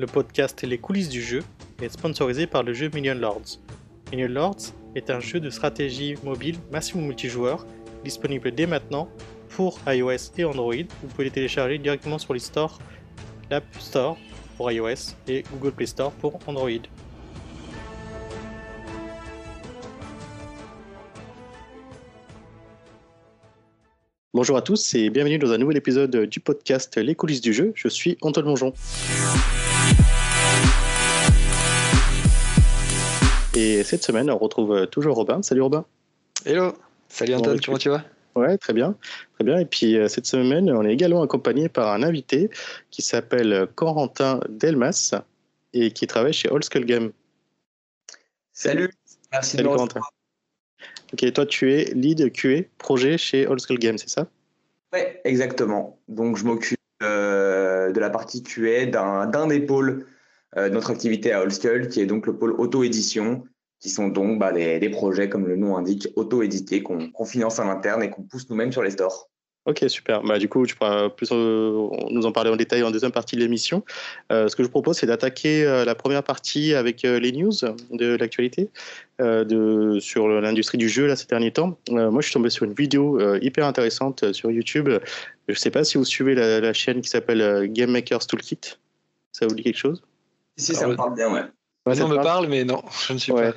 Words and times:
le 0.00 0.06
podcast 0.06 0.62
Les 0.62 0.78
coulisses 0.78 1.10
du 1.10 1.20
jeu, 1.20 1.42
est 1.82 1.90
sponsorisé 1.90 2.46
par 2.46 2.62
le 2.62 2.72
jeu 2.72 2.90
Million 2.94 3.14
Lords. 3.14 3.60
Million 4.10 4.28
Lords 4.28 4.72
est 4.94 5.10
un 5.10 5.20
jeu 5.20 5.40
de 5.40 5.50
stratégie 5.50 6.14
mobile 6.24 6.56
massivement 6.72 7.06
multijoueur, 7.06 7.66
disponible 8.02 8.50
dès 8.50 8.66
maintenant 8.66 9.10
pour 9.50 9.78
iOS 9.86 10.32
et 10.38 10.44
Android. 10.44 10.74
Vous 11.02 11.08
pouvez 11.08 11.24
les 11.24 11.30
télécharger 11.30 11.78
directement 11.78 12.18
sur 12.18 12.32
les 12.32 12.40
stores, 12.40 12.78
l'App 13.50 13.64
Store 13.78 14.16
pour 14.56 14.72
iOS 14.72 15.14
et 15.28 15.44
Google 15.52 15.72
Play 15.72 15.86
Store 15.86 16.12
pour 16.12 16.38
Android. 16.46 16.70
Bonjour 24.32 24.56
à 24.56 24.62
tous 24.62 24.94
et 24.94 25.10
bienvenue 25.10 25.38
dans 25.38 25.50
un 25.50 25.58
nouvel 25.58 25.76
épisode 25.76 26.24
du 26.24 26.40
podcast 26.40 26.96
Les 26.96 27.14
coulisses 27.14 27.42
du 27.42 27.52
jeu. 27.52 27.72
Je 27.74 27.88
suis 27.88 28.16
Antoine 28.22 28.46
Mongeon. 28.46 28.72
Et 33.60 33.84
cette 33.84 34.02
semaine, 34.02 34.30
on 34.30 34.38
retrouve 34.38 34.86
toujours 34.86 35.16
Robin. 35.16 35.42
Salut 35.42 35.60
Robin. 35.60 35.84
Hello. 36.46 36.72
Salut 37.10 37.34
Antoine, 37.34 37.60
comment 37.60 37.76
tu 37.76 37.90
vas? 37.90 38.02
Ouais, 38.34 38.56
très 38.56 38.72
bien, 38.72 38.96
très 39.34 39.44
bien. 39.44 39.58
Et 39.58 39.66
puis 39.66 39.98
euh, 39.98 40.08
cette 40.08 40.24
semaine, 40.24 40.70
on 40.70 40.82
est 40.82 40.92
également 40.94 41.20
accompagné 41.20 41.68
par 41.68 41.92
un 41.92 42.02
invité 42.02 42.48
qui 42.90 43.02
s'appelle 43.02 43.68
Corentin 43.74 44.40
Delmas 44.48 45.14
et 45.74 45.90
qui 45.90 46.06
travaille 46.06 46.32
chez 46.32 46.48
Old 46.48 46.64
Skull 46.64 46.86
Game. 46.86 47.12
Salut, 48.54 48.88
merci 49.30 49.58
Salut 49.58 49.68
Corentin. 49.68 50.00
Ok, 51.12 51.30
toi 51.34 51.44
tu 51.44 51.74
es 51.74 51.92
lead 51.92 52.32
QA 52.32 52.62
projet 52.78 53.18
chez 53.18 53.46
Old 53.46 53.60
Skull 53.60 53.78
Game, 53.78 53.98
c'est 53.98 54.08
ça? 54.08 54.26
Oui, 54.94 55.00
exactement. 55.24 55.98
Donc 56.08 56.38
je 56.38 56.46
m'occupe 56.46 56.78
euh, 57.02 57.92
de 57.92 58.00
la 58.00 58.08
partie 58.08 58.42
QA 58.42 58.86
d'un 58.86 59.46
des 59.48 59.60
pôles 59.60 59.90
euh, 59.96 60.06
de 60.06 60.10
notre 60.56 60.90
activité 60.90 61.32
à 61.32 61.42
Old 61.42 61.52
Skull, 61.52 61.88
qui 61.88 62.00
est 62.00 62.06
donc 62.06 62.26
le 62.26 62.36
pôle 62.36 62.52
auto-édition, 62.52 63.44
qui 63.80 63.88
sont 63.88 64.08
donc 64.08 64.38
bah, 64.38 64.52
des, 64.52 64.90
projets, 64.90 65.28
comme 65.28 65.46
le 65.46 65.56
nom 65.56 65.76
indique, 65.76 66.08
auto-édités, 66.16 66.82
qu'on 66.82 67.24
finance 67.24 67.58
en 67.58 67.68
interne 67.68 68.02
et 68.02 68.10
qu'on 68.10 68.22
pousse 68.22 68.48
nous-mêmes 68.50 68.72
sur 68.72 68.82
les 68.82 68.90
stores. 68.90 69.30
Ok, 69.66 69.84
super. 69.88 70.22
Bah, 70.22 70.38
du 70.38 70.48
coup, 70.48 70.66
tu 70.66 70.74
pourras 70.74 71.10
plus 71.10 71.28
euh, 71.32 71.88
nous 72.10 72.24
en 72.24 72.32
parler 72.32 72.50
en 72.50 72.56
détail 72.56 72.82
en 72.82 72.90
deuxième 72.90 73.12
partie 73.12 73.36
de 73.36 73.42
l'émission. 73.42 73.84
Euh, 74.32 74.48
ce 74.48 74.56
que 74.56 74.62
je 74.62 74.68
vous 74.68 74.72
propose, 74.72 74.96
c'est 74.96 75.06
d'attaquer 75.06 75.64
euh, 75.64 75.84
la 75.84 75.94
première 75.94 76.22
partie 76.22 76.74
avec 76.74 77.02
les 77.02 77.32
news 77.32 77.52
de 77.90 78.16
l'actualité 78.16 78.70
sur 80.00 80.28
l'industrie 80.28 80.78
du 80.78 80.88
jeu 80.88 81.06
là, 81.06 81.14
ces 81.14 81.26
derniers 81.26 81.52
temps. 81.52 81.78
moi, 81.90 82.20
je 82.20 82.26
suis 82.26 82.32
tombé 82.32 82.48
sur 82.48 82.64
une 82.64 82.72
vidéo 82.72 83.20
hyper 83.36 83.66
intéressante 83.66 84.32
sur 84.32 84.50
YouTube. 84.50 84.88
Je 85.46 85.52
ne 85.52 85.58
sais 85.58 85.70
pas 85.70 85.84
si 85.84 85.98
vous 85.98 86.06
suivez 86.06 86.34
la, 86.34 86.72
chaîne 86.72 87.02
qui 87.02 87.10
s'appelle 87.10 87.68
Game 87.70 87.90
Makers 87.90 88.26
Toolkit. 88.26 88.78
Ça 89.32 89.46
vous 89.46 89.54
dit 89.54 89.62
quelque 89.62 89.76
chose? 89.76 90.02
Si, 90.60 90.74
ça 90.74 90.86
me 90.86 90.96
parle 90.96 91.14
bien, 91.14 91.32
ouais. 91.32 91.42
Ouais, 91.86 91.94
ça 91.94 92.06
me 92.06 92.16
parle, 92.16 92.46
mais 92.46 92.64
non, 92.64 92.82
je 93.06 93.14
ne 93.14 93.18
suis 93.18 93.32
pas. 93.32 93.52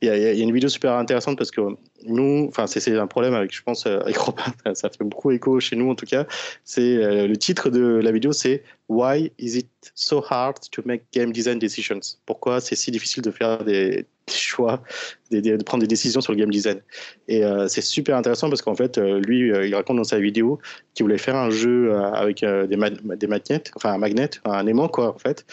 Il 0.00 0.06
y, 0.06 0.10
a, 0.10 0.16
il 0.16 0.22
y, 0.22 0.40
a, 0.40 0.44
une 0.44 0.52
vidéo 0.52 0.68
super 0.68 0.92
intéressante 0.92 1.36
parce 1.36 1.50
que 1.50 1.60
nous, 2.04 2.46
enfin, 2.48 2.68
c'est 2.68 2.96
un 2.96 3.06
problème 3.08 3.34
avec, 3.34 3.52
je 3.52 3.62
pense, 3.62 3.86
euh, 3.86 3.98
avec 4.00 4.16
Robin, 4.16 4.44
ça 4.74 4.90
fait 4.90 5.02
beaucoup 5.02 5.32
écho 5.32 5.58
chez 5.58 5.74
nous 5.74 5.90
en 5.90 5.96
tout 5.96 6.06
cas. 6.06 6.24
C'est 6.62 6.96
euh, 6.96 7.26
le 7.26 7.36
titre 7.36 7.70
de 7.70 8.00
la 8.02 8.12
vidéo, 8.12 8.32
c'est 8.32 8.62
Why 8.88 9.32
is 9.38 9.58
it 9.58 9.68
so 9.94 10.24
hard 10.28 10.58
to 10.70 10.82
make 10.84 11.02
game 11.12 11.32
design 11.32 11.58
decisions? 11.58 12.00
Pourquoi 12.26 12.60
c'est 12.60 12.76
si 12.76 12.92
difficile 12.92 13.22
de 13.24 13.32
faire 13.32 13.64
des, 13.64 14.06
choix, 14.30 14.82
de, 15.30 15.62
prendre 15.62 15.82
des 15.82 15.88
décisions 15.88 16.20
sur 16.20 16.32
le 16.32 16.38
game 16.38 16.50
design 16.50 16.80
Et 17.28 17.44
euh, 17.44 17.68
c'est 17.68 17.80
super 17.80 18.16
intéressant 18.16 18.48
parce 18.48 18.62
qu'en 18.62 18.74
fait, 18.74 18.98
lui, 18.98 19.48
il 19.48 19.74
raconte 19.74 19.96
dans 19.96 20.04
sa 20.04 20.18
vidéo 20.18 20.58
qu'il 20.94 21.04
voulait 21.04 21.18
faire 21.18 21.36
un 21.36 21.50
jeu 21.50 21.94
avec 21.94 22.40
des, 22.40 22.76
des 23.16 23.26
magnets, 23.26 23.64
enfin 23.76 23.92
un 23.92 23.98
magnet, 23.98 24.30
un 24.44 24.66
aimant 24.66 24.88
quoi, 24.88 25.14
en 25.14 25.18
fait. 25.18 25.44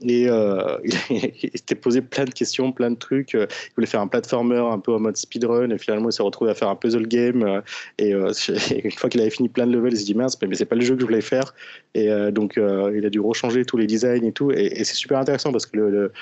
Et 0.00 0.28
euh, 0.28 0.78
il, 1.10 1.50
s'était 1.54 1.74
posé 1.74 2.00
plein 2.00 2.24
de 2.24 2.30
questions, 2.30 2.72
plein 2.72 2.90
de 2.90 2.96
trucs. 2.96 3.34
Il 3.34 3.46
voulait 3.76 3.86
faire 3.86 4.00
un 4.00 4.06
platformer 4.06 4.56
un 4.56 4.78
peu 4.78 4.94
en 4.94 5.00
mode 5.00 5.16
speedrun 5.16 5.70
et 5.70 5.78
finalement 5.78 6.08
il 6.08 6.12
s'est 6.12 6.22
retrouvé 6.22 6.50
à 6.50 6.54
faire 6.54 6.68
un 6.68 6.76
puzzle 6.76 7.06
game. 7.06 7.42
Euh, 7.42 7.60
et, 7.98 8.10
une 8.84 8.90
fois 8.92 9.10
qu'il 9.10 9.20
avait 9.20 9.30
fini 9.30 9.48
plein 9.48 9.66
de 9.66 9.72
levels, 9.72 9.92
il 9.92 9.98
s'est 9.98 10.04
dit 10.04 10.14
mince, 10.14 10.40
mais 10.40 10.54
c'est 10.54 10.64
pas 10.64 10.76
le 10.76 10.82
jeu 10.82 10.94
que 10.94 11.00
je 11.00 11.06
voulais 11.06 11.20
faire. 11.20 11.54
Et 11.94 12.10
euh, 12.10 12.30
donc 12.30 12.56
il 12.56 13.06
a 13.06 13.10
dû 13.10 13.20
rechanger 13.20 13.64
tous 13.64 13.76
les 13.76 13.86
designs 13.86 14.24
et 14.24 14.32
tout. 14.32 14.50
Et, 14.50 14.84
c'est 14.84 14.94
super 14.94 15.18
intéressant 15.18 15.52
parce 15.52 15.66
que 15.66 15.78
le 15.78 16.12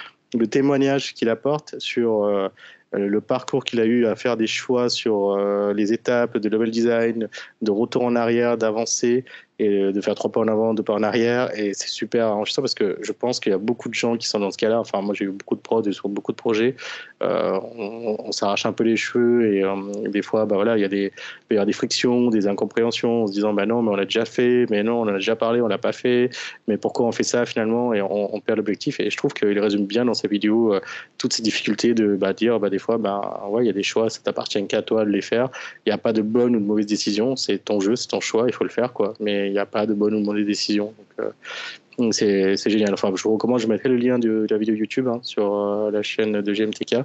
témoignage 0.47 1.15
qu'il 1.15 1.29
apporte 1.29 1.79
sur 1.79 2.51
le 2.93 3.21
parcours 3.21 3.65
qu'il 3.65 3.81
a 3.81 3.85
eu 3.85 4.07
à 4.07 4.17
faire 4.17 4.37
des 4.37 4.47
choix 4.47 4.89
sur 4.89 5.37
les 5.73 5.93
étapes 5.93 6.39
de 6.39 6.49
level 6.49 6.71
design, 6.71 7.29
de 7.63 7.71
retour 7.71 8.05
en 8.05 8.17
arrière, 8.17 8.57
d'avancer, 8.57 9.25
et 9.61 9.93
de 9.93 10.01
faire 10.01 10.15
trois 10.15 10.33
pas 10.33 10.41
en 10.41 10.49
avant, 10.49 10.73
deux 10.73 10.83
pas 10.83 10.95
en 10.95 11.03
arrière. 11.03 11.51
Et 11.59 11.75
c'est 11.75 11.89
super 11.89 12.29
enrichissant 12.29 12.63
parce 12.63 12.75
que 12.75 12.97
je 13.03 13.13
pense 13.13 13.41
qu'il 13.41 13.53
y 13.53 13.55
a 13.55 13.59
beaucoup 13.59 13.91
de 13.91 13.95
gens 13.95 14.17
qui 14.17 14.27
sont 14.27 14.41
dans 14.41 14.51
ce 14.51 14.57
cas-là. 14.57 14.81
Enfin, 14.81 15.03
moi, 15.03 15.15
j'ai 15.15 15.27
eu 15.27 15.31
beaucoup 15.31 15.55
de 15.55 15.61
prods 15.61 15.93
sur 15.93 16.09
beaucoup 16.09 16.33
de 16.33 16.39
projets. 16.39 16.77
Euh, 17.23 17.61
on, 17.77 18.33
s'arrache 18.33 18.65
un 18.65 18.73
peu 18.73 18.85
les 18.85 18.97
cheveux 18.97 19.53
et, 19.53 19.63
euh, 19.63 19.75
des 20.09 20.23
fois, 20.23 20.47
bah 20.47 20.55
voilà, 20.55 20.79
il 20.79 20.81
y, 20.81 20.85
a 20.85 20.89
des, 20.89 21.13
il 21.51 21.57
y 21.57 21.59
a 21.59 21.67
des 21.67 21.75
frictions, 21.75 22.31
des 22.31 22.47
incompréhensions 22.47 23.25
en 23.25 23.27
se 23.27 23.33
disant, 23.33 23.53
bah 23.53 23.67
non, 23.67 23.83
mais 23.83 23.91
on 23.91 23.97
l'a 23.97 24.05
déjà 24.05 24.25
fait, 24.25 24.65
mais 24.71 24.83
non, 24.83 25.01
on 25.01 25.03
en 25.03 25.09
a 25.09 25.15
déjà 25.15 25.37
parlé, 25.37 25.61
on 25.61 25.67
l'a 25.67 25.77
pas 25.77 25.93
fait, 25.93 26.31
mais 26.67 26.79
pourquoi 26.79 27.07
on 27.07 27.13
fait 27.13 27.25
ça 27.25 27.45
finalement? 27.45 27.93
Et 27.93 28.01
on, 28.01 28.41
perd 28.41 28.57
l'objectif. 28.57 29.01
Et 29.01 29.11
je 29.11 29.17
trouve 29.19 29.35
qu'il 29.35 29.59
résume 29.59 29.85
bien 29.85 30.07
dans 30.07 30.15
sa 30.15 30.27
vidéo 30.27 30.73
euh, 30.73 30.81
toutes 31.19 31.35
ces 31.35 31.43
difficultés 31.43 31.93
de 31.93 32.17
bah, 32.17 32.33
dire, 32.33 32.59
bah, 32.59 32.71
des 32.71 32.79
fois, 32.79 32.97
bah, 32.97 33.47
ouais, 33.51 33.65
il 33.65 33.67
y 33.67 33.71
a 33.71 33.75
des 33.75 33.83
choix, 33.83 34.09
ça 34.09 34.21
t'appartient 34.23 34.67
qu'à 34.67 34.81
toi 34.81 35.05
de 35.05 35.11
les 35.11 35.21
faire. 35.21 35.51
Il 35.85 35.91
n'y 35.91 35.93
a 35.93 35.99
pas 35.99 36.15
de 36.15 36.23
bonne 36.23 36.57
ou 36.57 36.61
de 36.61 36.65
mauvaise 36.65 36.87
décision, 36.87 37.37
c'est 37.37 37.59
ton 37.59 37.81
jeu, 37.81 37.97
c'est 37.97 38.09
ton 38.09 38.21
choix, 38.21 38.45
il 38.47 38.55
faut 38.55 38.65
le 38.65 38.71
faire, 38.71 38.95
quoi. 38.95 39.13
Mais 39.21 39.50
il 39.51 39.55
n'y 39.55 39.59
a 39.59 39.67
pas 39.67 39.87
de 39.87 39.95
bonne 39.95 40.15
ou 40.15 40.21
de 40.21 40.25
mauvaise 40.25 40.47
décision. 40.47 40.95
Donc, 40.97 41.09
euh, 41.21 42.13
c'est, 42.13 42.71
génial. 42.71 42.95
Enfin, 42.95 43.13
je 43.15 43.23
vous 43.23 43.33
recommande, 43.33 43.61
je 43.61 43.67
mettrai 43.67 43.89
le 43.89 43.97
lien 43.97 44.19
de, 44.19 44.47
la 44.49 44.59
vidéo 44.59 44.75
YouTube 44.75 45.09
hein, 45.09 45.21
sur 45.23 45.55
euh, 45.55 45.91
la 45.91 46.03
chaîne 46.03 46.41
de 46.41 46.53
GMTK. 46.53 46.97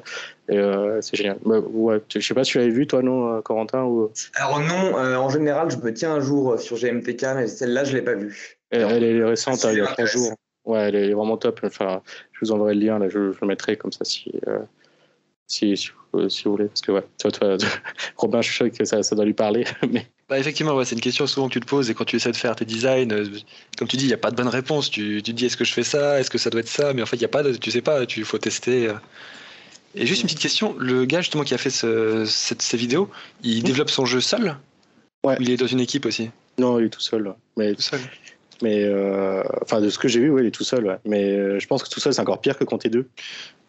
Euh, 0.51 1.01
c'est 1.01 1.17
génial. 1.17 1.38
Bah, 1.45 1.59
ouais, 1.59 2.01
je 2.13 2.19
sais 2.19 2.34
pas 2.34 2.44
si 2.44 2.51
tu 2.51 2.59
l'avais 2.59 2.69
vu, 2.69 2.88
toi, 2.88 3.01
non, 3.01 3.41
Corentin 3.41 3.84
ou... 3.84 4.11
Alors, 4.35 4.59
non, 4.59 4.95
en 4.95 5.29
général, 5.29 5.69
je 5.72 5.78
me 5.78 5.94
tiens 5.94 6.13
un 6.13 6.19
jour 6.19 6.59
sur 6.59 6.78
GMTK, 6.78 7.25
mais 7.35 7.47
celle-là, 7.47 7.84
je 7.84 7.91
ne 7.91 7.97
l'ai 7.97 8.03
pas 8.03 8.13
vue. 8.13 8.57
Elle, 8.72 9.03
est 9.03 9.23
récente, 9.23 9.66
hein, 9.66 9.72
il 9.72 9.79
y 9.79 9.81
a 9.81 9.88
trois 9.88 10.05
jours. 10.05 10.34
Ouais, 10.66 10.88
elle 10.88 10.95
est 10.95 11.13
vraiment 11.13 11.38
top. 11.38 11.59
Enfin, 11.63 12.01
je 12.31 12.39
vous 12.41 12.51
enverrai 12.51 12.73
le 12.75 12.81
lien, 12.81 13.00
là, 13.00 13.09
je, 13.09 13.19
le 13.19 13.47
mettrai 13.47 13.78
comme 13.78 13.91
ça 13.91 14.05
si, 14.05 14.31
si, 15.47 15.75
si, 15.75 16.44
vous 16.45 16.51
voulez. 16.51 16.67
Parce 16.67 16.81
que, 16.81 16.91
ouais, 16.91 17.03
toi, 17.19 17.31
toi 17.31 17.57
Robin, 18.17 18.41
je 18.41 18.47
suis 18.47 18.55
sûr 18.55 18.72
que 18.72 18.85
ça, 18.85 19.03
ça 19.03 19.16
doit 19.16 19.25
lui 19.25 19.34
parler. 19.34 19.66
Mais... 19.91 20.07
Bah 20.27 20.39
effectivement, 20.39 20.75
ouais, 20.75 20.85
c'est 20.85 20.95
une 20.95 21.01
question 21.01 21.27
souvent 21.27 21.47
que 21.47 21.53
tu 21.53 21.59
te 21.59 21.67
poses 21.67 21.89
et 21.91 21.93
quand 21.93 22.05
tu 22.05 22.15
essaies 22.15 22.31
de 22.31 22.37
faire 22.37 22.55
tes 22.55 22.65
designs, 22.65 23.11
euh, 23.11 23.27
comme 23.77 23.87
tu 23.87 23.95
dis, 23.95 24.05
il 24.05 24.07
n'y 24.07 24.13
a 24.13 24.17
pas 24.17 24.31
de 24.31 24.35
bonne 24.35 24.47
réponse. 24.47 24.89
Tu, 24.89 25.21
tu 25.23 25.31
te 25.31 25.37
dis 25.37 25.45
est-ce 25.45 25.55
que 25.55 25.65
je 25.65 25.71
fais 25.71 25.83
ça, 25.83 26.19
est-ce 26.19 26.31
que 26.31 26.39
ça 26.39 26.49
doit 26.49 26.61
être 26.61 26.67
ça, 26.67 26.93
mais 26.93 27.03
en 27.03 27.05
fait 27.05 27.17
il 27.17 27.21
y 27.21 27.25
a 27.25 27.29
pas, 27.29 27.43
de, 27.43 27.53
tu 27.53 27.69
sais 27.69 27.81
pas, 27.81 28.05
tu 28.07 28.23
faut 28.25 28.39
tester. 28.39 28.87
Euh. 28.87 28.93
Et 29.93 30.07
juste 30.07 30.21
une 30.21 30.27
petite 30.27 30.41
question, 30.41 30.75
le 30.79 31.05
gars 31.05 31.21
justement 31.21 31.43
qui 31.43 31.53
a 31.53 31.59
fait 31.59 31.69
ce, 31.69 32.25
cette, 32.25 32.63
ces 32.63 32.75
vidéos, 32.75 33.09
il 33.43 33.61
développe 33.63 33.91
son 33.91 34.05
jeu 34.05 34.19
seul? 34.19 34.57
Ouais. 35.23 35.37
Ou 35.39 35.43
il 35.43 35.51
est 35.51 35.57
dans 35.57 35.67
une 35.67 35.79
équipe 35.79 36.05
aussi? 36.07 36.31
Non, 36.57 36.79
il 36.79 36.87
est 36.87 36.89
tout 36.89 37.01
seul. 37.01 37.33
Mais 37.55 37.75
tout 37.75 37.81
seul. 37.81 37.99
Mais 38.61 38.83
euh, 38.83 39.43
enfin, 39.61 39.81
de 39.81 39.89
ce 39.89 39.99
que 39.99 40.07
j'ai 40.07 40.19
vu, 40.19 40.29
ouais, 40.29 40.43
il 40.43 40.47
est 40.47 40.51
tout 40.51 40.63
seul. 40.63 40.99
Mais 41.05 41.59
je 41.59 41.67
pense 41.67 41.83
que 41.83 41.89
tout 41.89 41.99
seul, 41.99 42.13
c'est 42.13 42.21
encore 42.21 42.39
pire 42.39 42.57
que 42.57 42.63
quand 42.63 42.77
t'es 42.77 42.89
deux. 42.89 43.07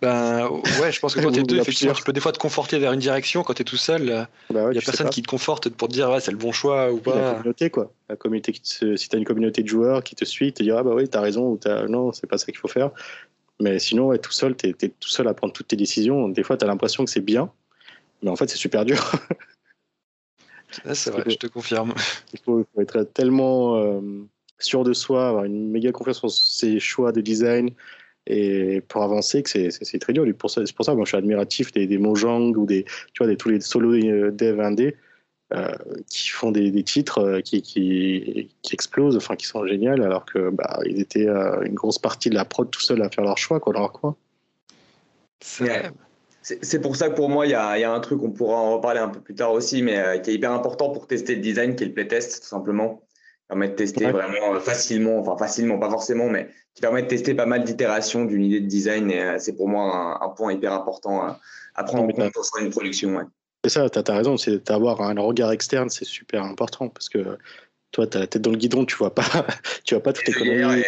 Ben 0.02 0.48
ouais, 0.80 0.92
je 0.92 1.00
pense 1.00 1.14
que 1.14 1.20
quand 1.22 1.32
t'es 1.32 1.42
deux, 1.42 1.58
effectivement, 1.58 1.94
tu 1.94 2.02
peux 2.02 2.12
des 2.12 2.20
fois 2.20 2.32
te 2.32 2.38
conforter 2.38 2.78
vers 2.78 2.92
une 2.92 3.00
direction. 3.00 3.42
Quand 3.42 3.54
t'es 3.54 3.64
tout 3.64 3.76
seul, 3.76 4.10
euh, 4.10 4.24
bah 4.50 4.68
il 4.70 4.76
y 4.76 4.78
a 4.78 4.82
personne 4.82 5.10
qui 5.10 5.22
te 5.22 5.28
conforte 5.28 5.68
pour 5.70 5.88
te 5.88 5.94
dire 5.94 6.10
ouais, 6.10 6.20
c'est 6.20 6.30
le 6.30 6.36
bon 6.36 6.52
choix 6.52 6.92
ou 6.92 6.98
pas. 6.98 7.14
La 7.14 7.30
communauté, 7.32 7.70
quoi. 7.70 7.92
La 8.08 8.16
communauté 8.16 8.52
qui 8.52 8.60
te, 8.60 8.96
si 8.96 9.08
t'as 9.08 9.18
une 9.18 9.24
communauté 9.24 9.62
de 9.62 9.68
joueurs 9.68 10.04
qui 10.04 10.14
te 10.14 10.24
suit, 10.24 10.52
te 10.52 10.62
dira 10.62 10.80
ah 10.80 10.82
bah 10.82 10.92
oui, 10.94 11.08
t'as 11.08 11.20
raison 11.20 11.50
ou 11.50 11.56
t'as 11.56 11.86
non, 11.86 12.12
c'est 12.12 12.26
pas 12.26 12.38
ça 12.38 12.46
qu'il 12.46 12.58
faut 12.58 12.68
faire. 12.68 12.90
Mais 13.58 13.78
sinon, 13.78 14.08
ouais, 14.08 14.18
tout 14.18 14.32
seul, 14.32 14.54
t'es 14.54 14.74
es 14.82 14.88
tout 14.88 15.08
seul 15.08 15.26
à 15.28 15.34
prendre 15.34 15.54
toutes 15.54 15.68
tes 15.68 15.76
décisions. 15.76 16.28
Des 16.28 16.42
fois, 16.42 16.58
t'as 16.58 16.66
l'impression 16.66 17.04
que 17.04 17.10
c'est 17.10 17.22
bien, 17.22 17.50
mais 18.22 18.30
en 18.30 18.36
fait, 18.36 18.50
c'est 18.50 18.58
super 18.58 18.84
dur. 18.84 19.12
c'est 20.92 21.10
vrai, 21.10 21.24
je 21.26 21.36
te 21.36 21.46
confirme. 21.46 21.94
Il 22.34 22.40
faut, 22.40 22.66
être 22.78 23.04
tellement 23.04 23.76
euh, 23.76 24.00
sûr 24.58 24.84
de 24.84 24.92
soi, 24.92 25.28
avoir 25.28 25.44
une 25.44 25.70
méga 25.70 25.92
confiance 25.92 26.24
en 26.24 26.28
ses 26.28 26.80
choix 26.80 27.12
de 27.12 27.20
design 27.20 27.70
et 28.26 28.80
pour 28.88 29.02
avancer 29.02 29.42
que 29.42 29.50
c'est 29.50 29.98
très 29.98 30.12
dur. 30.12 30.24
C'est 30.26 30.74
pour 30.74 30.84
ça 30.84 30.94
moi 30.94 31.04
je 31.04 31.10
suis 31.10 31.16
admiratif 31.16 31.72
des, 31.72 31.86
des 31.86 31.98
Mojang 31.98 32.56
ou 32.56 32.66
des 32.66 32.84
tu 32.84 33.18
vois 33.18 33.26
des 33.26 33.36
tous 33.36 33.48
les 33.48 33.60
solo 33.60 33.92
euh, 33.92 34.30
dev 34.30 34.60
indé 34.60 34.96
euh, 35.54 35.72
qui 36.10 36.28
font 36.28 36.50
des, 36.50 36.72
des 36.72 36.82
titres 36.82 37.18
euh, 37.18 37.40
qui, 37.40 37.62
qui, 37.62 38.50
qui, 38.62 38.74
explosent 38.74 39.16
enfin 39.16 39.36
qui 39.36 39.46
sont 39.46 39.64
géniaux 39.64 39.92
alors 39.92 40.24
que 40.24 40.50
bah, 40.50 40.80
étaient 40.84 41.28
une 41.28 41.74
grosse 41.74 41.98
partie 41.98 42.30
de 42.30 42.34
la 42.34 42.44
prod 42.44 42.68
tout 42.68 42.80
seul 42.80 43.00
à 43.02 43.10
faire 43.10 43.24
leur 43.24 43.38
choix 43.38 43.60
quoi 43.60 43.72
leur 43.72 43.92
coin. 43.92 44.16
C'est 45.40 46.80
pour 46.80 46.96
ça 46.96 47.08
que 47.10 47.14
pour 47.14 47.28
moi 47.28 47.46
il 47.46 47.50
y 47.50 47.54
a, 47.54 47.78
y 47.78 47.84
a, 47.84 47.92
un 47.92 48.00
truc 48.00 48.22
on 48.22 48.30
pourra 48.30 48.56
en 48.56 48.76
reparler 48.76 49.00
un 49.00 49.08
peu 49.08 49.20
plus 49.20 49.36
tard 49.36 49.52
aussi 49.52 49.82
mais 49.82 50.20
qui 50.22 50.30
est 50.30 50.34
hyper 50.34 50.50
important 50.50 50.90
pour 50.90 51.06
tester 51.06 51.36
le 51.36 51.40
design 51.40 51.76
qui 51.76 51.84
est 51.84 51.88
le 51.88 51.92
playtest 51.92 52.42
tout 52.42 52.48
simplement 52.48 53.05
permet 53.48 53.68
de 53.68 53.74
tester 53.74 54.10
vraiment 54.10 54.54
euh, 54.54 54.60
facilement, 54.60 55.18
enfin 55.18 55.36
facilement, 55.36 55.78
pas 55.78 55.90
forcément, 55.90 56.28
mais 56.28 56.48
qui 56.74 56.80
permet 56.80 57.02
de 57.02 57.08
tester 57.08 57.34
pas 57.34 57.46
mal 57.46 57.64
d'itérations 57.64 58.24
d'une 58.24 58.44
idée 58.44 58.60
de 58.60 58.66
design. 58.66 59.10
Et 59.10 59.22
euh, 59.22 59.36
c'est 59.38 59.54
pour 59.54 59.68
moi 59.68 60.18
un, 60.22 60.28
point 60.30 60.52
hyper 60.52 60.72
important 60.72 61.22
à, 61.22 61.84
prendre 61.84 62.04
en 62.04 62.08
compte 62.08 62.32
pour 62.32 62.44
une 62.60 62.70
production. 62.70 63.16
Ouais. 63.16 63.24
C'est 63.64 63.70
ça, 63.70 63.88
tu 63.88 63.98
as, 63.98 64.14
raison, 64.14 64.36
c'est 64.36 64.66
d'avoir 64.66 65.00
un 65.00 65.18
regard 65.20 65.52
externe, 65.52 65.90
c'est 65.90 66.04
super 66.04 66.42
important 66.42 66.88
parce 66.88 67.08
que 67.08 67.38
toi, 67.92 68.06
tu 68.06 68.16
as 68.16 68.20
la 68.20 68.26
tête 68.26 68.42
dans 68.42 68.50
le 68.50 68.56
guidon, 68.56 68.84
tu 68.84 68.96
vois 68.96 69.14
pas, 69.14 69.24
tu 69.84 69.94
vois 69.94 70.02
pas 70.02 70.12
toutes 70.12 70.26
les 70.26 70.32
conneries. 70.32 70.84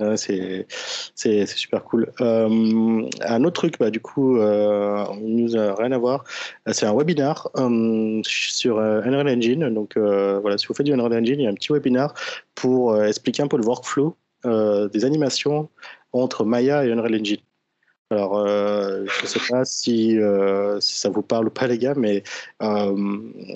Euh, 0.00 0.16
c'est 0.16 1.46
super 1.46 1.84
cool. 1.84 2.12
Euh, 2.20 3.08
un 3.20 3.44
autre 3.44 3.60
truc, 3.60 3.78
bah, 3.78 3.90
du 3.90 4.00
coup, 4.00 4.38
euh, 4.38 5.04
nous 5.20 5.56
a 5.56 5.74
rien 5.74 5.92
à 5.92 5.98
voir. 5.98 6.24
C'est 6.70 6.86
un 6.86 6.94
webinar 6.94 7.50
euh, 7.56 8.20
sur 8.24 8.78
Unreal 8.78 9.28
Engine. 9.28 9.68
Donc 9.72 9.96
voilà, 9.96 10.58
si 10.58 10.66
vous 10.66 10.74
faites 10.74 10.86
du 10.86 10.92
Unreal 10.92 11.12
Engine, 11.14 11.40
il 11.40 11.44
y 11.44 11.46
a 11.46 11.50
un 11.50 11.54
petit 11.54 11.72
webinar 11.72 12.14
pour 12.54 13.00
expliquer 13.02 13.42
un 13.42 13.48
peu 13.48 13.56
le 13.56 13.64
workflow 13.64 14.16
des 14.44 15.04
animations 15.04 15.68
entre 16.12 16.44
Maya 16.44 16.84
et 16.84 16.92
Unreal 16.92 17.14
Engine. 17.20 17.40
Alors, 18.12 18.38
euh, 18.38 19.04
je 19.06 19.22
ne 19.22 19.26
sais 19.26 19.40
pas 19.48 19.64
si, 19.64 20.18
euh, 20.18 20.78
si, 20.80 20.98
ça 20.98 21.08
vous 21.08 21.22
parle 21.22 21.46
ou 21.46 21.50
pas, 21.50 21.66
les 21.66 21.78
gars, 21.78 21.94
mais 21.96 22.22
euh, 22.60 22.94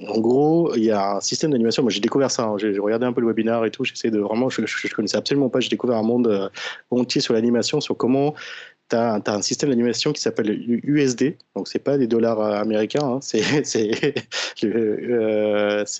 en 0.08 0.18
gros, 0.18 0.74
il 0.74 0.84
y 0.84 0.90
a 0.90 1.16
un 1.16 1.20
système 1.20 1.50
d'animation. 1.50 1.82
Moi, 1.82 1.92
j'ai 1.92 2.00
découvert 2.00 2.30
ça. 2.30 2.44
Hein. 2.44 2.56
J'ai 2.56 2.78
regardé 2.78 3.04
un 3.04 3.12
peu 3.12 3.20
le 3.20 3.26
webinaire 3.26 3.62
et 3.66 3.70
tout. 3.70 3.84
J'essaie 3.84 4.10
de 4.10 4.18
vraiment, 4.18 4.48
je 4.48 4.62
ne 4.62 4.94
connaissais 4.94 5.18
absolument 5.18 5.50
pas. 5.50 5.60
J'ai 5.60 5.68
découvert 5.68 5.98
un 5.98 6.02
monde 6.02 6.50
entier 6.90 7.20
sur 7.20 7.34
l'animation, 7.34 7.82
sur 7.82 7.98
comment 7.98 8.32
tu 8.88 8.96
as, 8.96 9.20
un 9.26 9.42
système 9.42 9.68
d'animation 9.68 10.14
qui 10.14 10.22
s'appelle 10.22 10.48
USD. 10.48 11.36
Donc, 11.54 11.68
ce 11.68 11.76
n'est 11.76 11.84
pas 11.84 11.98
des 11.98 12.06
dollars 12.06 12.40
américains. 12.40 13.04
Hein. 13.04 13.18
C'est 13.20 13.42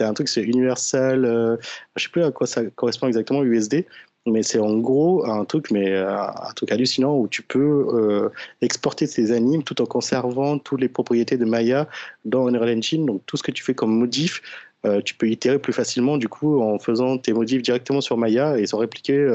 un 0.04 0.14
truc, 0.14 0.28
c'est 0.28 0.42
universal. 0.42 1.24
je 1.24 1.26
ne 1.26 2.00
sais 2.00 2.08
plus 2.08 2.22
à 2.22 2.30
quoi 2.30 2.46
ça 2.46 2.62
correspond 2.74 3.06
exactement, 3.06 3.44
USD 3.44 3.84
mais 4.26 4.42
c'est 4.42 4.58
en 4.58 4.76
gros 4.78 5.24
un 5.26 5.44
truc, 5.44 5.70
mais 5.70 5.90
euh, 5.90 6.18
un 6.18 6.52
truc 6.54 6.72
hallucinant 6.72 7.16
où 7.16 7.28
tu 7.28 7.42
peux 7.42 7.86
euh, 7.92 8.28
exporter 8.60 9.06
tes 9.06 9.30
animes 9.30 9.62
tout 9.62 9.80
en 9.80 9.86
conservant 9.86 10.58
toutes 10.58 10.80
les 10.80 10.88
propriétés 10.88 11.36
de 11.36 11.44
Maya 11.44 11.88
dans 12.24 12.48
Unreal 12.48 12.76
Engine. 12.76 13.06
Donc 13.06 13.22
tout 13.26 13.36
ce 13.36 13.42
que 13.42 13.52
tu 13.52 13.62
fais 13.62 13.74
comme 13.74 13.96
modif, 13.96 14.42
euh, 14.84 15.00
tu 15.00 15.14
peux 15.14 15.28
itérer 15.28 15.58
plus 15.58 15.72
facilement 15.72 16.18
du 16.18 16.28
coup 16.28 16.60
en 16.60 16.78
faisant 16.78 17.18
tes 17.18 17.32
modifs 17.32 17.62
directement 17.62 18.00
sur 18.00 18.16
Maya 18.16 18.58
et 18.58 18.62
ils 18.62 18.68
sont 18.68 18.78
répliqués 18.78 19.26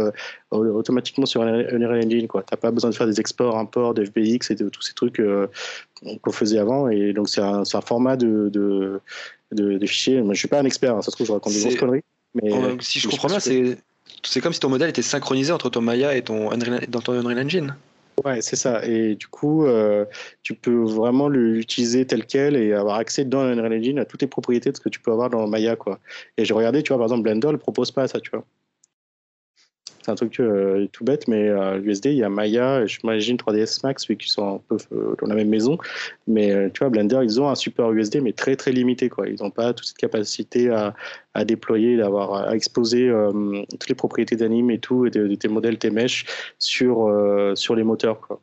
automatiquement 0.52 1.26
sur 1.26 1.42
Unreal 1.42 2.06
Engine. 2.06 2.28
Tu 2.28 2.38
n'as 2.38 2.58
pas 2.58 2.72
besoin 2.72 2.90
de 2.90 2.96
faire 2.96 3.08
des 3.08 3.20
exports, 3.20 3.58
imports 3.58 3.96
FBX 3.96 4.52
et 4.52 4.56
de 4.56 4.70
tous 4.70 4.82
ces 4.82 4.94
trucs 4.94 5.22
qu'on 6.22 6.32
faisait 6.32 6.60
avant. 6.60 6.90
Et 6.90 7.14
donc 7.14 7.30
c'est 7.30 7.42
un, 7.42 7.64
un, 7.74 7.82
format 7.82 8.18
de, 8.18 8.50
de, 8.50 9.00
de, 9.52 9.86
fichiers. 9.86 10.22
Moi, 10.22 10.34
je 10.34 10.40
suis 10.40 10.48
pas 10.48 10.60
un 10.60 10.66
expert, 10.66 10.96
hein, 10.96 11.02
ça 11.02 11.12
se 11.12 11.16
trouve 11.16 11.28
je 11.28 11.32
raconte 11.32 11.54
des 11.54 11.62
grosses 11.62 11.76
conneries. 11.76 12.04
Mais, 12.34 12.52
si 12.80 13.00
je 13.00 13.10
comprends 13.10 13.28
bien, 13.28 13.40
c'est 13.40 13.78
c'est 14.24 14.42
comme 14.42 14.54
si 14.54 14.60
ton 14.60 14.70
modèle 14.70 14.90
était 14.90 15.02
synchronisé 15.02 15.52
entre 15.52 15.70
ton 15.70 15.82
Maya 15.82 16.16
et 16.16 16.22
ton 16.22 16.52
Unreal, 16.52 16.86
dans 16.88 17.02
ton 17.02 17.14
Unreal 17.14 17.40
Engine. 17.40 17.76
Ouais, 18.26 18.42
c'est 18.42 18.56
ça. 18.56 18.86
Et 18.86 19.16
du 19.16 19.28
coup, 19.28 19.66
euh, 19.66 20.06
tu 20.44 20.54
peux 20.54 20.84
vraiment 20.84 21.28
l'utiliser 21.28 22.06
tel 22.06 22.26
quel 22.26 22.56
et 22.56 22.74
avoir 22.74 22.98
accès 22.98 23.26
dans 23.26 23.42
Unreal 23.42 23.74
Engine 23.74 24.00
à 24.00 24.06
toutes 24.06 24.22
les 24.22 24.28
propriétés 24.28 24.72
de 24.72 24.78
ce 24.78 24.82
que 24.82 24.90
tu 24.90 25.00
peux 25.00 25.12
avoir 25.12 25.30
dans 25.30 25.48
Maya, 25.48 25.76
quoi. 25.76 26.00
Et 26.38 26.46
j'ai 26.46 26.54
regardé, 26.54 26.84
tu 26.84 26.90
vois, 26.90 26.98
par 26.98 27.06
exemple, 27.06 27.24
Blender 27.24 27.52
ne 27.52 27.58
propose 27.58 27.92
pas 27.92 28.08
ça, 28.08 28.20
tu 28.20 28.30
vois. 28.32 28.46
C'est 30.02 30.12
un 30.12 30.16
truc 30.16 30.40
euh, 30.40 30.88
tout 30.92 31.04
bête, 31.04 31.28
mais 31.28 31.48
euh, 31.48 31.78
l'USD, 31.78 32.08
il 32.08 32.16
y 32.16 32.24
a 32.24 32.30
Maya, 32.30 32.86
je 32.88 33.00
m'imagine 33.04 33.38
3ds 33.38 33.82
Max, 33.84 34.08
vu 34.08 34.18
qu'ils 34.18 34.32
sont 34.32 34.56
un 34.56 34.62
peu 34.68 34.78
euh, 34.94 35.16
dans 35.22 35.28
la 35.28 35.36
même 35.36 35.50
maison. 35.50 35.78
Mais 36.28 36.72
tu 36.72 36.80
vois, 36.80 36.90
Blender, 36.90 37.20
ils 37.24 37.40
ont 37.40 37.50
un 37.50 37.56
support 37.56 37.92
USD, 37.92 38.22
mais 38.22 38.34
très 38.34 38.56
très 38.56 38.72
limité. 38.72 39.10
Quoi. 39.10 39.28
Ils 39.28 39.42
n'ont 39.42 39.52
pas 39.52 39.74
toute 39.74 39.88
cette 39.88 39.98
capacité 39.98 40.70
à, 40.70 40.96
à 41.34 41.46
déployer, 41.46 41.98
d'avoir 41.98 42.34
à 42.34 42.56
exposer 42.56 43.12
toutes 43.70 43.90
les 43.90 43.96
propriétés 43.96 44.36
d'anime 44.36 44.72
et 44.72 44.80
tout, 44.80 45.06
et 45.06 45.12
de, 45.12 45.36
tes 45.36 45.48
modèles, 45.48 45.78
tes 45.78 45.92
meshes 45.92 46.26
sur, 46.58 47.12
sur 47.56 47.76
les 47.76 47.84
moteurs. 47.84 48.20
Quoi. 48.22 48.42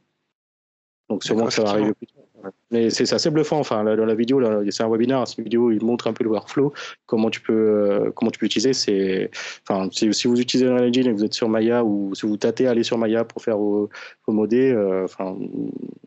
Donc 1.08 1.24
sûrement 1.24 1.46
que 1.46 1.52
ça 1.52 1.62
va 1.64 1.70
arriver 1.70 1.94
plus 1.94 2.06
tard. 2.06 2.24
Mais 2.70 2.90
c'est 2.90 3.12
assez 3.12 3.30
bluffant. 3.30 3.58
Enfin, 3.58 3.84
dans 3.84 4.04
la 4.04 4.14
vidéo, 4.14 4.42
c'est 4.70 4.82
un 4.82 4.88
webinaire. 4.88 5.26
Cette 5.26 5.40
vidéo, 5.40 5.70
il 5.70 5.84
montre 5.84 6.06
un 6.06 6.12
peu 6.12 6.24
le 6.24 6.30
workflow, 6.30 6.72
comment 7.06 7.30
tu 7.30 7.40
peux, 7.40 7.52
euh, 7.52 8.10
comment 8.14 8.30
tu 8.30 8.38
peux 8.38 8.46
utiliser. 8.46 8.72
C'est, 8.72 9.30
enfin, 9.68 9.88
si, 9.92 10.08
vous 10.28 10.40
utilisez 10.40 10.66
Unreal 10.66 10.88
Engine 10.88 11.06
et 11.06 11.10
que 11.10 11.16
vous 11.16 11.24
êtes 11.24 11.34
sur 11.34 11.48
Maya 11.48 11.84
ou 11.84 12.14
si 12.14 12.26
vous 12.26 12.36
tâtez 12.36 12.66
à 12.66 12.70
aller 12.70 12.82
sur 12.82 12.98
Maya 12.98 13.24
pour 13.24 13.42
faire 13.42 13.58
vos, 13.58 13.88
modés, 14.26 14.70
euh, 14.72 15.04
enfin, 15.04 15.36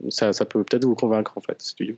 ça, 0.10 0.34
ça 0.34 0.46
peut 0.46 0.64
peut-être 0.64 0.86
vous 0.86 0.96
convaincre 0.96 1.34
en 1.38 1.42
fait, 1.42 1.74
vidéo. 1.80 1.96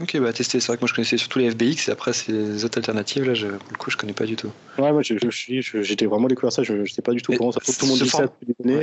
Ok, 0.00 0.18
bah 0.18 0.32
tester. 0.32 0.60
C'est 0.60 0.66
vrai 0.66 0.76
que 0.76 0.82
moi 0.82 0.88
je 0.88 0.94
connaissais 0.94 1.16
surtout 1.16 1.38
les 1.38 1.50
FBX 1.50 1.88
et 1.88 1.90
après 1.90 2.12
ces 2.12 2.64
autres 2.66 2.76
alternatives 2.76 3.24
là, 3.24 3.32
je, 3.32 3.46
pour 3.46 3.72
le 3.72 3.78
coup 3.78 3.90
je 3.90 3.96
connais 3.96 4.12
pas 4.12 4.26
du 4.26 4.36
tout. 4.36 4.50
Ouais, 4.76 4.92
moi 4.92 5.00
j'étais 5.02 6.04
vraiment 6.04 6.28
découvert 6.28 6.52
ça, 6.52 6.62
je 6.62 6.74
ne 6.74 6.84
sais 6.84 7.00
pas 7.00 7.12
du 7.12 7.22
tout 7.22 7.32
comment 7.32 7.50
ça. 7.50 7.60
Tout 7.60 7.72
le 7.80 7.88
monde 7.88 8.00
dit 8.00 8.08
ça. 8.10 8.26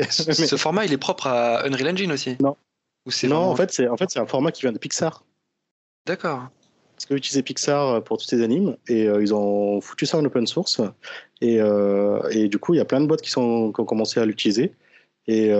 Ce 0.33 0.55
format 0.55 0.85
il 0.85 0.93
est 0.93 0.97
propre 0.97 1.27
à 1.27 1.67
Unreal 1.67 1.93
Engine 1.93 2.11
aussi. 2.11 2.35
Non, 2.39 2.57
non, 3.23 3.37
en 3.37 3.55
fait, 3.55 3.71
c'est 3.71 3.87
en 3.87 3.97
fait, 3.97 4.15
un 4.17 4.25
format 4.25 4.51
qui 4.51 4.61
vient 4.61 4.71
de 4.71 4.77
Pixar. 4.77 5.23
D'accord. 6.05 6.49
Parce 6.95 7.05
que 7.05 7.13
utiliser 7.15 7.43
Pixar 7.43 7.89
euh, 7.89 8.01
pour 8.01 8.17
tous 8.17 8.25
ces 8.25 8.41
animes 8.41 8.77
et 8.87 9.07
euh, 9.07 9.21
ils 9.21 9.33
ont 9.33 9.81
foutu 9.81 10.05
ça 10.05 10.17
en 10.17 10.25
open 10.25 10.47
source. 10.47 10.81
Et, 11.41 11.59
euh, 11.59 12.21
et 12.29 12.47
du 12.47 12.59
coup, 12.59 12.73
il 12.73 12.77
y 12.77 12.81
a 12.81 12.85
plein 12.85 13.01
de 13.01 13.07
boîtes 13.07 13.21
qui, 13.21 13.31
sont, 13.31 13.71
qui 13.73 13.81
ont 13.81 13.85
commencé 13.85 14.19
à 14.19 14.25
l'utiliser. 14.25 14.73
Et 15.27 15.53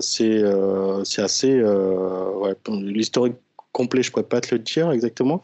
c'est 0.00 1.22
assez. 1.22 1.62
Ouais, 1.62 2.54
L'historique 2.68 3.36
complet, 3.70 4.02
je 4.02 4.10
pourrais 4.10 4.24
pas 4.24 4.40
te 4.40 4.52
le 4.54 4.58
dire 4.58 4.90
exactement. 4.90 5.42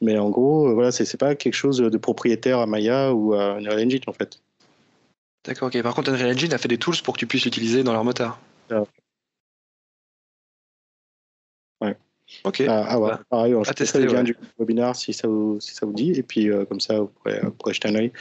Mais 0.00 0.18
en 0.18 0.30
gros, 0.30 0.74
voilà, 0.74 0.90
c'est 0.90 1.16
pas 1.16 1.36
quelque 1.36 1.54
chose 1.54 1.78
de 1.78 1.98
propriétaire 1.98 2.58
à 2.58 2.66
Maya 2.66 3.14
ou 3.14 3.34
à 3.34 3.56
Unreal 3.56 3.86
Engine 3.86 4.00
en 4.08 4.12
fait. 4.12 4.40
D'accord, 5.44 5.68
ok. 5.68 5.80
Par 5.82 5.94
contre, 5.94 6.10
Unreal 6.10 6.34
Engine 6.34 6.52
a 6.54 6.58
fait 6.58 6.68
des 6.68 6.78
tools 6.78 6.96
pour 7.04 7.14
que 7.14 7.20
tu 7.20 7.26
puisses 7.26 7.44
l'utiliser 7.44 7.84
dans 7.84 7.92
leur 7.92 8.02
moteur. 8.02 8.40
Ah. 8.70 8.82
Ok. 12.44 12.62
Ah, 12.68 12.84
ah 12.88 12.98
ouais. 12.98 13.10
Bah, 13.10 13.20
pareil, 13.28 13.54
je 13.62 13.72
tester 13.72 14.00
le 14.00 14.06
lien 14.06 14.22
du 14.22 14.36
webinaire 14.58 14.96
si 14.96 15.12
ça 15.12 15.28
vous, 15.28 15.58
si 15.60 15.74
ça 15.74 15.86
vous 15.86 15.92
dit. 15.92 16.12
Et 16.12 16.22
puis, 16.22 16.50
euh, 16.50 16.64
comme 16.64 16.80
ça, 16.80 17.00
vous 17.00 17.08
pourrez, 17.08 17.40
vous 17.40 17.72
jeter 17.72 17.88
un 17.88 17.94
œil. 17.94 18.12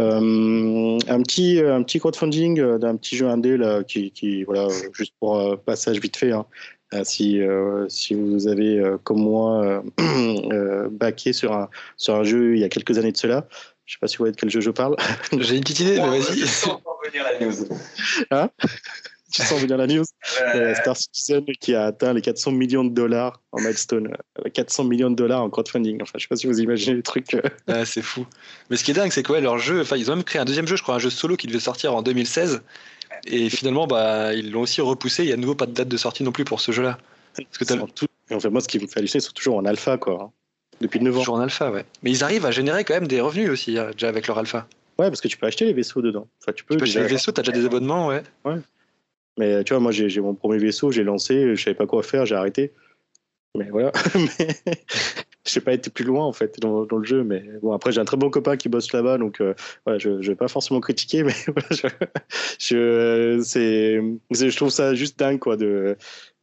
Euh, 0.00 0.98
un, 1.08 1.22
petit, 1.22 1.60
euh, 1.60 1.74
un 1.74 1.82
petit 1.82 1.98
crowdfunding 1.98 2.78
d'un 2.78 2.96
petit 2.96 3.16
jeu 3.16 3.28
indé, 3.28 3.56
là, 3.56 3.82
qui, 3.82 4.10
qui 4.10 4.44
voilà, 4.44 4.68
juste 4.92 5.14
pour 5.18 5.58
passage 5.62 6.00
vite 6.00 6.16
fait. 6.16 6.32
Hein. 6.32 6.46
si, 7.04 7.40
si 7.88 8.14
vous 8.14 8.48
avez, 8.48 8.82
comme 9.04 9.20
moi, 9.20 9.82
baqué 10.90 11.32
sur 11.32 11.52
un, 11.52 11.68
sur 11.96 12.14
un 12.14 12.24
jeu 12.24 12.54
il 12.54 12.60
y 12.60 12.64
a 12.64 12.68
quelques 12.68 12.98
années 12.98 13.12
de 13.12 13.16
cela, 13.16 13.46
je 13.86 13.94
ne 13.94 13.96
sais 13.96 14.00
pas 14.00 14.06
si 14.06 14.16
vous 14.18 14.22
voyez 14.22 14.32
de 14.32 14.36
quel 14.36 14.50
jeu 14.50 14.60
je 14.60 14.70
parle. 14.70 14.96
J'ai 15.38 15.56
une 15.56 15.62
petite 15.62 15.80
idée, 15.80 15.96
mais 15.96 16.20
vas-y. 16.20 16.44
Hein? 18.30 18.50
Tu 19.32 19.42
sens 19.42 19.60
venir 19.60 19.76
la 19.76 19.86
news. 19.86 20.04
Star 20.74 20.96
Citizen 20.96 21.44
qui 21.60 21.74
a 21.74 21.86
atteint 21.86 22.12
les 22.12 22.20
400 22.20 22.52
millions 22.52 22.84
de 22.84 22.90
dollars 22.90 23.40
en 23.52 23.60
milestone. 23.60 24.16
400 24.52 24.84
euh, 24.84 24.88
millions 24.88 25.10
de 25.10 25.16
dollars 25.16 25.42
en 25.42 25.50
crowdfunding. 25.50 26.02
Enfin, 26.02 26.12
je 26.16 26.22
sais 26.22 26.28
pas 26.28 26.36
si 26.36 26.46
vous 26.46 26.60
imaginez 26.60 26.96
les 26.96 27.02
trucs. 27.02 27.34
Euh. 27.34 27.42
Ah, 27.66 27.84
c'est 27.84 28.02
fou. 28.02 28.26
Mais 28.68 28.76
ce 28.76 28.84
qui 28.84 28.90
est 28.90 28.94
dingue, 28.94 29.12
c'est 29.12 29.22
que 29.22 29.32
leur 29.32 29.58
jeu, 29.58 29.82
enfin, 29.82 29.96
ils 29.96 30.10
ont 30.10 30.16
même 30.16 30.24
créé 30.24 30.40
un 30.40 30.44
deuxième 30.44 30.66
jeu, 30.66 30.76
je 30.76 30.82
crois, 30.82 30.96
un 30.96 30.98
jeu 30.98 31.10
solo 31.10 31.36
qui 31.36 31.46
devait 31.46 31.60
sortir 31.60 31.94
en 31.94 32.02
2016. 32.02 32.62
Et 33.26 33.50
finalement, 33.50 33.86
bah, 33.86 34.34
ils 34.34 34.50
l'ont 34.50 34.62
aussi 34.62 34.80
repoussé. 34.80 35.24
Il 35.24 35.26
n'y 35.26 35.32
a 35.32 35.36
de 35.36 35.40
nouveau 35.40 35.54
pas 35.54 35.66
de 35.66 35.72
date 35.72 35.88
de 35.88 35.96
sortie 35.96 36.22
non 36.22 36.32
plus 36.32 36.44
pour 36.44 36.60
ce 36.60 36.72
jeu-là. 36.72 36.98
Parce 37.34 37.58
que 37.58 37.86
tout... 37.94 38.06
en 38.32 38.40
fait, 38.40 38.50
moi, 38.50 38.60
ce 38.60 38.68
qui 38.68 38.78
me 38.78 38.86
fait 38.86 38.98
halluciner, 38.98 39.20
sont 39.20 39.32
toujours 39.32 39.56
en 39.56 39.64
alpha, 39.64 39.98
quoi. 39.98 40.32
Depuis 40.80 41.00
9 41.00 41.14
ans. 41.14 41.18
Toujours 41.20 41.34
en 41.34 41.40
alpha, 41.40 41.70
ouais. 41.70 41.84
Mais 42.02 42.10
ils 42.10 42.24
arrivent 42.24 42.46
à 42.46 42.50
générer 42.50 42.84
quand 42.84 42.94
même 42.94 43.06
des 43.06 43.20
revenus 43.20 43.50
aussi, 43.50 43.78
hein, 43.78 43.90
déjà 43.92 44.08
avec 44.08 44.26
leur 44.26 44.38
alpha. 44.38 44.66
Ouais, 44.98 45.08
parce 45.08 45.20
que 45.20 45.28
tu 45.28 45.36
peux 45.36 45.46
acheter 45.46 45.64
les 45.64 45.72
vaisseaux 45.72 46.02
dedans. 46.02 46.26
Enfin, 46.42 46.52
tu 46.54 46.64
peux, 46.64 46.74
tu 46.74 46.78
peux 46.78 46.84
acheter 46.84 47.00
les 47.00 47.06
vaisseaux, 47.06 47.32
tu 47.32 47.40
as 47.40 47.42
déjà 47.42 47.56
des 47.56 47.66
abonnements, 47.66 48.08
ouais. 48.08 48.22
Ouais. 48.44 48.56
Mais 49.38 49.64
tu 49.64 49.72
vois, 49.72 49.80
moi, 49.80 49.92
j'ai 49.92 50.20
mon 50.20 50.34
premier 50.34 50.58
vaisseau, 50.58 50.90
j'ai 50.90 51.04
lancé, 51.04 51.54
je 51.56 51.62
savais 51.62 51.76
pas 51.76 51.86
quoi 51.86 52.02
faire, 52.02 52.26
j'ai 52.26 52.34
arrêté. 52.34 52.72
Mais 53.56 53.68
voilà. 53.70 53.92
mais 54.14 54.74
je 55.46 55.58
n'ai 55.58 55.64
pas 55.64 55.72
été 55.72 55.90
plus 55.90 56.04
loin, 56.04 56.24
en 56.24 56.32
fait, 56.32 56.60
dans, 56.60 56.86
le 56.90 57.04
jeu. 57.04 57.24
Mais 57.24 57.42
bon, 57.62 57.72
après, 57.72 57.92
j'ai 57.92 58.00
un 58.00 58.04
très 58.04 58.16
bon 58.16 58.30
copain 58.30 58.56
qui 58.56 58.68
bosse 58.68 58.92
là-bas, 58.92 59.18
donc 59.18 59.40
euh, 59.40 59.54
voilà, 59.84 59.98
je 59.98 60.10
ne 60.10 60.22
vais 60.22 60.34
pas 60.34 60.48
forcément 60.48 60.80
critiquer, 60.80 61.22
mais 61.24 61.34
je, 61.70 61.88
je, 62.58 64.48
je 64.48 64.56
trouve 64.56 64.70
ça 64.70 64.94
juste 64.94 65.18
dingue, 65.18 65.38
quoi, 65.38 65.56
de 65.56 65.96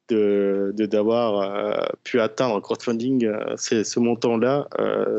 d'avoir 0.09 1.41
de, 1.41 1.81
euh, 1.81 1.85
pu 2.05 2.21
atteindre 2.21 2.55
en 2.55 2.61
crowdfunding 2.61 3.25
euh, 3.25 3.57
ce 3.57 3.99
montant-là 3.99 4.65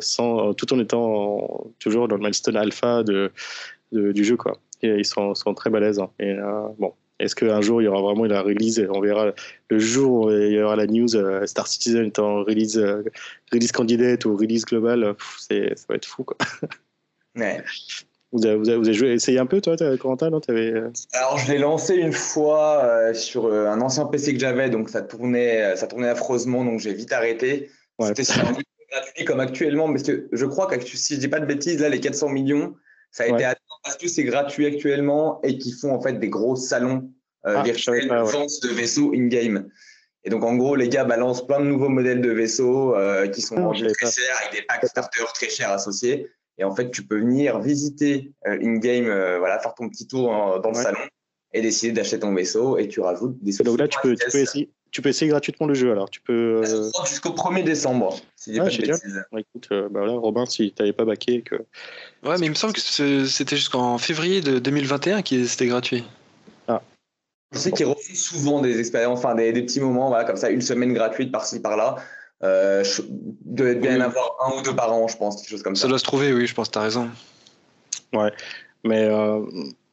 sans 0.01 0.55
tout 0.55 0.73
en 0.73 0.81
étant 0.81 1.67
toujours 1.79 2.09
dans 2.09 2.17
le 2.17 2.23
milestone 2.23 2.57
alpha 2.57 3.03
de, 3.03 3.31
du 3.93 4.25
jeu 4.25 4.39
quoi 4.39 4.57
et 4.81 4.89
ils 4.89 5.05
sont, 5.05 5.35
sont 5.35 5.53
très 5.53 5.69
balèzes 5.69 5.99
hein. 5.99 6.09
et 6.19 6.35
bon 6.79 6.95
est-ce 7.19 7.35
qu'un 7.35 7.61
jour 7.61 7.83
il 7.83 7.87
y 7.87 7.89
aura 7.89 8.01
vraiment 8.01 8.25
la 8.25 8.43
release 8.43 8.81
On 8.93 9.01
verra 9.01 9.33
le 9.71 9.79
jour 9.79 10.27
où 10.27 10.31
il 10.31 10.53
y 10.53 10.63
aura 10.63 10.77
la 10.77 10.87
news 10.87 11.17
euh, 11.17 11.47
Star 11.47 11.67
Citizen 11.67 12.07
étant 12.07 12.45
release, 12.45 12.77
euh, 12.77 13.03
release 13.53 13.73
candidate 13.73 14.25
ou 14.25 14.37
release 14.37 14.65
global, 14.65 15.15
ça 15.19 15.55
va 15.89 15.95
être 15.95 16.07
fou. 16.07 16.25
Quoi. 16.25 16.37
Ouais. 17.37 17.63
Vous 18.33 18.45
avez, 18.45 18.57
vous, 18.57 18.69
avez, 18.69 18.93
joué, 18.93 19.13
essayé 19.13 19.39
un 19.39 19.47
peu, 19.47 19.61
toi, 19.61 19.77
Corentin 19.97 20.29
non 20.29 20.41
avais... 20.49 20.73
Euh 20.73 20.91
Alors, 21.13 21.39
je 21.39 21.51
l'ai 21.51 21.59
lancé 21.59 21.95
une 21.95 22.13
fois 22.13 23.15
sur 23.15 23.53
un 23.53 23.81
ancien 23.81 24.05
PC 24.05 24.35
que 24.35 24.41
j'avais, 24.41 24.69
donc 24.69 24.91
ça 24.91 25.01
tournait, 25.03 25.77
ça 25.77 25.87
tournait 25.87 26.09
affreusement, 26.09 26.65
donc 26.65 26.81
j'ai 26.81 26.93
vite 26.93 27.13
arrêté. 27.13 27.71
C'était 28.01 28.25
sur 28.25 28.45
un 28.45 28.57
gratuit 28.91 29.25
comme 29.25 29.41
actuellement, 29.41 29.89
parce 29.89 30.03
que 30.03 30.29
je 30.33 30.45
crois 30.47 30.67
que 30.67 30.85
si 30.85 31.15
je 31.15 31.21
dis 31.21 31.29
pas 31.29 31.41
de 31.41 31.47
bêtises, 31.47 31.81
là, 31.81 31.89
les 31.89 32.01
400 32.01 32.29
millions, 32.29 32.75
ça 33.11 33.25
a 33.25 33.27
été 33.27 33.45
atteint 33.45 33.61
parce 33.85 33.97
que 33.97 34.09
c'est 34.09 34.25
gratuit 34.25 34.67
actuellement 34.67 35.41
et 35.43 35.59
qu'ils 35.59 35.75
font 35.75 35.93
en 35.93 36.00
fait 36.00 36.15
des 36.15 36.29
gros 36.29 36.57
salons 36.57 37.11
euh, 37.47 37.57
ah, 37.57 37.62
virtuels 37.62 38.09
de 38.09 38.15
vente 38.15 38.50
de 38.62 38.69
vaisseaux 38.69 39.12
in-game. 39.15 39.69
Et 40.25 40.31
donc, 40.31 40.43
en 40.43 40.57
gros, 40.57 40.75
les 40.75 40.88
gars 40.88 41.05
balancent 41.05 41.47
plein 41.47 41.61
de 41.61 41.65
nouveaux 41.65 41.88
modèles 41.88 42.21
de 42.21 42.31
vaisseaux 42.31 42.95
euh, 42.95 43.29
qui 43.29 43.41
sont 43.41 43.57
ah, 43.57 43.62
vendus 43.62 43.87
très 43.87 44.11
chers 44.11 44.37
avec 44.41 44.61
des 44.61 44.62
packs 44.62 44.87
starters 44.87 45.33
très 45.33 45.49
chers 45.49 45.71
associés. 45.71 46.29
Et 46.59 46.65
en 46.65 46.75
fait, 46.75 46.91
tu 46.91 47.07
peux 47.07 47.19
venir 47.19 47.61
visiter 47.61 48.33
in-game, 48.45 49.07
voilà, 49.38 49.61
faire 49.61 49.75
ton 49.75 49.88
petit 49.88 50.09
tour 50.09 50.61
dans, 50.61 50.71
le 50.71 50.75
salon 50.75 50.99
et 51.53 51.62
décider 51.62 51.93
d'acheter 51.93 52.19
ton 52.19 52.35
vaisseau 52.35 52.79
et 52.79 52.88
tu 52.88 53.00
rajoutes 53.00 53.37
des 53.43 53.53
Donc 53.59 53.79
là, 53.79 53.87
tu 53.87 53.99
peux, 54.03 54.17
tu 54.17 54.31
peux, 54.31 54.38
essayer, 54.38 54.69
tu 54.90 55.02
peux 55.02 55.09
essayer 55.09 55.30
gratuitement 55.30 55.66
le 55.66 55.75
jeu 55.75 55.92
alors. 55.92 56.11
Tu 56.11 56.21
peux. 56.21 56.62
Jusqu'au 57.07 57.30
1er 57.30 57.64
décembre, 57.64 58.16
si 58.37 58.54
je 58.54 58.59
pas 58.59 58.68
de 58.68 59.40
écoute, 59.40 59.68
bah 59.90 60.07
là, 60.07 60.12
Robin, 60.12 60.47
si 60.47 60.73
tu 60.73 60.83
n'avais 60.83 60.92
pas 60.92 61.04
baqué. 61.04 61.42
Que... 61.42 61.57
Ouais, 62.25 62.37
mais 62.38 62.47
il 62.47 62.50
me 62.50 62.54
semble 62.54 62.73
que 62.73 62.80
c'était 62.80 63.57
jusqu'en 63.57 63.99
février 63.99 64.40
de 64.40 64.59
2021 64.59 65.23
que 65.23 65.45
c'était 65.47 65.66
gratuit. 65.66 66.04
Je 67.52 67.59
sais 67.59 67.73
qu'ils 67.73 67.87
refusent 67.87 68.23
souvent 68.23 68.61
des 68.61 68.78
expériences, 68.78 69.21
enfin 69.21 69.35
des, 69.35 69.52
petits 69.52 69.80
moments, 69.80 70.09
voilà, 70.09 70.25
comme 70.25 70.37
ça, 70.37 70.50
une 70.50 70.61
semaine 70.61 70.92
gratuite 70.92 71.33
par-ci 71.33 71.61
par-là. 71.61 71.97
Euh, 72.45 72.85
devait 73.45 73.75
bien 73.75 74.00
avoir 74.00 74.37
un 74.47 74.59
ou 74.59 74.62
deux 74.62 74.76
par 74.76 74.92
an, 74.92 75.09
je 75.09 75.16
pense, 75.16 75.37
quelque 75.37 75.50
chose 75.50 75.62
comme 75.62 75.75
ça. 75.75 75.83
Ça 75.83 75.88
doit 75.88 75.99
se 75.99 76.04
trouver, 76.04 76.33
oui, 76.33 76.47
je 76.47 76.54
pense, 76.54 76.71
tu 76.71 76.78
as 76.78 76.83
raison. 76.83 77.11
Ouais, 78.12 78.30
mais 78.85 79.04
euh, 79.04 79.40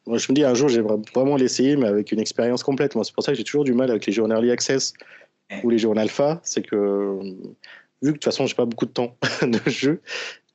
je 0.08 0.32
me 0.32 0.34
dis 0.34 0.44
un 0.44 0.54
jour, 0.54 0.70
j'aimerais 0.70 0.98
vraiment 1.14 1.36
l'essayer, 1.36 1.76
mais 1.76 1.88
avec 1.88 2.12
une 2.12 2.20
expérience 2.20 2.64
complète. 2.64 2.96
Moi, 2.96 3.04
c'est 3.04 3.14
pour 3.14 3.24
ça 3.24 3.32
que 3.32 3.38
j'ai 3.38 3.44
toujours 3.44 3.64
du 3.64 3.74
mal 3.74 3.90
avec 3.90 4.06
les 4.06 4.14
jeux 4.14 4.24
en 4.24 4.30
early 4.30 4.52
access 4.52 4.94
ou 5.64 5.70
les 5.70 5.78
jeux 5.78 5.90
en 5.90 5.98
alpha. 5.98 6.40
C'est 6.44 6.62
que, 6.62 7.20
vu 7.22 7.34
que 8.02 8.08
de 8.08 8.12
toute 8.12 8.24
façon, 8.24 8.46
j'ai 8.46 8.56
pas 8.56 8.66
beaucoup 8.66 8.86
de 8.86 8.92
temps 8.92 9.18
de 9.42 9.70
jeu, 9.70 10.02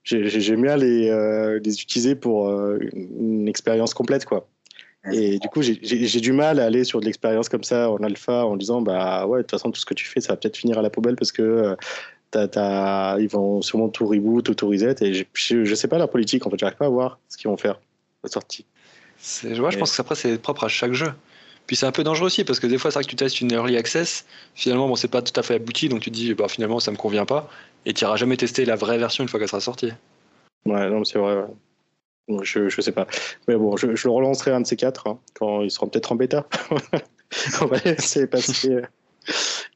j'aime 0.05 0.63
bien 0.63 0.77
les, 0.77 1.11
euh, 1.11 1.59
les 1.65 1.83
utiliser 1.83 2.15
pour 2.15 2.49
euh, 2.49 2.79
une 2.93 3.49
expérience 3.49 3.95
complète, 3.95 4.25
quoi. 4.25 4.49
Et 5.11 5.39
du 5.39 5.49
coup, 5.49 5.63
j'ai 5.63 6.21
du 6.21 6.33
mal 6.33 6.61
à 6.61 6.67
aller 6.67 6.85
sur 6.85 7.01
de 7.01 7.07
l'expérience 7.07 7.49
comme 7.49 7.65
ça 7.65 7.91
en 7.91 7.97
alpha 8.03 8.45
en 8.45 8.57
disant 8.57 8.83
bah 8.83 9.27
ouais, 9.27 9.39
de 9.39 9.43
toute 9.45 9.53
façon, 9.53 9.71
tout 9.71 9.81
ce 9.81 9.87
que 9.87 9.95
tu 9.95 10.07
fais, 10.07 10.21
ça 10.21 10.35
va 10.35 10.37
peut-être 10.37 10.59
finir 10.59 10.79
à 10.79 10.83
la 10.83 10.91
poubelle 10.91 11.17
parce 11.17 11.33
que 11.33 11.43
euh, 12.37 13.19
ils 13.19 13.29
vont 13.29 13.63
sûrement 13.63 13.89
tout 13.89 14.07
reboot, 14.07 14.55
tout 14.55 14.69
reset. 14.69 14.97
Et 15.01 15.15
je, 15.15 15.25
je 15.65 15.75
sais 15.75 15.89
pas 15.89 15.97
la 15.97 16.07
politique, 16.07 16.47
en 16.47 16.51
fait, 16.51 16.59
j'arrive 16.59 16.77
pas 16.77 16.85
à 16.85 16.91
voir 16.91 17.19
ce 17.31 17.39
qu'ils 17.39 17.49
vont 17.49 17.57
faire 17.57 17.81
la 18.23 18.29
sortie. 18.29 18.67
Ouais, 19.45 19.71
je 19.71 19.79
pense 19.79 19.97
que 19.97 20.01
après, 20.01 20.15
c'est 20.15 20.41
propre 20.41 20.65
à 20.65 20.69
chaque 20.69 20.93
jeu. 20.93 21.13
Puis 21.67 21.77
c'est 21.77 21.87
un 21.87 21.93
peu 21.93 22.03
dangereux 22.03 22.27
aussi 22.27 22.45
parce 22.45 22.59
que 22.59 22.67
des 22.67 22.79
fois, 22.79 22.91
c'est 22.91 22.97
vrai 22.97 23.05
que 23.05 23.11
tu 23.11 23.17
testes 23.17 23.41
une 23.41 23.53
early 23.53 23.77
access, 23.77 24.27
finalement, 24.55 24.89
bon, 24.89 24.97
c'est 24.97 25.09
pas 25.09 25.23
tout 25.23 25.39
à 25.39 25.43
fait 25.43 25.55
abouti, 25.55 25.89
donc 25.89 26.01
tu 26.01 26.11
te 26.11 26.17
dis 26.17 26.35
bah 26.35 26.49
finalement, 26.49 26.81
ça 26.81 26.91
me 26.91 26.97
convient 26.97 27.27
pas, 27.27 27.49
et 27.87 27.93
tu 27.93 28.05
n'iras 28.05 28.17
jamais 28.17 28.37
tester 28.37 28.65
la 28.65 28.77
vraie 28.77 28.99
version 28.99 29.23
une 29.23 29.29
fois 29.29 29.39
qu'elle 29.39 29.49
sera 29.49 29.61
sortie. 29.61 29.93
Ouais, 30.65 30.91
non, 30.91 31.05
c'est 31.05 31.19
vrai. 31.19 31.45
Je, 32.43 32.69
je 32.69 32.81
sais 32.81 32.93
pas. 32.93 33.07
Mais 33.49 33.57
bon, 33.57 33.77
je, 33.77 33.95
je 33.95 34.09
le 34.09 34.13
relancerai 34.13 34.53
un 34.53 34.61
de 34.61 34.67
ces 34.67 34.77
quatre 34.77 35.07
hein, 35.07 35.19
quand 35.35 35.63
ils 35.63 35.71
seront 35.71 35.89
peut-être 35.89 36.13
en 36.13 36.17
bêta. 36.17 36.47
on 37.61 37.67
va 37.67 37.79
laisser 37.85 38.27
passer 38.27 38.71
euh, 38.71 38.83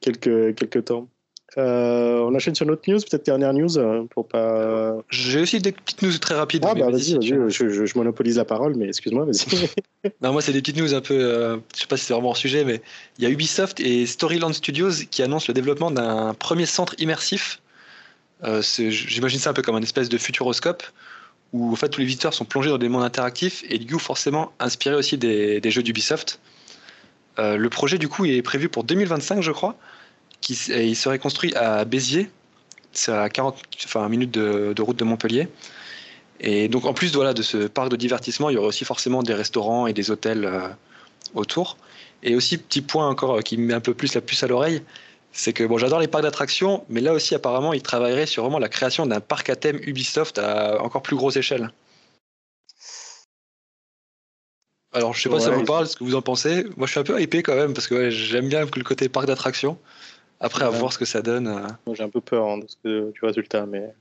quelques, 0.01 0.55
quelques 0.57 0.85
temps. 0.87 1.09
Euh, 1.57 2.19
on 2.19 2.35
enchaîne 2.35 2.55
sur 2.55 2.67
notre 2.67 2.91
news, 2.91 2.99
peut-être 2.99 3.25
dernière 3.25 3.53
news 3.53 3.79
euh, 3.79 4.05
pour 4.11 4.27
pas. 4.27 4.97
J'ai 5.11 5.41
aussi 5.41 5.61
des 5.61 5.73
petites 5.73 6.03
news 6.03 6.17
très 6.19 6.35
rapides. 6.35 6.65
Ah 6.67 6.75
bah 6.75 6.91
vas-y, 6.91 7.15
vas 7.15 7.21
je, 7.21 7.87
je, 7.87 7.99
monopolise 7.99 8.37
la 8.37 8.45
parole, 8.45 8.75
mais 8.75 8.89
excuse-moi, 8.89 9.25
vas-y. 9.25 9.69
non, 10.23 10.33
moi 10.33 10.43
c'est 10.43 10.53
des 10.53 10.61
petites 10.61 10.77
news 10.77 10.95
un 10.95 11.01
peu, 11.01 11.15
euh, 11.15 11.57
je 11.75 11.83
sais 11.83 11.87
pas 11.87 11.97
si 11.97 12.05
c'est 12.05 12.15
vraiment 12.15 12.33
un 12.33 12.37
sujet, 12.37 12.65
mais 12.65 12.81
il 13.19 13.25
y 13.25 13.27
a 13.27 13.31
Ubisoft 13.31 13.79
et 13.81 14.07
Storyland 14.07 14.53
Studios 14.53 14.91
qui 15.11 15.23
annoncent 15.23 15.47
le 15.49 15.55
développement 15.55 15.91
d'un 15.91 16.35
premier 16.35 16.67
centre 16.67 16.95
immersif. 16.99 17.61
J'imagine 18.43 19.39
ça 19.39 19.51
un 19.51 19.55
peu 19.55 19.63
comme 19.63 19.77
un 19.77 19.83
espèce 19.83 20.09
de 20.09 20.19
futuroscope 20.19 20.83
où 21.55 21.73
en 21.73 21.77
fait 21.77 21.89
tous 21.89 22.01
les 22.01 22.07
visiteurs 22.07 22.35
sont 22.35 22.45
plongés 22.45 22.69
dans 22.69 22.79
des 22.79 22.89
mondes 22.89 23.05
interactifs 23.05 23.65
et 23.71 23.79
du 23.79 23.95
coup 23.95 24.01
forcément 24.01 24.53
inspiré 24.59 24.97
aussi 24.97 25.17
des, 25.17 25.71
jeux 25.71 25.83
d'Ubisoft. 25.83 26.41
Euh, 27.39 27.57
le 27.57 27.71
projet 27.71 27.97
du 27.97 28.09
coup 28.09 28.27
est 28.27 28.43
prévu 28.43 28.69
pour 28.69 28.85
2025 28.85 29.41
je 29.41 29.53
crois, 29.53 29.77
qui, 30.41 30.55
il 30.69 30.97
serait 30.97 31.19
construit 31.19 31.55
à 31.55 31.85
Béziers, 31.85 32.31
c'est 32.93 33.12
à 33.12 33.29
40 33.29 33.57
enfin, 33.85 34.09
minutes 34.09 34.31
de, 34.31 34.83
route 34.83 34.97
de 34.97 35.05
Montpellier. 35.05 35.49
Et 36.41 36.69
donc 36.69 36.85
en 36.85 36.95
plus 36.95 37.14
voilà, 37.14 37.33
de 37.33 37.43
ce 37.43 37.67
parc 37.67 37.88
de 37.91 37.97
divertissement, 37.97 38.50
il 38.50 38.55
y 38.55 38.57
aurait 38.57 38.69
aussi 38.69 38.85
forcément 38.85 39.23
des 39.23 39.35
restaurants 39.35 39.87
et 39.87 39.93
des 39.93 40.11
hôtels 40.11 40.45
euh, 40.45 40.69
autour. 41.35 41.76
Et 42.23 42.35
aussi 42.35 42.59
petit 42.59 42.83
point 42.83 43.09
encore 43.09 43.38
euh, 43.38 43.41
qui 43.41 43.57
met 43.57 43.75
un 43.75 43.81
peu 43.81 43.95
plus 43.95 44.14
la 44.14 44.21
puce 44.21 44.43
à 44.43 44.47
l'oreille, 44.47 44.83
c'est 45.33 45.53
que 45.53 45.64
bon, 45.64 45.79
j'adore 45.79 45.99
les 45.99 46.09
parcs 46.09 46.23
d'attractions, 46.23 46.85
mais 46.88 47.00
là 47.00 47.12
aussi 47.12 47.35
apparemment, 47.35 47.73
ils 47.73 47.83
travailleraient 47.83 48.26
sur 48.26 48.43
vraiment 48.43 48.59
la 48.59 48.69
création 48.69 49.07
d'un 49.07 49.21
parc 49.21 49.50
à 49.50 49.57
thème 49.57 49.79
Ubisoft 49.83 50.38
à 50.38 50.81
encore 50.83 51.03
plus 51.03 51.17
grosse 51.17 51.37
échelle. 51.37 51.71
Alors, 54.93 55.12
je 55.12 55.23
sais 55.23 55.29
pas 55.29 55.41
si 55.41 55.47
ça 55.47 55.50
vous 55.50 55.64
parle, 55.64 55.88
ce 55.88 55.97
que 55.97 56.05
vous 56.05 56.14
en 56.14 56.23
pensez. 56.23 56.64
Moi, 56.76 56.87
je 56.87 56.93
suis 56.93 57.00
un 57.00 57.05
peu 57.05 57.21
hypé 57.21 57.43
quand 57.43 57.57
même 57.57 57.75
parce 57.75 57.88
que 57.88 58.11
j'aime 58.11 58.49
bien 58.49 58.61
le 58.61 58.85
côté 58.85 59.09
parc 59.09 59.26
d'attractions. 59.26 59.76
Après, 60.45 60.65
à 60.67 60.69
voir 60.69 60.93
ce 60.93 60.99
que 60.99 61.07
ça 61.07 61.23
donne. 61.23 61.49
Euh. 61.49 61.67
Moi, 61.87 61.97
j'ai 61.97 62.03
un 62.03 62.11
peu 62.11 62.21
peur 62.21 62.47
hein, 62.47 62.59
de 62.59 62.67
ce 62.69 63.11
du 63.11 63.21
résultat, 63.23 63.65
mais. 63.65 63.95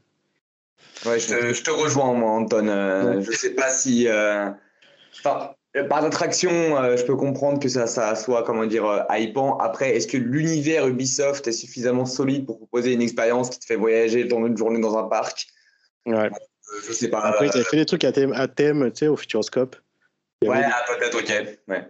Ouais, 1.06 1.18
je 1.18 1.64
te, 1.64 1.72
rejoins, 1.72 2.14
moi, 2.14 2.32
Anton. 2.32 2.68
Euh, 2.68 3.22
je 3.22 3.32
sais 3.32 3.52
pas 3.52 3.70
si. 3.70 4.10
Euh, 4.10 4.50
euh, 5.26 5.88
par 5.88 6.02
d'attraction, 6.02 6.52
euh, 6.52 6.98
je 6.98 7.06
peux 7.06 7.16
comprendre 7.16 7.60
que 7.60 7.70
ça, 7.70 7.88
ça 7.88 8.14
soit 8.16 8.44
comment 8.44 8.66
dire 8.66 8.86
euh, 8.86 9.00
hypant. 9.12 9.58
Après, 9.60 9.96
est-ce 9.96 10.06
que 10.06 10.18
l'univers 10.18 10.86
Ubisoft 10.86 11.48
est 11.48 11.54
suffisamment 11.54 12.06
solide 12.06 12.46
pour 12.46 12.58
proposer 12.58 12.92
une 12.92 13.02
expérience 13.02 13.50
qui 13.50 13.60
te 13.60 13.66
fait 13.66 13.78
voyager 13.78 14.26
dans 14.26 14.46
une 14.46 14.58
journée 14.58 14.82
dans 14.82 14.98
un 14.98 15.04
parc? 15.04 15.48
Ouais. 16.06 16.30
je 16.86 16.92
sais 16.92 17.10
pas. 17.10 17.22
Après, 17.22 17.50
tu 17.50 17.58
as 17.58 17.64
fait 17.64 17.78
des 17.78 17.86
trucs 17.86 18.04
à 18.04 18.12
thème, 18.12 18.34
à 18.34 18.50
thème 18.50 18.92
tu 18.92 19.00
sais, 19.00 19.08
au 19.08 19.16
Futuroscope. 19.16 19.78
Ouais, 20.44 20.62
ah, 20.62 20.84
peut-être, 20.90 21.18
ok. 21.18 21.58
Ouais. 21.70 21.88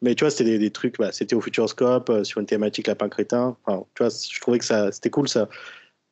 Mais 0.00 0.14
tu 0.14 0.24
vois, 0.24 0.30
c'était 0.30 0.58
des, 0.58 0.70
trucs, 0.70 0.98
bah, 0.98 1.12
c'était 1.12 1.34
au 1.34 1.40
Futuroscope, 1.40 2.24
sur 2.24 2.40
une 2.40 2.46
thématique 2.46 2.86
lapin 2.86 3.08
crétin. 3.08 3.56
Tu 3.66 4.02
vois, 4.02 4.08
je 4.08 4.40
trouvais 4.40 4.58
que 4.58 4.64
c'était 4.64 5.10
cool 5.10 5.28
ça. 5.28 5.48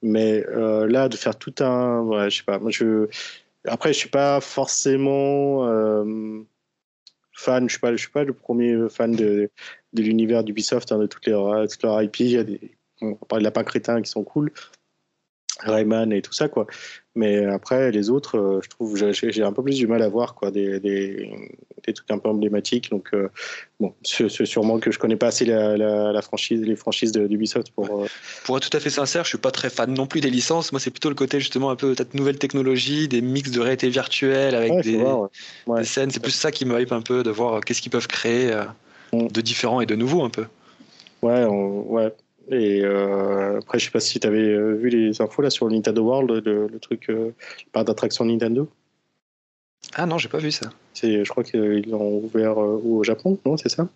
Mais 0.02 0.45
là, 0.52 1.09
de 1.09 1.16
faire 1.16 1.37
tout 1.37 1.54
un. 1.61 2.00
Ouais, 2.02 2.30
je 2.30 2.38
sais 2.38 2.45
pas. 2.45 2.59
Moi, 2.59 2.71
je. 2.71 3.09
Après, 3.66 3.92
je 3.92 3.99
suis 3.99 4.09
pas 4.09 4.40
forcément 4.40 5.66
fan, 7.33 7.69
je 7.69 7.73
suis 7.73 7.80
pas, 7.80 7.92
je 7.92 7.97
suis 7.97 8.11
pas 8.11 8.25
le 8.25 8.33
premier 8.33 8.88
fan 8.88 9.12
de, 9.12 9.50
de 9.92 10.02
l'univers 10.02 10.45
d'Ubisoft, 10.45 10.92
hein, 10.92 10.99
de 10.99 11.07
toutes 11.07 11.26
leurs, 11.26 11.69
toutes 11.69 11.83
leurs 11.83 12.02
IP. 12.02 12.16
Des, 12.16 12.76
on 13.00 13.14
parle 13.14 13.42
de 13.42 13.45
lapins 13.45 13.64
crétins 13.64 14.02
qui 14.02 14.11
sont 14.11 14.25
cool, 14.25 14.52
Rayman 15.61 16.12
et 16.12 16.23
tout 16.23 16.33
ça, 16.33 16.49
quoi. 16.49 16.66
Mais 17.17 17.45
après, 17.47 17.90
les 17.90 18.09
autres, 18.09 18.38
euh, 18.38 18.61
je 18.62 18.69
trouve, 18.69 18.97
j'ai 18.97 19.43
un 19.43 19.52
peu 19.52 19.64
plus 19.64 19.75
du 19.75 19.88
mal 19.88 20.00
à 20.02 20.09
voir, 20.09 20.37
quoi, 20.37 20.52
des, 20.52 20.79
des, 20.79 21.29
des 21.85 21.93
trucs 21.93 22.09
un 22.11 22.19
peu 22.19 22.29
emblématiques. 22.29 22.90
Donc, 22.90 23.09
euh, 23.14 23.29
bon, 23.81 23.93
c'est 24.05 24.47
sûrement 24.47 24.79
que 24.79 24.93
je 24.93 24.99
connais 25.00 25.17
pas 25.17 25.26
assez 25.26 25.45
la, 25.45 25.76
la, 25.76 26.23
franchise, 26.23 26.61
les 26.62 26.76
franchises 26.76 27.11
d'Ubisoft 27.11 27.73
pour. 27.73 28.05
Euh, 28.05 28.07
pour 28.45 28.57
être 28.57 28.71
tout 28.71 28.76
à 28.76 28.81
fait 28.81 28.90
sincère, 28.90 29.25
je 29.25 29.31
suis 29.31 29.38
pas 29.38 29.50
très 29.50 29.71
fan 29.71 29.93
non 29.93 30.07
plus 30.07 30.21
des 30.21 30.31
licences. 30.31 30.71
Moi, 30.71 30.81
c'est 30.81 30.93
plutôt 30.93 31.09
le 31.09 31.17
côté 31.17 31.40
justement 31.40 31.71
un 31.71 31.76
peu 31.76 31.95
peut-être 31.95 32.14
nouvelle 32.14 32.38
technologie, 32.38 33.09
des 33.09 33.23
mix 33.23 33.50
de 33.50 33.61
réalité 33.61 33.88
virtuelle 33.88 34.55
avec 34.55 34.73
des, 34.85 34.99
des, 34.99 35.85
scènes. 35.85 36.11
C'est 36.12 36.23
plus 36.23 36.31
ça 36.31 36.52
qui 36.52 36.64
me 36.64 36.81
hype 36.81 36.93
un 36.93 37.02
peu 37.02 37.25
de 37.25 37.31
voir 37.31 37.61
qu'est-ce 37.62 37.83
qu'ils 37.83 37.90
peuvent 37.90 38.09
créer 38.09 38.55
mm. 39.12 39.26
de 39.26 39.40
différent 39.40 39.81
et 39.81 39.87
de 39.87 39.97
nouveau 39.97 40.23
un 40.23 40.31
peu. 40.31 40.45
Ouais, 41.23 41.45
ouais. 41.45 42.12
Et 42.50 42.83
euh, 42.83 43.59
après, 43.59 43.78
je 43.78 43.85
sais 43.85 43.90
pas 43.90 44.00
si 44.00 44.19
tu 44.19 44.26
avais 44.26 44.38
euh, 44.38 44.75
vu 44.75 44.88
les 44.88 45.21
infos 45.23 45.40
là 45.40 45.50
sur 45.50 45.66
le 45.66 45.75
Nintendo 45.75 46.02
World, 46.02 46.45
le, 46.45 46.78
truc 46.80 47.09
euh, 47.09 47.30
par 47.73 47.85
d'attraction 47.85 48.25
Nintendo. 48.25 48.69
Ah 49.95 50.07
non, 50.07 50.19
j'ai 50.19 50.28
pas 50.28 50.38
vu 50.38 50.50
ça. 50.50 50.71
C'est, 50.92 51.25
je 51.25 51.30
crois 51.30 51.45
qu'ils 51.45 51.88
l'ont 51.88 52.19
ouvert 52.19 52.59
au 52.59 53.02
Japon, 53.04 53.38
non 53.47 53.57
C'est 53.57 53.69
ça? 53.69 53.88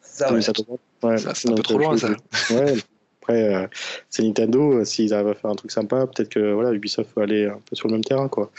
Ça, 0.00 0.32
ouais. 0.32 0.40
c'est 0.40 1.48
un 1.48 1.54
peu 1.54 1.62
trop 1.62 1.78
loin 1.78 1.96
ça. 1.96 2.08
Ouais. 2.50 2.74
Après, 3.20 3.68
c'est 4.08 4.22
Nintendo. 4.22 4.84
S'ils 4.84 5.12
arrivent 5.12 5.28
à 5.28 5.34
faire 5.34 5.50
un 5.50 5.54
truc 5.54 5.70
sympa, 5.70 6.06
peut-être 6.06 6.30
que 6.30 6.52
voilà, 6.52 6.72
Ubisoft 6.72 7.10
va 7.14 7.22
aller 7.22 7.46
un 7.46 7.60
peu 7.68 7.76
sur 7.76 7.88
le 7.88 7.92
même 7.92 8.04
terrain, 8.04 8.28
quoi. 8.28 8.50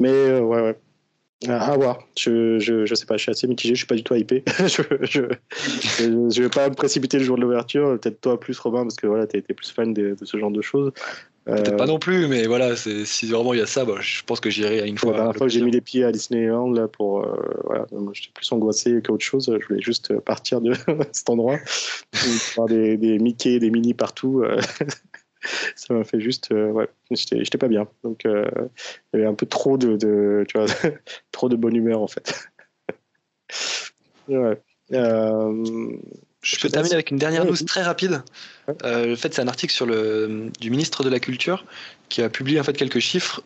Mais 0.00 0.40
ouais, 0.40 0.60
ouais. 0.62 0.76
À 1.46 1.76
voir. 1.76 2.00
Je, 2.18 2.58
je, 2.58 2.84
je, 2.84 2.94
sais 2.96 3.06
pas, 3.06 3.16
je 3.16 3.22
suis 3.22 3.30
assez 3.30 3.46
mitigé, 3.46 3.74
je 3.74 3.78
suis 3.78 3.86
pas 3.86 3.94
du 3.94 4.02
tout 4.02 4.14
hypé. 4.14 4.42
je, 4.58 4.82
je, 5.02 5.22
je, 6.00 6.42
vais 6.42 6.48
pas 6.48 6.68
me 6.68 6.74
précipiter 6.74 7.18
le 7.18 7.24
jour 7.24 7.36
de 7.36 7.42
l'ouverture. 7.42 7.96
Peut-être 8.00 8.20
toi 8.20 8.40
plus, 8.40 8.58
Robin, 8.58 8.82
parce 8.82 8.96
que 8.96 9.06
voilà, 9.06 9.28
tu 9.28 9.36
été 9.36 9.54
plus 9.54 9.70
fan 9.70 9.94
de, 9.94 10.16
de, 10.18 10.24
ce 10.24 10.36
genre 10.36 10.50
de 10.50 10.60
choses. 10.62 10.92
Peut-être 11.44 11.76
pas 11.76 11.84
euh, 11.84 11.86
non 11.86 12.00
plus, 12.00 12.26
mais 12.26 12.46
voilà, 12.46 12.74
si 12.76 13.26
vraiment 13.26 13.54
il 13.54 13.60
y 13.60 13.62
a 13.62 13.66
ça, 13.66 13.84
bah, 13.84 13.94
je 14.00 14.22
pense 14.24 14.40
que 14.40 14.50
j'irai 14.50 14.86
une 14.86 14.98
fois. 14.98 15.12
La 15.12 15.18
dernière 15.18 15.36
fois 15.36 15.46
que 15.46 15.52
j'ai 15.52 15.62
mis 15.62 15.70
les 15.70 15.80
pieds 15.80 16.02
à 16.02 16.10
Disneyland, 16.10 16.72
là, 16.72 16.88
pour. 16.88 17.24
Euh, 17.24 17.36
voilà, 17.64 17.86
j'étais 18.12 18.32
plus 18.34 18.50
angoissé 18.50 19.00
qu'autre 19.00 19.24
chose. 19.24 19.56
Je 19.60 19.66
voulais 19.66 19.80
juste 19.80 20.18
partir 20.20 20.60
de 20.60 20.72
cet 21.12 21.30
endroit. 21.30 21.58
voir 22.56 22.66
des, 22.66 22.96
des 22.96 23.20
Mickey, 23.20 23.60
des 23.60 23.70
Mini 23.70 23.94
partout. 23.94 24.42
Euh, 25.44 25.48
ça 25.76 25.94
m'a 25.94 26.04
fait 26.04 26.20
juste 26.20 26.52
euh, 26.52 26.70
ouais 26.70 26.88
j'étais 27.10 27.58
pas 27.58 27.68
bien 27.68 27.86
donc 28.04 28.24
euh, 28.26 28.48
il 29.12 29.18
y 29.18 29.20
avait 29.20 29.28
un 29.28 29.34
peu 29.34 29.46
trop 29.46 29.78
de, 29.78 29.96
de 29.96 30.44
tu 30.48 30.58
vois 30.58 30.66
trop 31.32 31.48
de 31.48 31.56
bonne 31.56 31.76
humeur 31.76 32.00
en 32.00 32.08
fait 32.08 32.48
ouais. 34.28 34.60
Euh, 34.92 35.64
je 36.42 36.56
peux 36.60 36.68
terminer 36.68 36.94
avec 36.94 37.10
une 37.10 37.18
dernière 37.18 37.44
news 37.44 37.56
très 37.66 37.82
rapide. 37.82 38.22
le 38.84 39.16
fait, 39.16 39.34
c'est 39.34 39.42
un 39.42 39.48
article 39.48 39.72
sur 39.72 39.86
le 39.86 40.50
du 40.60 40.70
ministre 40.70 41.02
de 41.02 41.10
la 41.10 41.18
Culture 41.18 41.64
qui 42.08 42.22
a 42.22 42.28
publié 42.28 42.60
en 42.60 42.62
fait 42.62 42.74
quelques 42.74 43.00
chiffres. 43.00 43.42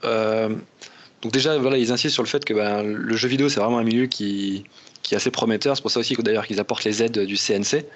donc 1.22 1.32
déjà, 1.32 1.56
voilà, 1.58 1.78
ils 1.78 1.90
insistent 1.90 2.14
sur 2.14 2.22
le 2.22 2.28
fait 2.28 2.44
que 2.44 2.52
ben, 2.52 2.82
le 2.82 3.16
jeu 3.16 3.28
vidéo 3.28 3.48
c'est 3.48 3.60
vraiment 3.60 3.78
un 3.78 3.84
milieu 3.84 4.06
qui, 4.06 4.64
qui 5.02 5.14
est 5.14 5.16
assez 5.16 5.30
prometteur. 5.30 5.74
C'est 5.74 5.82
pour 5.82 5.90
ça 5.90 6.00
aussi 6.00 6.14
d'ailleurs 6.16 6.46
qu'ils 6.46 6.60
apportent 6.60 6.84
les 6.84 7.02
aides 7.02 7.20
du 7.20 7.36
CNC. 7.36 7.86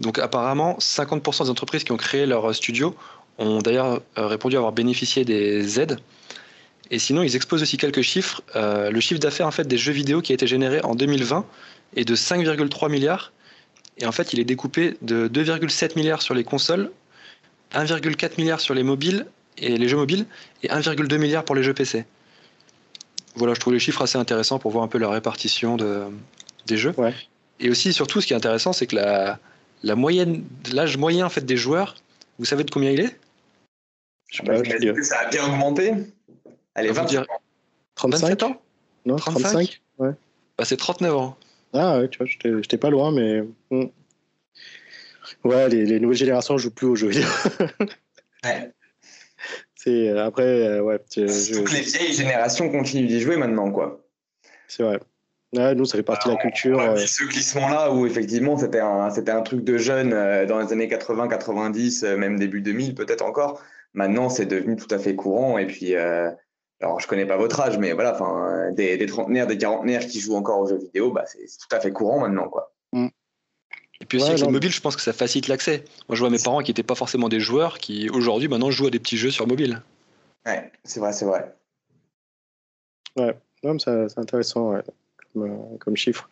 Donc 0.00 0.18
apparemment, 0.18 0.76
50% 0.78 1.44
des 1.44 1.50
entreprises 1.50 1.84
qui 1.84 1.92
ont 1.92 1.96
créé 1.96 2.26
leur 2.26 2.54
studio 2.54 2.94
ont 3.38 3.60
d'ailleurs 3.60 4.00
euh, 4.18 4.26
répondu 4.26 4.56
avoir 4.56 4.72
bénéficié 4.72 5.24
des 5.24 5.80
aides. 5.80 5.98
Et 6.90 6.98
sinon, 6.98 7.22
ils 7.22 7.34
exposent 7.34 7.62
aussi 7.62 7.76
quelques 7.76 8.02
chiffres. 8.02 8.42
Euh, 8.54 8.90
le 8.90 9.00
chiffre 9.00 9.20
d'affaires 9.20 9.46
en 9.46 9.50
fait 9.50 9.66
des 9.66 9.78
jeux 9.78 9.92
vidéo 9.92 10.22
qui 10.22 10.32
a 10.32 10.34
été 10.34 10.46
généré 10.46 10.80
en 10.82 10.94
2020 10.94 11.44
est 11.96 12.04
de 12.04 12.16
5,3 12.16 12.90
milliards. 12.90 13.32
Et 13.98 14.06
en 14.06 14.12
fait, 14.12 14.32
il 14.32 14.40
est 14.40 14.44
découpé 14.44 14.96
de 15.02 15.28
2,7 15.28 15.96
milliards 15.96 16.22
sur 16.22 16.34
les 16.34 16.44
consoles, 16.44 16.90
1,4 17.74 18.38
milliard 18.38 18.60
sur 18.60 18.74
les 18.74 18.82
mobiles 18.82 19.26
et 19.58 19.76
les 19.76 19.88
jeux 19.88 19.96
mobiles 19.96 20.26
et 20.62 20.68
1,2 20.68 21.16
milliard 21.18 21.44
pour 21.44 21.54
les 21.54 21.62
jeux 21.62 21.74
PC. 21.74 22.04
Voilà, 23.36 23.54
je 23.54 23.60
trouve 23.60 23.72
les 23.72 23.80
chiffres 23.80 24.02
assez 24.02 24.18
intéressants 24.18 24.58
pour 24.58 24.70
voir 24.70 24.84
un 24.84 24.88
peu 24.88 24.98
la 24.98 25.08
répartition 25.08 25.76
de, 25.76 26.04
des 26.66 26.76
jeux. 26.76 26.94
Ouais. 26.96 27.14
Et 27.58 27.70
aussi, 27.70 27.92
surtout, 27.92 28.20
ce 28.20 28.26
qui 28.26 28.32
est 28.32 28.36
intéressant, 28.36 28.72
c'est 28.72 28.86
que 28.86 28.96
la, 28.96 29.38
la 29.86 29.94
moyenne, 29.94 30.44
l'âge 30.72 30.96
moyen 30.96 31.26
en 31.26 31.28
fait 31.28 31.44
des 31.44 31.56
joueurs, 31.56 31.94
vous 32.38 32.44
savez 32.44 32.64
de 32.64 32.70
combien 32.70 32.90
il 32.90 33.00
est? 33.00 33.16
Je 34.28 34.38
sais 34.38 34.42
pas, 34.42 34.56
ça 35.04 35.18
a 35.20 35.30
bien 35.30 35.44
augmenté? 35.46 35.92
Allez, 36.74 36.90
On 36.90 36.92
va 36.92 37.02
20 37.02 37.06
dire 37.08 37.26
35 37.94 38.20
27 38.26 38.42
ans? 38.42 38.60
Non, 39.06 39.16
35? 39.16 39.42
35 39.42 39.82
Ouais. 39.98 40.10
bah, 40.58 40.64
C'est 40.64 40.76
39 40.76 41.14
ans. 41.16 41.36
Ah 41.72 42.00
ouais, 42.00 42.08
tu 42.08 42.18
vois, 42.18 42.26
j'étais 42.26 42.50
j'étais 42.62 42.76
pas 42.78 42.90
loin, 42.90 43.12
mais. 43.12 43.42
hmm. 43.70 43.86
Ouais, 45.44 45.68
les, 45.68 45.84
les 45.86 46.00
nouvelles 46.00 46.18
générations 46.18 46.58
jouent 46.58 46.70
plus 46.70 46.86
aux 46.86 46.96
jeux 46.96 47.08
vidéo. 47.08 47.28
Ouais. 48.44 48.70
C'est 49.74 50.08
euh, 50.10 50.24
après, 50.26 50.44
euh, 50.44 50.82
ouais, 50.82 51.00
tu- 51.10 51.26
je- 51.28 51.54
Toutes 51.54 51.72
les 51.72 51.80
vieilles 51.80 52.12
générations 52.12 52.70
continuent 52.70 53.06
d'y 53.08 53.20
jouer 53.20 53.36
maintenant, 53.36 53.70
quoi. 53.72 54.00
c'est 54.68 54.82
vrai. 54.84 55.00
Ouais, 55.54 55.74
nous, 55.74 55.84
ça 55.84 55.96
fait 55.96 56.02
partie 56.02 56.28
de 56.28 56.34
la 56.34 56.40
culture. 56.40 56.78
On 56.78 56.80
a 56.80 56.90
euh, 56.92 57.06
ce 57.06 57.24
glissement-là 57.24 57.92
où 57.92 58.04
effectivement 58.06 58.56
c'était 58.56 58.80
un, 58.80 59.10
c'était 59.10 59.30
un 59.30 59.42
truc 59.42 59.62
de 59.64 59.78
jeune 59.78 60.12
euh, 60.12 60.44
dans 60.44 60.58
les 60.58 60.72
années 60.72 60.88
80, 60.88 61.28
90, 61.28 62.02
euh, 62.04 62.16
même 62.16 62.38
début 62.38 62.60
2000 62.60 62.94
peut-être 62.94 63.22
encore. 63.24 63.62
Maintenant, 63.94 64.28
c'est 64.28 64.46
devenu 64.46 64.76
tout 64.76 64.92
à 64.92 64.98
fait 64.98 65.14
courant. 65.14 65.56
Et 65.58 65.66
puis, 65.66 65.94
euh, 65.94 66.30
alors 66.80 67.00
je 67.00 67.06
connais 67.06 67.26
pas 67.26 67.36
votre 67.36 67.60
âge, 67.60 67.78
mais 67.78 67.92
voilà, 67.92 68.14
enfin, 68.14 68.68
euh, 68.68 68.72
des, 68.72 68.96
des 68.96 69.06
trentenaires, 69.06 69.46
des 69.46 69.56
quarantenaires 69.56 70.06
qui 70.06 70.20
jouent 70.20 70.34
encore 70.36 70.60
aux 70.60 70.66
jeux 70.68 70.78
vidéo, 70.78 71.12
bah, 71.12 71.24
c'est 71.26 71.46
c'est 71.46 71.58
tout 71.58 71.74
à 71.74 71.80
fait 71.80 71.92
courant 71.92 72.20
maintenant, 72.20 72.48
quoi. 72.48 72.72
Et 74.00 74.04
puis 74.04 74.18
aussi 74.18 74.24
Ouais, 74.26 74.30
avec 74.32 74.42
non, 74.42 74.48
le 74.48 74.52
mobile, 74.52 74.70
je 74.70 74.80
pense 74.80 74.94
que 74.94 75.00
ça 75.00 75.14
facilite 75.14 75.48
l'accès. 75.48 75.84
Moi, 76.08 76.16
je 76.16 76.20
vois 76.20 76.28
mes 76.28 76.38
parents 76.38 76.60
qui 76.62 76.70
n'étaient 76.70 76.82
pas 76.82 76.94
forcément 76.94 77.30
des 77.30 77.40
joueurs, 77.40 77.78
qui 77.78 78.10
aujourd'hui, 78.10 78.48
maintenant, 78.48 78.70
jouent 78.70 78.88
à 78.88 78.90
des 78.90 78.98
petits 78.98 79.16
jeux 79.16 79.30
sur 79.30 79.46
mobile. 79.46 79.80
Ouais, 80.44 80.70
c'est 80.84 81.00
vrai, 81.00 81.12
c'est 81.14 81.24
vrai. 81.24 81.54
non, 83.16 83.72
mais 83.72 83.78
ça- 83.78 84.08
c'est 84.08 84.18
intéressant 84.18 84.72
ouais, 84.72 84.82
comme, 85.36 85.50
euh, 85.50 85.76
comme 85.78 85.96
chiffre. 85.96 86.28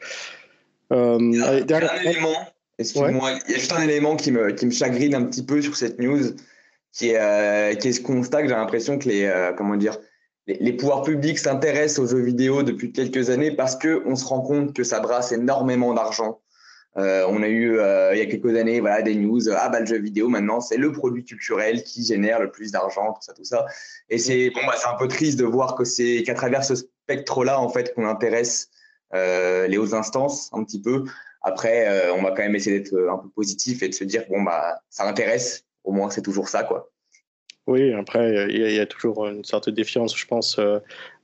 Euh, 0.93 1.19
Il 1.21 1.39
y 1.39 1.43
a, 1.43 1.47
allez, 1.47 1.57
il 1.57 1.61
y 1.61 1.63
a 1.63 1.65
dernière- 1.65 1.93
un 1.93 2.11
élément, 2.11 2.37
excuse-moi, 2.79 3.31
il 3.47 3.53
y 3.53 3.55
a 3.55 3.59
juste 3.59 3.73
un 3.73 3.83
élément 3.83 4.17
qui 4.17 4.33
me, 4.33 4.51
qui 4.53 4.67
me 4.67 4.71
chagrine 4.71 5.15
un 5.15 5.25
petit 5.25 5.45
peu 5.45 5.61
sur 5.63 5.77
cette 5.77 5.99
news, 5.99 6.35
qui 6.93 7.11
est, 7.11 7.19
euh, 7.21 7.75
qui 7.75 7.89
est 7.89 7.93
ce 7.93 8.01
constat 8.01 8.43
que 8.43 8.49
j'ai 8.49 8.55
l'impression 8.55 8.99
que 8.99 9.09
les, 9.09 9.25
euh, 9.25 9.53
comment 9.53 9.77
dire, 9.77 9.99
les, 10.47 10.57
les 10.61 10.73
pouvoirs 10.73 11.03
publics 11.03 11.39
s'intéressent 11.39 11.99
aux 12.05 12.07
jeux 12.07 12.23
vidéo 12.23 12.63
depuis 12.63 12.93
quelques 12.93 13.31
années 13.31 13.51
parce 13.51 13.77
qu'on 13.77 14.15
se 14.17 14.25
rend 14.25 14.41
compte 14.43 14.75
que 14.75 14.85
ça 14.85 15.01
brasse 15.01 15.33
énormément 15.33 15.95
d'argent. 15.95 16.41
Euh, 16.97 17.27
on 17.29 17.43
a 17.43 17.49
eu 17.49 17.77
euh, 17.77 18.15
il 18.15 18.19
y 18.21 18.23
a 18.23 18.27
quelques 18.27 18.55
années 18.57 18.79
voilà, 18.79 19.03
des 19.03 19.17
news, 19.17 19.49
ah 19.51 19.69
bah 19.69 19.81
le 19.81 19.87
jeu 19.87 19.99
vidéo 19.99 20.29
maintenant 20.29 20.61
c'est 20.61 20.77
le 20.77 20.93
produit 20.93 21.25
culturel 21.25 21.83
qui 21.83 22.05
génère 22.05 22.39
le 22.39 22.53
plus 22.53 22.71
d'argent, 22.71 23.13
tout 23.15 23.21
ça, 23.21 23.33
tout 23.33 23.43
ça. 23.43 23.67
Et 24.11 24.19
c'est 24.19 24.51
bon, 24.51 24.61
bah, 24.65 24.75
c'est 24.79 24.87
un 24.87 24.95
peu 24.95 25.09
triste 25.09 25.37
de 25.41 25.45
voir 25.45 25.75
que 25.75 25.83
c'est 25.83 26.23
qu'à 26.25 26.35
travers 26.35 26.63
ce 26.63 26.77
spectre-là 26.77 27.59
en 27.59 27.69
fait 27.69 27.93
qu'on 27.95 28.07
intéresse 28.07 28.69
les 29.15 29.79
hautes 29.79 29.95
instances 29.95 30.51
un 30.53 30.65
petit 30.65 30.81
peu. 30.81 31.05
Après, 31.43 31.87
euh, 31.89 32.15
on 32.15 32.23
va 32.23 32.31
quand 32.31 32.43
même 32.43 32.57
essayer 32.57 32.81
d'être 32.81 32.97
un 33.11 33.19
peu 33.19 33.29
positif 33.29 33.83
et 33.83 33.89
de 33.89 33.95
se 33.95 34.05
dire 34.05 34.25
bon 34.29 34.43
bah 34.43 34.81
ça 34.91 35.07
intéresse. 35.07 35.65
Au 35.85 35.93
moins 35.93 36.11
c'est 36.11 36.23
toujours 36.23 36.49
ça 36.49 36.65
quoi. 36.65 36.91
Oui, 37.67 37.93
après, 37.95 38.49
il 38.51 38.73
y, 38.75 38.79
a- 38.79 38.87
toujours 38.87 39.27
une 39.27 39.43
sorte 39.45 39.71
de 39.71 39.75
défiance, 39.75 40.15
je 40.17 40.27
pense, 40.27 40.59
euh, 40.59 40.79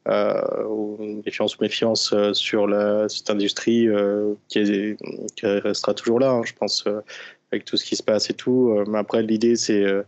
euh, 0.08 0.64
ou 0.64 1.20
défiance 1.22 1.56
ou 1.56 1.62
méfiance 1.62 2.14
euh, 2.14 2.32
sur 2.32 2.66
cette 3.10 3.28
industrie 3.28 3.86
euh, 3.88 4.34
qui, 4.48 4.60
est- 4.60 4.96
qui 5.36 5.46
restera 5.46 5.92
toujours 5.92 6.18
là, 6.18 6.30
hein, 6.30 6.42
je 6.46 6.54
pense, 6.54 6.86
euh, 6.86 7.00
avec 7.52 7.66
tout 7.66 7.76
ce 7.76 7.84
qui 7.84 7.94
se 7.94 8.02
passe 8.02 8.30
et 8.30 8.34
tout. 8.34 8.70
Euh, 8.70 8.84
mais 8.88 8.98
après, 8.98 9.22
l'idée, 9.22 9.54
c'est, 9.56 9.82
euh, 9.82 10.02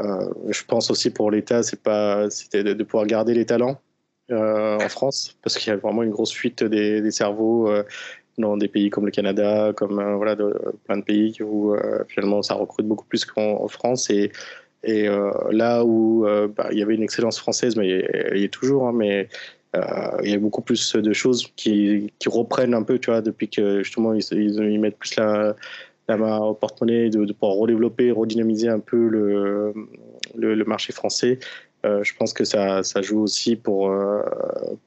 euh, 0.00 0.32
je 0.48 0.62
pense 0.64 0.90
aussi 0.90 1.10
pour 1.10 1.30
l'État, 1.32 1.64
c'est 1.64 1.82
pas, 1.82 2.28
de, 2.52 2.82
pouvoir 2.84 3.06
garder 3.06 3.34
les 3.34 3.46
talents 3.46 3.70
euh, 3.70 3.93
en 4.30 4.88
France, 4.88 5.36
parce 5.42 5.58
qu'il 5.58 5.70
y 5.70 5.74
a 5.74 5.76
vraiment 5.76 6.02
une 6.02 6.10
grosse 6.10 6.32
fuite 6.32 6.64
des, 6.64 7.10
cerveaux. 7.10 7.68
euh, 7.68 7.84
dans 8.38 8.56
des 8.56 8.68
pays 8.68 8.90
comme 8.90 9.06
le 9.06 9.12
Canada, 9.12 9.72
comme 9.76 9.98
euh, 10.00 10.16
voilà, 10.16 10.36
plein 10.84 10.96
de 10.96 11.04
pays 11.04 11.36
où 11.40 11.72
euh, 11.72 12.02
finalement 12.08 12.42
ça 12.42 12.54
recrute 12.54 12.86
beaucoup 12.86 13.04
plus 13.04 13.24
qu'en 13.24 13.62
en 13.62 13.68
France 13.68 14.10
et 14.10 14.30
euh, 15.08 15.30
là 15.50 15.84
où 15.84 16.26
euh, 16.26 16.48
bah, 16.48 16.68
il 16.70 16.78
y 16.78 16.82
avait 16.82 16.94
une 16.94 17.02
excellence 17.02 17.38
française, 17.38 17.76
mais 17.76 17.88
elle 18.12 18.38
y 18.38 18.44
est 18.44 18.52
toujours, 18.52 18.86
hein, 18.86 18.92
mais 18.94 19.28
euh, 19.76 19.80
il 20.22 20.30
y 20.30 20.34
a 20.34 20.38
beaucoup 20.38 20.62
plus 20.62 20.94
de 20.94 21.12
choses 21.12 21.50
qui, 21.56 22.12
reprennent 22.26 22.74
un 22.74 22.82
peu, 22.82 22.98
tu 22.98 23.10
vois, 23.10 23.22
depuis 23.22 23.48
que 23.48 23.82
justement 23.82 24.12
ils, 24.14 24.80
mettent 24.80 24.98
plus 24.98 25.16
la, 25.16 25.54
main 26.08 26.38
au 26.38 26.54
porte-monnaie, 26.54 27.08
de, 27.08 27.24
de 27.24 27.32
pouvoir 27.32 27.56
redévelopper, 27.56 28.10
redynamiser 28.10 28.68
un 28.68 28.80
peu 28.80 29.08
le 30.34 30.64
marché 30.64 30.92
français. 30.92 31.38
Euh, 31.84 32.02
je 32.02 32.14
pense 32.14 32.32
que 32.32 32.44
ça, 32.44 32.82
joue 33.02 33.20
aussi 33.20 33.56
pour, 33.56 33.90
euh, 33.90 34.22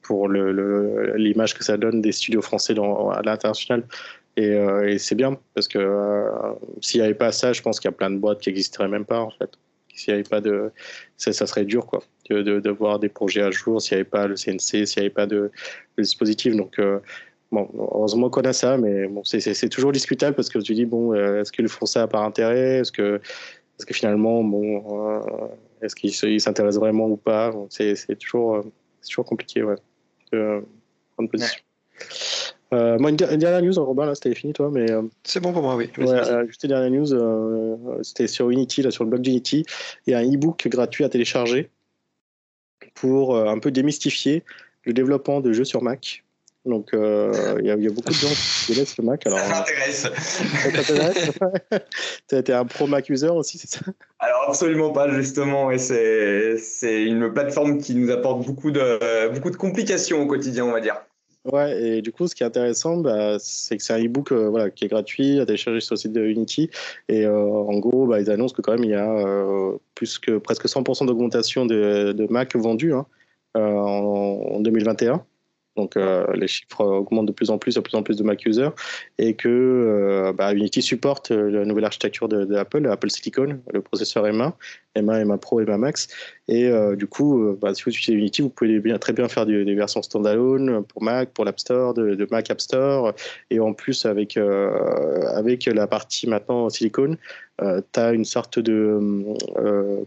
pour 0.02 0.28
l'image 0.28 1.54
que 1.54 1.62
ça 1.62 1.76
donne 1.76 2.00
des 2.00 2.12
studios 2.12 2.42
français 2.42 2.74
à 2.78 3.22
l'international. 3.22 3.84
Et, 4.36 4.50
euh, 4.50 4.88
et 4.88 4.98
c'est 4.98 5.14
bien, 5.14 5.38
parce 5.54 5.68
que 5.68 6.26
s'il 6.80 7.00
n'y 7.00 7.06
avait 7.06 7.14
pas 7.14 7.32
ça, 7.32 7.52
je 7.52 7.62
pense 7.62 7.78
qu'il 7.80 7.88
y 7.88 7.94
a 7.94 7.96
plein 7.96 8.10
de 8.10 8.18
boîtes 8.18 8.40
qui 8.40 8.50
n'existeraient 8.50 8.88
même 8.88 9.04
pas, 9.04 9.20
en 9.20 9.30
fait. 9.30 9.50
S'il 9.94 10.14
n'y 10.14 10.20
avait 10.20 10.28
pas 10.28 10.40
de 10.40 10.70
ça, 11.16 11.32
ça, 11.32 11.46
serait 11.46 11.64
dur 11.64 11.84
quoi 11.86 12.04
de, 12.30 12.42
de, 12.42 12.70
voir 12.70 13.00
des 13.00 13.08
projets 13.08 13.42
à 13.42 13.50
jour 13.50 13.82
s'il 13.82 13.96
n'y 13.96 14.02
avait 14.02 14.08
pas 14.08 14.28
le 14.28 14.36
CNC 14.36 14.86
s'il 14.86 15.00
n'y 15.00 15.06
avait 15.06 15.10
pas 15.10 15.26
de, 15.26 15.50
dispositif. 15.98 16.54
Donc 16.54 16.80
bon 17.50 17.68
heureusement 17.76 18.30
qu'on 18.30 18.42
a 18.42 18.52
ça 18.52 18.76
mais 18.76 19.08
bon 19.08 19.24
c'est 19.24 19.68
toujours 19.70 19.90
discutable 19.90 20.36
parce 20.36 20.50
que 20.50 20.60
tu 20.60 20.74
dis 20.74 20.84
bon 20.84 21.14
est-ce 21.14 21.50
qu'ils 21.50 21.66
font 21.66 21.86
ça 21.86 22.06
par 22.06 22.22
intérêt? 22.22 22.78
Est-ce 22.78 22.92
que 22.92 23.16
est-ce 23.16 23.86
que 23.86 23.94
finalement 23.94 24.44
bon 24.44 24.84
est-ce 25.82 25.94
qu'ils 25.94 26.40
s'intéressent 26.40 26.80
vraiment 26.80 27.06
ou 27.06 27.16
pas? 27.16 27.50
Bon, 27.50 27.66
c'est 27.70 27.94
toujours 28.18 28.64
compliqué 29.24 29.62
ouais 29.62 29.76
de 30.32 30.62
prendre 31.14 31.30
position. 31.30 31.60
Euh, 32.74 32.98
moi, 32.98 33.10
une, 33.10 33.16
une, 33.30 33.38
dernière 33.38 33.62
news, 33.62 33.82
Robin, 33.82 34.04
là, 34.04 34.14
c'était 34.14 34.34
fini, 34.34 34.52
toi, 34.52 34.70
mais. 34.70 34.90
Euh, 34.90 35.02
c'est 35.24 35.40
bon 35.40 35.52
pour 35.52 35.62
moi, 35.62 35.74
oui. 35.74 35.90
Ouais, 35.96 36.06
euh, 36.06 36.46
juste 36.46 36.64
une 36.64 36.68
dernière 36.68 36.90
news, 36.90 37.14
euh, 37.14 37.76
c'était 38.02 38.26
sur 38.26 38.50
Unity, 38.50 38.82
là, 38.82 38.90
sur 38.90 39.04
le 39.04 39.10
blog 39.10 39.22
d'Unity. 39.22 39.64
Il 40.06 40.10
y 40.10 40.14
a 40.14 40.18
un 40.18 40.24
e-book 40.24 40.68
gratuit 40.68 41.04
à 41.04 41.08
télécharger 41.08 41.70
pour 42.94 43.34
euh, 43.34 43.46
un 43.46 43.58
peu 43.58 43.70
démystifier 43.70 44.44
le 44.84 44.92
développement 44.92 45.40
de 45.40 45.52
jeux 45.52 45.64
sur 45.64 45.82
Mac. 45.82 46.24
Donc, 46.64 46.92
euh, 46.92 47.56
il 47.60 47.64
y, 47.64 47.68
y, 47.68 47.86
a 47.86 47.90
beaucoup 47.90 48.08
de 48.08 48.14
gens 48.14 48.28
qui 48.28 48.72
connaissent 48.72 48.98
le 48.98 49.04
Mac. 49.04 49.26
Alors, 49.26 49.38
ça 49.38 49.48
m'intéresse. 49.48 50.00
Ça 50.00 50.70
t'intéresse 50.70 51.30
Tu 52.28 52.34
as 52.34 52.38
été 52.38 52.52
un 52.52 52.64
pro 52.64 52.86
Mac 52.86 53.08
user 53.08 53.28
aussi, 53.28 53.58
c'est 53.58 53.70
ça? 53.70 53.80
Alors, 54.18 54.44
absolument 54.48 54.90
pas, 54.90 55.08
justement. 55.10 55.70
Et 55.70 55.78
c'est 55.78 57.02
une 57.04 57.32
plateforme 57.32 57.78
qui 57.78 57.94
nous 57.94 58.10
apporte 58.10 58.44
beaucoup 58.44 58.70
de, 58.70 59.32
beaucoup 59.32 59.50
de 59.50 59.56
complications 59.56 60.20
au 60.20 60.26
quotidien, 60.26 60.64
on 60.64 60.72
va 60.72 60.80
dire. 60.80 60.96
Ouais, 61.44 61.80
et 61.82 62.02
du 62.02 62.12
coup, 62.12 62.26
ce 62.26 62.34
qui 62.34 62.42
est 62.42 62.46
intéressant, 62.46 62.98
bah, 62.98 63.38
c'est 63.38 63.76
que 63.76 63.82
c'est 63.82 63.94
un 63.94 64.04
e-book 64.04 64.32
euh, 64.32 64.48
voilà, 64.48 64.70
qui 64.70 64.84
est 64.84 64.88
gratuit 64.88 65.40
à 65.40 65.46
télécharger 65.46 65.80
sur 65.80 65.94
le 65.94 65.98
site 65.98 66.12
de 66.12 66.26
Unity. 66.26 66.70
Et 67.08 67.24
euh, 67.24 67.38
en 67.40 67.78
gros, 67.78 68.06
bah, 68.06 68.20
ils 68.20 68.30
annoncent 68.30 68.54
que 68.54 68.60
quand 68.60 68.72
même, 68.72 68.84
il 68.84 68.90
y 68.90 68.94
a 68.94 69.10
euh, 69.10 69.78
plus 69.94 70.18
que 70.18 70.36
presque 70.38 70.66
100% 70.66 71.06
d'augmentation 71.06 71.64
de, 71.64 72.12
de, 72.12 72.26
Mac 72.28 72.54
vendus 72.56 72.92
hein, 72.92 73.06
en, 73.54 73.60
en, 73.60 74.60
2021. 74.60 75.24
Donc 75.78 75.96
euh, 75.96 76.26
les 76.34 76.48
chiffres 76.48 76.84
augmentent 76.84 77.26
de 77.26 77.32
plus 77.32 77.50
en 77.50 77.58
plus, 77.58 77.76
de 77.76 77.80
plus 77.80 77.94
en 77.94 78.02
plus 78.02 78.16
de 78.16 78.24
Mac 78.24 78.44
users, 78.44 78.70
et 79.18 79.34
que 79.34 79.48
euh, 79.48 80.32
bah, 80.32 80.52
Unity 80.52 80.82
supporte 80.82 81.30
euh, 81.30 81.50
la 81.50 81.64
nouvelle 81.64 81.84
architecture 81.84 82.28
de, 82.28 82.44
de 82.44 82.56
Apple, 82.56 82.84
Apple 82.88 83.08
Silicon, 83.08 83.60
le 83.72 83.80
processeur 83.80 84.24
M1, 84.24 84.54
M1, 84.96 85.24
M1 85.24 85.38
Pro, 85.38 85.62
M1 85.62 85.76
Max. 85.76 86.08
Et 86.48 86.70
du 86.96 87.06
coup, 87.06 87.56
bah, 87.60 87.74
si 87.74 87.82
vous 87.84 87.90
utilisez 87.90 88.14
Unity, 88.14 88.40
vous 88.40 88.48
pouvez 88.48 88.98
très 88.98 89.12
bien 89.12 89.28
faire 89.28 89.44
des 89.44 89.74
versions 89.74 90.00
standalone 90.00 90.82
pour 90.84 91.02
Mac, 91.02 91.30
pour 91.34 91.44
l'App 91.44 91.60
Store, 91.60 91.92
de, 91.92 92.26
Mac 92.30 92.50
App 92.50 92.60
Store, 92.60 93.12
et 93.50 93.60
en 93.60 93.74
plus 93.74 94.06
avec 94.06 94.38
avec 94.38 95.66
la 95.66 95.86
partie 95.86 96.26
maintenant 96.26 96.70
Silicon, 96.70 97.18
tu 97.60 98.00
as 98.00 98.12
une 98.12 98.24
sorte 98.24 98.58
de 98.58 98.98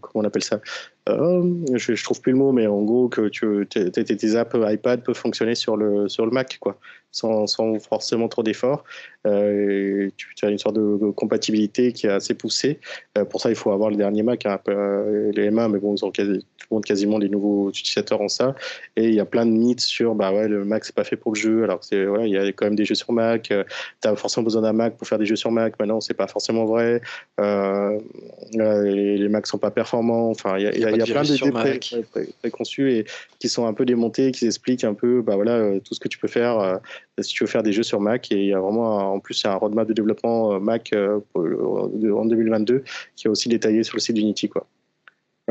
on 0.16 0.24
appelle 0.24 0.42
ça? 0.42 0.60
Euh, 1.08 1.64
je, 1.74 1.94
je, 1.94 2.04
trouve 2.04 2.20
plus 2.20 2.32
le 2.32 2.38
mot, 2.38 2.52
mais 2.52 2.68
en 2.68 2.82
gros 2.82 3.08
que 3.08 3.28
tes, 3.64 4.36
apps 4.36 4.56
iPad 4.56 5.02
peuvent 5.02 5.16
fonctionner 5.16 5.56
sur 5.56 5.76
le 5.76 6.08
sur 6.08 6.24
le 6.24 6.30
Mac, 6.30 6.58
quoi, 6.60 6.78
sans, 7.10 7.48
sans 7.48 7.78
forcément 7.80 8.28
trop 8.28 8.44
d'efforts. 8.44 8.84
Euh, 9.26 10.10
tu, 10.16 10.46
as 10.46 10.50
une 10.50 10.58
sorte 10.58 10.76
de, 10.76 11.10
compatibilité 11.10 11.92
qui 11.92 12.06
est 12.06 12.10
assez 12.10 12.34
poussée. 12.34 12.78
Euh, 13.18 13.24
pour 13.24 13.40
ça, 13.40 13.50
il 13.50 13.56
faut 13.56 13.72
avoir 13.72 13.90
le 13.90 13.96
dernier 13.96 14.22
Mac, 14.22 14.46
hein, 14.46 14.60
les 14.66 15.50
M1, 15.50 15.72
mais 15.72 15.80
bon, 15.80 15.96
tout 15.96 16.12
le 16.16 16.40
monde 16.70 16.84
quasiment 16.84 17.18
les 17.18 17.28
nouveaux 17.28 17.70
utilisateurs 17.70 18.20
ont 18.20 18.28
ça. 18.28 18.54
Et 18.96 19.08
il 19.08 19.14
y 19.14 19.20
a 19.20 19.24
plein 19.24 19.44
de 19.44 19.50
mythes 19.50 19.80
sur, 19.80 20.14
bah 20.14 20.32
ouais, 20.32 20.46
le 20.46 20.64
Mac 20.64 20.84
c'est 20.84 20.94
pas 20.94 21.04
fait 21.04 21.16
pour 21.16 21.32
le 21.32 21.38
jeu. 21.38 21.64
Alors 21.64 21.80
voilà, 21.90 22.26
il 22.26 22.32
y 22.32 22.38
a 22.38 22.46
quand 22.52 22.66
même 22.66 22.76
des 22.76 22.84
jeux 22.84 22.94
sur 22.94 23.12
Mac. 23.12 23.52
tu 23.52 24.08
as 24.08 24.16
forcément 24.16 24.44
besoin 24.44 24.62
d'un 24.62 24.72
Mac 24.72 24.96
pour 24.96 25.08
faire 25.08 25.18
des 25.18 25.26
jeux 25.26 25.36
sur 25.36 25.50
Mac. 25.50 25.78
Maintenant, 25.80 26.00
c'est 26.00 26.14
pas 26.14 26.28
forcément 26.28 26.64
vrai. 26.64 27.00
les, 27.38 29.18
les 29.18 29.28
Macs 29.28 29.48
sont 29.48 29.58
pas 29.58 29.72
performants. 29.72 30.30
Enfin, 30.30 30.58
il 30.58 30.78
y 30.78 30.84
a 30.84 30.91
il 30.92 30.98
y 30.98 31.02
a 31.02 31.06
plein 31.06 31.22
d'idées 31.22 32.04
préconçues 32.40 32.92
et 32.92 33.04
qui 33.38 33.48
sont 33.48 33.66
un 33.66 33.72
peu 33.72 33.84
démontées, 33.84 34.32
qui 34.32 34.46
expliquent 34.46 34.84
un 34.84 34.94
peu 34.94 35.22
bah, 35.22 35.36
voilà, 35.36 35.80
tout 35.80 35.94
ce 35.94 36.00
que 36.00 36.08
tu 36.08 36.18
peux 36.18 36.28
faire 36.28 36.80
si 37.20 37.34
tu 37.34 37.44
veux 37.44 37.48
faire 37.48 37.62
des 37.62 37.72
jeux 37.72 37.82
sur 37.82 38.00
Mac. 38.00 38.30
Et 38.32 38.36
il 38.36 38.46
y 38.46 38.54
a 38.54 38.60
vraiment, 38.60 39.14
en 39.14 39.20
plus, 39.20 39.40
il 39.42 39.46
y 39.46 39.50
a 39.50 39.52
un 39.52 39.56
roadmap 39.56 39.86
de 39.86 39.92
développement 39.92 40.58
Mac 40.60 40.94
en 40.94 42.26
2022 42.26 42.84
qui 43.16 43.26
est 43.26 43.30
aussi 43.30 43.48
détaillé 43.48 43.82
sur 43.82 43.96
le 43.96 44.00
site 44.00 44.16
d'Unity. 44.16 44.48
Quoi 44.48 44.66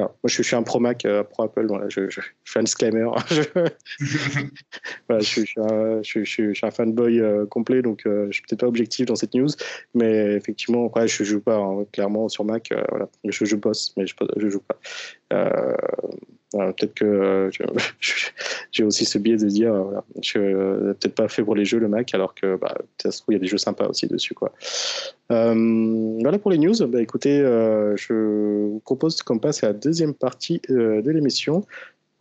moi, 0.05 0.27
je, 0.27 0.41
suis 0.41 0.55
un 0.55 0.63
pro 0.63 0.79
Mac, 0.79 1.05
euh, 1.05 1.23
pro 1.23 1.43
Apple. 1.43 1.65
Voilà, 1.67 1.89
je, 1.89 2.07
fais 2.45 2.59
un 2.59 2.63
disclaimer. 2.63 3.05
voilà, 5.07 5.21
je, 5.21 5.23
suis 5.23 5.53
un, 5.57 6.01
je, 6.03 6.23
suis 6.23 6.59
un 6.63 6.71
fanboy 6.71 7.19
euh, 7.19 7.45
complet, 7.45 7.81
donc 7.81 8.05
euh, 8.05 8.27
je 8.27 8.33
suis 8.33 8.43
peut-être 8.43 8.61
pas 8.61 8.67
objectif 8.67 9.05
dans 9.05 9.15
cette 9.15 9.33
news. 9.33 9.49
Mais 9.93 10.33
effectivement, 10.35 10.85
après, 10.85 11.07
je 11.07 11.23
joue 11.23 11.41
pas 11.41 11.57
hein, 11.57 11.85
clairement 11.91 12.29
sur 12.29 12.45
Mac. 12.45 12.73
voilà. 12.89 13.09
je, 13.25 13.45
je 13.45 13.55
bosse, 13.55 13.93
mais 13.97 14.05
je, 14.07 14.15
je 14.37 14.49
joue 14.49 14.61
pas. 14.61 15.77
Peut-être 16.51 16.93
que 16.93 17.49
j'ai 18.71 18.83
aussi 18.83 19.05
ce 19.05 19.17
biais 19.17 19.37
de 19.37 19.47
dire, 19.47 19.73
voilà, 19.73 20.03
je 20.21 20.91
peut-être 20.93 21.15
pas 21.15 21.27
fait 21.27 21.43
pour 21.43 21.55
les 21.55 21.65
jeux 21.65 21.79
le 21.79 21.87
Mac, 21.87 22.13
alors 22.13 22.35
que 22.35 22.55
bah, 22.57 22.75
ça 23.01 23.11
se 23.11 23.21
trouve 23.21 23.33
il 23.33 23.37
y 23.37 23.39
a 23.39 23.41
des 23.41 23.47
jeux 23.47 23.57
sympas 23.57 23.87
aussi 23.87 24.07
dessus, 24.07 24.33
quoi. 24.33 24.51
Euh, 25.31 26.17
voilà 26.19 26.37
pour 26.39 26.51
les 26.51 26.57
news. 26.57 26.75
Bah, 26.87 27.01
écoutez, 27.01 27.39
euh, 27.39 27.95
je 27.95 28.13
vous 28.13 28.81
propose 28.83 29.21
qu'on 29.21 29.39
passe 29.39 29.63
à 29.63 29.67
la 29.67 29.73
deuxième 29.73 30.13
partie 30.13 30.61
euh, 30.69 31.01
de 31.01 31.11
l'émission 31.11 31.65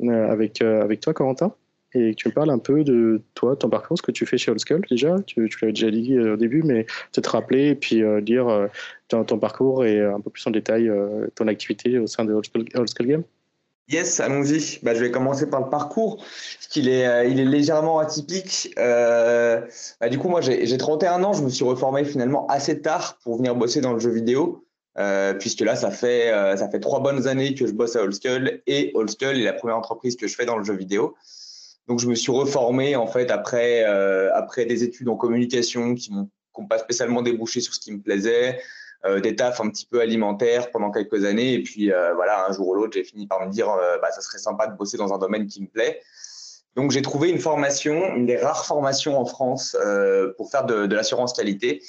avec, 0.03 0.63
avec 0.63 1.01
toi, 1.01 1.13
Corentin, 1.13 1.53
et 1.93 2.13
que 2.13 2.17
tu 2.17 2.29
me 2.29 2.33
parles 2.33 2.49
un 2.49 2.59
peu 2.59 2.85
de 2.85 3.21
toi, 3.35 3.55
ton 3.55 3.69
parcours, 3.69 3.99
ce 3.99 4.03
que 4.03 4.13
tu 4.13 4.25
fais 4.25 4.39
chez 4.39 4.51
Oldschool 4.51 4.81
déjà. 4.89 5.17
Tu, 5.27 5.47
tu 5.51 5.59
l'avais 5.61 5.75
déjà 5.75 5.91
dit 5.91 6.19
au 6.19 6.37
début, 6.37 6.63
mais 6.63 6.85
peut-être 7.13 7.27
rappeler 7.27 7.69
et 7.69 7.75
puis 7.75 8.03
dire 8.23 8.69
ton, 9.09 9.25
ton, 9.25 9.39
parcours 9.39 9.85
et 9.85 10.01
un 10.01 10.19
peu 10.21 10.31
plus 10.31 10.47
en 10.47 10.53
détail 10.53 10.91
ton 11.35 11.49
activité 11.49 11.99
au 11.99 12.07
sein 12.07 12.25
de 12.25 12.33
Oldschool 12.33 12.65
Game. 13.07 13.25
Yes, 13.91 14.21
allons-y. 14.21 14.79
Bah, 14.85 14.95
je 14.95 15.01
vais 15.01 15.11
commencer 15.11 15.51
par 15.51 15.61
le 15.61 15.69
parcours, 15.69 16.19
parce 16.19 16.69
qu'il 16.69 16.89
est, 16.89 17.07
euh, 17.07 17.25
il 17.25 17.41
est 17.41 17.45
légèrement 17.45 17.99
atypique. 17.99 18.73
Euh, 18.79 19.67
bah, 20.01 20.09
du 20.09 20.17
coup, 20.17 20.29
moi, 20.29 20.41
j'ai 20.41 20.77
31 20.77 21.25
ans. 21.25 21.33
Je 21.33 21.43
me 21.43 21.49
suis 21.49 21.65
reformé 21.65 22.05
finalement 22.05 22.47
assez 22.47 22.81
tard 22.81 23.19
pour 23.25 23.37
venir 23.39 23.57
bosser 23.57 23.81
dans 23.81 23.93
le 23.93 23.99
jeu 23.99 24.11
vidéo, 24.11 24.65
euh, 24.99 25.35
puisque 25.35 25.61
là, 25.63 25.75
ça 25.75 25.91
fait, 25.91 26.31
ça 26.57 26.69
fait 26.69 26.79
trois 26.79 27.01
bonnes 27.01 27.27
années 27.27 27.55
que 27.55 27.67
je 27.67 27.73
bosse 27.73 27.97
à 27.97 28.03
Oldschool, 28.03 28.63
et 28.69 28.93
Oldschool 28.95 29.37
est 29.37 29.45
la 29.45 29.55
première 29.55 29.77
entreprise 29.77 30.15
que 30.15 30.29
je 30.29 30.37
fais 30.37 30.47
dans 30.47 30.57
le 30.57 30.65
jeu 30.65 30.75
vidéo. 30.75 31.17
Donc, 31.89 31.99
je 31.99 32.07
me 32.07 32.15
suis 32.15 32.31
reformé 32.31 32.95
en 32.95 33.09
fait 33.09 33.33
après, 33.33 33.83
après 33.83 34.67
des 34.67 34.85
études 34.85 35.09
en 35.09 35.17
communication 35.17 35.97
qui 35.97 36.13
n'ont 36.13 36.29
pas 36.69 36.79
spécialement 36.79 37.23
débouché 37.23 37.61
sur 37.61 37.75
ce 37.75 37.81
qui 37.81 37.91
me 37.91 37.99
plaisait. 37.99 38.61
Euh, 39.07 39.19
des 39.19 39.35
tafs 39.35 39.63
un 39.63 39.71
petit 39.71 39.87
peu 39.87 40.03
alimentaires 40.03 40.71
pendant 40.71 40.91
quelques 40.91 41.25
années. 41.25 41.55
Et 41.55 41.63
puis 41.63 41.91
euh, 41.91 42.13
voilà, 42.15 42.47
un 42.47 42.53
jour 42.53 42.69
ou 42.69 42.75
l'autre, 42.75 42.93
j'ai 42.93 43.05
fini 43.05 43.27
par 43.27 43.47
me 43.47 43.51
dire, 43.51 43.71
euh, 43.71 43.97
bah, 44.03 44.11
ça 44.11 44.21
serait 44.21 44.39
sympa 44.39 44.67
de 44.67 44.77
bosser 44.77 44.99
dans 44.99 45.15
un 45.15 45.19
domaine 45.19 45.47
qui 45.47 45.63
me 45.63 45.69
plaît. 45.69 46.03
Donc 46.77 46.91
j'ai 46.91 47.01
trouvé 47.01 47.31
une 47.31 47.39
formation, 47.39 48.15
une 48.15 48.27
des 48.27 48.37
rares 48.37 48.67
formations 48.67 49.19
en 49.19 49.25
France 49.25 49.77
pour 50.37 50.51
faire 50.53 50.65
de, 50.67 50.95
l'assurance 50.95 51.33
qualité, 51.33 51.83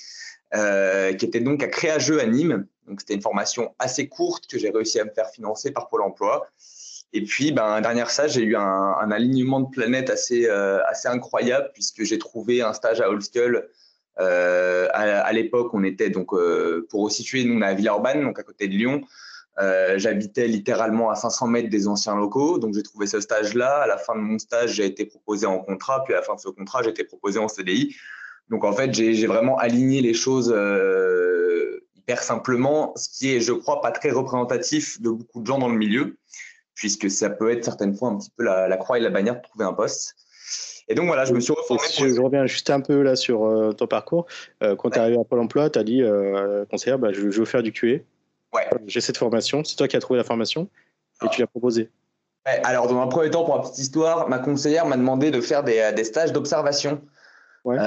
qui 0.51 1.25
était 1.25 1.39
donc 1.39 1.61
à 1.61 1.67
Créageux 1.67 2.19
à 2.19 2.25
Nîmes. 2.25 2.65
Donc 2.87 3.01
c'était 3.01 3.13
une 3.13 3.21
formation 3.21 3.75
assez 3.77 4.07
courte 4.07 4.47
que 4.47 4.57
j'ai 4.57 4.71
réussi 4.71 4.99
à 4.99 5.05
me 5.05 5.11
faire 5.11 5.29
financer 5.29 5.69
par 5.69 5.87
Pôle 5.87 6.01
Emploi. 6.01 6.47
Et 7.13 7.23
puis, 7.23 7.51
ben, 7.51 7.79
dernière 7.81 8.09
ça, 8.09 8.27
j'ai 8.27 8.41
eu 8.41 8.55
un, 8.55 9.11
alignement 9.11 9.59
de 9.59 9.69
planètes 9.69 10.09
assez, 10.09 10.49
assez 10.49 11.07
incroyable 11.07 11.69
puisque 11.75 12.03
j'ai 12.03 12.17
trouvé 12.17 12.63
un 12.63 12.73
stage 12.73 13.01
à 13.01 13.09
Old 13.09 13.21
euh, 14.19 14.87
à, 14.93 15.31
l'époque, 15.33 15.73
on 15.73 15.83
était 15.83 16.09
donc, 16.09 16.33
euh, 16.33 16.85
pour 16.89 17.11
situer, 17.11 17.43
nous, 17.43 17.57
on 17.57 17.61
est 17.61 17.65
à 17.65 17.73
Villeurbanne, 17.73 18.21
donc 18.23 18.39
à 18.39 18.43
côté 18.43 18.67
de 18.67 18.73
Lyon. 18.73 19.01
Euh, 19.59 19.97
j'habitais 19.97 20.47
littéralement 20.47 21.09
à 21.09 21.15
500 21.15 21.47
mètres 21.47 21.69
des 21.69 21.87
anciens 21.87 22.15
locaux, 22.15 22.57
donc 22.57 22.73
j'ai 22.73 22.83
trouvé 22.83 23.05
ce 23.07 23.19
stage-là. 23.19 23.81
À 23.81 23.87
la 23.87 23.97
fin 23.97 24.15
de 24.15 24.21
mon 24.21 24.39
stage, 24.39 24.73
j'ai 24.73 24.85
été 24.85 25.05
proposé 25.05 25.45
en 25.45 25.59
contrat, 25.59 26.03
puis 26.03 26.13
à 26.13 26.17
la 26.17 26.23
fin 26.23 26.35
de 26.35 26.39
ce 26.39 26.49
contrat, 26.49 26.81
j'ai 26.83 26.89
été 26.89 27.03
proposé 27.03 27.39
en 27.39 27.47
CDI. 27.47 27.95
Donc 28.49 28.63
en 28.63 28.73
fait, 28.73 28.93
j'ai 28.93 29.27
vraiment 29.27 29.57
aligné 29.57 30.01
les 30.01 30.13
choses 30.13 30.53
hyper 31.95 32.23
simplement, 32.23 32.93
ce 32.95 33.09
qui 33.09 33.35
est, 33.35 33.39
je 33.39 33.53
crois, 33.53 33.81
pas 33.81 33.91
très 33.91 34.09
représentatif 34.09 35.01
de 35.01 35.09
beaucoup 35.09 35.41
de 35.41 35.45
gens 35.45 35.59
dans 35.59 35.69
le 35.69 35.77
milieu, 35.77 36.17
puisque 36.73 37.09
ça 37.09 37.29
peut 37.29 37.51
être 37.51 37.63
certaines 37.63 37.95
fois 37.95 38.09
un 38.09 38.17
petit 38.17 38.31
peu 38.35 38.43
la, 38.43 38.67
la 38.67 38.77
croix 38.77 38.97
et 38.97 39.01
la 39.01 39.09
bannière 39.09 39.35
de 39.35 39.41
trouver 39.41 39.65
un 39.65 39.73
poste. 39.73 40.15
Et 40.87 40.95
donc 40.95 41.07
voilà, 41.07 41.25
je 41.25 41.33
me 41.33 41.39
suis 41.39 41.53
reformé. 41.53 41.81
je 41.97 42.21
reviens 42.21 42.45
juste 42.45 42.69
un 42.69 42.81
peu 42.81 43.01
là 43.01 43.15
sur 43.15 43.45
euh, 43.45 43.71
ton 43.71 43.87
parcours. 43.87 44.25
Euh, 44.63 44.75
quand 44.75 44.89
tu 44.89 44.97
es 44.97 45.01
arrivé 45.01 45.17
à 45.19 45.23
Pôle 45.23 45.39
emploi, 45.39 45.69
tu 45.69 45.79
as 45.79 45.83
dit, 45.83 46.01
euh, 46.01 46.65
conseillère, 46.65 46.99
bah, 46.99 47.11
je, 47.11 47.21
veux 47.21 47.45
faire 47.45 47.63
du 47.63 47.71
QA. 47.71 47.99
Ouais. 48.53 48.67
J'ai 48.87 49.01
cette 49.01 49.17
formation. 49.17 49.63
C'est 49.63 49.75
toi 49.75 49.87
qui 49.87 49.95
as 49.95 49.99
trouvé 49.99 50.17
la 50.17 50.23
formation 50.23 50.67
et 51.23 51.29
tu 51.29 51.39
l'as 51.39 51.47
proposée. 51.47 51.89
alors, 52.45 52.87
dans 52.87 52.99
un 52.99 53.07
premier 53.07 53.29
temps, 53.29 53.45
pour 53.45 53.55
la 53.55 53.61
petite 53.61 53.77
histoire, 53.77 54.27
ma 54.27 54.39
conseillère 54.39 54.85
m'a 54.85 54.97
demandé 54.97 55.31
de 55.31 55.39
faire 55.39 55.63
des, 55.63 55.91
des 55.95 56.03
stages 56.03 56.33
d'observation. 56.33 57.01
Ouais. 57.63 57.77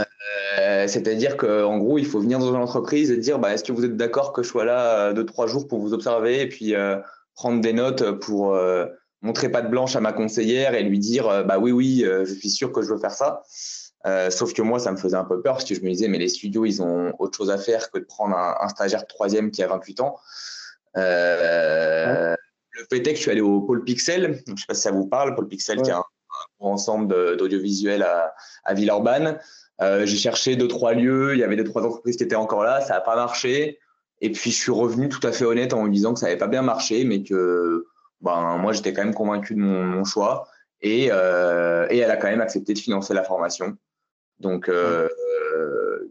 C'est-à-dire 0.87 1.37
qu'en 1.37 1.79
gros, 1.79 1.99
il 1.99 2.07
faut 2.07 2.21
venir 2.21 2.39
dans 2.39 2.49
une 2.49 2.57
entreprise 2.57 3.11
et 3.11 3.17
dire 3.17 3.39
bah, 3.39 3.53
est-ce 3.53 3.65
que 3.65 3.73
vous 3.73 3.85
êtes 3.85 3.97
d'accord 3.97 4.33
que 4.33 4.43
je 4.43 4.49
sois 4.49 4.65
là 4.65 5.13
deux, 5.13 5.27
trois 5.27 5.47
jours 5.49 5.67
pour 5.67 5.81
vous 5.81 5.93
observer 5.93 6.41
et 6.41 6.49
puis 6.49 6.75
prendre 7.35 7.61
des 7.61 7.73
notes 7.73 8.13
pour 8.21 8.57
montrer 9.25 9.49
pas 9.49 9.63
de 9.63 9.69
blanche 9.69 9.97
à 9.97 10.01
ma 10.01 10.13
conseillère 10.13 10.75
et 10.75 10.83
lui 10.83 10.99
dire 10.99 11.27
euh, 11.29 11.43
bah 11.43 11.59
oui 11.59 11.73
oui 11.73 12.05
euh, 12.05 12.25
je 12.27 12.35
suis 12.35 12.51
sûr 12.51 12.71
que 12.71 12.83
je 12.83 12.93
veux 12.93 12.99
faire 12.99 13.11
ça. 13.11 13.43
Euh, 14.07 14.31
sauf 14.31 14.53
que 14.53 14.61
moi 14.61 14.79
ça 14.79 14.93
me 14.93 14.99
faisait 14.99 15.17
un 15.17 15.25
peu 15.25 15.41
peur 15.41 15.55
parce 15.55 15.65
que 15.65 15.75
je 15.75 15.81
me 15.81 15.89
disais 15.89 16.09
mais 16.09 16.19
les 16.19 16.29
studios 16.29 16.67
ils 16.67 16.83
ont 16.83 17.15
autre 17.19 17.37
chose 17.37 17.51
à 17.51 17.57
faire 17.57 17.91
que 17.91 17.99
de 17.99 18.05
prendre 18.05 18.37
un, 18.37 18.69
stagiaire 18.69 19.01
de 19.01 19.07
troisième 19.07 19.51
qui 19.51 19.63
a 19.63 19.67
28 19.67 20.01
ans. 20.01 20.17
Le 20.95 22.37
fait 22.91 22.99
est 22.99 23.13
que 23.13 23.17
je 23.17 23.23
suis 23.23 23.31
allé 23.31 23.41
au 23.41 23.63
Pôle 23.63 23.83
Pixel. 23.85 24.43
Je 24.47 24.61
sais 24.61 24.67
pas 24.69 24.75
si 24.75 24.83
ça 24.83 24.91
vous 24.91 25.07
parle 25.07 25.35
Pôle 25.35 25.49
Pixel 25.49 25.81
qui 25.81 25.91
est 25.91 25.95
un, 25.95 26.05
ensemble 26.59 27.37
d'audiovisuel 27.37 28.03
à, 28.03 28.35
à 28.65 28.75
Villeurbanne. 28.75 29.39
J'ai 29.81 30.17
cherché 30.17 30.57
deux 30.57 30.69
trois 30.69 30.93
lieux. 30.93 31.33
Il 31.33 31.39
y 31.39 31.45
avait 31.45 31.57
deux 31.57 31.65
trois 31.65 31.83
entreprises 31.83 32.19
qui 32.19 32.25
étaient 32.25 32.35
encore 32.35 32.63
là. 32.63 32.83
Ça 32.83 32.95
n'a 32.95 33.01
pas 33.01 33.17
marché. 33.17 33.79
Et 34.21 34.31
puis 34.31 34.51
je 34.51 34.57
suis 34.57 34.73
revenu 34.73 35.09
tout 35.09 35.27
à 35.27 35.33
fait 35.33 35.45
honnête 35.45 35.73
en 35.73 35.85
me 35.85 35.91
disant 35.91 36.13
que 36.13 36.21
ça 36.21 36.27
n'avait 36.27 36.39
pas 36.39 36.47
bien 36.47 36.63
marché 36.63 37.05
mais 37.05 37.23
que 37.23 37.87
ben, 38.21 38.57
moi, 38.57 38.73
j'étais 38.73 38.93
quand 38.93 39.05
même 39.05 39.15
convaincu 39.15 39.55
de 39.55 39.61
mon, 39.61 40.05
choix. 40.05 40.49
Et, 40.81 41.09
euh, 41.11 41.87
et, 41.91 41.99
elle 41.99 42.11
a 42.11 42.17
quand 42.17 42.29
même 42.29 42.41
accepté 42.41 42.75
de 42.75 42.79
financer 42.79 43.15
la 43.15 43.23
formation. 43.23 43.77
Donc, 44.41 44.69
euh, 44.69 45.09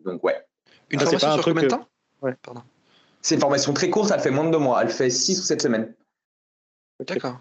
donc 0.05 0.23
ouais. 0.23 0.35
Une 0.89 0.99
ah, 0.99 1.03
formation 1.03 1.33
sur 1.33 1.43
combien 1.43 1.63
de 1.63 1.67
temps? 1.67 1.87
Ouais. 2.21 2.35
C'est 3.21 3.35
une 3.35 3.41
formation 3.41 3.73
très 3.73 3.89
courte, 3.89 4.11
elle 4.13 4.19
fait 4.19 4.31
moins 4.31 4.45
de 4.45 4.51
deux 4.51 4.59
mois. 4.59 4.81
Elle 4.81 4.89
fait 4.89 5.09
six 5.09 5.39
ou 5.39 5.43
sept 5.43 5.61
semaines. 5.61 5.93
D'accord. 7.07 7.39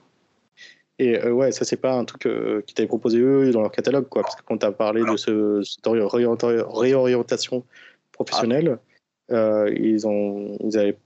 Et 0.99 1.19
euh, 1.19 1.33
ouais, 1.33 1.53
ça, 1.53 1.65
c'est 1.65 1.77
pas 1.77 1.95
un 1.95 2.05
truc 2.05 2.29
qui 2.67 2.75
t'avait 2.75 2.89
proposé 2.89 3.19
eux 3.19 3.51
dans 3.51 3.63
leur 3.63 3.73
catalogue, 3.73 4.09
quoi. 4.09 4.23
Parce 4.23 4.37
que 4.37 4.43
quand 4.43 4.59
tu 4.59 4.67
as 4.67 4.73
parlé 4.73 5.03
de 5.03 5.17
ce, 5.17 5.63
cette 5.63 5.87
réorientation 5.87 7.65
professionnelle, 8.13 8.79
ils, 9.31 10.07
ont, 10.07 10.57
ils, 10.61 10.79
avaient, 10.79 10.99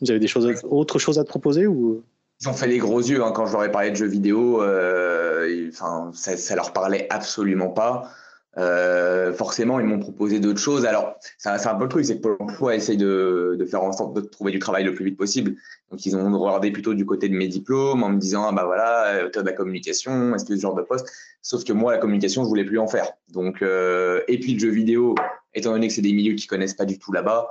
ils 0.00 0.10
avaient 0.10 0.20
des 0.20 0.26
choses, 0.26 0.46
autre 0.64 0.98
chose 0.98 1.18
à 1.18 1.24
te 1.24 1.28
proposer 1.28 1.66
ou? 1.66 2.02
Ils 2.44 2.48
ont 2.50 2.52
fait 2.52 2.66
les 2.66 2.78
gros 2.78 3.00
yeux 3.00 3.24
hein, 3.24 3.32
quand 3.32 3.46
je 3.46 3.52
leur 3.52 3.64
ai 3.64 3.70
parlé 3.70 3.90
de 3.90 3.96
jeux 3.96 4.06
vidéo. 4.06 4.62
Euh, 4.62 5.70
enfin, 5.72 6.10
ça, 6.12 6.36
ça 6.36 6.54
leur 6.54 6.72
parlait 6.72 7.06
absolument 7.08 7.70
pas. 7.70 8.10
Euh, 8.56 9.32
forcément, 9.32 9.80
ils 9.80 9.86
m'ont 9.86 9.98
proposé 9.98 10.40
d'autres 10.40 10.60
choses. 10.60 10.84
Alors, 10.84 11.16
c'est 11.38 11.48
un, 11.48 11.74
peu 11.74 11.84
le 11.84 11.88
truc, 11.88 12.04
c'est 12.04 12.18
que 12.18 12.20
Pôle 12.20 12.36
emploi 12.38 12.76
essaye 12.76 12.98
de, 12.98 13.56
de, 13.58 13.64
faire 13.64 13.82
en 13.82 13.92
sorte 13.92 14.14
de 14.14 14.20
trouver 14.20 14.52
du 14.52 14.58
travail 14.58 14.84
le 14.84 14.94
plus 14.94 15.06
vite 15.06 15.16
possible. 15.16 15.56
Donc, 15.90 16.04
ils 16.04 16.14
ont 16.16 16.38
regardé 16.38 16.70
plutôt 16.70 16.92
du 16.92 17.06
côté 17.06 17.28
de 17.28 17.34
mes 17.34 17.48
diplômes 17.48 18.02
en 18.02 18.10
me 18.10 18.18
disant, 18.18 18.46
ah, 18.46 18.52
bah 18.52 18.64
voilà, 18.64 19.24
auteur 19.24 19.42
de 19.42 19.48
la 19.48 19.54
communication, 19.54 20.34
est-ce 20.34 20.44
que 20.44 20.54
ce 20.54 20.60
genre 20.60 20.74
de 20.74 20.82
poste? 20.82 21.10
Sauf 21.40 21.64
que 21.64 21.72
moi, 21.72 21.92
la 21.92 21.98
communication, 21.98 22.44
je 22.44 22.48
voulais 22.48 22.64
plus 22.64 22.78
en 22.78 22.86
faire. 22.86 23.10
Donc, 23.32 23.62
euh, 23.62 24.20
et 24.28 24.38
puis 24.38 24.52
le 24.52 24.60
jeu 24.60 24.70
vidéo, 24.70 25.14
étant 25.54 25.72
donné 25.72 25.88
que 25.88 25.94
c'est 25.94 26.02
des 26.02 26.12
milieux 26.12 26.34
qui 26.34 26.46
connaissent 26.46 26.74
pas 26.74 26.84
du 26.84 26.98
tout 26.98 27.12
là-bas, 27.12 27.48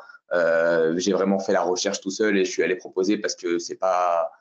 j'ai 0.98 1.14
vraiment 1.14 1.40
fait 1.40 1.54
la 1.54 1.62
recherche 1.62 2.00
tout 2.00 2.10
seul 2.10 2.38
et 2.38 2.46
je 2.46 2.50
suis 2.50 2.64
allé 2.64 2.76
proposer 2.76 3.18
parce 3.18 3.36
que 3.36 3.60
c'est 3.60 3.76
pas 3.76 4.32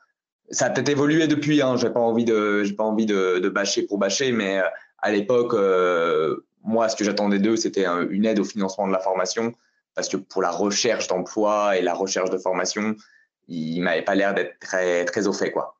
ça 0.51 0.65
a 0.65 0.69
peut-être 0.69 0.89
évolué 0.89 1.27
depuis. 1.27 1.61
Hein. 1.61 1.77
J'ai 1.77 1.89
pas 1.89 1.99
envie 1.99 2.25
de, 2.25 2.63
j'ai 2.63 2.73
pas 2.73 2.83
envie 2.83 3.05
de, 3.05 3.39
de, 3.39 3.49
bâcher 3.49 3.83
pour 3.83 3.97
bâcher, 3.97 4.31
mais 4.31 4.59
euh, 4.59 4.67
à 4.99 5.11
l'époque, 5.11 5.53
euh, 5.53 6.45
moi, 6.63 6.89
ce 6.89 6.95
que 6.95 7.03
j'attendais 7.03 7.39
d'eux, 7.39 7.55
c'était 7.55 7.85
une 7.85 8.25
aide 8.25 8.39
au 8.39 8.43
financement 8.43 8.87
de 8.87 8.93
la 8.93 8.99
formation, 8.99 9.53
parce 9.95 10.09
que 10.09 10.17
pour 10.17 10.41
la 10.41 10.51
recherche 10.51 11.07
d'emploi 11.07 11.77
et 11.77 11.81
la 11.81 11.93
recherche 11.93 12.29
de 12.29 12.37
formation, 12.37 12.95
ils 13.47 13.81
m'avaient 13.81 14.03
pas 14.03 14.15
l'air 14.15 14.33
d'être 14.33 14.59
très, 14.59 15.05
très 15.05 15.27
au 15.27 15.33
fait, 15.33 15.51
quoi. 15.51 15.75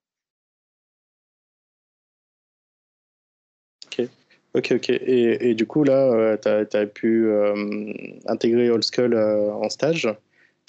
Ok, 3.86 4.08
ok, 4.56 4.72
ok. 4.76 4.90
Et, 4.90 5.50
et 5.50 5.56
du 5.56 5.66
coup, 5.66 5.84
là, 5.84 6.12
euh, 6.12 6.38
tu 6.38 6.78
as, 6.78 6.86
pu 6.86 7.32
intégrer 8.28 8.70
Old 8.70 8.84
Skull 8.84 9.16
en 9.16 9.70
stage 9.70 10.10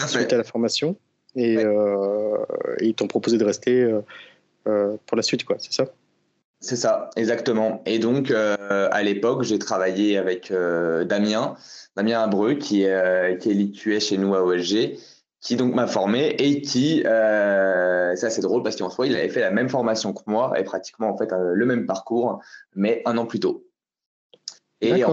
suite 0.06 0.32
à 0.32 0.36
la 0.36 0.44
formation? 0.44 0.96
Euh, 1.36 2.44
et, 2.80 2.88
ils 2.88 2.94
t'ont 2.94 3.06
proposé 3.06 3.38
de 3.38 3.44
rester 3.44 3.82
euh, 3.82 4.00
euh, 4.68 4.96
pour 5.06 5.16
la 5.16 5.22
suite, 5.22 5.44
quoi, 5.44 5.56
c'est 5.58 5.72
ça? 5.72 5.86
C'est 6.60 6.76
ça, 6.76 7.10
exactement. 7.16 7.82
Et 7.84 7.98
donc, 7.98 8.30
à 8.30 9.02
l'époque, 9.02 9.42
j'ai 9.42 9.58
travaillé 9.58 10.16
avec 10.16 10.50
Damien, 10.50 11.56
Damien 11.94 12.22
Abreu, 12.22 12.54
qui 12.54 12.84
est, 12.84 13.38
qui 13.38 13.92
est 13.92 14.00
chez 14.00 14.16
nous 14.16 14.34
à 14.34 14.42
OSG, 14.42 14.96
qui 15.42 15.56
donc 15.56 15.74
m'a 15.74 15.86
formé 15.86 16.28
et 16.38 16.62
qui, 16.62 17.02
ça 17.02 18.14
c'est 18.30 18.40
drôle 18.40 18.62
parce 18.62 18.76
qu'en 18.76 18.88
soi, 18.88 19.06
il 19.06 19.14
avait 19.14 19.28
fait 19.28 19.42
la 19.42 19.50
même 19.50 19.68
formation 19.68 20.14
que 20.14 20.22
moi 20.26 20.58
et 20.58 20.64
pratiquement 20.64 21.10
en 21.10 21.18
fait 21.18 21.28
le 21.32 21.66
même 21.66 21.84
parcours, 21.84 22.40
mais 22.74 23.02
un 23.04 23.18
an 23.18 23.26
plus 23.26 23.40
tôt. 23.40 23.66
Et 24.80 25.04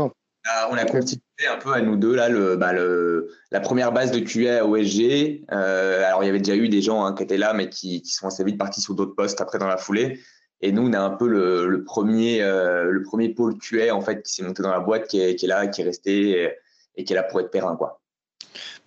a, 0.45 0.69
on 0.71 0.75
a 0.75 0.86
constitué 0.86 1.47
un 1.49 1.58
peu 1.58 1.73
à 1.73 1.82
nous 1.82 1.95
deux 1.95 2.15
là 2.15 2.30
le, 2.30 2.56
bah, 2.56 2.73
le 2.73 3.30
la 3.51 3.60
première 3.60 3.91
base 3.91 4.12
de 4.12 4.19
QA 4.19 4.60
à 4.60 4.65
OSG. 4.65 5.43
Euh, 5.51 6.06
alors 6.06 6.23
il 6.23 6.27
y 6.27 6.30
avait 6.30 6.39
déjà 6.39 6.56
eu 6.56 6.69
des 6.69 6.82
gens 6.82 7.04
hein, 7.04 7.13
qui 7.13 7.23
étaient 7.23 7.38
là, 7.38 7.54
mais 7.54 7.69
qui, 7.69 8.01
qui 8.01 8.12
sont 8.12 8.27
assez 8.27 8.43
vite 8.43 8.58
partis 8.58 8.82
sur 8.82 8.93
d'autres 8.95 9.15
postes 9.15 9.41
après 9.41 9.60
dans 9.60 9.67
la 9.67 9.77
foulée. 9.77 10.19
Et 10.63 10.71
nous, 10.71 10.88
on 10.88 10.93
a 10.93 10.99
un 10.99 11.10
peu 11.10 11.27
le, 11.27 11.67
le 11.67 11.84
premier, 11.84 12.41
euh, 12.43 12.91
le 12.91 13.01
premier 13.01 13.30
pôle 13.30 13.58
QA 13.58 13.95
en 13.95 14.01
fait 14.01 14.21
qui 14.21 14.34
s'est 14.34 14.43
monté 14.43 14.62
dans 14.62 14.71
la 14.71 14.80
boîte, 14.80 15.08
qui 15.08 15.19
est, 15.19 15.36
qui 15.36 15.45
est 15.45 15.49
là, 15.49 15.67
qui 15.67 15.82
est 15.82 15.86
resté 15.86 16.30
et, 16.32 16.51
et 16.97 17.04
qui 17.04 17.13
est 17.13 17.15
là 17.15 17.23
pour 17.23 17.39
être 17.39 17.49
périn 17.49 17.75
quoi. 17.75 18.01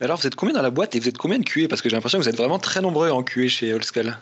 Mais 0.01 0.07
alors, 0.07 0.19
vous 0.19 0.27
êtes 0.27 0.35
combien 0.35 0.55
dans 0.55 0.63
la 0.63 0.71
boîte 0.71 0.95
et 0.95 1.01
vous 1.01 1.09
êtes 1.09 1.19
combien 1.19 1.39
de 1.39 1.45
QA 1.45 1.69
Parce 1.69 1.83
que 1.83 1.89
j'ai 1.89 1.97
l'impression 1.97 2.19
que 2.19 2.25
vous 2.25 2.29
êtes 2.29 2.37
vraiment 2.37 2.59
très 2.59 2.81
nombreux 2.81 3.11
en 3.11 3.23
QA 3.23 3.49
chez 3.49 3.73
Allscale. 3.73 4.19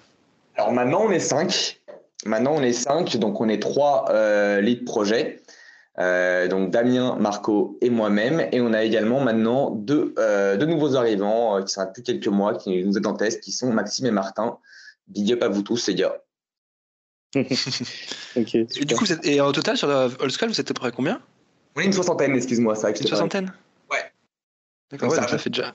Alors 0.56 0.72
maintenant, 0.72 1.02
on 1.06 1.10
est 1.10 1.18
5. 1.18 1.80
Maintenant, 2.26 2.54
on 2.54 2.62
est 2.62 2.72
5. 2.72 3.16
Donc, 3.16 3.40
on 3.40 3.48
est 3.48 3.60
trois 3.60 4.06
euh, 4.10 4.60
lead 4.60 4.84
projets. 4.84 5.40
Euh, 5.98 6.48
donc, 6.48 6.70
Damien, 6.70 7.16
Marco 7.20 7.78
et 7.80 7.90
moi-même. 7.90 8.48
Et 8.52 8.60
on 8.60 8.72
a 8.72 8.82
également 8.82 9.20
maintenant 9.20 9.70
deux, 9.70 10.14
euh, 10.18 10.56
deux 10.56 10.66
nouveaux 10.66 10.96
arrivants 10.96 11.58
euh, 11.58 11.62
qui 11.62 11.72
sont 11.72 11.84
depuis 11.84 12.02
quelques 12.02 12.28
mois, 12.28 12.54
qui 12.54 12.82
nous 12.84 12.96
aident 12.96 13.06
en 13.06 13.14
test, 13.14 13.42
qui 13.42 13.52
sont 13.52 13.72
Maxime 13.72 14.06
et 14.06 14.10
Martin. 14.10 14.58
Big 15.08 15.32
up 15.32 15.42
à 15.42 15.48
vous 15.48 15.62
tous, 15.62 15.88
les 15.88 15.94
gars. 15.94 16.16
Et, 17.34 18.44
du 18.44 18.94
coup, 18.94 19.06
et 19.24 19.40
au 19.40 19.52
total, 19.52 19.76
sur 19.76 19.88
Allscale, 19.90 20.50
vous 20.50 20.60
êtes 20.60 20.70
à 20.70 20.74
peu 20.74 20.80
près 20.80 20.92
combien? 20.92 21.20
On 21.76 21.80
est 21.80 21.86
une 21.86 21.92
soixantaine, 21.92 22.34
excuse-moi. 22.34 22.74
ça. 22.74 22.90
Une 22.90 22.96
soixantaine? 22.96 23.52
Ouais. 23.90 23.98
D'accord, 24.90 25.10
ouais, 25.10 25.16
ça 25.16 25.38
fait 25.38 25.50
déjà. 25.50 25.72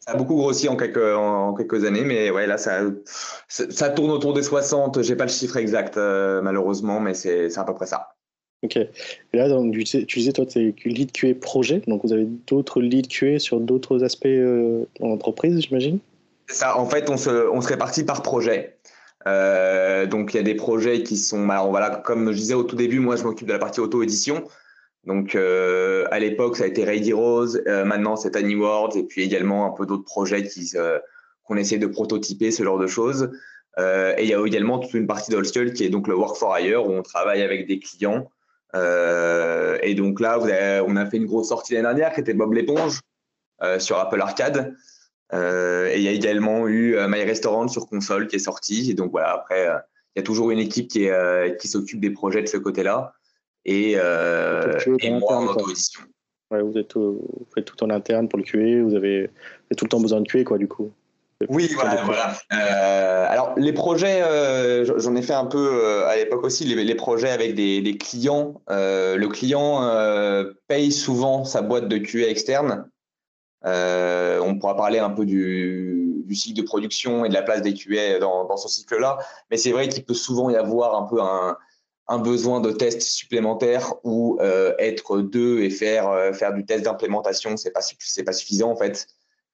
Ça 0.00 0.12
a 0.12 0.14
beaucoup 0.16 0.36
grossi 0.36 0.68
en 0.68 0.76
quelques, 0.76 1.14
en 1.14 1.52
quelques 1.54 1.84
années, 1.84 2.04
mais 2.04 2.30
ouais, 2.30 2.46
là, 2.46 2.58
ça, 2.58 2.80
ça 3.48 3.70
ça 3.70 3.90
tourne 3.90 4.10
autour 4.10 4.34
des 4.34 4.42
60. 4.42 5.02
J'ai 5.02 5.14
pas 5.14 5.24
le 5.24 5.30
chiffre 5.30 5.56
exact, 5.56 5.96
euh, 5.96 6.40
malheureusement, 6.42 7.00
mais 7.00 7.14
c'est 7.14 7.56
à 7.58 7.64
peu 7.64 7.74
près 7.74 7.86
ça. 7.86 8.14
Ok. 8.62 8.76
Et 8.76 8.88
là, 9.32 9.48
donc, 9.48 9.72
tu, 9.72 9.82
disais- 9.82 10.32
toi, 10.32 10.44
tu 10.44 10.68
es 10.68 10.88
lead 10.88 11.12
QA 11.12 11.34
projet, 11.34 11.82
donc 11.86 12.02
vous 12.04 12.12
avez 12.12 12.26
d'autres 12.46 12.82
lead 12.82 13.08
QA 13.08 13.38
sur 13.38 13.58
d'autres 13.58 14.04
aspects 14.04 14.26
euh, 14.26 14.84
dans 15.00 15.08
l'entreprise, 15.08 15.58
j'imagine? 15.60 15.98
Ça. 16.48 16.76
En 16.78 16.86
fait, 16.86 17.08
on 17.08 17.16
se, 17.16 17.30
on 17.50 17.60
se 17.62 17.68
répartit 17.68 18.04
par 18.04 18.22
projet. 18.22 18.76
Euh, 19.26 20.06
donc, 20.06 20.34
il 20.34 20.36
y 20.36 20.40
a 20.40 20.42
des 20.42 20.54
projets 20.54 21.02
qui 21.02 21.16
sont. 21.16 21.48
Alors, 21.48 21.70
voilà, 21.70 21.90
comme 21.90 22.32
je 22.32 22.36
disais 22.36 22.54
au 22.54 22.64
tout 22.64 22.76
début, 22.76 22.98
moi, 22.98 23.16
je 23.16 23.22
m'occupe 23.22 23.46
de 23.46 23.52
la 23.52 23.58
partie 23.58 23.80
auto-édition. 23.80 24.44
Donc, 25.04 25.34
euh, 25.34 26.04
à 26.10 26.18
l'époque, 26.18 26.58
ça 26.58 26.64
a 26.64 26.66
été 26.66 26.84
Ready 26.84 27.14
Rose. 27.14 27.62
Euh, 27.66 27.84
maintenant, 27.86 28.16
c'est 28.16 28.36
Words. 28.36 28.96
Et 28.96 29.04
puis 29.04 29.22
également 29.22 29.66
un 29.66 29.70
peu 29.70 29.86
d'autres 29.86 30.04
projets 30.04 30.46
qu'on 31.44 31.56
essaie 31.56 31.78
de 31.78 31.86
prototyper, 31.86 32.50
ce 32.50 32.62
genre 32.62 32.78
de 32.78 32.86
choses. 32.86 33.30
Et 33.78 34.22
il 34.24 34.28
y 34.28 34.34
a 34.34 34.46
également 34.46 34.78
toute 34.78 34.92
une 34.92 35.06
partie 35.06 35.30
d'Allskull 35.30 35.72
qui 35.72 35.84
est 35.84 35.88
donc 35.88 36.06
le 36.06 36.14
Work 36.14 36.36
for 36.36 36.58
Hire, 36.58 36.86
où 36.86 36.92
on 36.92 37.02
travaille 37.02 37.40
avec 37.40 37.66
des 37.66 37.78
clients. 37.78 38.30
Euh, 38.74 39.78
et 39.82 39.94
donc 39.94 40.20
là, 40.20 40.34
avez- 40.34 40.82
on 40.86 40.96
a 40.96 41.06
fait 41.06 41.16
une 41.16 41.26
grosse 41.26 41.48
sortie 41.48 41.74
l'année 41.74 41.86
dernière 41.86 42.12
qui 42.12 42.20
était 42.20 42.34
Bob 42.34 42.52
l'éponge 42.52 43.00
euh, 43.62 43.78
sur 43.78 43.98
Apple 43.98 44.20
Arcade. 44.20 44.74
Euh, 45.32 45.88
et 45.88 45.96
il 45.96 46.02
y 46.02 46.08
a 46.08 46.12
également 46.12 46.66
eu 46.66 46.96
My 47.08 47.22
Restaurant 47.22 47.68
sur 47.68 47.86
console 47.86 48.26
qui 48.26 48.36
est 48.36 48.40
sorti. 48.40 48.90
Et 48.90 48.94
donc 48.94 49.10
voilà, 49.10 49.32
après, 49.32 49.64
il 49.64 50.18
y 50.18 50.20
a 50.20 50.22
toujours 50.22 50.50
une 50.50 50.58
équipe 50.58 50.88
qui, 50.88 51.08
s'occupe 51.68 52.00
des 52.00 52.10
projets 52.10 52.42
de 52.42 52.48
ce 52.48 52.56
côté-là. 52.56 53.12
Et, 53.64 53.96
moi 53.96 55.36
en 55.36 55.46
auto-édition. 55.46 56.02
Ouais, 56.50 56.62
vous, 56.62 56.76
êtes, 56.76 56.96
vous 56.96 57.46
faites 57.54 57.64
tout 57.64 57.84
en 57.84 57.90
interne 57.90 58.28
pour 58.28 58.36
le 58.36 58.44
QA, 58.44 58.82
vous 58.82 58.96
avez, 58.96 59.26
vous 59.26 59.32
avez 59.68 59.76
tout 59.76 59.84
le 59.84 59.88
temps 59.88 60.00
besoin 60.00 60.20
de 60.20 60.26
QA, 60.26 60.42
quoi, 60.42 60.58
du 60.58 60.66
coup. 60.66 60.92
Oui, 61.48 61.70
voilà. 61.74 62.36
Euh, 62.52 63.26
alors, 63.28 63.54
les 63.56 63.72
projets, 63.72 64.22
euh, 64.22 64.84
j'en 64.98 65.16
ai 65.16 65.22
fait 65.22 65.32
un 65.32 65.46
peu 65.46 65.82
euh, 65.82 66.06
à 66.06 66.16
l'époque 66.16 66.44
aussi, 66.44 66.64
les, 66.64 66.84
les 66.84 66.94
projets 66.94 67.30
avec 67.30 67.54
des, 67.54 67.80
des 67.80 67.96
clients. 67.96 68.60
Euh, 68.68 69.16
le 69.16 69.28
client 69.28 69.82
euh, 69.84 70.52
paye 70.68 70.92
souvent 70.92 71.44
sa 71.44 71.62
boîte 71.62 71.88
de 71.88 71.96
QA 71.96 72.28
externe. 72.28 72.90
Euh, 73.64 74.40
on 74.40 74.58
pourra 74.58 74.76
parler 74.76 74.98
un 74.98 75.10
peu 75.10 75.24
du, 75.24 76.22
du 76.26 76.34
cycle 76.34 76.60
de 76.60 76.66
production 76.66 77.24
et 77.24 77.28
de 77.28 77.34
la 77.34 77.42
place 77.42 77.62
des 77.62 77.72
QA 77.72 78.18
dans, 78.18 78.44
dans 78.44 78.56
ce 78.58 78.68
cycle-là. 78.68 79.18
Mais 79.50 79.56
c'est 79.56 79.72
vrai 79.72 79.88
qu'il 79.88 80.04
peut 80.04 80.14
souvent 80.14 80.50
y 80.50 80.56
avoir 80.56 80.94
un 80.94 81.06
peu 81.06 81.22
un, 81.22 81.56
un 82.08 82.18
besoin 82.18 82.60
de 82.60 82.70
tests 82.72 83.02
supplémentaires 83.02 83.94
ou 84.04 84.38
euh, 84.40 84.74
être 84.78 85.20
deux 85.20 85.60
et 85.60 85.70
faire, 85.70 86.08
euh, 86.10 86.32
faire 86.32 86.52
du 86.52 86.66
test 86.66 86.84
d'implémentation, 86.84 87.56
c'est 87.56 87.70
pas, 87.70 87.80
c'est 87.98 88.24
pas 88.24 88.32
suffisant 88.32 88.70
en 88.70 88.76
fait. 88.76 89.06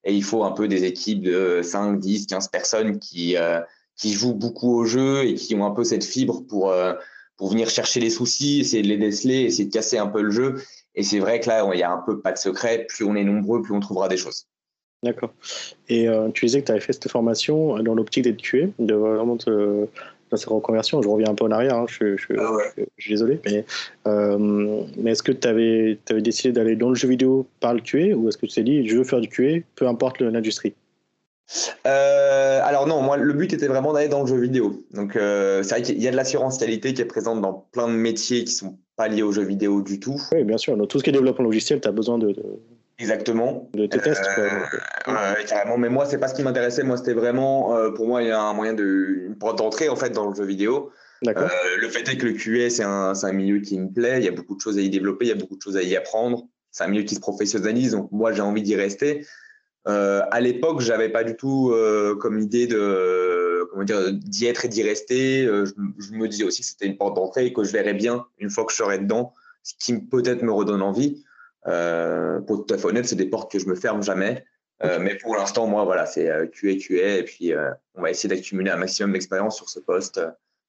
Et 0.07 0.15
il 0.15 0.23
faut 0.23 0.45
un 0.45 0.53
peu 0.53 0.69
des 0.69 0.85
équipes 0.85 1.21
de 1.21 1.61
5, 1.63 1.99
10, 1.99 2.27
15 2.29 2.49
personnes 2.49 2.99
qui, 2.99 3.37
euh, 3.37 3.61
qui 3.97 4.13
jouent 4.13 4.35
beaucoup 4.35 4.73
au 4.75 4.85
jeu 4.85 5.25
et 5.25 5.35
qui 5.35 5.55
ont 5.57 5.67
un 5.67 5.73
peu 5.73 5.85
cette 5.85 6.05
fibre 6.05 6.43
pour, 6.49 6.71
euh, 6.71 6.95
pour 7.37 7.51
venir 7.51 7.69
chercher 7.69 7.99
les 7.99 8.11
soucis, 8.11 8.61
essayer 8.61 8.83
de 8.83 8.89
les 8.89 8.97
déceler, 8.97 9.43
essayer 9.43 9.65
de 9.65 9.73
casser 9.73 9.99
un 9.99 10.07
peu 10.07 10.23
le 10.23 10.31
jeu. 10.31 10.63
Et 10.95 11.03
c'est 11.03 11.19
vrai 11.19 11.41
que 11.41 11.49
là, 11.49 11.69
il 11.75 11.79
y 11.79 11.83
a 11.83 11.91
un 11.91 12.03
peu 12.07 12.21
pas 12.21 12.33
de 12.33 12.39
secret. 12.39 12.87
Plus 12.89 13.05
on 13.05 13.17
est 13.17 13.25
nombreux, 13.25 13.61
plus 13.63 13.75
on 13.75 13.81
trouvera 13.81 14.09
des 14.09 14.17
choses. 14.17 14.47
D'accord. 15.03 15.35
Et 15.89 16.09
euh, 16.09 16.31
tu 16.31 16.47
disais 16.47 16.61
que 16.61 16.67
tu 16.67 16.73
avais 16.73 16.81
fait 16.81 16.93
cette 16.93 17.11
formation 17.11 17.83
dans 17.83 17.95
l'optique 17.95 18.25
d'être 18.25 18.41
QA, 18.41 18.69
de 18.79 18.95
vraiment 18.95 19.37
te, 19.37 19.87
cette 20.37 20.49
reconversion. 20.49 21.03
Je 21.03 21.09
reviens 21.09 21.31
un 21.31 21.35
peu 21.35 21.45
en 21.45 21.51
arrière, 21.51 21.77
hein, 21.77 21.87
je, 21.89 22.17
je, 22.17 22.27
Ah 22.39 22.53
ouais. 22.53 22.65
je, 22.77 22.85
je 22.97 23.03
suis 23.03 23.13
désolé. 23.13 23.41
Mais, 23.45 23.65
euh, 24.07 24.83
mais 24.97 25.13
est-ce 25.13 25.23
que 25.23 25.33
tu 25.33 25.47
avais, 25.49 25.99
avais 26.11 26.23
décidé 26.23 26.53
d'aller 26.53 26.77
dans 26.77 26.89
le 26.89 26.95
jeu 26.95 27.09
vidéo 27.09 27.47
par 27.61 27.75
le 27.75 27.81
QA 27.81 28.15
ou 28.17 28.29
est-ce 28.29 28.39
que 28.39 28.47
tu 28.47 28.55
t'es 28.55 28.63
dit 28.63 28.87
je 28.87 28.97
veux 28.97 29.05
faire 29.05 29.21
du 29.21 29.29
QA, 29.29 29.61
peu 29.75 29.87
importe 29.87 30.21
l'industrie? 30.21 30.75
Euh, 31.87 32.61
alors 32.65 32.87
non, 32.89 33.03
moi 33.03 33.17
le 33.17 33.33
but 33.33 33.53
était 33.53 33.69
vraiment 33.69 33.93
d'aller 33.93 34.09
dans 34.09 34.23
le 34.23 34.27
jeu 34.27 34.37
vidéo. 34.37 34.85
Donc 34.93 35.15
euh, 35.15 35.63
c'est 35.63 35.77
vrai 35.77 35.83
qu'il 35.83 36.03
y 36.03 36.09
a 36.09 36.11
de 36.11 36.17
l'assurance 36.17 36.59
qualité 36.59 36.93
qui 36.93 37.03
est 37.03 37.07
présente 37.07 37.41
dans 37.41 37.67
plein 37.71 37.87
de 37.87 37.93
métiers 37.93 38.45
qui 38.45 38.53
sont 38.53 38.79
pas 38.97 39.09
liés 39.09 39.23
aux 39.23 39.33
jeux 39.33 39.45
vidéo 39.45 39.81
du 39.83 40.01
tout. 40.01 40.21
Oui, 40.33 40.43
bien 40.43 40.59
sûr. 40.59 40.77
Dans 40.77 40.87
tout 40.87 40.99
ce 40.99 41.05
qui 41.05 41.11
est 41.11 41.13
développement 41.13 41.45
logiciel, 41.45 41.81
tu 41.81 41.87
as 41.87 41.93
besoin 41.93 42.19
de, 42.19 42.33
de, 42.33 42.43
Exactement. 42.99 43.71
de 43.75 43.87
tes 43.87 43.99
tests. 43.99 44.25
quoi. 44.35 44.45
Euh, 44.45 44.49
euh, 45.09 45.35
Ouais, 45.35 45.45
carrément. 45.45 45.77
Mais 45.77 45.89
moi, 45.89 46.07
c'est 46.07 46.19
pas 46.19 46.29
ce 46.29 46.35
qui 46.35 46.43
m'intéressait. 46.43 46.83
Moi, 46.83 46.97
c'était 46.97 47.13
vraiment, 47.13 47.77
euh, 47.77 47.91
pour 47.91 48.07
moi, 48.07 48.23
il 48.23 48.29
y 48.29 48.31
a 48.31 48.41
un 48.41 48.55
moyen 48.55 48.73
de, 48.73 49.25
une 49.27 49.37
porte 49.37 49.59
d'entrée 49.59 49.89
en 49.89 49.97
fait 49.97 50.11
dans 50.11 50.29
le 50.29 50.35
jeu 50.35 50.45
vidéo. 50.45 50.91
Euh, 51.27 51.49
le 51.79 51.89
fait 51.89 52.09
est 52.09 52.17
que 52.17 52.27
le 52.27 52.33
QA, 52.33 52.71
c'est 52.71 52.83
un, 52.83 53.15
c'est 53.15 53.27
un 53.27 53.33
milieu 53.33 53.61
qui 53.61 53.79
me 53.79 53.93
plaît. 53.93 54.19
Il 54.19 54.25
y 54.25 54.29
a 54.29 54.33
beaucoup 54.33 54.55
de 54.55 54.61
choses 54.61 54.79
à 54.79 54.81
y 54.81 54.91
développer, 54.91 55.27
il 55.27 55.29
y 55.29 55.33
a 55.33 55.37
beaucoup 55.37 55.57
de 55.57 55.63
choses 55.63 55.77
à 55.77 55.83
y 55.83 55.97
apprendre. 55.97 56.47
C'est 56.71 56.85
un 56.85 56.89
milieu 56.89 57.05
qui 57.05 57.15
se 57.15 57.21
professionnalise, 57.21 57.93
donc 57.93 58.11
moi, 58.13 58.33
j'ai 58.33 58.43
envie 58.43 58.63
d'y 58.63 58.77
rester. 58.77 59.27
À 59.87 60.41
l'époque, 60.41 60.81
j'avais 60.81 61.09
pas 61.09 61.23
du 61.25 61.37
tout 61.37 61.73
comme 62.21 62.39
idée 62.39 62.67
de 62.67 63.67
comment 63.71 63.85
dire 63.85 64.13
d'y 64.13 64.47
être 64.47 64.67
et 64.67 64.69
d'y 64.69 64.83
rester. 64.83 65.45
Je, 65.47 65.73
je 65.99 66.13
me 66.13 66.29
disais 66.29 66.45
aussi 66.45 66.61
que 66.61 66.67
c'était 66.67 66.87
une 66.87 66.99
porte 66.99 67.15
d'entrée 67.15 67.47
et 67.47 67.53
que 67.53 67.65
je 67.65 67.73
verrais 67.73 67.95
bien 67.95 68.27
une 68.39 68.51
fois 68.51 68.67
que 68.67 68.73
je 68.73 68.77
serais 68.77 68.99
dedans, 68.99 69.33
ce 69.63 69.73
qui 69.79 69.99
peut-être 69.99 70.43
me 70.43 70.53
redonne 70.53 70.83
envie. 70.83 71.25
Euh, 71.69 72.41
pour 72.41 72.61
être 72.61 72.67
tout 72.67 72.75
à 72.75 72.79
fait 72.79 72.87
honnête, 72.87 73.07
c'est 73.07 73.17
des 73.17 73.29
portes 73.29 73.51
que 73.51 73.59
je 73.59 73.67
me 73.67 73.75
ferme 73.75 74.03
jamais. 74.03 74.45
Euh, 74.85 74.99
mais 75.01 75.17
pour 75.17 75.37
l'instant, 75.37 75.67
moi, 75.67 75.85
voilà, 75.85 76.07
c'est 76.07 76.29
euh, 76.29 76.47
QA, 76.47 76.77
QA, 76.77 77.17
et 77.19 77.25
puis 77.25 77.53
on 77.95 78.03
va 78.03 78.11
essayer 78.11 78.29
d'accumuler 78.29 78.71
un 78.71 78.77
maximum 78.77 79.13
d'expérience 79.13 79.57
sur 79.57 79.69
ce 79.69 79.81
poste 79.81 80.21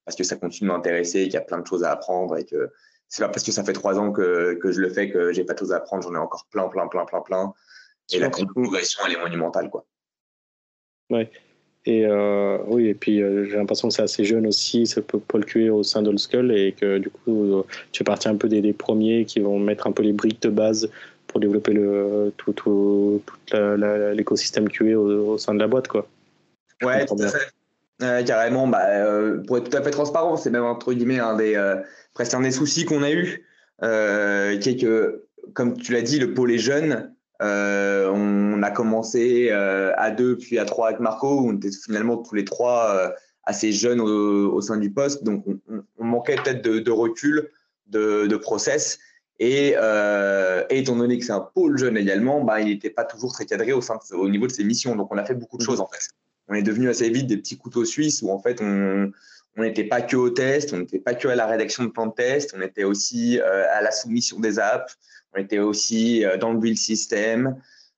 parce 0.06 0.16
que 0.16 0.24
ça 0.24 0.38
continue 0.38 0.70
de 0.70 0.74
m'intéresser 0.74 1.20
et 1.20 1.24
qu'il 1.26 1.34
y 1.34 1.38
a 1.38 1.42
plein 1.42 1.60
de 1.60 1.68
choses 1.68 1.84
à 1.84 1.92
apprendre 1.92 2.38
et 2.38 2.46
que 2.46 2.72
c'est 3.10 3.24
pas 3.24 3.30
parce 3.30 3.44
que 3.44 3.52
ça 3.52 3.64
fait 3.64 3.74
trois 3.74 4.00
ans 4.00 4.12
que, 4.14 4.54
que 4.62 4.72
je 4.72 4.80
le 4.80 4.90
fais 4.90 5.10
que 5.10 5.34
j'ai 5.34 5.44
pas 5.44 5.54
de 5.54 5.60
choses 5.60 5.74
à 5.74 5.78
apprendre. 5.78 6.04
J'en 6.04 6.14
ai 6.14 6.18
encore 6.18 6.48
plein, 6.50 6.70
plein, 6.70 6.88
plein, 6.88 7.06
plein, 7.06 7.22
plein. 7.22 7.54
Et 8.14 8.20
la 8.20 8.30
progression, 8.30 9.02
elle 9.06 9.14
est 9.14 9.20
monumentale, 9.20 9.70
quoi. 9.70 9.86
Et 11.90 12.06
euh, 12.06 12.58
oui, 12.68 12.88
et 12.88 12.94
puis 12.94 13.22
euh, 13.24 13.46
j'ai 13.46 13.56
l'impression 13.56 13.88
que 13.88 13.94
c'est 13.94 14.02
assez 14.02 14.26
jeune 14.26 14.46
aussi, 14.46 14.86
ce 14.86 15.00
p- 15.00 15.18
pôle 15.26 15.46
QA 15.46 15.74
au 15.74 15.84
sein 15.84 16.02
d'Old 16.02 16.20
Skull, 16.20 16.52
et 16.52 16.74
que 16.74 16.98
du 16.98 17.10
coup, 17.10 17.60
euh, 17.60 17.64
tu 17.94 18.00
fais 18.00 18.04
partie 18.04 18.28
un 18.28 18.36
peu 18.36 18.50
des, 18.50 18.60
des 18.60 18.74
premiers 18.74 19.24
qui 19.24 19.40
vont 19.40 19.58
mettre 19.58 19.88
un 19.88 19.94
peu 19.94 20.04
les 20.04 20.12
briques 20.12 20.42
de 20.42 20.50
base 20.50 20.90
pour 21.28 21.40
développer 21.40 21.72
le, 21.72 22.34
tout, 22.36 22.52
tout, 22.52 23.22
la- 23.54 24.14
l'écosystème 24.14 24.68
QA 24.68 25.00
au, 25.00 25.30
au 25.34 25.38
sein 25.38 25.54
de 25.54 25.60
la 25.60 25.68
boîte. 25.68 25.88
Quoi. 25.88 26.06
Ouais, 26.84 27.06
tout 27.06 27.16
à 27.24 27.28
fait. 27.30 27.48
Euh, 28.04 28.22
carrément, 28.24 28.68
bah, 28.68 28.86
pour 29.48 29.58
être 29.58 29.70
tout 29.70 29.78
à 29.78 29.82
fait 29.82 29.92
transparent, 29.92 30.36
c'est 30.36 30.50
même 30.50 30.66
entre 30.66 30.92
guillemets 30.94 31.20
un 31.20 31.38
des, 31.38 31.56
presque 32.14 32.34
un 32.34 32.42
des 32.42 32.52
soucis 32.52 32.84
qu'on 32.84 33.02
a 33.02 33.12
eu, 33.12 33.46
qui 34.60 34.70
est 34.70 34.78
que, 34.78 35.24
comme 35.54 35.78
tu 35.78 35.94
l'as 35.94 36.02
dit, 36.02 36.20
le 36.20 36.34
pôle 36.34 36.52
est 36.52 36.58
jeune. 36.58 37.14
Euh, 37.42 38.10
on 38.10 38.64
a 38.64 38.72
commencé 38.72 39.50
euh, 39.52 39.94
à 39.98 40.12
deux, 40.12 40.38
puis 40.38 40.58
à 40.58 40.66
trois 40.66 40.88
avec 40.90 41.00
Marco. 41.00 41.42
où 41.42 41.50
On 41.50 41.56
était 41.56 41.72
finalement 41.72 42.18
tous 42.18 42.36
les 42.36 42.46
trois 42.46 42.96
euh, 42.96 43.10
assez 43.44 43.72
jeunes 43.72 44.02
au, 44.02 44.54
au 44.54 44.62
sein 44.62 44.78
du 44.78 44.92
poste, 44.92 45.24
donc 45.24 45.46
on, 45.48 46.04
manquait 46.04 46.36
peut-être 46.36 46.64
de, 46.64 46.80
de 46.80 46.92
recul, 46.92 47.50
de, 47.88 48.28
de 48.28 48.36
process. 48.38 49.00
Et, 49.40 49.76
et 50.70 50.80
étant 50.80 50.96
donné 50.96 51.20
que 51.20 51.26
c'est 51.26 51.32
un 51.32 51.48
pôle 51.54 51.78
jeune 51.78 51.96
également, 51.96 52.44
bah, 52.44 52.60
il 52.60 52.68
n'était 52.70 52.90
pas 52.90 53.04
toujours 53.04 53.32
très 53.34 53.46
cadré 53.46 53.72
au, 53.72 53.82
sein 53.82 54.00
de- 54.10 54.16
au 54.16 54.28
niveau 54.30 54.48
de 54.48 54.52
ses 54.52 54.64
missions. 54.64 54.96
Donc 54.96 55.14
on 55.14 55.18
a 55.18 55.24
fait 55.26 55.36
beaucoup 55.36 55.58
de 55.58 55.64
choses 55.64 55.80
en 55.80 55.88
fait 55.88 56.00
on 56.48 56.54
est 56.54 56.64
devenu 56.64 56.90
assez 56.90 57.10
vite 57.10 57.28
des 57.28 57.38
petits 57.38 57.58
couteaux 57.58 57.86
suisses 57.86 58.22
où 58.22 58.32
en 58.32 58.40
fait 58.40 58.62
on 58.62 59.12
n'était 59.58 59.84
pas 59.84 60.02
que 60.02 60.16
au 60.16 60.30
test, 60.30 60.74
on 60.74 60.78
n'était 60.80 61.00
pas 61.00 61.14
que 61.14 61.28
à 61.28 61.36
la 61.36 61.46
rédaction 61.46 61.84
de 61.84 61.90
plans 61.90 62.08
de 62.08 62.14
test, 62.14 62.54
on 62.58 62.62
était 62.62 62.84
aussi 62.84 63.40
à 63.40 63.82
la 63.82 63.92
soumission 63.92 64.40
des 64.40 64.60
apps, 64.60 64.98
on 65.34 65.40
était 65.40 65.60
aussi 65.60 66.26
euh, 66.26 66.38
dans 66.38 66.52
le 66.52 66.60
build 66.60 66.78
system. 66.78 67.56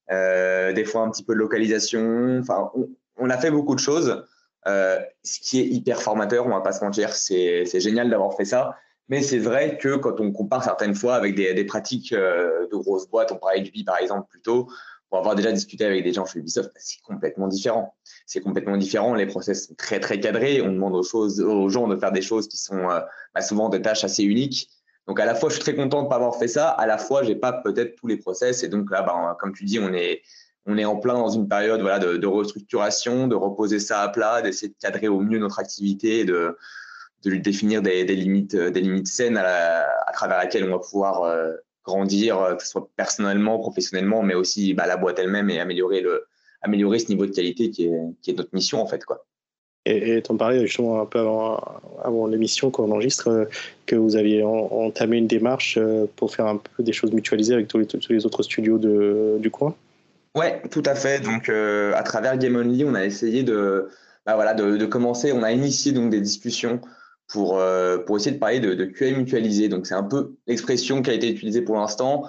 des 0.10 0.86
fois 0.86 1.02
un 1.02 1.12
petit 1.12 1.24
peu 1.24 1.34
de 1.34 1.40
localisation. 1.40 2.40
Enfin, 2.40 2.72
on, 3.18 3.30
a 3.30 3.38
fait 3.38 3.52
beaucoup 3.52 3.76
de 3.76 3.80
choses, 3.80 4.26
ce 4.66 5.40
qui 5.42 5.60
est 5.60 5.68
hyper 5.68 6.02
formateur, 6.02 6.48
on 6.48 6.50
va 6.50 6.62
pas 6.62 6.72
se 6.72 6.84
mentir. 6.84 7.14
C'est 7.14 7.80
génial 7.80 8.10
d'avoir 8.10 8.36
fait 8.36 8.46
ça. 8.46 8.76
Mais 9.08 9.24
c'est 9.24 9.40
vrai 9.40 9.78
que 9.78 9.96
quand 9.96 10.20
on 10.20 10.32
compare 10.32 10.64
certaines 10.64 10.94
fois 10.94 11.16
avec 11.16 11.36
des, 11.36 11.54
des 11.54 11.66
pratiques 11.66 12.14
de 12.14 12.76
grosses 12.76 13.10
boîtes, 13.10 13.32
on 13.32 13.38
parlait 13.38 13.62
du 13.62 13.84
par 13.84 13.98
exemple 13.98 14.28
plus 14.30 14.42
tôt, 14.42 14.68
pour 15.10 15.18
avoir 15.18 15.36
déjà 15.36 15.52
discuté 15.52 15.86
avec 15.86 16.04
des 16.04 16.14
gens 16.14 16.26
chez 16.26 16.40
Ubisoft, 16.40 16.70
bah, 16.74 16.80
c'est 16.80 17.02
complètement 17.02 17.48
différent. 17.48 17.96
C'est 18.26 18.42
complètement 18.42 18.78
différent. 18.78 19.16
Les 19.16 19.26
process 19.26 19.68
sont 19.68 19.76
très 19.76 20.00
très 20.00 20.20
cadrés. 20.20 20.62
On 20.62 20.72
demande 20.72 20.96
aux, 20.96 21.04
choses, 21.04 21.42
aux 21.42 21.68
gens 21.70 21.88
de 21.88 21.96
faire 21.96 22.12
des 22.12 22.22
choses 22.22 22.48
qui 22.48 22.58
sont 22.58 22.90
euh, 22.90 23.00
bah, 23.34 23.42
souvent 23.42 23.70
des 23.70 23.82
tâches 23.82 24.04
assez 24.04 24.24
uniques. 24.24 24.70
Donc 25.10 25.20
à 25.20 25.26
la 25.26 25.34
fois, 25.34 25.50
je 25.50 25.56
suis 25.56 25.64
très 25.64 25.74
content 25.74 26.02
de 26.02 26.04
ne 26.04 26.10
pas 26.10 26.18
avoir 26.18 26.36
fait 26.36 26.48
ça. 26.48 26.70
À 26.70 26.86
la 26.86 27.00
fois, 27.00 27.24
j'ai 27.24 27.36
pas 27.36 27.52
peut-être 27.52 27.96
tous 27.96 28.06
les 28.06 28.18
process. 28.18 28.62
Et 28.62 28.68
donc 28.68 28.92
là, 28.92 29.02
bah, 29.02 29.36
comme 29.42 29.54
tu 29.54 29.66
dis, 29.66 29.80
on 29.80 29.92
est 29.92 30.22
on 30.68 30.78
est 30.78 30.86
en 30.86 30.98
plein 30.98 31.16
dans 31.16 31.32
une 31.32 31.50
période 31.50 31.82
voilà, 31.82 31.98
de, 31.98 32.28
restructuration, 32.28 33.28
de 33.28 33.34
reposer 33.34 33.80
ça 33.80 34.02
à 34.02 34.10
plat, 34.10 34.44
d'essayer 34.44 34.68
de 34.68 34.76
cadrer 34.80 35.08
au 35.08 35.20
mieux 35.20 35.40
notre 35.40 35.58
activité, 35.58 36.26
de, 36.26 36.56
de 37.24 37.30
lui 37.32 37.42
définir 37.42 37.82
des, 37.82 38.04
limites, 38.04 38.56
des 38.56 38.82
limites 38.82 39.08
saines 39.08 39.38
à, 39.38 40.12
travers 40.14 40.38
laquelle 40.38 40.66
on 40.66 40.78
va 40.78 40.80
pouvoir 40.80 41.24
euh, 41.24 41.54
grandir, 41.84 42.38
euh, 42.38 42.54
que 42.54 42.62
ce 42.62 42.70
soit 42.70 42.88
personnellement, 42.96 43.58
professionnellement, 43.58 44.22
mais 44.22 44.36
aussi 44.36 44.76
bah, 44.76 44.86
la 44.86 44.98
boîte 44.98 45.18
elle-même 45.18 45.50
et 45.50 45.60
améliorer, 45.60 46.02
le, 46.02 46.28
améliorer 46.62 47.00
ce 47.00 47.08
niveau 47.08 47.26
de 47.26 47.32
qualité 47.32 47.72
qui 47.72 47.86
est, 47.86 48.00
qui 48.22 48.30
est 48.30 48.36
notre 48.36 48.54
mission 48.54 48.80
en 48.80 48.86
fait. 48.86 49.04
Quoi. 49.06 49.26
Et 49.90 50.22
tu 50.22 50.32
en 50.32 50.38
parlais 50.38 50.66
justement 50.66 51.02
un 51.02 51.06
peu 51.06 51.20
avant, 51.20 52.28
l'émission 52.28 52.70
qu'on 52.70 52.92
enregistre, 52.92 53.30
euh, 53.30 53.46
que 53.86 53.96
vous 53.96 54.16
aviez 54.16 54.44
entamé 54.44 55.18
une 55.18 55.28
démarche 55.28 55.78
euh, 55.78 56.06
pour 56.16 56.34
faire 56.34 56.46
un 56.46 56.58
peu 56.58 56.84
des 56.84 56.94
choses 56.94 57.12
mutualisées 57.12 57.54
avec 57.54 57.68
tous 57.68 57.80
les, 58.10 58.26
autres 58.26 58.44
studios 58.44 58.78
du 58.78 59.52
coin 59.52 59.76
Ouais, 60.36 60.62
tout 60.70 60.84
à 60.86 60.96
fait. 60.96 61.22
Donc, 61.22 61.50
à 61.50 62.04
travers 62.04 62.38
Game 62.38 62.56
Only, 62.56 62.86
on 62.86 62.94
a 62.94 63.04
essayé 63.04 63.42
de, 63.44 63.90
bah, 64.30 64.36
voilà, 64.36 64.54
de, 64.54 64.86
commencer, 64.86 65.32
on 65.32 65.42
a 65.42 65.52
initié 65.52 65.92
donc 65.92 66.12
des 66.12 66.22
discussions 66.22 66.82
pour, 67.28 67.58
euh, 67.58 67.98
pour 67.98 68.18
essayer 68.18 68.34
de 68.34 68.40
parler 68.40 68.60
de, 68.60 68.76
de 68.76 68.86
QA 68.86 69.12
mutualisé. 69.12 69.70
Donc, 69.70 69.88
c'est 69.88 69.96
un 69.96 70.04
peu 70.04 70.36
l'expression 70.46 71.02
qui 71.02 71.10
a 71.10 71.14
été 71.14 71.30
utilisée 71.30 71.64
pour 71.64 71.76
l'instant. 71.76 72.26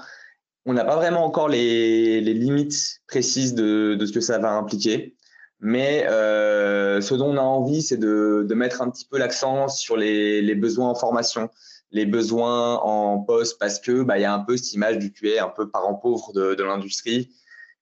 On 0.65 0.73
n'a 0.73 0.85
pas 0.85 0.97
vraiment 0.97 1.25
encore 1.25 1.49
les, 1.49 2.23
les 2.23 2.33
limites 2.35 3.01
précises 3.07 3.55
de, 3.55 3.97
de, 3.99 4.07
ce 4.07 4.13
que 4.13 4.21
ça 4.21 4.39
va 4.39 4.53
impliquer. 4.53 5.15
Mais 5.61 6.07
euh, 6.09 7.01
ce 7.03 7.15
dont 7.15 7.35
on 7.35 7.37
a 7.37 7.43
envie, 7.43 7.83
c'est 7.83 7.99
de, 7.99 8.45
de 8.49 8.55
mettre 8.55 8.81
un 8.81 8.91
petit 8.91 9.05
peu 9.05 9.19
l'accent 9.19 9.69
sur 9.69 9.97
les, 9.97 10.41
les, 10.41 10.55
besoins 10.55 10.89
en 10.89 10.95
formation, 10.95 11.51
les 11.91 12.07
besoins 12.07 12.77
en 12.77 13.19
poste, 13.19 13.59
parce 13.59 13.79
que 13.79 14.03
bah, 14.03 14.19
il 14.19 14.23
y 14.23 14.25
a 14.25 14.33
un 14.33 14.41
peu 14.41 14.57
cette 14.57 14.73
image 14.73 14.99
du 14.99 15.13
QA 15.13 15.45
un 15.45 15.49
peu 15.49 15.69
parent 15.69 15.95
pauvre 15.95 16.33
de, 16.33 16.55
de 16.55 16.65
l'industrie, 16.65 17.31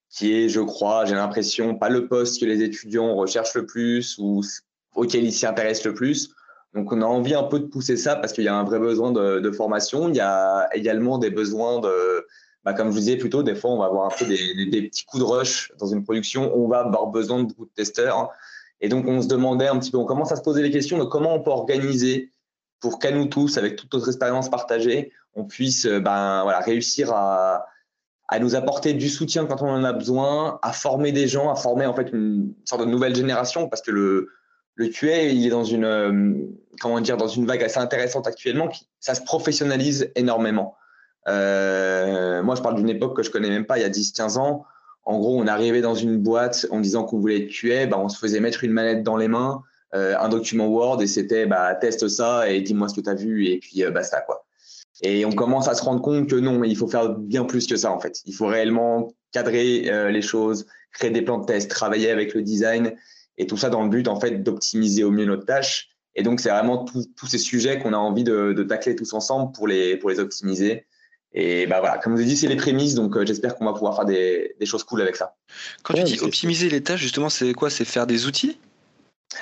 qui 0.09 0.33
est, 0.33 0.49
je 0.49 0.59
crois, 0.59 1.05
j'ai 1.05 1.15
l'impression, 1.15 1.75
pas 1.75 1.89
le 1.89 2.07
poste 2.07 2.41
que 2.41 2.45
les 2.45 2.63
étudiants 2.63 3.15
recherchent 3.15 3.55
le 3.55 3.65
plus 3.65 4.17
ou 4.17 4.41
auquel 4.95 5.23
ils 5.23 5.33
s'y 5.33 5.45
intéressent 5.45 5.85
le 5.85 5.93
plus. 5.93 6.31
Donc, 6.75 6.91
on 6.91 7.01
a 7.01 7.05
envie 7.05 7.33
un 7.33 7.43
peu 7.43 7.59
de 7.59 7.65
pousser 7.65 7.95
ça 7.95 8.15
parce 8.15 8.33
qu'il 8.33 8.43
y 8.43 8.47
a 8.49 8.55
un 8.55 8.63
vrai 8.63 8.79
besoin 8.79 9.11
de, 9.11 9.39
de, 9.39 9.51
formation. 9.51 10.09
Il 10.09 10.15
y 10.15 10.19
a 10.19 10.67
également 10.73 11.17
des 11.17 11.29
besoins 11.29 11.79
de, 11.79 12.25
bah, 12.69 12.75
comme 12.75 12.89
je 12.89 12.93
vous 12.93 12.99
disais 12.99 13.17
plutôt, 13.17 13.41
des 13.41 13.55
fois, 13.55 13.71
on 13.71 13.79
va 13.79 13.85
avoir 13.85 14.05
un 14.05 14.15
peu 14.15 14.25
des, 14.25 14.81
petits 14.89 15.05
coups 15.05 15.23
de 15.23 15.27
rush 15.27 15.71
dans 15.79 15.87
une 15.87 16.03
production. 16.03 16.55
On 16.55 16.67
va 16.67 16.81
avoir 16.81 17.07
besoin 17.07 17.39
de 17.41 17.47
beaucoup 17.47 17.65
de 17.65 17.71
testeurs. 17.71 18.29
Et 18.79 18.89
donc, 18.89 19.07
on 19.07 19.21
se 19.21 19.27
demandait 19.27 19.67
un 19.67 19.79
petit 19.79 19.89
peu, 19.89 19.97
on 19.97 20.05
commence 20.05 20.31
à 20.31 20.35
se 20.35 20.41
poser 20.41 20.61
les 20.61 20.69
questions 20.69 20.99
de 20.99 21.03
comment 21.03 21.33
on 21.33 21.41
peut 21.41 21.49
organiser 21.49 22.31
pour 22.79 22.99
qu'à 22.99 23.11
nous 23.11 23.25
tous, 23.25 23.57
avec 23.57 23.75
toute 23.75 23.91
notre 23.91 24.07
expérience 24.07 24.49
partagée, 24.49 25.11
on 25.33 25.45
puisse 25.45 25.87
ben, 25.87 26.43
voilà, 26.43 26.59
réussir 26.59 27.11
à, 27.11 27.65
à 28.27 28.39
nous 28.39 28.55
apporter 28.55 28.93
du 28.93 29.09
soutien 29.09 29.47
quand 29.47 29.63
on 29.63 29.69
en 29.69 29.83
a 29.83 29.91
besoin, 29.91 30.59
à 30.61 30.71
former 30.71 31.11
des 31.11 31.27
gens, 31.27 31.49
à 31.49 31.55
former 31.55 31.87
en 31.87 31.95
fait 31.95 32.09
une 32.13 32.53
sorte 32.65 32.81
de 32.81 32.87
nouvelle 32.87 33.15
génération, 33.15 33.67
parce 33.67 33.81
que 33.81 33.91
le, 33.91 34.29
le 34.75 34.87
QA, 34.87 35.23
il 35.23 35.45
est 35.45 35.49
dans 35.49 35.65
une, 35.65 35.83
euh, 35.83 36.35
comment 36.79 37.01
dire, 37.01 37.17
dans 37.17 37.27
une 37.27 37.45
vague 37.45 37.63
assez 37.63 37.79
intéressante 37.79 38.27
actuellement. 38.27 38.67
Qui, 38.67 38.87
ça 38.99 39.15
se 39.15 39.21
professionnalise 39.21 40.11
énormément. 40.15 40.75
Euh, 41.29 42.41
moi, 42.43 42.55
je 42.55 42.61
parle 42.61 42.75
d'une 42.75 42.89
époque 42.89 43.15
que 43.15 43.23
je 43.23 43.29
connais 43.29 43.49
même 43.49 43.65
pas, 43.65 43.77
il 43.77 43.81
y 43.81 43.85
a 43.85 43.89
10-15 43.89 44.37
ans. 44.37 44.65
En 45.03 45.17
gros, 45.17 45.39
on 45.39 45.47
arrivait 45.47 45.81
dans 45.81 45.95
une 45.95 46.17
boîte 46.17 46.67
en 46.71 46.79
disant 46.79 47.03
qu'on 47.03 47.19
voulait 47.19 47.43
être 47.43 47.49
QA, 47.49 47.85
bah, 47.87 47.97
on 47.99 48.09
se 48.09 48.17
faisait 48.17 48.39
mettre 48.39 48.63
une 48.63 48.71
manette 48.71 49.03
dans 49.03 49.17
les 49.17 49.27
mains, 49.27 49.63
euh, 49.95 50.15
un 50.19 50.29
document 50.29 50.67
Word, 50.67 51.01
et 51.01 51.07
c'était 51.07 51.45
bah, 51.45 51.73
teste 51.75 52.07
ça 52.07 52.49
et 52.49 52.61
dis-moi 52.61 52.89
ce 52.89 52.95
que 52.95 53.01
tu 53.01 53.09
as 53.09 53.15
vu, 53.15 53.47
et 53.47 53.59
puis 53.59 53.83
basta. 53.91 54.21
quoi. 54.21 54.45
Et 55.01 55.25
on 55.25 55.31
commence 55.31 55.67
à 55.67 55.75
se 55.75 55.83
rendre 55.83 56.01
compte 56.01 56.29
que 56.29 56.35
non, 56.35 56.63
il 56.63 56.75
faut 56.75 56.87
faire 56.87 57.09
bien 57.09 57.45
plus 57.45 57.65
que 57.65 57.77
ça 57.77 57.91
en 57.91 57.99
fait. 57.99 58.19
Il 58.25 58.33
faut 58.33 58.47
réellement 58.47 59.13
cadrer 59.31 60.11
les 60.11 60.21
choses, 60.21 60.67
créer 60.91 61.09
des 61.09 61.21
plans 61.21 61.37
de 61.37 61.45
test, 61.45 61.71
travailler 61.71 62.11
avec 62.11 62.33
le 62.33 62.41
design 62.41 62.93
et 63.37 63.47
tout 63.47 63.55
ça 63.57 63.69
dans 63.69 63.83
le 63.83 63.89
but 63.89 64.07
en 64.09 64.19
fait 64.19 64.43
d'optimiser 64.43 65.03
au 65.03 65.11
mieux 65.11 65.25
notre 65.25 65.45
tâche. 65.45 65.89
Et 66.15 66.21
donc 66.21 66.41
c'est 66.41 66.49
vraiment 66.49 66.83
tous 66.83 67.27
ces 67.27 67.37
sujets 67.37 67.79
qu'on 67.79 67.93
a 67.93 67.97
envie 67.97 68.25
de, 68.25 68.51
de, 68.51 68.63
tacler 68.63 68.95
tous 68.95 69.13
ensemble 69.13 69.53
pour 69.53 69.67
les 69.67 69.95
pour 69.95 70.09
les 70.09 70.19
optimiser. 70.19 70.85
Et 71.33 71.67
bah 71.67 71.79
voilà, 71.79 71.99
comme 71.99 72.17
je 72.17 72.23
vous 72.23 72.27
dis, 72.27 72.37
c'est 72.37 72.47
les 72.47 72.55
prémices, 72.55 72.95
donc 72.95 73.15
euh, 73.15 73.25
j'espère 73.25 73.55
qu'on 73.55 73.65
va 73.65 73.73
pouvoir 73.73 73.95
faire 73.95 74.05
des, 74.05 74.55
des, 74.59 74.65
choses 74.65 74.83
cool 74.83 75.01
avec 75.01 75.15
ça. 75.15 75.35
Quand 75.83 75.93
tu 75.93 76.03
dis 76.03 76.19
optimiser 76.21 76.69
les 76.69 76.81
tâches, 76.81 77.01
justement, 77.01 77.29
c'est 77.29 77.53
quoi? 77.53 77.69
C'est 77.69 77.85
faire 77.85 78.07
des 78.07 78.25
outils? 78.25 78.57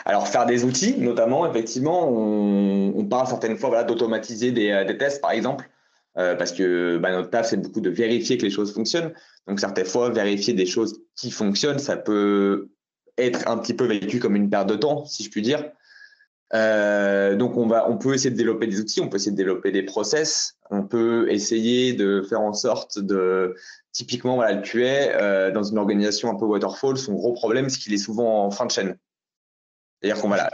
Alors, 0.03 0.27
faire 0.27 0.45
des 0.45 0.65
outils, 0.65 0.95
notamment, 0.97 1.49
effectivement, 1.49 2.09
on, 2.09 2.93
on 2.95 3.05
parle 3.05 3.27
certaines 3.27 3.57
fois 3.57 3.69
voilà, 3.69 3.83
d'automatiser 3.85 4.51
des, 4.51 4.71
euh, 4.71 4.83
des, 4.83 4.97
tests, 4.97 5.21
par 5.21 5.31
exemple, 5.31 5.69
euh, 6.17 6.35
parce 6.35 6.51
que 6.51 6.97
bah, 6.97 7.11
notre 7.11 7.29
taf, 7.29 7.47
c'est 7.47 7.57
beaucoup 7.57 7.79
de 7.79 7.89
vérifier 7.89 8.37
que 8.37 8.43
les 8.43 8.51
choses 8.51 8.73
fonctionnent. 8.73 9.13
Donc, 9.47 9.61
certaines 9.61 9.85
fois, 9.85 10.09
vérifier 10.09 10.53
des 10.53 10.65
choses 10.65 10.99
qui 11.15 11.31
fonctionnent, 11.31 11.79
ça 11.79 11.95
peut 11.95 12.69
être 13.17 13.47
un 13.47 13.57
petit 13.57 13.73
peu 13.73 13.85
vécu 13.85 14.19
comme 14.19 14.35
une 14.35 14.49
perte 14.49 14.67
de 14.67 14.75
temps, 14.75 15.05
si 15.05 15.23
je 15.23 15.29
puis 15.29 15.41
dire. 15.41 15.63
Euh, 16.53 17.35
donc 17.35 17.57
on 17.57 17.67
va, 17.67 17.89
on 17.89 17.97
peut 17.97 18.13
essayer 18.13 18.31
de 18.31 18.37
développer 18.37 18.67
des 18.67 18.79
outils, 18.79 19.01
on 19.01 19.09
peut 19.09 19.17
essayer 19.17 19.31
de 19.31 19.37
développer 19.37 19.71
des 19.71 19.83
process, 19.83 20.57
on 20.71 20.83
peut 20.83 21.29
essayer 21.29 21.93
de 21.93 22.21
faire 22.21 22.39
en 22.39 22.53
sorte 22.53 22.99
de, 22.99 23.55
typiquement 23.91 24.35
voilà 24.35 24.53
le 24.53 24.61
QA 24.61 24.77
euh, 24.79 25.51
dans 25.51 25.63
une 25.63 25.77
organisation 25.77 26.29
un 26.29 26.35
peu 26.35 26.45
waterfall, 26.45 26.97
son 26.97 27.13
gros 27.15 27.33
problème 27.33 27.69
c'est 27.69 27.79
qu'il 27.79 27.93
est 27.93 27.97
souvent 27.97 28.45
en 28.45 28.51
fin 28.51 28.65
de 28.65 28.71
chaîne. 28.71 28.97
C'est-à-dire 30.01 30.21
qu'on 30.21 30.29
voilà, 30.29 30.49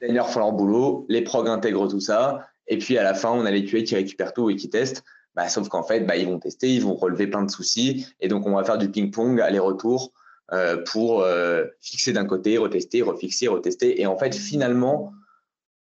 les 0.00 0.06
designers 0.06 0.30
font 0.30 0.38
leur 0.38 0.52
boulot, 0.52 1.06
les 1.08 1.22
prog 1.22 1.48
intègrent 1.48 1.88
tout 1.88 2.00
ça, 2.00 2.46
et 2.68 2.78
puis 2.78 2.96
à 2.96 3.02
la 3.02 3.14
fin 3.14 3.30
on 3.30 3.44
a 3.44 3.50
les 3.50 3.64
QA 3.64 3.82
qui 3.82 3.96
récupèrent 3.96 4.34
tout 4.34 4.48
et 4.48 4.56
qui 4.56 4.70
testent. 4.70 5.02
Bah, 5.34 5.48
sauf 5.48 5.70
qu'en 5.70 5.82
fait, 5.82 6.00
bah, 6.00 6.16
ils 6.16 6.26
vont 6.26 6.38
tester, 6.38 6.68
ils 6.68 6.82
vont 6.82 6.94
relever 6.94 7.26
plein 7.26 7.42
de 7.42 7.50
soucis, 7.50 8.06
et 8.20 8.28
donc 8.28 8.46
on 8.46 8.54
va 8.54 8.64
faire 8.64 8.76
du 8.76 8.90
ping-pong 8.90 9.40
aller-retour 9.40 10.12
euh, 10.52 10.84
pour 10.84 11.22
euh, 11.22 11.64
fixer 11.80 12.12
d'un 12.12 12.26
côté, 12.26 12.58
retester, 12.58 13.00
refixer, 13.00 13.48
retester. 13.48 14.02
Et 14.02 14.06
en 14.06 14.18
fait, 14.18 14.34
finalement, 14.34 15.14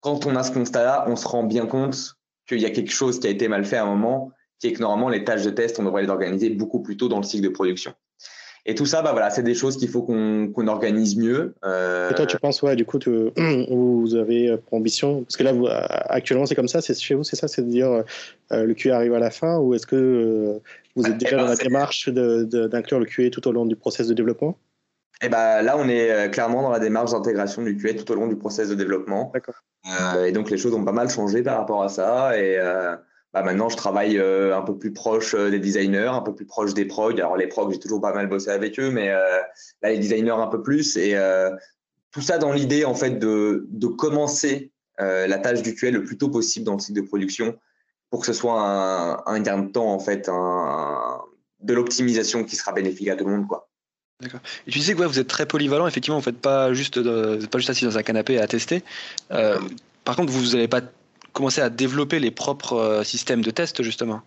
quand 0.01 0.25
on 0.25 0.35
a 0.35 0.43
ce 0.43 0.51
constat-là, 0.51 1.05
on 1.07 1.15
se 1.15 1.27
rend 1.27 1.43
bien 1.43 1.65
compte 1.65 2.15
qu'il 2.47 2.59
y 2.59 2.65
a 2.65 2.69
quelque 2.69 2.91
chose 2.91 3.19
qui 3.19 3.27
a 3.27 3.29
été 3.29 3.47
mal 3.47 3.65
fait 3.65 3.77
à 3.77 3.83
un 3.83 3.87
moment, 3.87 4.31
qui 4.59 4.67
est 4.67 4.73
que 4.73 4.81
normalement, 4.81 5.09
les 5.09 5.23
tâches 5.23 5.43
de 5.43 5.49
test, 5.49 5.79
on 5.79 5.83
devrait 5.83 6.03
les 6.03 6.09
organiser 6.09 6.49
beaucoup 6.49 6.81
plus 6.81 6.97
tôt 6.97 7.07
dans 7.07 7.17
le 7.17 7.23
cycle 7.23 7.43
de 7.43 7.49
production. 7.49 7.93
Et 8.67 8.73
tout 8.73 8.87
ça, 8.87 9.03
bah 9.03 9.11
voilà, 9.11 9.29
c'est 9.29 9.43
des 9.43 9.53
choses 9.53 9.77
qu'il 9.77 9.89
faut 9.89 10.01
qu'on 10.01 10.67
organise 10.67 11.15
mieux. 11.17 11.53
Euh... 11.63 12.09
Et 12.09 12.15
toi, 12.15 12.25
tu 12.25 12.37
penses, 12.39 12.63
ouais, 12.63 12.75
du 12.75 12.83
coup, 12.83 12.97
tu, 12.97 13.11
vous 13.69 14.15
avez 14.15 14.57
pour 14.57 14.73
ambition, 14.79 15.23
parce 15.23 15.37
que 15.37 15.43
là, 15.43 15.53
vous, 15.53 15.67
actuellement, 15.69 16.47
c'est 16.47 16.55
comme 16.55 16.67
ça, 16.67 16.81
c'est 16.81 16.99
chez 16.99 17.13
vous, 17.13 17.23
c'est 17.23 17.35
ça, 17.35 17.47
c'est 17.47 17.61
de 17.61 17.69
dire 17.69 18.03
euh, 18.51 18.63
le 18.63 18.73
QA 18.73 18.95
arrive 18.95 19.13
à 19.13 19.19
la 19.19 19.29
fin, 19.29 19.59
ou 19.59 19.75
est-ce 19.75 19.85
que 19.85 19.95
euh, 19.95 20.59
vous 20.95 21.05
êtes 21.05 21.17
déjà 21.17 21.37
dans 21.37 21.45
la 21.45 21.55
démarche 21.55 22.09
d'inclure 22.09 22.99
le 22.99 23.05
QA 23.05 23.29
tout 23.29 23.47
au 23.47 23.51
long 23.51 23.67
du 23.67 23.75
process 23.75 24.07
de 24.07 24.15
développement? 24.15 24.57
Et 25.21 25.27
eh 25.27 25.29
ben 25.29 25.61
là, 25.61 25.77
on 25.77 25.87
est 25.87 26.11
euh, 26.11 26.27
clairement 26.27 26.61
dans 26.61 26.71
la 26.71 26.79
démarche 26.79 27.11
d'intégration 27.11 27.63
du 27.63 27.77
QA 27.77 27.93
tout 27.93 28.11
au 28.11 28.15
long 28.15 28.27
du 28.27 28.35
process 28.35 28.67
de 28.67 28.75
développement. 28.75 29.31
Euh, 29.87 30.25
et 30.25 30.33
donc, 30.33 30.49
les 30.49 30.57
choses 30.57 30.73
ont 30.73 30.83
pas 30.83 30.91
mal 30.91 31.09
changé 31.09 31.41
par 31.41 31.57
rapport 31.57 31.83
à 31.83 31.87
ça. 31.87 32.37
Et 32.37 32.57
euh, 32.59 32.97
bah, 33.33 33.41
maintenant, 33.41 33.69
je 33.69 33.77
travaille 33.77 34.17
euh, 34.17 34.57
un 34.57 34.61
peu 34.61 34.77
plus 34.77 34.91
proche 34.91 35.33
euh, 35.33 35.49
des 35.49 35.59
designers, 35.59 36.09
un 36.11 36.19
peu 36.19 36.35
plus 36.35 36.45
proche 36.45 36.73
des 36.73 36.83
progs. 36.83 37.17
Alors, 37.17 37.37
les 37.37 37.47
progs, 37.47 37.71
j'ai 37.71 37.79
toujours 37.79 38.01
pas 38.01 38.13
mal 38.13 38.27
bossé 38.27 38.49
avec 38.49 38.77
eux, 38.77 38.91
mais 38.91 39.07
là, 39.07 39.89
les 39.89 39.99
designers 39.99 40.31
un 40.31 40.47
peu 40.47 40.61
plus. 40.61 40.97
Et 40.97 41.17
tout 42.11 42.21
ça 42.21 42.37
dans 42.37 42.51
l'idée, 42.51 42.83
en 42.83 42.93
fait, 42.93 43.11
de, 43.11 43.67
de 43.69 43.87
commencer 43.87 44.73
la 44.97 45.37
tâche 45.37 45.61
du 45.61 45.75
QA 45.75 45.91
le 45.91 46.03
plus 46.03 46.17
tôt 46.17 46.29
possible 46.29 46.65
dans 46.65 46.73
le 46.73 46.79
cycle 46.79 47.01
de 47.01 47.07
production 47.07 47.55
pour 48.09 48.19
que 48.19 48.25
ce 48.25 48.33
soit 48.33 48.61
un, 48.61 49.23
un 49.25 49.39
gain 49.39 49.59
de 49.59 49.71
temps, 49.71 49.93
en 49.93 49.99
fait, 49.99 50.27
un, 50.29 51.21
de 51.61 51.73
l'optimisation 51.73 52.43
qui 52.43 52.57
sera 52.57 52.73
bénéfique 52.73 53.07
à 53.07 53.15
tout 53.15 53.25
le 53.25 53.31
monde, 53.31 53.47
quoi. 53.47 53.69
D'accord. 54.21 54.39
Et 54.65 54.71
tu 54.71 54.79
disais 54.79 54.95
que 54.95 55.03
vous 55.03 55.19
êtes 55.19 55.27
très 55.27 55.45
polyvalent, 55.45 55.87
effectivement, 55.87 56.17
vous 56.17 56.23
faites 56.23 56.39
pas 56.39 56.73
juste, 56.73 56.97
vous 56.97 57.47
pas 57.47 57.57
juste 57.57 57.69
assis 57.69 57.85
dans 57.85 57.97
un 57.97 58.03
canapé 58.03 58.39
à 58.39 58.47
tester. 58.47 58.83
Euh, 59.31 59.59
par 60.05 60.15
contre, 60.15 60.31
vous 60.31 60.51
n'allez 60.51 60.67
pas 60.67 60.81
commencer 61.33 61.61
à 61.61 61.69
développer 61.69 62.19
les 62.19 62.31
propres 62.31 62.73
euh, 62.73 63.03
systèmes 63.03 63.41
de 63.41 63.51
test, 63.51 63.83
justement? 63.83 64.21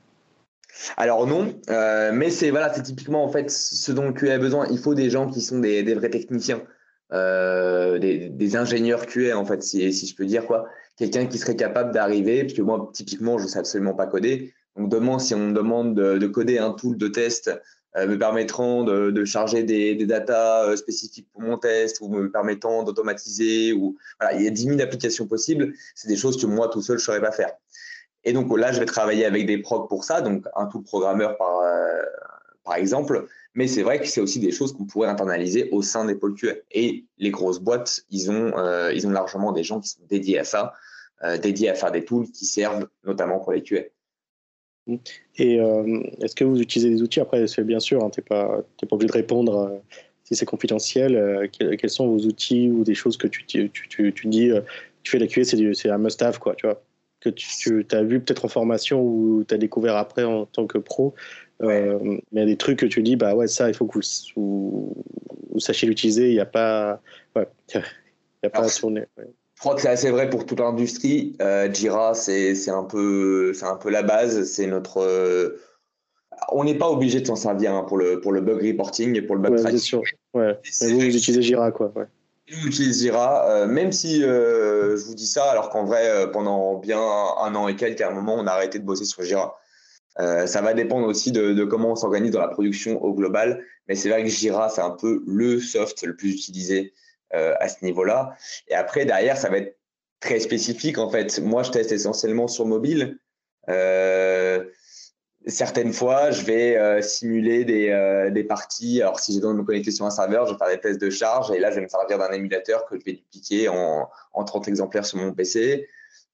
Alors 0.97 1.26
non, 1.26 1.55
euh, 1.70 2.12
mais 2.12 2.30
c'est 2.30 2.51
voilà, 2.51 2.70
typiquement 2.70 3.24
en 3.24 3.28
fait 3.32 3.51
ce 3.51 3.91
dont 3.91 4.12
QA 4.12 4.34
a 4.34 4.39
besoin. 4.39 4.66
Il 4.70 4.78
faut 4.78 4.95
des 4.95 5.11
gens 5.11 5.28
qui 5.28 5.41
sont 5.41 5.59
des, 5.59 5.82
vrais 5.95 6.11
techniciens, 6.11 6.62
euh, 7.12 7.99
des, 7.99 8.57
ingénieurs 8.57 9.07
QA 9.07 9.36
en 9.36 9.45
fait, 9.45 9.62
si, 9.62 9.91
je 9.91 10.14
peux 10.14 10.26
dire 10.26 10.47
quoi. 10.47 10.66
Quelqu'un 10.97 11.26
qui 11.26 11.39
serait 11.39 11.57
capable 11.57 11.93
d'arriver, 11.93 12.45
puisque 12.45 12.61
moi 12.61 12.91
typiquement 12.93 13.39
je 13.39 13.47
sais 13.47 13.59
absolument 13.59 13.95
pas 13.95 14.07
coder. 14.07 14.55
Donc 14.76 14.89
demain, 14.89 15.18
si 15.18 15.34
on 15.34 15.49
me 15.49 15.53
demande 15.53 15.97
de, 15.97 16.18
de, 16.18 16.26
coder 16.28 16.59
un 16.59 16.70
tool 16.72 16.97
de 16.97 17.09
test 17.09 17.51
me 18.07 18.18
permettront 18.18 18.84
de, 18.84 19.24
charger 19.24 19.62
des, 19.62 19.94
des 19.94 20.07
datas 20.07 20.76
spécifiques 20.76 21.28
pour 21.32 21.42
mon 21.42 21.59
test 21.59 22.01
ou 22.01 22.09
me 22.09 22.30
permettant 22.30 22.82
d'automatiser. 22.82 23.72
Ou 23.72 23.96
voilà, 24.20 24.36
il 24.36 24.44
y 24.44 24.46
a 24.46 24.51
10 24.51 24.64
000 24.64 24.80
applications 24.80 25.26
possibles. 25.26 25.72
C'est 25.94 26.09
des 26.09 26.16
choses 26.16 26.40
que 26.40 26.46
moi 26.46 26.68
tout 26.68 26.82
seul 26.82 26.99
je 26.99 27.03
ne 27.03 27.07
saurais 27.07 27.20
pas 27.20 27.32
faire. 27.32 27.53
Et 28.24 28.32
donc 28.32 28.57
là, 28.57 28.72
je 28.72 28.80
vais 28.80 28.86
travailler 28.86 29.24
avec 29.24 29.46
des 29.46 29.59
procs 29.59 29.88
pour 29.88 30.05
ça, 30.05 30.20
donc 30.20 30.44
un 30.55 30.66
tout 30.66 30.82
programmeur 30.82 31.36
par, 31.38 31.62
par 32.64 32.76
exemple. 32.76 33.26
Mais 33.55 33.66
c'est 33.66 33.82
vrai 33.82 33.99
que 33.99 34.07
c'est 34.07 34.20
aussi 34.20 34.38
des 34.38 34.53
choses 34.53 34.72
qu'on 34.72 34.84
pourrait 34.84 35.09
internaliser 35.09 35.68
au 35.72 35.82
sein 35.82 36.05
des 36.05 36.14
pôles 36.14 36.34
QA. 36.34 36.55
Et 36.70 37.07
les 37.16 37.30
grosses 37.30 37.59
boîtes, 37.59 38.05
ils 38.11 38.30
ont, 38.30 38.57
euh, 38.57 38.92
ils 38.92 39.05
ont 39.07 39.11
largement 39.11 39.51
des 39.51 39.64
gens 39.64 39.80
qui 39.80 39.88
sont 39.88 40.03
dédiés 40.09 40.38
à 40.38 40.44
ça, 40.44 40.74
euh, 41.24 41.38
dédiés 41.38 41.70
à 41.70 41.74
faire 41.74 41.90
des 41.90 42.05
tools 42.05 42.30
qui 42.30 42.44
servent 42.44 42.86
notamment 43.05 43.40
pour 43.40 43.53
les 43.53 43.62
QA. 43.62 43.80
Et 45.36 45.61
euh, 45.61 46.03
est-ce 46.20 46.34
que 46.34 46.45
vous 46.45 46.61
utilisez 46.61 46.91
des 46.91 47.03
outils? 47.03 47.20
Après, 47.20 47.47
c'est 47.47 47.64
bien 47.64 47.80
sûr, 47.80 48.05
hein, 48.05 48.11
tu 48.11 48.20
n'es 48.20 48.24
pas, 48.24 48.62
pas 48.80 48.97
obligé 48.97 49.09
de 49.09 49.12
répondre 49.12 49.80
si 50.24 50.34
c'est 50.34 50.47
confidentiel. 50.47 51.51
Quels, 51.53 51.91
sont 51.91 52.09
vos 52.09 52.20
outils 52.20 52.70
ou 52.70 52.84
des 52.84 52.95
choses 52.95 53.16
que 53.16 53.26
tu, 53.26 53.45
tu, 53.47 53.70
tu, 53.70 54.12
tu 54.12 54.26
dis 54.26 54.51
Tu 55.03 55.11
fais 55.11 55.18
la 55.18 55.26
QA, 55.26 55.45
c'est 55.45 55.91
un 55.91 55.99
must-have, 55.99 56.39
quoi, 56.39 56.55
tu 56.55 56.66
vois 56.66 56.82
que 57.20 57.30
tu, 57.30 57.84
as 57.91 58.03
vu 58.05 58.20
peut-être 58.20 58.45
en 58.45 58.49
formation 58.49 59.03
ou 59.03 59.45
tu 59.47 59.53
as 59.53 59.59
découvert 59.59 59.97
après 59.97 60.22
en 60.22 60.47
tant 60.47 60.68
que 60.68 60.78
pro 60.78 61.14
euh, 61.62 61.99
mais 62.03 62.20
il 62.32 62.39
y 62.39 62.43
a 62.43 62.47
des 62.47 62.57
trucs 62.57 62.78
que 62.78 62.86
tu 62.86 63.03
dis, 63.03 63.16
bah 63.16 63.34
ouais, 63.34 63.49
ça, 63.49 63.68
il 63.68 63.74
faut 63.74 63.86
que 63.86 63.99
vous, 64.36 64.95
sachiez 65.59 65.89
l'utiliser. 65.89 66.28
Il 66.28 66.34
n'y 66.34 66.41
a 66.41 66.47
pas, 66.47 67.01
ouais, 67.34 67.49
y 67.74 68.47
a 68.47 68.51
pas 68.51 68.64
à 68.64 68.68
tourner. 68.68 69.05
Je 69.59 69.61
crois 69.61 69.74
que 69.74 69.82
c'est 69.82 69.88
assez 69.88 70.11
vrai 70.12 70.30
pour 70.30 70.46
toute 70.46 70.61
l'industrie. 70.61 71.36
Euh, 71.42 71.68
Jira, 71.72 72.14
c'est 72.14 72.54
un 72.68 72.84
peu, 72.84 73.52
c'est 73.54 73.66
un 73.66 73.74
peu 73.74 73.90
la 73.90 74.04
base. 74.04 74.44
C'est 74.44 74.68
notre. 74.68 75.02
Euh, 75.02 75.61
on 76.52 76.62
n'est 76.62 76.78
pas 76.78 76.88
obligé 76.88 77.20
de 77.20 77.26
s'en 77.26 77.34
servir 77.34 77.74
hein, 77.74 77.82
pour 77.82 77.98
le 77.98 78.20
pour 78.20 78.30
le 78.30 78.40
bug 78.40 78.64
reporting 78.64 79.16
et 79.16 79.22
pour 79.22 79.34
le 79.34 79.42
bug 79.42 79.52
ouais, 79.52 79.61
tracking. 79.61 79.78
Sûr. 79.80 80.02
Ouais. 80.32 80.56
Mais 80.80 80.88
vous, 80.92 81.00
vous 81.00 81.16
utilisez 81.16 81.42
Jira, 81.42 81.72
quoi. 81.72 81.92
Ouais. 81.96 82.06
Nous, 82.50 82.68
utilise 82.68 83.02
Jira, 83.02 83.66
même 83.66 83.90
si 83.90 84.20
je 84.20 85.04
vous 85.04 85.14
dis 85.14 85.26
ça, 85.26 85.50
alors 85.50 85.70
qu'en 85.70 85.84
vrai, 85.84 86.30
pendant 86.32 86.76
bien 86.76 87.00
un 87.00 87.54
an 87.54 87.68
et 87.68 87.76
quelques, 87.76 88.00
à 88.00 88.09
un 88.09 88.14
moment, 88.14 88.36
on 88.38 88.46
a 88.46 88.52
arrêté 88.52 88.78
de 88.78 88.84
bosser 88.84 89.04
sur 89.04 89.22
Jira. 89.22 89.59
Euh, 90.20 90.46
ça 90.46 90.61
va 90.62 90.74
dépendre 90.74 91.06
aussi 91.06 91.30
de, 91.30 91.64
comment 91.64 91.92
on 91.92 91.96
s'organise 91.96 92.32
dans 92.32 92.40
la 92.40 92.48
production 92.48 93.02
au 93.02 93.14
global, 93.14 93.64
mais 93.86 93.94
c'est 93.94 94.09
vrai 94.09 94.24
que 94.24 94.28
Jira, 94.28 94.68
c'est 94.68 94.80
un 94.80 94.90
peu 94.90 95.22
le 95.26 95.61
soft 95.61 96.02
le 96.04 96.16
plus 96.16 96.32
utilisé 96.32 96.92
euh, 97.35 97.55
à 97.61 97.68
ce 97.68 97.85
niveau-là. 97.85 98.37
Et 98.68 98.74
après, 98.74 99.05
derrière, 99.05 99.37
ça 99.37 99.49
va 99.49 99.59
être 99.59 99.76
très 100.20 100.41
spécifique. 100.41 100.99
En 100.99 101.11
fait, 101.11 101.39
moi, 101.41 101.62
je 101.62 101.70
teste 101.70 101.93
essentiellement 101.93 102.49
sur 102.49 102.66
mobile. 102.66 103.18
Euh, 103.68 104.64
certaines 105.47 105.93
fois, 105.93 106.31
je 106.31 106.43
vais 106.43 107.03
simuler 107.03 107.64
des, 107.64 108.45
parties. 108.45 109.03
Alors, 109.03 109.20
si 109.20 109.33
j'ai 109.33 109.39
besoin 109.39 109.55
de 109.55 109.59
me 109.59 109.64
connecter 109.64 109.91
sur 109.91 110.05
un 110.05 110.11
serveur, 110.11 110.47
je 110.47 110.53
vais 110.53 110.59
faire 110.59 110.68
des 110.68 110.81
tests 110.81 111.01
de 111.01 111.11
charge 111.11 111.51
et 111.51 111.59
là, 111.59 111.70
je 111.70 111.76
vais 111.76 111.83
me 111.83 111.89
servir 111.89 112.18
d'un 112.18 112.33
émulateur 112.33 112.85
que 112.87 112.99
je 112.99 113.05
vais 113.05 113.12
dupliquer 113.12 113.68
en, 113.68 114.09
en 114.33 114.45
30 114.45 114.68
exemplaires 114.68 115.07
sur 115.07 115.18
mon 115.18 115.33
PC. 115.33 115.89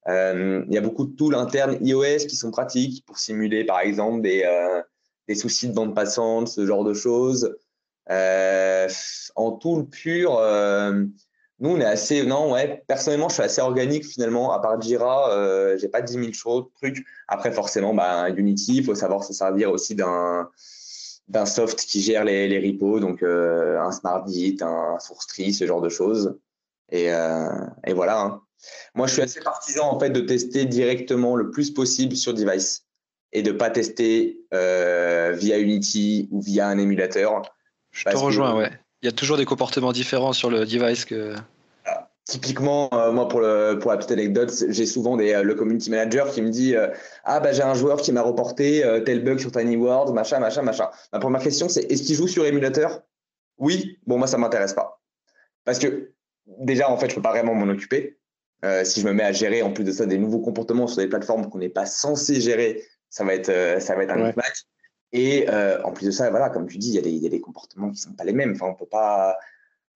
Euh, 0.07 0.63
il 0.67 0.73
y 0.73 0.77
a 0.77 0.81
beaucoup 0.81 1.05
de 1.05 1.15
tools 1.15 1.35
internes 1.35 1.77
iOS 1.81 2.27
qui 2.27 2.35
sont 2.35 2.51
pratiques 2.51 3.05
pour 3.05 3.17
simuler, 3.17 3.63
par 3.63 3.79
exemple, 3.79 4.21
des, 4.21 4.43
euh, 4.43 4.81
des 5.27 5.35
soucis 5.35 5.67
de 5.67 5.73
bande 5.73 5.95
passante, 5.95 6.47
ce 6.47 6.65
genre 6.65 6.83
de 6.83 6.93
choses. 6.93 7.55
Euh, 8.09 8.87
en 9.35 9.51
tool 9.53 9.89
pur, 9.89 10.39
nous, 11.59 11.69
on 11.69 11.79
est 11.79 11.85
assez. 11.85 12.23
Non, 12.23 12.51
ouais, 12.51 12.83
personnellement, 12.87 13.29
je 13.29 13.35
suis 13.35 13.43
assez 13.43 13.61
organique 13.61 14.05
finalement. 14.05 14.51
À 14.51 14.59
part 14.59 14.79
Jira, 14.81 15.31
euh, 15.31 15.77
j'ai 15.77 15.87
pas 15.87 16.01
10 16.01 16.13
000 16.13 16.33
choses, 16.33 16.65
trucs. 16.75 17.05
Après, 17.27 17.51
forcément, 17.51 17.93
bah, 17.93 18.29
Unity, 18.29 18.77
il 18.77 18.83
faut 18.83 18.95
savoir 18.95 19.23
se 19.23 19.33
servir 19.33 19.71
aussi 19.71 19.95
d'un 19.95 20.49
d'un 21.27 21.47
soft 21.47 21.79
qui 21.79 22.01
gère 22.01 22.23
les, 22.23 22.47
les 22.47 22.71
repos, 22.71 22.99
donc 22.99 23.23
un 23.23 23.91
SmartDit, 23.91 24.57
un 24.61 24.99
SourceTree, 24.99 25.53
ce 25.53 25.65
genre 25.65 25.81
de 25.81 25.89
choses. 25.89 26.37
Et, 26.91 27.05
et 27.07 27.93
voilà. 27.93 28.21
Hein. 28.21 28.41
Moi, 28.93 29.07
je 29.07 29.13
suis 29.13 29.21
assez 29.21 29.39
partisan 29.39 29.89
en 29.89 29.99
fait 29.99 30.09
de 30.09 30.21
tester 30.21 30.65
directement 30.65 31.35
le 31.35 31.51
plus 31.51 31.71
possible 31.71 32.15
sur 32.15 32.33
device 32.33 32.85
et 33.31 33.41
de 33.41 33.51
pas 33.51 33.69
tester 33.69 34.39
euh, 34.53 35.33
via 35.35 35.57
Unity 35.59 36.29
ou 36.31 36.41
via 36.41 36.67
un 36.67 36.77
émulateur. 36.77 37.41
Je 37.95 38.03
te 38.05 38.15
rejoins, 38.15 38.55
ouais. 38.55 38.71
Il 39.01 39.05
y 39.05 39.09
a 39.09 39.11
toujours 39.11 39.37
des 39.37 39.45
comportements 39.45 39.91
différents 39.91 40.33
sur 40.33 40.49
le 40.49 40.65
device 40.65 41.05
que. 41.05 41.35
Typiquement, 42.27 42.89
euh, 42.93 43.11
moi 43.11 43.27
pour 43.27 43.39
le 43.39 43.77
pour 43.79 43.91
la 43.91 43.97
petite 43.97 44.11
anecdote, 44.11 44.51
j'ai 44.69 44.87
souvent 44.87 45.15
des, 45.15 45.33
euh, 45.33 45.43
le 45.43 45.53
community 45.53 45.91
manager 45.91 46.31
qui 46.31 46.41
me 46.41 46.49
dit 46.49 46.73
ah 47.23 47.39
bah 47.39 47.51
j'ai 47.51 47.61
un 47.61 47.75
joueur 47.75 48.01
qui 48.01 48.11
m'a 48.11 48.23
reporté 48.23 48.83
tel 49.05 49.23
bug 49.23 49.37
sur 49.37 49.51
TinyWorld, 49.51 50.11
machin 50.11 50.39
machin 50.39 50.63
machin. 50.63 50.89
Ma 51.13 51.19
première 51.19 51.41
question 51.41 51.69
c'est 51.69 51.83
est-ce 51.91 52.01
qu'il 52.01 52.15
joue 52.15 52.27
sur 52.27 52.43
émulateur? 52.45 53.01
Oui. 53.59 53.99
Bon 54.07 54.17
moi 54.17 54.25
ça 54.25 54.39
m'intéresse 54.39 54.73
pas 54.73 54.99
parce 55.65 55.77
que 55.77 56.13
déjà 56.47 56.89
en 56.89 56.97
fait 56.97 57.09
je 57.09 57.15
peux 57.15 57.21
pas 57.21 57.29
vraiment 57.29 57.53
m'en 57.53 57.71
occuper. 57.71 58.17
Euh, 58.63 58.83
si 58.83 59.01
je 59.01 59.05
me 59.05 59.13
mets 59.13 59.23
à 59.23 59.31
gérer 59.31 59.61
en 59.61 59.71
plus 59.71 59.83
de 59.83 59.91
ça 59.91 60.05
des 60.05 60.17
nouveaux 60.17 60.39
comportements 60.39 60.87
sur 60.87 60.97
des 60.97 61.07
plateformes 61.07 61.49
qu'on 61.49 61.59
n'est 61.59 61.69
pas 61.69 61.85
censé 61.85 62.41
gérer, 62.41 62.83
ça 63.09 63.23
va 63.23 63.35
être, 63.35 63.49
euh, 63.49 63.79
ça 63.79 63.95
va 63.95 64.03
être 64.03 64.11
un 64.11 64.21
ouais. 64.21 64.33
match. 64.35 64.63
Et 65.11 65.49
euh, 65.49 65.81
en 65.83 65.91
plus 65.91 66.05
de 66.07 66.11
ça, 66.11 66.29
voilà, 66.29 66.49
comme 66.49 66.67
tu 66.67 66.77
dis, 66.77 66.93
il 66.93 67.05
y, 67.05 67.19
y, 67.19 67.25
a 67.25 67.29
des 67.29 67.41
comportements 67.41 67.87
qui 67.87 67.95
ne 67.95 68.11
sont 68.11 68.13
pas 68.13 68.23
les 68.23 68.33
mêmes. 68.33 68.53
Enfin, 68.53 68.67
on 68.67 68.75
peut 68.75 68.85
pas, 68.85 69.37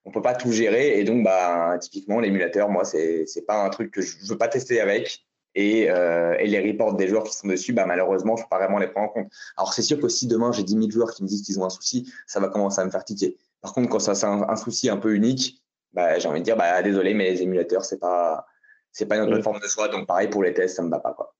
on 0.05 0.11
peut 0.11 0.21
pas 0.21 0.35
tout 0.35 0.51
gérer. 0.51 0.99
Et 0.99 1.03
donc, 1.03 1.23
bah, 1.23 1.77
typiquement, 1.79 2.19
l'émulateur, 2.19 2.69
moi, 2.69 2.85
c'est 2.85 3.25
n'est 3.35 3.41
pas 3.41 3.63
un 3.63 3.69
truc 3.69 3.91
que 3.91 4.01
je 4.01 4.17
veux 4.27 4.37
pas 4.37 4.47
tester 4.47 4.79
avec. 4.81 5.25
Et, 5.55 5.81
et, 5.83 6.47
les 6.47 6.71
reports 6.71 6.93
des 6.95 7.07
joueurs 7.07 7.23
qui 7.23 7.33
sont 7.33 7.47
dessus, 7.47 7.73
bah, 7.73 7.85
malheureusement, 7.85 8.37
je 8.37 8.43
ne 8.43 8.45
peux 8.45 8.49
pas 8.49 8.59
vraiment 8.59 8.77
les 8.77 8.87
prendre 8.87 9.09
en 9.09 9.13
compte. 9.13 9.31
Alors, 9.57 9.73
c'est 9.73 9.81
sûr 9.81 9.99
que 9.99 10.07
si 10.07 10.27
demain, 10.27 10.51
j'ai 10.51 10.63
10 10.63 10.73
000 10.73 10.89
joueurs 10.89 11.11
qui 11.11 11.23
me 11.23 11.27
disent 11.27 11.41
qu'ils 11.41 11.59
ont 11.59 11.65
un 11.65 11.69
souci, 11.69 12.11
ça 12.27 12.39
va 12.39 12.47
commencer 12.47 12.79
à 12.79 12.85
me 12.85 12.91
faire 12.91 13.03
tiquer. 13.03 13.35
Par 13.61 13.73
contre, 13.73 13.89
quand 13.89 13.99
ça, 13.99 14.15
c'est 14.15 14.27
un, 14.27 14.47
un, 14.47 14.55
souci 14.55 14.89
un 14.89 14.97
peu 14.97 15.13
unique, 15.13 15.61
bah, 15.91 16.19
j'ai 16.19 16.27
envie 16.27 16.39
de 16.39 16.45
dire, 16.45 16.55
bah, 16.55 16.81
désolé, 16.81 17.13
mais 17.13 17.31
les 17.31 17.41
émulateurs, 17.41 17.83
c'est 17.83 17.99
pas, 17.99 18.45
c'est 18.91 19.07
pas 19.07 19.17
notre 19.17 19.43
forme 19.43 19.59
de 19.59 19.67
soi. 19.67 19.89
Donc, 19.89 20.07
pareil 20.07 20.29
pour 20.29 20.43
les 20.43 20.53
tests, 20.53 20.77
ça 20.77 20.83
me 20.83 20.89
va 20.89 20.99
pas, 20.99 21.13
quoi. 21.13 21.35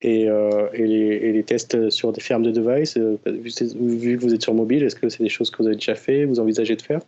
Et, 0.00 0.28
euh, 0.28 0.68
et, 0.72 1.32
les, 1.32 1.42
tests 1.42 1.90
sur 1.90 2.12
des 2.12 2.20
fermes 2.20 2.44
de 2.44 2.52
devices, 2.52 2.96
euh, 2.96 3.18
vu, 3.26 4.16
que 4.16 4.22
vous 4.22 4.32
êtes 4.32 4.42
sur 4.42 4.54
mobile, 4.54 4.84
est-ce 4.84 4.94
que 4.94 5.08
c'est 5.08 5.22
des 5.22 5.28
choses 5.28 5.50
que 5.50 5.58
vous 5.58 5.66
avez 5.66 5.76
déjà 5.76 5.96
fait, 5.96 6.24
vous 6.24 6.38
envisagez 6.38 6.76
de 6.76 6.82
faire? 6.82 7.00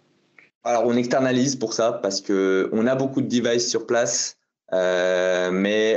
Alors, 0.65 0.87
on 0.87 0.97
externalise 0.97 1.57
pour 1.57 1.73
ça 1.73 1.93
parce 2.03 2.21
qu'on 2.21 2.87
a 2.87 2.95
beaucoup 2.97 3.23
de 3.23 3.29
devices 3.29 3.69
sur 3.69 3.87
place, 3.87 4.37
euh, 4.73 5.51
mais, 5.53 5.97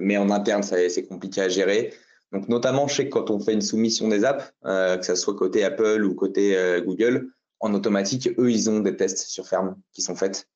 mais 0.00 0.16
en 0.16 0.30
interne, 0.30 0.62
c'est 0.62 1.06
compliqué 1.06 1.40
à 1.40 1.48
gérer. 1.48 1.92
Donc, 2.32 2.48
notamment, 2.48 2.86
je 2.86 2.94
sais 2.94 3.04
que 3.08 3.10
quand 3.10 3.30
on 3.30 3.40
fait 3.40 3.52
une 3.52 3.62
soumission 3.62 4.08
des 4.08 4.24
apps, 4.24 4.52
que 4.64 5.04
ce 5.04 5.16
soit 5.16 5.34
côté 5.34 5.64
Apple 5.64 6.04
ou 6.04 6.14
côté 6.14 6.56
Google, 6.84 7.30
en 7.60 7.74
automatique, 7.74 8.30
eux, 8.38 8.50
ils 8.50 8.70
ont 8.70 8.78
des 8.80 8.96
tests 8.96 9.26
sur 9.26 9.46
ferme 9.48 9.76
qui 9.92 10.02
sont 10.02 10.14
faits. 10.14 10.48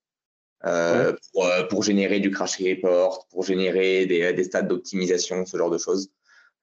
Euh, 0.65 1.13
pour, 1.33 1.47
euh, 1.47 1.65
pour, 1.65 1.83
générer 1.83 2.21
du 2.21 2.31
crash 2.31 2.59
report, 2.59 3.27
pour 3.31 3.43
générer 3.43 4.07
des, 4.07 4.33
des 4.33 4.45
stades 4.45 4.69
d'optimisation, 4.69 5.45
ce 5.45 5.57
genre 5.57 5.71
de 5.71 5.79
choses. 5.79 6.11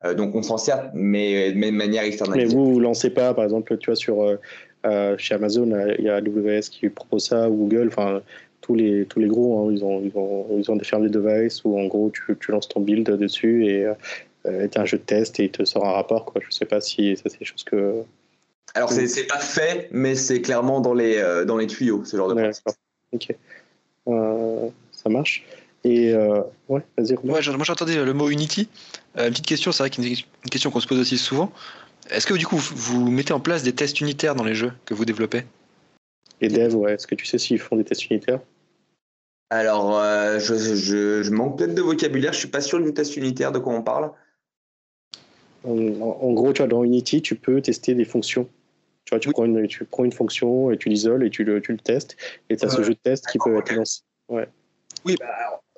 Euh, 0.06 0.14
donc 0.14 0.36
on 0.36 0.41
s'en 0.41 0.58
sert, 0.58 0.89
mais, 0.93 1.52
de 1.52 1.72
manière 1.72 2.04
externalisée. 2.04 2.47
Mais 2.47 2.54
vous, 2.54 2.74
vous 2.74 2.80
lancez 2.80 3.10
pas, 3.10 3.34
par 3.34 3.43
exemple, 3.43 3.78
tu 3.78 3.88
vois, 3.88 3.97
sur, 3.97 4.38
chez 5.18 5.36
Amazon, 5.36 5.93
il 5.97 6.06
y 6.06 6.10
a 6.10 6.16
AWS 6.16 6.70
qui 6.72 6.88
propose 6.88 7.26
ça, 7.26 7.50
ou 7.50 7.68
Google, 7.68 7.88
enfin, 7.89 8.22
tous 8.62 8.76
les, 8.76 9.06
tous 9.06 9.20
les 9.20 9.28
gros, 9.28 9.68
hein, 9.68 9.72
ils, 9.74 9.84
ont, 9.84 10.02
ils, 10.02 10.16
ont, 10.16 10.47
ils 10.58 10.72
ont 10.72 10.78
des 10.78 10.86
fermes 10.86 11.04
de 11.04 11.10
devices 11.10 11.66
où 11.66 11.78
en 11.78 11.88
gros 11.88 12.10
tu, 12.10 12.38
tu 12.39 12.52
lances 12.52 12.70
ton 12.70 12.80
build 12.80 13.10
dessus 13.10 13.66
et 13.66 13.86
euh, 14.45 14.68
as 14.74 14.80
un 14.80 14.86
jeu 14.86 14.97
de 14.97 15.04
test 15.04 15.39
et 15.39 15.45
il 15.45 15.52
te 15.52 15.66
sort 15.66 15.86
un 15.86 15.91
rapport. 15.91 16.24
Quoi. 16.24 16.41
Je 16.45 16.52
sais 16.52 16.66
pas 16.66 16.80
si 16.80 17.18
ça 17.18 17.24
c'est 17.26 17.39
des 17.39 17.45
choses 17.45 17.64
que. 17.64 18.04
Alors 18.76 18.91
c'est 18.91 19.28
pas 19.28 19.39
fait, 19.39 19.89
mais 19.91 20.16
c'est 20.16 20.41
clairement 20.41 20.80
dans 20.80 20.93
les, 20.93 21.22
dans 21.45 21.58
les 21.58 21.68
tuyaux, 21.68 22.06
ce 22.06 22.16
genre 22.16 22.34
de 22.34 22.36
ouais, 22.36 22.52
Ok. 23.12 23.36
Euh, 24.10 24.70
ça 24.91 25.10
marche. 25.10 25.45
Et 25.84 26.14
euh, 26.14 26.41
ouais, 26.68 26.82
vas-y. 26.97 27.16
moi 27.24 27.41
j'entendais 27.41 28.03
le 28.03 28.14
mot 28.14 28.30
Unity. 28.30 28.68
Euh, 29.18 29.28
une 29.28 29.32
petite 29.32 29.45
question, 29.45 29.72
c'est 29.72 29.84
vrai 29.84 29.89
qu'une 29.89 30.03
une 30.03 30.49
question 30.49 30.72
qu'on 30.72 30.80
se 30.80 30.88
pose 30.88 30.99
aussi 30.99 31.18
souvent. 31.18 31.51
Est-ce 32.10 32.28
que 32.28 32.34
du 32.34 32.45
coup 32.45 32.57
vous 32.57 33.10
mettez 33.10 33.34
en 33.34 33.39
place 33.39 33.64
des 33.64 33.74
tests 33.74 34.01
unitaires 34.01 34.36
dans 34.36 34.43
les 34.43 34.55
jeux 34.55 34.74
que 34.86 34.93
vous 34.93 35.05
développez? 35.05 35.43
Les 36.41 36.49
devs, 36.49 36.76
ouais. 36.76 36.93
Est-ce 36.93 37.07
que 37.07 37.16
tu 37.16 37.26
sais 37.26 37.38
s'ils 37.38 37.60
font 37.60 37.76
des 37.76 37.84
tests 37.84 38.10
unitaires? 38.10 38.39
Alors, 39.51 39.99
je, 40.39 40.55
je, 41.24 41.30
manque 41.32 41.57
peut-être 41.57 41.74
de 41.74 41.82
vocabulaire. 41.82 42.34
Je 42.34 42.39
suis 42.39 42.47
pas 42.47 42.62
sûr 42.62 42.80
du 42.80 42.93
test 42.93 43.16
unitaire 43.18 43.51
de 43.51 43.60
quoi 43.60 43.74
on 43.74 43.82
parle. 43.82 44.12
En, 45.64 46.34
gros, 46.34 46.53
tu 46.53 46.62
vois, 46.62 46.68
dans 46.68 46.84
Unity, 46.84 47.22
tu 47.22 47.36
peux 47.36 47.62
tester 47.62 47.93
des 47.95 48.05
fonctions. 48.05 48.47
Tu 49.10 49.16
vois, 49.16 49.20
tu, 49.20 49.32
prends, 49.32 49.45
une, 49.45 49.66
tu 49.66 49.86
prends 49.86 50.05
une 50.05 50.12
fonction 50.12 50.70
et 50.70 50.78
tu 50.78 50.88
l'isoles 50.88 51.26
et 51.26 51.32
tu 51.32 51.43
le, 51.43 51.62
tu 51.62 51.72
le 51.72 51.80
testes. 51.80 52.16
Et 52.51 52.57
tu 52.57 52.64
as 52.64 52.70
ce 52.70 52.84
jeu 52.84 52.93
de 52.93 52.99
test 53.01 53.26
qui 53.26 53.39
peut 53.39 53.57
être 53.57 53.74
lancé. 53.74 54.01
Ouais. 54.28 54.47
Oui, 55.03 55.16
bah, 55.20 55.26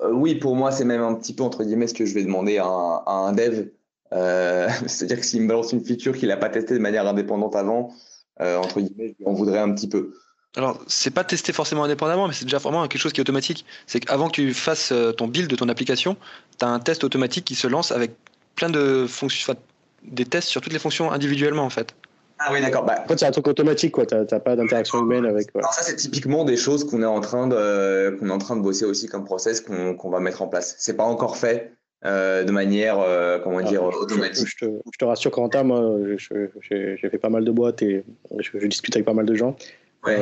euh, 0.02 0.12
oui, 0.12 0.36
pour 0.36 0.58
moi, 0.58 0.74
c'est 0.74 0.84
même 0.84 1.02
un 1.02 1.16
petit 1.16 1.34
peu 1.34 1.44
entre 1.44 1.64
guillemets 1.64 1.88
ce 1.88 1.94
que 1.94 2.06
je 2.06 2.14
vais 2.14 2.26
demander 2.26 2.58
à 2.58 2.66
un, 2.66 3.04
à 3.06 3.14
un 3.14 3.32
dev. 3.32 3.68
Euh, 4.12 4.68
C'est-à-dire 4.86 5.22
que 5.22 5.26
s'il 5.26 5.44
me 5.44 5.48
balance 5.48 5.72
une 5.72 5.82
feature 5.82 6.14
qu'il 6.14 6.28
n'a 6.28 6.36
pas 6.36 6.50
testée 6.50 6.74
de 6.74 6.80
manière 6.80 7.08
indépendante 7.08 7.56
avant, 7.56 7.94
euh, 8.42 8.58
entre 8.58 8.82
guillemets, 8.82 9.16
on 9.24 9.32
voudrait 9.32 9.60
un 9.60 9.72
petit 9.74 9.88
peu. 9.88 10.14
Alors, 10.58 10.84
c'est 10.88 11.12
pas 11.12 11.24
testé 11.24 11.54
forcément 11.54 11.86
indépendamment, 11.86 12.28
mais 12.28 12.34
c'est 12.34 12.44
déjà 12.44 12.58
vraiment 12.58 12.86
quelque 12.90 13.00
chose 13.00 13.14
qui 13.14 13.22
est 13.22 13.24
automatique. 13.24 13.66
C'est 13.88 14.02
qu'avant 14.02 14.28
que 14.28 14.34
tu 14.34 14.54
fasses 14.54 14.92
ton 15.16 15.30
build 15.30 15.50
de 15.50 15.56
ton 15.56 15.70
application, 15.70 16.18
tu 16.60 16.66
as 16.66 16.68
un 16.68 16.80
test 16.80 17.06
automatique 17.06 17.46
qui 17.46 17.56
se 17.56 17.68
lance 17.68 17.94
avec 17.94 18.12
plein 18.56 18.70
de 18.70 19.06
fonctions, 19.08 19.56
des 20.04 20.26
tests 20.26 20.50
sur 20.50 20.60
toutes 20.60 20.74
les 20.74 20.80
fonctions 20.80 21.10
individuellement 21.14 21.64
en 21.64 21.70
fait. 21.70 21.96
Ah 22.44 22.52
oui, 22.52 22.62
d'accord. 22.62 22.86
Bah, 22.86 23.04
en 23.04 23.08
fait, 23.08 23.20
c'est 23.20 23.26
un 23.26 23.32
truc 23.32 23.48
automatique, 23.48 23.92
quoi. 23.92 24.06
Tu 24.06 24.16
n'as 24.16 24.40
pas 24.40 24.56
d'interaction 24.56 25.00
humaine 25.02 25.26
avec. 25.26 25.50
Alors 25.56 25.74
ça, 25.74 25.84
c'est 25.84 25.96
typiquement 25.96 26.44
des 26.44 26.58
choses 26.58 26.84
qu'on 26.84 27.04
est 27.04 27.06
en 27.06 27.22
train 27.22 27.48
de 27.48 28.18
qu'on 28.20 28.30
est 28.30 28.34
en 28.34 28.40
train 28.40 28.56
de 28.56 28.62
bosser 28.62 28.86
aussi 28.86 29.08
comme 29.08 29.26
process 29.26 29.62
qu'on 29.62 30.10
va 30.10 30.20
mettre 30.20 30.42
en 30.42 30.48
place. 30.48 30.76
C'est 30.80 30.98
pas 30.98 31.04
encore 31.04 31.38
fait. 31.38 31.74
Euh, 32.04 32.44
de 32.44 32.52
manière, 32.52 33.00
euh, 33.00 33.38
comment 33.38 33.60
ah, 33.60 33.64
dire, 33.64 33.84
automatique. 33.84 34.48
Je, 34.48 34.66
te, 34.66 34.72
je, 34.92 34.98
te, 34.98 35.06
rassure, 35.06 35.30
Corentin, 35.30 35.62
moi, 35.62 36.00
j'ai 36.18 36.98
fait 36.98 37.20
pas 37.20 37.30
mal 37.30 37.46
de 37.46 37.52
boîtes 37.52 37.84
et 37.84 38.04
je, 38.40 38.66
discute 38.66 38.96
avec 38.96 39.06
pas 39.06 39.14
mal 39.14 39.28
de 39.28 39.36
gens. 39.36 39.56
Ouais. 40.04 40.18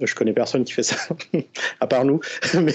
Euh, 0.00 0.06
je 0.06 0.14
connais 0.14 0.32
personne 0.32 0.64
qui 0.64 0.72
fait 0.72 0.82
ça, 0.82 0.96
à 1.80 1.86
part 1.86 2.04
nous. 2.04 2.20
Mais, 2.54 2.72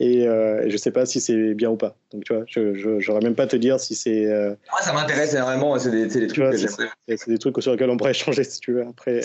et, 0.00 0.26
euh, 0.26 0.68
je 0.68 0.76
sais 0.76 0.90
pas 0.90 1.06
si 1.06 1.20
c'est 1.20 1.54
bien 1.54 1.70
ou 1.70 1.76
pas. 1.76 1.96
Donc, 2.12 2.24
tu 2.24 2.34
vois, 2.34 2.44
je 2.46 3.08
n'aurais 3.08 3.22
même 3.22 3.34
pas 3.34 3.46
te 3.46 3.56
dire 3.56 3.80
si 3.80 3.94
c'est. 3.94 4.26
Euh... 4.26 4.54
Moi, 4.70 4.80
ça 4.82 4.92
m'intéresse 4.92 5.34
énormément. 5.34 5.78
C'est 5.78 5.90
des, 5.90 6.06
des, 6.06 6.26
trucs 6.26 6.38
vois, 6.38 6.50
que 6.50 6.56
j'aimerais. 6.56 6.88
C'est 7.08 7.28
des 7.28 7.38
trucs 7.38 7.60
sur 7.62 7.72
lesquels 7.72 7.90
on 7.90 7.96
pourrait 7.96 8.10
échanger 8.18 8.44
si 8.44 8.60
tu 8.60 8.72
veux 8.72 8.86
après. 8.86 9.20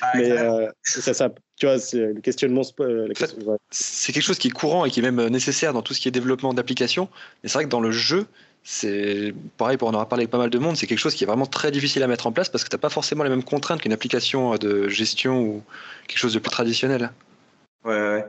Ah, 0.00 0.12
mais 0.14 0.30
euh, 0.30 0.70
ça, 0.82 1.14
ça, 1.14 1.30
tu 1.56 1.66
vois, 1.66 1.78
c'est 1.78 1.98
le 1.98 2.20
questionnement. 2.20 2.62
Euh, 2.80 3.08
c'est 3.70 4.12
quelque 4.12 4.22
chose 4.22 4.38
qui 4.38 4.48
est 4.48 4.52
courant 4.52 4.84
et 4.84 4.90
qui 4.90 5.00
est 5.00 5.10
même 5.10 5.26
nécessaire 5.28 5.72
dans 5.72 5.82
tout 5.82 5.94
ce 5.94 6.00
qui 6.00 6.08
est 6.08 6.12
développement 6.12 6.54
d'applications. 6.54 7.08
Mais 7.42 7.48
c'est 7.48 7.58
vrai 7.58 7.64
que 7.64 7.70
dans 7.70 7.80
le 7.80 7.90
jeu, 7.90 8.26
c'est 8.66 9.34
pareil 9.58 9.76
pour 9.76 9.88
en 9.88 9.92
avoir 9.92 10.08
parlé 10.08 10.22
avec 10.22 10.30
pas 10.30 10.38
mal 10.38 10.48
de 10.48 10.58
monde, 10.58 10.74
c'est 10.76 10.86
quelque 10.86 10.98
chose 10.98 11.14
qui 11.14 11.24
est 11.24 11.26
vraiment 11.26 11.44
très 11.44 11.70
difficile 11.70 12.02
à 12.02 12.06
mettre 12.06 12.26
en 12.26 12.32
place 12.32 12.48
parce 12.48 12.64
que 12.64 12.70
tu 12.70 12.74
n'as 12.74 12.80
pas 12.80 12.88
forcément 12.88 13.22
les 13.22 13.28
mêmes 13.28 13.44
contraintes 13.44 13.82
qu'une 13.82 13.92
application 13.92 14.56
de 14.56 14.88
gestion 14.88 15.42
ou 15.42 15.62
quelque 16.08 16.18
chose 16.18 16.32
de 16.32 16.38
plus 16.38 16.50
traditionnel. 16.50 17.12
Ouais, 17.84 17.92
ouais. 17.92 18.24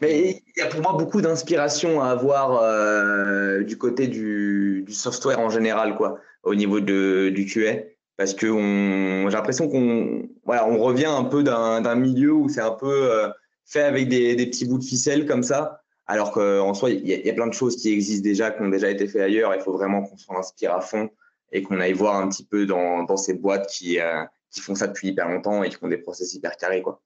Mais 0.00 0.42
il 0.56 0.60
y 0.60 0.62
a 0.62 0.68
pour 0.68 0.80
moi 0.80 0.92
beaucoup 0.92 1.20
d'inspiration 1.20 2.00
à 2.00 2.10
avoir 2.10 2.62
euh, 2.62 3.64
du 3.64 3.76
côté 3.76 4.06
du, 4.06 4.86
software 4.90 5.40
en 5.40 5.50
général, 5.50 5.96
quoi, 5.96 6.20
au 6.44 6.54
niveau 6.54 6.78
du 6.78 7.46
QA. 7.52 7.82
Parce 8.16 8.34
que 8.34 8.46
j'ai 8.46 9.36
l'impression 9.36 9.68
qu'on 9.68 10.28
on 10.46 10.78
revient 10.78 11.06
un 11.06 11.24
peu 11.24 11.42
d'un 11.42 11.94
milieu 11.96 12.32
où 12.32 12.48
c'est 12.48 12.60
un 12.60 12.70
peu 12.70 13.10
euh, 13.10 13.28
fait 13.64 13.82
avec 13.82 14.08
des 14.08 14.36
petits 14.46 14.66
bouts 14.66 14.78
de 14.78 14.84
ficelle 14.84 15.26
comme 15.26 15.42
ça. 15.42 15.79
Alors 16.10 16.32
qu'en 16.32 16.74
soi, 16.74 16.90
il 16.90 17.06
y, 17.06 17.30
a 17.30 17.32
plein 17.32 17.46
de 17.46 17.52
choses 17.52 17.76
qui 17.76 17.92
existent 17.92 18.24
déjà, 18.24 18.50
qui 18.50 18.62
ont 18.62 18.68
déjà 18.68 18.90
été 18.90 19.06
faites 19.06 19.22
ailleurs. 19.22 19.54
Il 19.54 19.60
faut 19.60 19.72
vraiment 19.72 20.02
qu'on 20.02 20.16
s'en 20.16 20.36
inspire 20.36 20.74
à 20.74 20.80
fond 20.80 21.08
et 21.52 21.62
qu'on 21.62 21.78
aille 21.78 21.92
voir 21.92 22.16
un 22.16 22.28
petit 22.28 22.44
peu 22.44 22.66
dans, 22.66 23.16
ces 23.16 23.34
boîtes 23.34 23.68
qui, 23.68 24.00
euh, 24.00 24.24
qui 24.50 24.60
font 24.60 24.74
ça 24.74 24.88
depuis 24.88 25.10
hyper 25.10 25.28
longtemps 25.28 25.62
et 25.62 25.68
qui 25.68 25.76
font 25.76 25.86
des 25.86 25.98
process 25.98 26.34
hyper 26.34 26.56
carrés. 26.56 26.82
Quoi. 26.82 27.00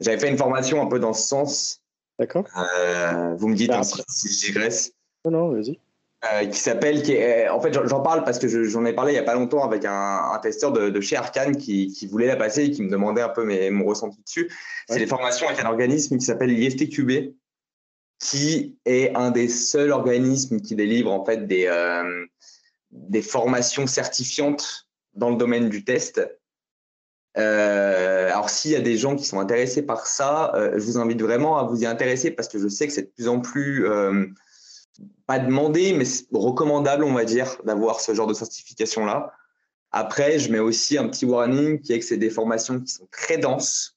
J'avais 0.00 0.18
fait 0.18 0.30
une 0.30 0.38
formation 0.38 0.80
un 0.80 0.86
peu 0.86 0.98
dans 1.00 1.12
ce 1.12 1.28
sens. 1.28 1.82
D'accord. 2.18 2.46
Euh, 2.56 3.34
vous 3.36 3.48
me 3.48 3.54
dites 3.54 3.68
bah, 3.68 3.82
si, 3.82 4.28
je 4.28 4.46
digresse. 4.46 4.94
Non, 5.26 5.32
non, 5.32 5.50
vas-y. 5.50 5.78
Euh, 6.32 6.46
qui 6.46 6.60
s'appelle, 6.60 7.02
qui 7.02 7.14
en 7.50 7.60
fait, 7.60 7.74
j'en 7.74 8.00
parle 8.00 8.24
parce 8.24 8.38
que 8.38 8.48
j'en 8.64 8.86
ai 8.86 8.94
parlé 8.94 9.12
il 9.12 9.16
n'y 9.16 9.20
a 9.20 9.24
pas 9.24 9.34
longtemps 9.34 9.64
avec 9.64 9.84
un, 9.84 10.38
testeur 10.40 10.72
de, 10.72 11.00
chez 11.02 11.16
Arkane 11.16 11.56
qui, 11.56 12.08
voulait 12.10 12.28
la 12.28 12.36
passer 12.36 12.64
et 12.64 12.70
qui 12.70 12.82
me 12.82 12.88
demandait 12.88 13.20
un 13.20 13.28
peu 13.28 13.44
mes, 13.44 13.68
mon 13.68 13.84
ressenti 13.84 14.22
dessus. 14.22 14.50
C'est 14.88 14.98
les 14.98 15.06
formations 15.06 15.46
avec 15.46 15.62
un 15.62 15.68
organisme 15.68 16.16
qui 16.16 16.24
s'appelle 16.24 16.48
l'ISTQB, 16.48 17.34
qui 18.22 18.78
est 18.84 19.14
un 19.16 19.32
des 19.32 19.48
seuls 19.48 19.90
organismes 19.90 20.60
qui 20.60 20.76
délivre 20.76 21.10
en 21.10 21.24
fait 21.24 21.48
des, 21.48 21.66
euh, 21.66 22.24
formations 23.20 23.88
certifiantes 23.88 24.86
dans 25.14 25.30
le 25.30 25.36
domaine 25.36 25.68
du 25.68 25.84
test. 25.84 26.22
Euh, 27.36 28.30
alors 28.30 28.48
s'il 28.48 28.70
y 28.70 28.76
a 28.76 28.80
des 28.80 28.96
gens 28.96 29.16
qui 29.16 29.24
sont 29.24 29.40
intéressés 29.40 29.82
par 29.82 30.06
ça, 30.06 30.54
euh, 30.54 30.74
je 30.74 30.84
vous 30.84 30.98
invite 30.98 31.20
vraiment 31.20 31.58
à 31.58 31.64
vous 31.64 31.82
y 31.82 31.86
intéresser 31.86 32.30
parce 32.30 32.46
que 32.46 32.60
je 32.60 32.68
sais 32.68 32.86
que 32.86 32.92
c'est 32.92 33.02
de 33.02 33.12
plus 33.12 33.26
en 33.26 33.40
plus 33.40 33.88
pas 35.26 35.40
demandé, 35.40 35.92
mais 35.92 36.04
recommandable, 36.32 37.02
on 37.02 37.14
va 37.14 37.24
dire, 37.24 37.56
d'avoir 37.64 38.00
ce 38.00 38.14
genre 38.14 38.28
de 38.28 38.34
certification 38.34 39.04
là. 39.04 39.32
Après, 39.90 40.38
je 40.38 40.52
mets 40.52 40.60
aussi 40.60 40.96
un 40.96 41.08
petit 41.08 41.24
warning 41.24 41.80
qui 41.80 41.92
est 41.92 41.98
que 41.98 42.04
c'est 42.04 42.18
des 42.18 42.30
formations 42.30 42.78
qui 42.80 42.92
sont 42.92 43.08
très 43.10 43.38
denses, 43.38 43.96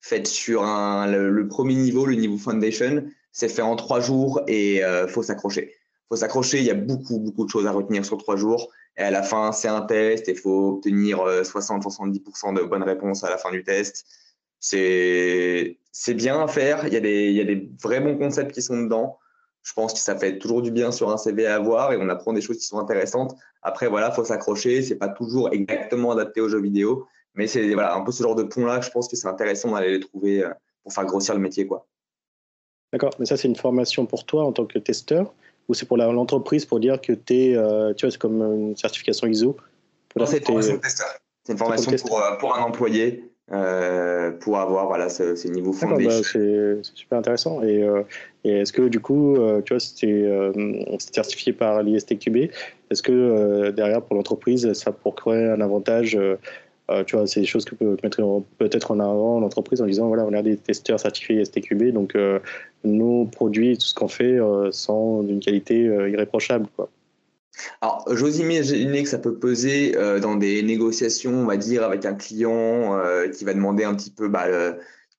faites 0.00 0.28
sur 0.28 0.62
un, 0.62 1.06
le 1.06 1.48
premier 1.48 1.74
niveau, 1.74 2.06
le 2.06 2.14
niveau 2.14 2.38
foundation, 2.38 3.04
c'est 3.34 3.48
fait 3.48 3.62
en 3.62 3.74
trois 3.74 4.00
jours 4.00 4.40
et 4.46 4.82
euh, 4.84 5.08
faut 5.08 5.24
s'accrocher. 5.24 5.74
Faut 6.08 6.16
s'accrocher. 6.16 6.58
Il 6.58 6.64
y 6.64 6.70
a 6.70 6.74
beaucoup, 6.74 7.18
beaucoup 7.18 7.44
de 7.44 7.50
choses 7.50 7.66
à 7.66 7.72
retenir 7.72 8.04
sur 8.04 8.16
trois 8.16 8.36
jours. 8.36 8.70
Et 8.96 9.02
à 9.02 9.10
la 9.10 9.24
fin, 9.24 9.50
c'est 9.50 9.66
un 9.66 9.82
test 9.82 10.28
et 10.28 10.32
il 10.32 10.38
faut 10.38 10.68
obtenir 10.76 11.18
60-70% 11.18 12.50
euh, 12.56 12.62
de 12.62 12.64
bonnes 12.64 12.84
réponses 12.84 13.24
à 13.24 13.30
la 13.30 13.36
fin 13.36 13.50
du 13.50 13.64
test. 13.64 14.06
C'est, 14.60 15.76
bien 16.10 16.42
à 16.42 16.46
faire. 16.46 16.86
Il 16.86 16.94
y, 16.94 16.96
a 16.96 17.00
des, 17.00 17.24
il 17.24 17.34
y 17.34 17.40
a 17.40 17.44
des 17.44 17.68
vrais 17.82 18.00
bons 18.00 18.16
concepts 18.16 18.52
qui 18.52 18.62
sont 18.62 18.80
dedans. 18.80 19.18
Je 19.62 19.72
pense 19.72 19.94
que 19.94 19.98
ça 19.98 20.16
fait 20.16 20.38
toujours 20.38 20.62
du 20.62 20.70
bien 20.70 20.92
sur 20.92 21.10
un 21.10 21.16
CV 21.16 21.46
à 21.46 21.56
avoir 21.56 21.92
et 21.92 21.96
on 21.96 22.08
apprend 22.08 22.32
des 22.32 22.40
choses 22.40 22.58
qui 22.58 22.66
sont 22.66 22.78
intéressantes. 22.78 23.34
Après, 23.62 23.88
voilà, 23.88 24.12
faut 24.12 24.24
s'accrocher. 24.24 24.80
C'est 24.82 24.96
pas 24.96 25.08
toujours 25.08 25.52
exactement 25.52 26.12
adapté 26.12 26.40
aux 26.40 26.48
jeux 26.48 26.62
vidéo, 26.62 27.08
mais 27.34 27.48
c'est 27.48 27.74
voilà, 27.74 27.96
un 27.96 28.02
peu 28.02 28.12
ce 28.12 28.22
genre 28.22 28.36
de 28.36 28.44
pont-là. 28.44 28.80
Je 28.80 28.90
pense 28.90 29.08
que 29.08 29.16
c'est 29.16 29.26
intéressant 29.26 29.72
d'aller 29.72 29.90
les 29.90 30.00
trouver 30.00 30.44
euh, 30.44 30.50
pour 30.84 30.92
faire 30.92 31.06
grossir 31.06 31.34
le 31.34 31.40
métier, 31.40 31.66
quoi. 31.66 31.88
D'accord, 32.94 33.10
mais 33.18 33.26
ça 33.26 33.36
c'est 33.36 33.48
une 33.48 33.56
formation 33.56 34.06
pour 34.06 34.24
toi 34.24 34.44
en 34.44 34.52
tant 34.52 34.66
que 34.66 34.78
testeur 34.78 35.34
ou 35.68 35.74
c'est 35.74 35.84
pour 35.84 35.96
l'entreprise 35.96 36.64
pour 36.64 36.78
dire 36.78 37.00
que 37.00 37.12
tu 37.12 37.34
es, 37.34 37.56
euh, 37.56 37.92
tu 37.92 38.06
vois, 38.06 38.12
c'est 38.12 38.20
comme 38.20 38.40
une 38.40 38.76
certification 38.76 39.26
ISO 39.26 39.56
C'est 40.26 40.38
une 40.38 40.44
formation 40.44 40.74
de 40.74 40.78
testeur. 40.78 41.08
C'est 41.42 41.54
une 41.54 41.58
formation 41.58 41.90
pour, 42.06 42.22
euh, 42.22 42.36
pour, 42.36 42.56
un 42.56 42.62
employé 42.62 43.28
euh, 43.50 44.30
pour 44.30 44.58
avoir 44.58 44.86
voilà, 44.86 45.08
ce, 45.08 45.34
ce 45.34 45.48
niveau 45.48 45.72
bah, 45.72 46.22
c'est 46.22 46.84
super 46.94 47.18
intéressant. 47.18 47.64
Et, 47.64 47.84
et 48.44 48.60
est-ce 48.60 48.72
que 48.72 48.82
du 48.82 49.00
coup, 49.00 49.36
tu 49.66 49.72
vois, 49.72 49.80
c'était 49.80 50.30
certifié 51.00 51.52
par 51.52 51.82
l'ISTQB, 51.82 52.48
est-ce 52.90 53.02
que 53.02 53.70
derrière 53.70 54.02
pour 54.02 54.14
l'entreprise, 54.14 54.72
ça 54.74 54.92
pourrait 54.92 55.48
un 55.50 55.60
avantage 55.60 56.16
euh, 56.90 57.02
tu 57.02 57.16
vois, 57.16 57.26
c'est 57.26 57.40
des 57.40 57.46
choses 57.46 57.64
que 57.64 57.74
peut 57.74 57.96
mettre 58.02 58.42
peut-être 58.58 58.90
en 58.90 59.00
avant 59.00 59.40
l'entreprise 59.40 59.80
en 59.80 59.86
disant 59.86 60.08
voilà, 60.08 60.24
on 60.26 60.34
a 60.34 60.42
des 60.42 60.56
testeurs 60.56 61.00
certifiés 61.00 61.42
STQB, 61.42 61.92
donc 61.92 62.14
euh, 62.14 62.38
nos 62.84 63.24
produits, 63.24 63.78
tout 63.78 63.86
ce 63.86 63.94
qu'on 63.94 64.08
fait, 64.08 64.38
euh, 64.38 64.70
sont 64.70 65.22
d'une 65.22 65.40
qualité 65.40 65.84
irréprochable. 65.84 66.66
Quoi. 66.76 66.90
Alors, 67.80 68.04
j'ose 68.10 68.38
imaginer 68.38 69.02
que 69.02 69.08
ça 69.08 69.18
peut 69.18 69.36
peser 69.36 69.92
dans 70.20 70.34
des 70.34 70.62
négociations, 70.62 71.32
on 71.32 71.46
va 71.46 71.56
dire, 71.56 71.84
avec 71.84 72.04
un 72.04 72.14
client 72.14 73.00
qui 73.32 73.44
va 73.44 73.54
demander 73.54 73.84
un 73.84 73.94
petit 73.94 74.10
peu 74.10 74.28
bah, 74.28 74.46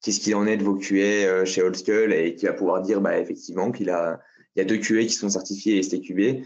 qu'est-ce 0.02 0.20
qu'il 0.20 0.36
en 0.36 0.46
est 0.46 0.58
de 0.58 0.64
vos 0.64 0.76
QA 0.76 1.46
chez 1.46 1.64
Oldschool 1.64 2.14
et 2.14 2.36
qui 2.36 2.46
va 2.46 2.52
pouvoir 2.52 2.82
dire 2.82 3.00
bah, 3.00 3.18
effectivement 3.18 3.72
qu'il 3.72 3.90
a, 3.90 4.20
il 4.56 4.60
y 4.60 4.62
a 4.62 4.66
deux 4.66 4.78
QA 4.78 5.04
qui 5.04 5.14
sont 5.14 5.30
certifiés 5.30 5.82
STQB. 5.82 6.44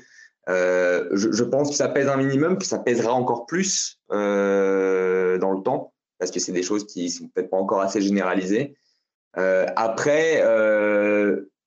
Je, 0.47 1.43
pense 1.43 1.72
que 1.72 1.76
ça 1.76 1.89
pèse 1.89 2.07
un 2.07 2.17
minimum, 2.17 2.59
que 2.59 2.65
ça 2.65 2.78
pèsera 2.78 3.11
encore 3.11 3.47
plus 3.47 3.99
dans 5.38 5.51
le 5.51 5.61
temps, 5.61 5.93
parce 6.17 6.32
que 6.32 6.39
c'est 6.39 6.51
des 6.51 6.63
choses 6.63 6.86
qui 6.86 7.09
sont 7.09 7.27
peut-être 7.27 7.49
pas 7.49 7.57
encore 7.57 7.82
assez 7.82 8.01
généralisées. 8.01 8.75
Euh, 9.38 9.65
après, 9.75 10.41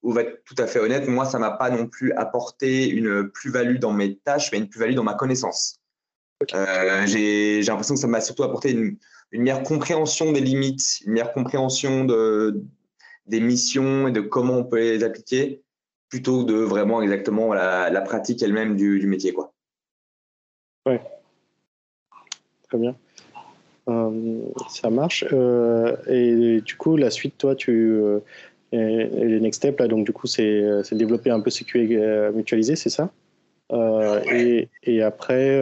on 0.04 0.12
va 0.12 0.22
être 0.22 0.42
tout 0.44 0.56
à 0.58 0.66
fait 0.66 0.80
honnête, 0.80 1.06
moi, 1.06 1.24
ça 1.24 1.38
m'a 1.38 1.52
pas 1.52 1.70
non 1.70 1.86
plus 1.86 2.12
apporté 2.12 2.88
une 2.88 3.30
plus-value 3.30 3.78
dans 3.78 3.92
mes 3.92 4.16
tâches, 4.16 4.50
mais 4.50 4.58
une 4.58 4.68
plus-value 4.68 4.94
dans 4.94 5.04
ma 5.04 5.14
connaissance. 5.14 5.78
J'ai 7.06 7.62
l'impression 7.62 7.94
que 7.94 8.00
ça 8.00 8.08
m'a 8.08 8.20
surtout 8.20 8.42
apporté 8.42 8.72
une, 8.72 8.96
une, 9.30 9.42
meilleure 9.42 9.62
compréhension 9.62 10.32
des 10.32 10.40
limites, 10.40 11.00
une 11.06 11.12
meilleure 11.12 11.32
compréhension 11.32 12.04
de, 12.04 12.64
des 13.26 13.40
missions 13.40 14.08
et 14.08 14.12
de 14.12 14.20
comment 14.20 14.54
on 14.54 14.64
peut 14.64 14.78
les 14.78 15.04
appliquer 15.04 15.62
plutôt 16.08 16.44
de 16.44 16.54
vraiment 16.54 17.00
exactement 17.00 17.54
la, 17.54 18.00
pratique 18.02 18.42
elle-même 18.42 18.76
du, 18.76 19.06
métier. 19.06 19.32
Quoi. 19.32 19.54
Ouais. 20.84 21.00
Très 22.68 22.78
bien. 22.78 22.96
Euh, 23.88 24.40
ça 24.68 24.90
marche. 24.90 25.24
Euh, 25.32 25.96
et 26.08 26.60
du 26.60 26.76
coup, 26.76 26.96
la 26.96 27.10
suite, 27.10 27.38
toi, 27.38 27.54
tu. 27.54 27.70
Euh, 27.72 28.20
les 28.72 29.38
next 29.40 29.58
steps, 29.58 29.78
là, 29.78 29.86
donc 29.86 30.06
du 30.06 30.12
coup, 30.12 30.26
c'est 30.26 30.82
développer 30.92 31.30
un 31.30 31.40
peu 31.40 31.50
CQA 31.50 32.30
mutualisé, 32.32 32.74
c'est 32.74 32.88
ça? 32.88 33.10
Et, 34.32 34.68
et, 34.84 35.02
après, 35.02 35.60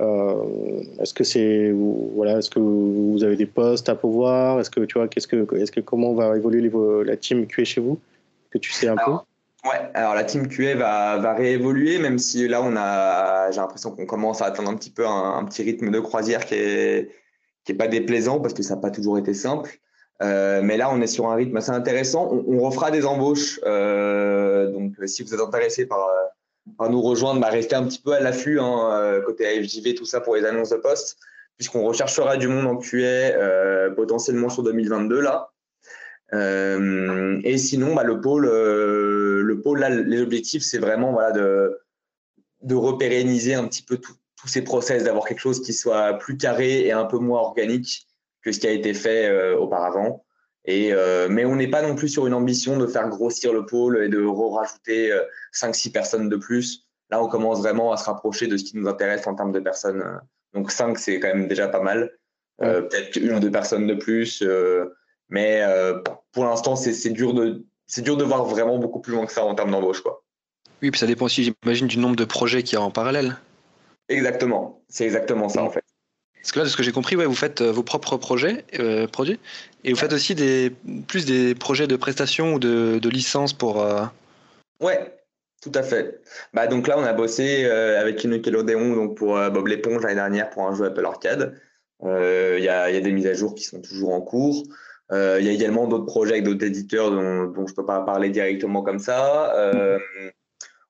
est-ce 0.00 1.14
que 1.14 1.22
c'est 1.22 1.70
voilà, 1.70 2.38
est-ce 2.38 2.50
que 2.50 2.58
vous 2.58 3.22
avez 3.22 3.36
des 3.36 3.46
postes 3.46 3.88
à 3.88 3.94
pouvoir 3.94 4.58
Est-ce 4.58 4.70
que 4.70 4.80
tu 4.80 4.98
vois, 4.98 5.06
qu'est-ce 5.06 5.28
que, 5.28 5.54
est-ce 5.56 5.70
que 5.70 5.80
comment 5.80 6.14
va 6.14 6.36
évoluer 6.36 6.68
la 7.04 7.16
team 7.16 7.46
QA 7.46 7.62
chez 7.62 7.80
vous? 7.80 8.00
Que 8.50 8.58
tu 8.58 8.72
sais 8.72 8.88
un 8.88 8.96
peu? 8.96 9.12
Ouais, 9.66 9.90
alors 9.94 10.14
la 10.14 10.22
team 10.24 10.48
QA 10.48 10.76
va, 10.76 11.18
va 11.18 11.34
réévoluer, 11.34 11.98
même 11.98 12.18
si 12.18 12.46
là, 12.46 12.62
on 12.62 12.76
a, 12.76 13.50
j'ai 13.50 13.60
l'impression 13.60 13.90
qu'on 13.90 14.06
commence 14.06 14.40
à 14.42 14.46
atteindre 14.46 14.70
un 14.70 14.76
petit 14.76 14.90
peu 14.90 15.06
un, 15.06 15.44
petit 15.44 15.62
rythme 15.62 15.90
de 15.90 15.98
croisière 15.98 16.44
qui 16.44 16.54
est, 16.54 17.10
qui 17.66 17.72
est 17.72 17.76
pas 17.76 17.88
déplaisant 17.88 18.40
parce 18.40 18.54
que 18.54 18.62
ça 18.62 18.76
n'a 18.76 18.80
pas 18.80 18.90
toujours 18.90 19.18
été 19.18 19.34
simple. 19.34 19.78
Euh, 20.22 20.62
mais 20.62 20.78
là, 20.78 20.88
on 20.90 21.02
est 21.02 21.06
sur 21.06 21.28
un 21.28 21.34
rythme 21.34 21.56
assez 21.58 21.70
intéressant. 21.70 22.30
On, 22.32 22.58
refera 22.60 22.90
des 22.90 23.04
embauches. 23.04 23.60
Euh, 23.64 24.70
donc, 24.70 24.94
si 25.04 25.22
vous 25.22 25.34
êtes 25.34 25.40
intéressé 25.40 25.84
par, 25.84 26.08
par 26.78 26.88
nous 26.88 27.02
rejoindre, 27.02 27.40
bah, 27.40 27.48
restez 27.50 27.74
un 27.76 27.84
petit 27.84 28.00
peu 28.00 28.12
à 28.12 28.20
l'affût 28.20 28.58
hein, 28.58 29.20
côté 29.26 29.46
AFJV, 29.46 29.94
tout 29.94 30.06
ça 30.06 30.22
pour 30.22 30.36
les 30.36 30.46
annonces 30.46 30.70
de 30.70 30.76
poste, 30.76 31.18
puisqu'on 31.56 31.84
recherchera 31.84 32.36
du 32.36 32.48
monde 32.48 32.66
en 32.66 32.76
QA 32.76 32.96
euh, 32.96 33.90
potentiellement 33.90 34.48
sur 34.48 34.62
2022 34.62 35.20
là. 35.20 35.50
Euh, 36.32 37.40
et 37.44 37.56
sinon, 37.56 37.94
bah, 37.94 38.02
le 38.02 38.20
pôle, 38.20 38.46
euh, 38.46 39.42
le 39.42 39.60
pôle 39.60 39.84
les 39.84 40.20
objectifs, 40.20 40.62
c'est 40.62 40.78
vraiment 40.78 41.12
voilà, 41.12 41.30
de, 41.30 41.78
de 42.62 42.74
repérenniser 42.74 43.54
un 43.54 43.66
petit 43.68 43.82
peu 43.82 43.98
tous 44.36 44.48
ces 44.48 44.62
process, 44.62 45.04
d'avoir 45.04 45.24
quelque 45.24 45.40
chose 45.40 45.62
qui 45.62 45.72
soit 45.72 46.14
plus 46.14 46.36
carré 46.36 46.86
et 46.86 46.92
un 46.92 47.04
peu 47.04 47.18
moins 47.18 47.40
organique 47.40 48.06
que 48.42 48.52
ce 48.52 48.60
qui 48.60 48.66
a 48.66 48.70
été 48.70 48.94
fait 48.94 49.28
euh, 49.28 49.56
auparavant. 49.56 50.24
Et, 50.64 50.92
euh, 50.92 51.28
mais 51.30 51.44
on 51.44 51.56
n'est 51.56 51.68
pas 51.68 51.82
non 51.82 51.94
plus 51.94 52.08
sur 52.08 52.26
une 52.26 52.34
ambition 52.34 52.76
de 52.76 52.86
faire 52.86 53.08
grossir 53.08 53.52
le 53.52 53.66
pôle 53.66 54.02
et 54.02 54.08
de 54.08 54.24
rajouter 54.24 55.16
5-6 55.54 55.92
personnes 55.92 56.28
de 56.28 56.36
plus. 56.36 56.86
Là, 57.10 57.22
on 57.22 57.28
commence 57.28 57.60
vraiment 57.60 57.92
à 57.92 57.96
se 57.96 58.04
rapprocher 58.04 58.48
de 58.48 58.56
ce 58.56 58.64
qui 58.64 58.76
nous 58.76 58.88
intéresse 58.88 59.26
en 59.28 59.36
termes 59.36 59.52
de 59.52 59.60
personnes. 59.60 60.04
Donc 60.54 60.72
5, 60.72 60.98
c'est 60.98 61.20
quand 61.20 61.28
même 61.28 61.46
déjà 61.46 61.68
pas 61.68 61.80
mal. 61.80 62.10
Peut-être 62.58 63.14
une 63.16 63.34
ou 63.34 63.38
deux 63.38 63.50
personnes 63.52 63.86
de 63.86 63.94
plus. 63.94 64.42
mais 65.28 65.62
pour 66.32 66.44
l'instant, 66.44 66.74
c'est 66.74 67.10
dur, 67.10 67.32
de, 67.32 67.64
dur 67.98 68.16
de 68.16 68.24
voir 68.24 68.44
vraiment 68.44 68.78
beaucoup 68.78 69.00
plus 69.00 69.12
loin 69.12 69.24
que 69.24 69.32
ça 69.32 69.44
en 69.44 69.54
termes 69.54 69.70
d'embauche. 69.70 70.00
quoi. 70.00 70.24
Oui, 70.82 70.90
puis 70.90 70.98
ça 70.98 71.06
dépend 71.06 71.24
aussi, 71.26 71.44
j'imagine, 71.44 71.86
du 71.86 71.98
nombre 71.98 72.16
de 72.16 72.24
projets 72.24 72.62
qu'il 72.62 72.74
y 72.74 72.76
a 72.76 72.82
en 72.82 72.90
parallèle. 72.90 73.36
Exactement, 74.08 74.82
c'est 74.88 75.04
exactement 75.04 75.48
ça 75.48 75.62
en 75.62 75.70
fait. 75.70 75.82
Parce 76.46 76.52
que 76.52 76.58
là, 76.60 76.64
de 76.64 76.70
ce 76.70 76.76
que 76.76 76.84
j'ai 76.84 76.92
compris, 76.92 77.16
ouais, 77.16 77.26
vous 77.26 77.34
faites 77.34 77.60
euh, 77.60 77.72
vos 77.72 77.82
propres 77.82 78.18
projets, 78.18 78.64
euh, 78.78 79.08
produits, 79.08 79.40
et 79.82 79.90
vous 79.92 79.98
faites 79.98 80.12
aussi 80.12 80.36
des, 80.36 80.72
plus 81.08 81.26
des 81.26 81.56
projets 81.56 81.88
de 81.88 81.96
prestations 81.96 82.54
ou 82.54 82.58
de, 82.60 83.00
de 83.00 83.08
licences 83.08 83.52
pour. 83.52 83.82
Euh... 83.82 84.04
Ouais, 84.80 85.12
tout 85.60 85.72
à 85.74 85.82
fait. 85.82 86.20
Bah, 86.54 86.68
donc 86.68 86.86
là, 86.86 86.98
on 86.98 87.02
a 87.02 87.12
bossé 87.12 87.64
euh, 87.64 88.00
avec 88.00 88.22
une 88.22 88.30
Nickelodeon 88.30 88.94
donc 88.94 89.16
pour 89.16 89.34
Bob 89.50 89.66
l'éponge 89.66 90.02
l'année 90.02 90.14
dernière 90.14 90.48
pour 90.50 90.68
un 90.68 90.74
jeu 90.76 90.84
Apple 90.84 91.04
Arcade. 91.04 91.60
Il 92.04 92.62
y 92.62 92.68
a, 92.68 92.90
y, 92.90 92.96
a, 92.96 93.00
des 93.00 93.10
mises 93.10 93.26
à 93.26 93.34
jour 93.34 93.56
qui 93.56 93.64
sont 93.64 93.80
toujours 93.80 94.14
en 94.14 94.20
cours. 94.20 94.62
Il 95.10 95.16
y 95.42 95.48
a 95.48 95.50
également 95.50 95.88
d'autres 95.88 96.06
projets 96.06 96.34
avec 96.34 96.44
d'autres 96.44 96.64
éditeurs 96.64 97.10
dont, 97.10 97.46
dont 97.46 97.66
je 97.66 97.72
ne 97.72 97.76
peux 97.76 97.86
pas 97.86 98.02
parler 98.02 98.28
directement 98.28 98.82
comme 98.82 99.00
ça. 99.00 99.52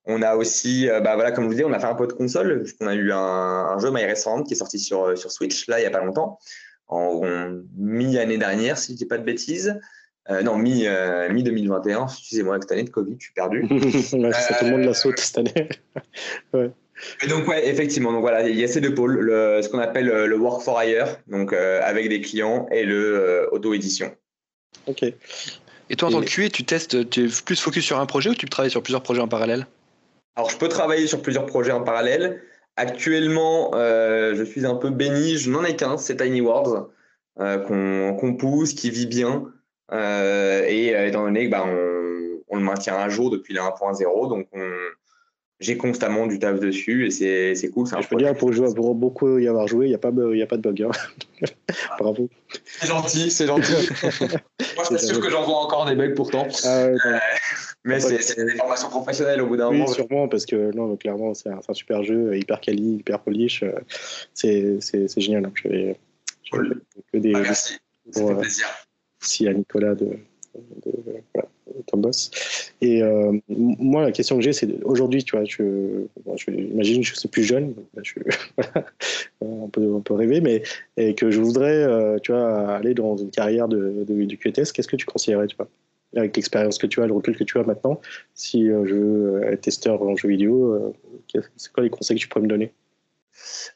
On 0.06 0.22
a 0.22 0.36
aussi, 0.36 0.88
euh, 0.88 1.00
bah 1.00 1.16
voilà, 1.16 1.32
comme 1.32 1.44
je 1.44 1.48
vous 1.48 1.54
disais, 1.54 1.64
on 1.64 1.72
a 1.72 1.80
fait 1.80 1.86
un 1.86 1.94
peu 1.96 2.06
de 2.06 2.12
console, 2.12 2.62
puisqu'on 2.62 2.86
a 2.86 2.94
eu 2.94 3.10
un, 3.10 3.16
un 3.18 3.78
jeu 3.80 3.90
My 3.90 4.04
Restaurant 4.04 4.44
qui 4.44 4.54
est 4.54 4.56
sorti 4.56 4.78
sur, 4.78 5.04
euh, 5.04 5.16
sur 5.16 5.32
Switch, 5.32 5.66
là, 5.66 5.78
il 5.78 5.82
n'y 5.82 5.86
a 5.86 5.90
pas 5.90 6.04
longtemps, 6.04 6.38
en, 6.86 7.20
mi-année 7.76 8.38
dernière, 8.38 8.78
si 8.78 8.88
je 8.88 8.92
ne 8.92 8.98
dis 8.98 9.06
pas 9.06 9.18
de 9.18 9.24
bêtises. 9.24 9.78
Euh, 10.30 10.42
non, 10.42 10.56
mi-2021, 10.58 12.04
excusez-moi, 12.04 12.54
avec 12.54 12.64
cette 12.64 12.72
année 12.72 12.84
de 12.84 12.90
Covid, 12.90 13.16
je 13.18 13.24
suis 13.24 13.34
perdu. 13.34 13.66
c'est 14.00 14.58
tout 14.58 14.64
le 14.64 14.70
monde 14.70 14.84
la 14.84 14.94
saute 14.94 15.18
cette 15.18 15.38
année. 15.38 15.68
ouais. 16.54 16.70
Et 17.22 17.26
donc, 17.26 17.46
ouais, 17.48 17.68
effectivement, 17.68 18.12
donc 18.12 18.20
voilà, 18.20 18.48
il 18.48 18.56
y 18.56 18.64
a 18.64 18.68
ces 18.68 18.80
deux 18.80 18.94
pôles, 18.94 19.18
le, 19.18 19.60
ce 19.60 19.68
qu'on 19.68 19.80
appelle 19.80 20.06
le 20.06 20.36
work 20.36 20.62
for 20.62 20.82
hire, 20.82 21.18
donc 21.26 21.52
avec 21.52 22.08
des 22.08 22.20
clients, 22.20 22.68
et 22.70 22.84
le 22.84 23.48
auto-édition. 23.52 24.14
Ok. 24.86 25.02
Et 25.02 25.96
toi, 25.96 26.08
en 26.08 26.12
tant 26.12 26.20
que 26.20 26.26
QA, 26.26 26.48
tu 26.48 26.64
testes, 26.64 27.10
tu 27.10 27.26
es 27.26 27.28
plus 27.44 27.60
focus 27.60 27.84
sur 27.84 28.00
un 28.00 28.06
projet 28.06 28.30
ou 28.30 28.34
tu 28.34 28.46
travailles 28.46 28.70
sur 28.70 28.82
plusieurs 28.82 29.02
projets 29.02 29.20
en 29.20 29.28
parallèle? 29.28 29.66
Alors, 30.36 30.50
je 30.50 30.58
peux 30.58 30.68
travailler 30.68 31.06
sur 31.06 31.22
plusieurs 31.22 31.46
projets 31.46 31.72
en 31.72 31.82
parallèle. 31.82 32.42
Actuellement, 32.76 33.70
euh, 33.74 34.34
je 34.34 34.44
suis 34.44 34.66
un 34.66 34.74
peu 34.74 34.90
béni. 34.90 35.38
Je 35.38 35.50
n'en 35.50 35.64
ai 35.64 35.76
qu'un, 35.76 35.96
c'est 35.96 36.16
Tiny 36.16 36.42
Worlds, 36.42 36.88
euh, 37.40 38.12
qu'on 38.12 38.34
pousse, 38.34 38.74
qui 38.74 38.90
vit 38.90 39.06
bien. 39.06 39.50
Euh, 39.92 40.62
et 40.66 40.88
étant 41.08 41.22
donné 41.24 41.46
que 41.46 41.50
bah, 41.50 41.64
on, 41.66 42.42
on, 42.48 42.56
le 42.56 42.62
maintient 42.62 42.96
à 42.96 43.08
jour 43.08 43.30
depuis 43.30 43.54
la 43.54 43.62
1.0, 43.62 44.28
donc 44.28 44.48
j'ai 45.58 45.76
constamment 45.76 46.26
du 46.26 46.38
taf 46.38 46.60
dessus 46.60 47.06
et 47.06 47.10
c'est 47.10 47.70
cool. 47.70 47.86
Je 47.86 48.08
peux 48.08 48.16
dire, 48.16 48.36
pour, 48.36 48.52
jouer, 48.52 48.68
pour 48.74 48.94
beaucoup 48.94 49.38
y 49.38 49.48
avoir 49.48 49.66
joué, 49.66 49.86
il 49.86 49.88
n'y 49.88 49.94
a, 49.94 49.98
pas, 49.98 50.08
a 50.08 50.46
pas 50.46 50.56
de 50.56 50.62
bug. 50.62 50.82
Hein. 50.82 50.90
Bravo. 51.98 52.28
C'est 52.64 52.88
gentil, 52.88 53.30
c'est 53.30 53.46
gentil. 53.46 53.72
Moi, 54.02 54.84
je 54.90 54.96
suis 54.96 55.06
sûr 55.06 55.20
que 55.20 55.30
j'en 55.30 55.44
vois 55.44 55.56
encore 55.56 55.86
des 55.86 55.94
bugs 55.94 56.14
pourtant. 56.14 56.46
Ah 56.64 56.88
mais 57.84 58.00
c'est 58.00 58.44
des 58.44 58.56
formations 58.56 58.88
professionnelles 58.88 59.40
au 59.40 59.46
bout 59.46 59.56
d'un 59.56 59.68
oui, 59.68 59.78
moment. 59.78 59.92
sûrement, 59.92 60.28
parce 60.28 60.44
que 60.44 60.74
non, 60.74 60.96
clairement, 60.96 61.34
c'est 61.34 61.50
un, 61.50 61.60
un, 61.66 61.74
super 61.74 62.02
jeu, 62.02 62.36
hyper 62.36 62.60
quali, 62.60 62.96
hyper 62.96 63.20
polish. 63.20 63.62
Euh, 63.62 63.72
c'est 64.34 65.20
génial. 65.20 65.50
Je 65.54 65.68
vais, 65.68 65.96
je 66.42 66.60
vais 66.60 66.68
que 67.12 67.18
des, 67.18 67.32
ah, 67.34 67.40
merci, 67.40 67.78
ça 68.10 68.26
fait 68.26 68.34
plaisir. 68.34 68.66
Merci 69.20 69.48
à 69.48 69.54
Nicolas 69.54 69.94
de, 69.94 70.18
de, 70.84 70.92
voilà, 71.32 71.48
Tom 71.86 72.00
Boss. 72.00 72.30
Et 72.80 73.02
euh, 73.02 73.32
moi, 73.48 74.02
la 74.02 74.12
question 74.12 74.36
que 74.36 74.42
j'ai, 74.42 74.52
c'est 74.52 74.82
aujourd'hui, 74.84 75.22
tu 75.24 75.36
vois, 75.36 75.44
je, 75.44 76.06
bon, 76.24 76.36
je, 76.36 76.50
imagine 76.50 77.02
je 77.02 77.14
suis 77.14 77.28
plus 77.28 77.44
jeune, 77.44 77.74
on, 79.40 79.68
peut, 79.68 79.92
on 79.92 80.00
peut 80.00 80.14
rêver, 80.14 80.40
mais 80.40 80.62
et 80.96 81.14
que 81.14 81.30
je 81.30 81.40
voudrais, 81.40 81.82
euh, 81.82 82.18
tu 82.22 82.32
vois, 82.32 82.76
aller 82.76 82.94
dans 82.94 83.16
une 83.16 83.30
carrière 83.30 83.68
de, 83.68 84.04
de, 84.06 84.24
de 84.24 84.34
QTS, 84.34 84.72
qu'est-ce 84.72 84.88
que 84.88 84.96
tu 84.96 85.06
conseillerais, 85.06 85.46
tu 85.46 85.56
vois 85.56 85.68
avec 86.14 86.34
l'expérience 86.34 86.78
que 86.78 86.86
tu 86.86 87.02
as, 87.02 87.06
le 87.06 87.12
recul 87.12 87.36
que 87.36 87.44
tu 87.44 87.58
as 87.58 87.62
maintenant, 87.64 88.00
si 88.34 88.70
euh, 88.70 88.86
je 88.86 88.94
veux 88.94 89.42
être 89.52 89.62
testeur 89.62 90.00
en 90.02 90.16
jeu 90.16 90.28
vidéo, 90.28 90.94
c'est 91.56 91.72
quoi 91.72 91.82
les 91.82 91.90
conseils 91.90 92.16
que 92.16 92.22
tu 92.22 92.28
pourrais 92.28 92.44
me 92.44 92.48
donner? 92.48 92.72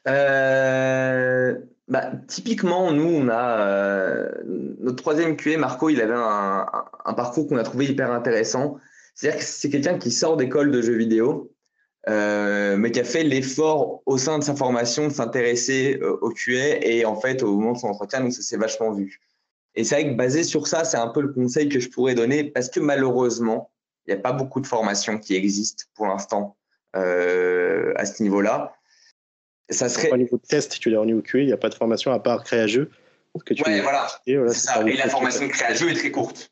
Euh, 0.07 1.55
bah, 1.87 2.11
Typiquement, 2.27 2.91
nous, 2.91 3.07
on 3.07 3.29
a 3.29 4.29
notre 4.45 4.97
troisième 4.97 5.35
QA, 5.37 5.57
Marco, 5.57 5.89
il 5.89 6.01
avait 6.01 6.13
un, 6.15 7.13
parcours 7.15 7.47
qu'on 7.47 7.57
a 7.57 7.63
trouvé 7.63 7.85
hyper 7.85 8.11
intéressant. 8.11 8.77
C'est-à-dire 9.15 9.39
que 9.39 9.45
c'est 9.45 9.69
quelqu'un 9.69 9.97
qui 9.97 10.11
sort 10.11 10.37
d'école 10.37 10.71
de 10.71 10.81
jeux 10.81 10.95
vidéo, 10.95 11.51
mais 12.07 12.91
qui 12.91 12.99
a 12.99 13.03
fait 13.03 13.23
l'effort 13.23 14.01
au 14.05 14.17
sein 14.17 14.39
de 14.39 14.43
sa 14.43 14.55
formation 14.55 15.07
de 15.07 15.13
s'intéresser 15.13 15.99
au 16.01 16.29
QA 16.29 16.77
et 16.81 17.05
en 17.05 17.19
fait, 17.19 17.43
au 17.43 17.55
moment 17.55 17.73
de 17.73 17.77
son 17.77 17.87
entretien, 17.87 18.21
donc 18.21 18.33
ça 18.33 18.41
s'est 18.41 18.57
vachement 18.57 18.91
vu. 18.91 19.19
Et 19.75 19.83
c'est 19.83 19.95
vrai 19.95 20.11
que 20.11 20.15
basé 20.15 20.43
sur 20.43 20.67
ça, 20.67 20.83
c'est 20.83 20.97
un 20.97 21.07
peu 21.07 21.21
le 21.21 21.29
conseil 21.29 21.69
que 21.69 21.79
je 21.79 21.89
pourrais 21.89 22.15
donner 22.15 22.43
parce 22.43 22.69
que 22.69 22.79
malheureusement, 22.79 23.71
il 24.05 24.13
n'y 24.13 24.19
a 24.19 24.21
pas 24.21 24.33
beaucoup 24.33 24.59
de 24.59 24.67
formations 24.67 25.17
qui 25.17 25.35
existent 25.35 25.85
pour 25.95 26.07
l'instant 26.07 26.57
euh, 26.95 27.93
à 27.95 28.05
ce 28.05 28.21
niveau-là. 28.23 28.73
Ça 29.69 29.89
serait. 29.89 30.11
Au 30.11 30.17
niveau 30.17 30.37
de 30.37 30.45
test, 30.47 30.79
tu 30.79 30.95
au 30.95 31.05
niveau 31.05 31.21
QA, 31.21 31.39
il 31.39 31.45
n'y 31.47 31.53
a 31.53 31.57
pas 31.57 31.69
de 31.69 31.75
formation 31.75 32.11
à 32.11 32.19
part 32.19 32.43
créer 32.43 32.67
jeu. 32.67 32.89
Que 33.45 33.53
tu 33.53 33.63
ouais, 33.63 33.79
voilà. 33.81 34.07
Et, 34.27 34.35
voilà, 34.35 34.53
ça. 34.53 34.81
et 34.85 34.97
la 34.97 35.07
formation 35.07 35.45
de 35.45 35.51
créer 35.51 35.75
jeu 35.75 35.89
est 35.89 35.93
très 35.93 36.11
courte. 36.11 36.51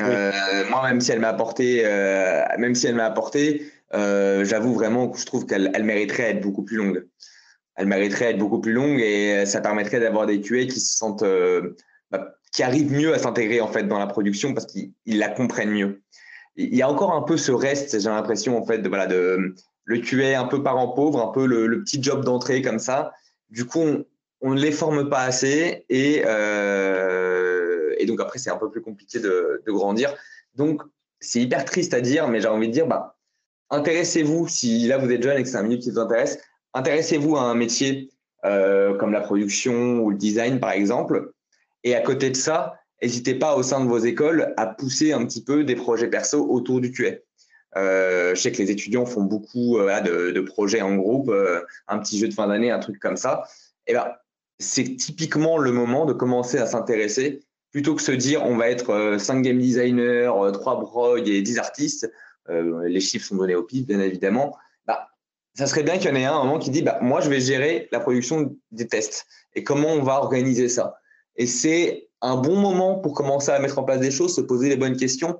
Euh, 0.00 0.64
moi, 0.70 0.82
même 0.82 1.00
si 1.00 1.12
elle 1.12 1.20
m'a 1.20 1.28
apporté, 1.28 1.82
euh, 1.84 2.42
même 2.58 2.74
si 2.74 2.86
elle 2.86 2.94
m'a 2.94 3.06
apporté, 3.06 3.70
euh, 3.94 4.44
j'avoue 4.44 4.74
vraiment 4.74 5.08
que 5.08 5.18
je 5.18 5.26
trouve 5.26 5.46
qu'elle 5.46 5.70
elle 5.74 5.84
mériterait 5.84 6.24
à 6.24 6.28
être 6.30 6.40
beaucoup 6.40 6.62
plus 6.62 6.76
longue. 6.76 7.06
Elle 7.76 7.86
mériterait 7.86 8.26
à 8.26 8.30
être 8.30 8.38
beaucoup 8.38 8.60
plus 8.60 8.72
longue 8.72 9.00
et 9.00 9.46
ça 9.46 9.60
permettrait 9.60 10.00
d'avoir 10.00 10.26
des 10.26 10.40
QA 10.40 10.64
qui 10.66 10.80
se 10.80 10.96
sentent 10.96 11.24
bah, 12.10 12.34
qui 12.52 12.62
arrivent 12.62 12.92
mieux 12.92 13.12
à 13.14 13.18
s'intégrer 13.18 13.60
en 13.60 13.68
fait 13.68 13.84
dans 13.84 13.98
la 13.98 14.06
production 14.06 14.54
parce 14.54 14.66
qu'ils 14.66 14.92
la 15.06 15.28
comprennent 15.28 15.72
mieux. 15.72 16.02
Il 16.56 16.74
y 16.74 16.82
a 16.82 16.88
encore 16.88 17.12
un 17.12 17.22
peu 17.22 17.36
ce 17.36 17.50
reste, 17.50 17.98
j'ai 17.98 18.08
l'impression 18.08 18.56
en 18.56 18.64
fait 18.64 18.78
de 18.78 18.88
voilà 18.88 19.08
de 19.08 19.56
le 19.84 19.98
QA 19.98 20.40
un 20.40 20.46
peu 20.46 20.62
parent 20.62 20.88
pauvre, 20.88 21.20
un 21.20 21.32
peu 21.32 21.46
le, 21.46 21.82
petit 21.82 22.02
job 22.02 22.24
d'entrée 22.24 22.62
comme 22.62 22.78
ça. 22.78 23.12
Du 23.50 23.66
coup, 23.66 23.80
on, 24.40 24.54
ne 24.54 24.60
les 24.60 24.72
forme 24.72 25.08
pas 25.08 25.22
assez 25.22 25.84
et, 25.88 26.22
euh, 26.26 27.94
et 27.98 28.06
donc 28.06 28.20
après 28.20 28.38
c'est 28.38 28.50
un 28.50 28.56
peu 28.56 28.70
plus 28.70 28.82
compliqué 28.82 29.20
de, 29.20 29.62
de 29.64 29.72
grandir. 29.72 30.14
Donc 30.54 30.82
c'est 31.20 31.40
hyper 31.40 31.64
triste 31.64 31.94
à 31.94 32.00
dire, 32.00 32.28
mais 32.28 32.40
j'ai 32.40 32.48
envie 32.48 32.68
de 32.68 32.72
dire 32.72 32.86
bah 32.86 33.16
intéressez-vous 33.70 34.48
si 34.48 34.86
là 34.86 34.98
vous 34.98 35.10
êtes 35.10 35.22
jeune 35.22 35.38
et 35.38 35.42
que 35.42 35.48
c'est 35.48 35.56
un 35.56 35.62
milieu 35.62 35.78
qui 35.78 35.90
vous 35.90 35.98
intéresse, 35.98 36.38
intéressez-vous 36.74 37.36
à 37.36 37.42
un 37.42 37.54
métier 37.54 38.10
euh, 38.44 38.94
comme 38.96 39.12
la 39.12 39.20
production 39.20 40.00
ou 40.00 40.10
le 40.10 40.16
design 40.16 40.60
par 40.60 40.72
exemple 40.72 41.32
et 41.84 41.94
à 41.94 42.00
côté 42.00 42.30
de 42.30 42.36
ça, 42.36 42.74
n'hésitez 43.02 43.34
pas 43.34 43.56
au 43.56 43.62
sein 43.62 43.84
de 43.84 43.88
vos 43.88 43.98
écoles 43.98 44.54
à 44.56 44.66
pousser 44.66 45.12
un 45.12 45.24
petit 45.24 45.44
peu 45.44 45.64
des 45.64 45.76
projets 45.76 46.08
perso 46.08 46.46
autour 46.50 46.80
du 46.80 46.90
QA. 46.90 47.18
Euh, 47.76 48.34
je 48.34 48.40
sais 48.40 48.52
que 48.52 48.58
les 48.58 48.70
étudiants 48.70 49.06
font 49.06 49.22
beaucoup 49.22 49.78
euh, 49.78 50.00
de, 50.32 50.40
projets 50.40 50.82
en 50.82 50.94
groupe, 50.94 51.28
euh, 51.28 51.60
un 51.88 51.98
petit 51.98 52.18
jeu 52.18 52.28
de 52.28 52.34
fin 52.34 52.46
d'année, 52.46 52.70
un 52.70 52.78
truc 52.78 52.98
comme 53.00 53.16
ça. 53.16 53.44
Et 53.86 53.92
eh 53.92 53.94
ben, 53.94 54.12
c'est 54.58 54.96
typiquement 54.96 55.58
le 55.58 55.72
moment 55.72 56.06
de 56.06 56.12
commencer 56.12 56.58
à 56.58 56.66
s'intéresser 56.66 57.42
plutôt 57.72 57.94
que 57.94 58.02
se 58.02 58.12
dire 58.12 58.44
on 58.44 58.56
va 58.56 58.70
être 58.70 59.16
5 59.18 59.42
game 59.42 59.58
designers, 59.58 60.30
3 60.52 60.80
brogues 60.80 61.28
et 61.28 61.42
10 61.42 61.58
artistes. 61.58 62.10
les 62.48 63.00
chiffres 63.00 63.26
sont 63.26 63.36
donnés 63.36 63.56
au 63.56 63.64
pif, 63.64 63.86
bien 63.86 64.00
évidemment. 64.00 64.56
Bah, 64.86 65.08
ça 65.54 65.66
serait 65.66 65.82
bien 65.82 65.98
qu'il 65.98 66.08
y 66.08 66.12
en 66.12 66.14
ait 66.14 66.24
un, 66.24 66.34
un 66.34 66.44
moment 66.44 66.60
qui 66.60 66.70
dit 66.70 66.82
bah, 66.82 66.98
moi, 67.02 67.20
je 67.20 67.28
vais 67.28 67.40
gérer 67.40 67.88
la 67.90 67.98
production 67.98 68.56
des 68.70 68.86
tests 68.86 69.26
et 69.54 69.64
comment 69.64 69.88
on 69.88 70.02
va 70.02 70.14
organiser 70.14 70.68
ça? 70.68 70.94
Et 71.36 71.46
c'est 71.46 72.08
un 72.20 72.36
bon 72.36 72.56
moment 72.56 73.00
pour 73.00 73.12
commencer 73.12 73.50
à 73.50 73.58
mettre 73.58 73.78
en 73.78 73.82
place 73.82 74.00
des 74.00 74.12
choses, 74.12 74.36
se 74.36 74.40
poser 74.40 74.68
les 74.68 74.76
bonnes 74.76 74.96
questions 74.96 75.38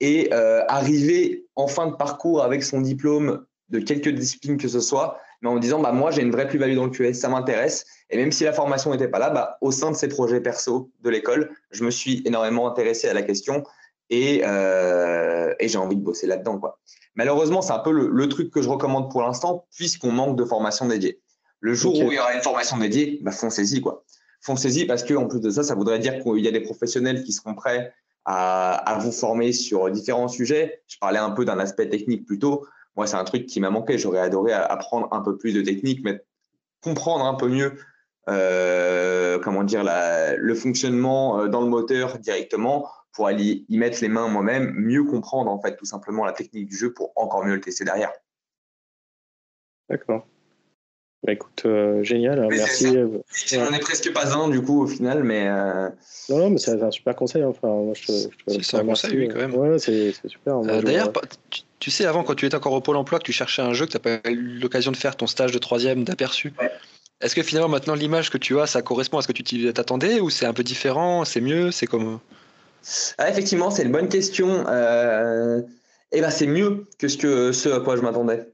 et 0.00 0.32
euh, 0.32 0.64
arriver 0.68 1.46
en 1.56 1.66
fin 1.66 1.86
de 1.86 1.96
parcours 1.96 2.42
avec 2.42 2.62
son 2.62 2.80
diplôme 2.80 3.44
de 3.68 3.78
quelques 3.78 4.08
disciplines 4.08 4.56
que 4.56 4.68
ce 4.68 4.80
soit, 4.80 5.18
mais 5.40 5.48
en 5.48 5.58
disant 5.58 5.80
bah, 5.80 5.92
moi 5.92 6.10
j'ai 6.10 6.22
une 6.22 6.30
vraie 6.30 6.46
plus-value 6.46 6.74
dans 6.74 6.84
le 6.84 6.90
QS, 6.90 7.14
ça 7.14 7.28
m'intéresse. 7.28 7.86
Et 8.10 8.16
même 8.16 8.32
si 8.32 8.44
la 8.44 8.52
formation 8.52 8.90
n'était 8.90 9.08
pas 9.08 9.18
là, 9.18 9.30
bah, 9.30 9.58
au 9.60 9.70
sein 9.70 9.90
de 9.90 9.96
ces 9.96 10.08
projets 10.08 10.40
perso 10.40 10.90
de 11.00 11.10
l'école, 11.10 11.50
je 11.70 11.84
me 11.84 11.90
suis 11.90 12.22
énormément 12.26 12.68
intéressé 12.68 13.08
à 13.08 13.14
la 13.14 13.22
question 13.22 13.64
et, 14.10 14.42
euh, 14.44 15.54
et 15.58 15.68
j'ai 15.68 15.78
envie 15.78 15.96
de 15.96 16.02
bosser 16.02 16.26
là-dedans. 16.26 16.58
Quoi. 16.58 16.78
Malheureusement, 17.14 17.62
c'est 17.62 17.72
un 17.72 17.78
peu 17.78 17.92
le, 17.92 18.08
le, 18.08 18.28
truc 18.28 18.50
que 18.50 18.60
je 18.60 18.68
recommande 18.68 19.10
pour 19.10 19.22
l'instant, 19.22 19.66
puisqu'on 19.74 20.12
manque 20.12 20.36
de 20.36 20.44
formation 20.44 20.86
dédiée. 20.86 21.20
Le 21.60 21.72
jour 21.72 21.94
où 21.98 22.12
il 22.12 22.16
y 22.16 22.18
aura 22.18 22.34
une 22.34 22.42
formation 22.42 22.76
dédiée, 22.76 23.20
bah, 23.22 23.30
foncez-y. 23.30 23.80
Quoi 23.80 24.04
foncez-y 24.44 24.84
parce 24.84 25.02
qu'en 25.02 25.26
plus 25.26 25.40
de 25.40 25.50
ça, 25.50 25.62
ça 25.62 25.74
voudrait 25.74 25.98
dire 25.98 26.22
qu'il 26.22 26.44
y 26.44 26.48
a 26.48 26.52
des 26.52 26.60
professionnels 26.60 27.24
qui 27.24 27.32
seront 27.32 27.54
prêts 27.54 27.92
à, 28.24 28.98
vous 29.00 29.12
former 29.12 29.52
sur 29.52 29.90
différents 29.90 30.28
sujets. 30.28 30.82
Je 30.86 30.98
parlais 30.98 31.18
un 31.18 31.30
peu 31.30 31.44
d'un 31.44 31.58
aspect 31.58 31.88
technique 31.88 32.26
plus 32.26 32.38
tôt. 32.38 32.66
Moi, 32.96 33.06
c'est 33.06 33.16
un 33.16 33.24
truc 33.24 33.46
qui 33.46 33.60
m'a 33.60 33.70
manqué. 33.70 33.98
J'aurais 33.98 34.20
adoré 34.20 34.52
apprendre 34.52 35.08
un 35.12 35.20
peu 35.20 35.36
plus 35.36 35.52
de 35.52 35.62
technique, 35.62 36.00
mais 36.04 36.22
comprendre 36.82 37.24
un 37.24 37.34
peu 37.34 37.48
mieux 37.48 37.76
comment 39.42 39.64
dire 39.64 39.84
le 39.84 40.54
fonctionnement 40.54 41.46
dans 41.48 41.60
le 41.60 41.68
moteur 41.68 42.18
directement 42.18 42.88
pour 43.14 43.28
aller 43.28 43.64
y 43.68 43.78
mettre 43.78 43.98
les 44.00 44.08
mains 44.08 44.28
moi-même, 44.28 44.72
mieux 44.74 45.04
comprendre 45.04 45.50
en 45.50 45.60
fait 45.60 45.76
tout 45.76 45.84
simplement 45.84 46.24
la 46.24 46.32
technique 46.32 46.68
du 46.68 46.76
jeu 46.76 46.92
pour 46.92 47.12
encore 47.16 47.44
mieux 47.44 47.54
le 47.54 47.60
tester 47.60 47.84
derrière. 47.84 48.12
D'accord. 49.88 50.26
Bah, 51.24 51.32
écoute, 51.32 51.62
euh, 51.64 52.02
génial, 52.02 52.46
merci. 52.50 52.98
Euh, 52.98 53.08
J'en 53.46 53.72
ai 53.72 53.78
presque 53.78 54.12
pas 54.12 54.36
un 54.36 54.48
du 54.48 54.60
coup 54.60 54.82
au 54.82 54.86
final, 54.86 55.24
mais. 55.24 55.48
Euh, 55.48 55.88
non, 56.28 56.38
non, 56.38 56.50
mais 56.50 56.58
c'est 56.58 56.82
un 56.82 56.90
super 56.90 57.16
conseil. 57.16 57.42
Enfin, 57.44 57.68
moi, 57.68 57.94
je, 57.94 58.12
je 58.46 58.60
c'est 58.60 58.76
un 58.76 58.84
conseil, 58.84 59.16
oui, 59.16 59.28
quand 59.28 59.38
même. 59.38 59.54
Ouais, 59.54 59.78
c'est 59.78 60.12
super. 60.26 60.60
D'ailleurs, 60.60 61.12
tu, 61.80 61.90
sais, 61.90 62.04
avant, 62.04 62.24
quand 62.24 62.34
tu 62.34 62.44
étais 62.44 62.56
encore 62.56 62.74
au 62.74 62.82
Pôle 62.82 62.96
emploi, 62.96 63.18
que 63.18 63.24
tu 63.24 63.32
cherchais 63.32 63.62
un 63.62 63.72
jeu, 63.72 63.86
que 63.86 63.92
tu 63.92 63.96
n'as 63.96 64.18
pas 64.20 64.30
eu 64.30 64.58
l'occasion 64.58 64.92
de 64.92 64.98
faire 64.98 65.16
ton 65.16 65.26
stage 65.26 65.52
de 65.52 65.58
troisième 65.58 66.04
d'aperçu, 66.04 66.52
est-ce 67.22 67.34
que 67.34 67.42
finalement, 67.42 67.70
maintenant, 67.70 67.94
l'image 67.94 68.28
que 68.28 68.36
tu 68.36 68.60
as, 68.60 68.66
ça 68.66 68.82
correspond 68.82 69.16
à 69.16 69.22
ce 69.22 69.28
que 69.28 69.32
tu 69.32 69.72
t'attendais 69.72 70.20
ou 70.20 70.28
c'est 70.28 70.44
un 70.44 70.52
peu 70.52 70.62
différent 70.62 71.24
C'est 71.24 71.40
mieux 71.40 71.70
C'est 71.70 71.86
comme. 71.86 72.20
Ah, 73.16 73.30
effectivement, 73.30 73.70
c'est 73.70 73.84
une 73.84 73.92
bonne 73.92 74.10
question. 74.10 74.66
Euh, 74.68 75.62
eh 76.12 76.20
ben, 76.20 76.28
c'est 76.28 76.46
mieux 76.46 76.86
que 76.98 77.08
ce, 77.08 77.16
que 77.16 77.52
ce 77.52 77.70
à 77.70 77.80
quoi 77.80 77.96
je 77.96 78.02
m'attendais. 78.02 78.46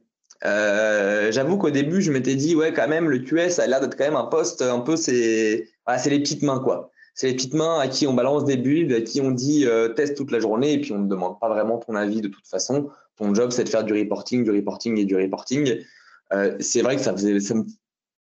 Euh, 0.45 1.31
j'avoue 1.33 1.59
qu'au 1.59 1.71
début, 1.71 2.01
je 2.01 2.11
m'étais 2.13 2.35
dit, 2.35 2.55
ouais, 2.55 2.73
quand 2.73 2.89
même, 2.89 3.09
le 3.09 3.19
QS 3.19 3.61
a 3.61 3.67
l'air 3.67 3.81
d'être 3.81 3.97
quand 3.97 4.05
même 4.05 4.17
un 4.17 4.25
poste 4.25 4.63
un 4.63 4.81
peu, 4.81 4.97
c'est 4.97 5.69
c'est 5.99 6.11
les 6.11 6.21
petites 6.21 6.43
mains, 6.43 6.61
quoi. 6.61 6.91
C'est 7.15 7.27
les 7.27 7.35
petites 7.35 7.55
mains 7.55 7.79
à 7.81 7.89
qui 7.89 8.07
on 8.07 8.15
balance 8.15 8.45
des 8.45 8.57
builds, 8.57 8.93
à 8.95 9.01
qui 9.01 9.21
on 9.21 9.33
dit 9.33 9.67
euh, 9.67 9.89
teste 9.89 10.17
toute 10.17 10.31
la 10.31 10.39
journée, 10.39 10.75
et 10.75 10.81
puis 10.81 10.93
on 10.93 11.01
ne 11.01 11.09
demande 11.09 11.39
pas 11.41 11.49
vraiment 11.49 11.79
ton 11.79 11.95
avis 11.95 12.21
de 12.21 12.29
toute 12.29 12.47
façon. 12.47 12.89
Ton 13.17 13.35
job, 13.35 13.51
c'est 13.51 13.65
de 13.65 13.69
faire 13.69 13.85
du 13.85 13.93
reporting, 13.93 14.45
du 14.45 14.51
reporting 14.53 14.97
et 14.99 15.05
du 15.05 15.17
reporting. 15.17 15.81
c'est 16.61 16.83
vrai 16.83 16.97
que 16.97 17.03
ça, 17.03 17.13
faisait, 17.13 17.41
ça, 17.41 17.55
me, 17.55 17.65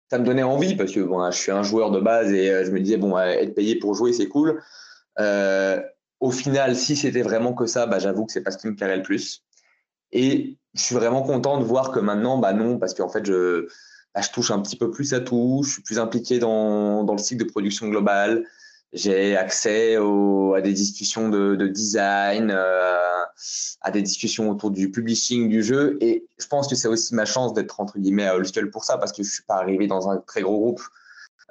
ça 0.10 0.18
me 0.18 0.26
donnait 0.26 0.44
envie, 0.44 0.76
parce 0.76 0.92
que 0.92 1.00
bon, 1.00 1.30
je 1.32 1.38
suis 1.38 1.52
un 1.52 1.64
joueur 1.64 1.92
de 1.92 2.00
base 2.00 2.34
et 2.34 2.66
je 2.66 2.72
me 2.72 2.80
disais, 2.80 2.98
bon, 2.98 3.18
être 3.18 3.54
payé 3.54 3.76
pour 3.78 3.94
jouer, 3.94 4.12
c'est 4.12 4.28
cool. 4.28 4.60
Euh, 5.20 5.82
au 6.20 6.32
final, 6.32 6.76
si 6.76 6.96
c'était 6.96 7.22
vraiment 7.22 7.54
que 7.54 7.66
ça, 7.66 7.88
bah, 7.88 8.00
j'avoue 8.00 8.26
que 8.26 8.32
c'est 8.32 8.42
pas 8.42 8.52
ce 8.52 8.58
qui 8.58 8.68
me 8.68 8.76
plairait 8.76 8.98
le 8.98 9.04
plus. 9.04 9.44
Et 10.12 10.58
je 10.74 10.82
suis 10.82 10.96
vraiment 10.96 11.22
content 11.24 11.60
de 11.60 11.64
voir 11.64 11.92
que 11.92 12.00
maintenant, 12.00 12.38
bah 12.38 12.54
non, 12.54 12.78
parce 12.78 12.94
qu'en 12.94 13.10
fait, 13.10 13.26
je, 13.26 13.68
bah, 14.16 14.22
je 14.22 14.30
touche 14.30 14.52
un 14.52 14.60
petit 14.60 14.76
peu 14.76 14.90
plus 14.90 15.14
à 15.14 15.20
tout, 15.20 15.64
je 15.66 15.74
suis 15.74 15.82
plus 15.82 16.00
impliqué 16.00 16.40
dans, 16.40 17.06
le 17.10 17.18
cycle 17.18 17.44
de 17.46 17.50
production 17.50 17.88
globale, 17.88 18.46
j'ai 18.94 19.38
accès 19.38 19.96
à 19.96 20.62
des 20.62 20.74
discussions 20.74 21.30
de, 21.30 21.56
de 21.56 21.68
design, 21.68 22.52
euh, 22.52 23.24
à 23.82 23.92
des 23.92 24.02
discussions 24.02 24.50
autour 24.50 24.72
du 24.72 24.92
publishing 24.92 25.50
du 25.50 25.64
jeu, 25.64 25.98
et 26.02 26.26
je 26.38 26.48
pense 26.48 26.68
que 26.68 26.76
c'est 26.76 26.88
aussi 26.88 27.16
ma 27.16 27.26
chance 27.26 27.54
d'être 27.54 27.80
entre 27.80 28.00
guillemets 28.00 28.28
à 28.28 28.36
Holskull 28.36 28.70
pour 28.70 28.84
ça, 28.84 28.98
parce 28.98 29.12
que 29.12 29.24
je 29.24 29.30
suis 29.30 29.44
pas 29.44 29.56
arrivé 29.56 29.88
dans 29.88 30.10
un 30.10 30.18
très 30.18 30.42
gros 30.42 30.60
groupe. 30.60 30.82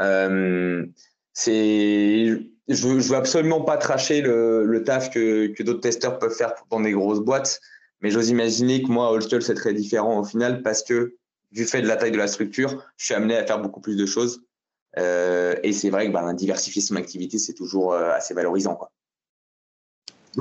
Euh, 0.01 0.87
c'est 1.33 2.41
je 2.71 2.87
veux, 2.87 2.99
veux 2.99 3.17
absolument 3.17 3.63
pas 3.63 3.77
tracher 3.77 4.23
le, 4.23 4.83
taf 4.85 5.11
que, 5.11 5.63
d'autres 5.63 5.81
testeurs 5.81 6.19
peuvent 6.19 6.35
faire 6.35 6.55
dans 6.71 6.81
des 6.81 6.93
grosses 6.93 7.21
boîtes, 7.21 7.61
mais 8.01 8.11
j'ose 8.11 8.31
imaginer 8.31 8.83
que 8.83 8.89
moi, 8.89 9.11
Holskull, 9.11 9.43
c'est 9.43 9.55
très 9.55 9.75
différent 9.75 10.21
au 10.21 10.25
final 10.25 10.63
parce 10.63 10.83
que 10.83 11.17
du 11.53 11.65
fait 11.65 11.83
de 11.83 11.89
la 11.89 11.97
taille 11.97 12.13
de 12.13 12.19
la 12.19 12.29
structure, 12.29 12.85
je 12.97 13.07
suis 13.07 13.15
amené 13.15 13.37
à 13.37 13.45
faire 13.45 13.61
beaucoup 13.61 13.81
plus 13.81 13.97
de 13.97 14.07
choses. 14.07 14.43
Euh, 14.99 15.55
et 15.63 15.73
c'est 15.73 15.91
vrai 15.91 16.07
que 16.09 16.13
bah, 16.13 16.33
diversifier 16.33 16.83
son 16.83 16.97
activité, 16.97 17.39
c'est 17.39 17.55
toujours 17.55 17.93
euh, 17.93 18.13
assez 18.13 18.35
valorisant. 18.35 18.75
Quoi. 18.75 18.91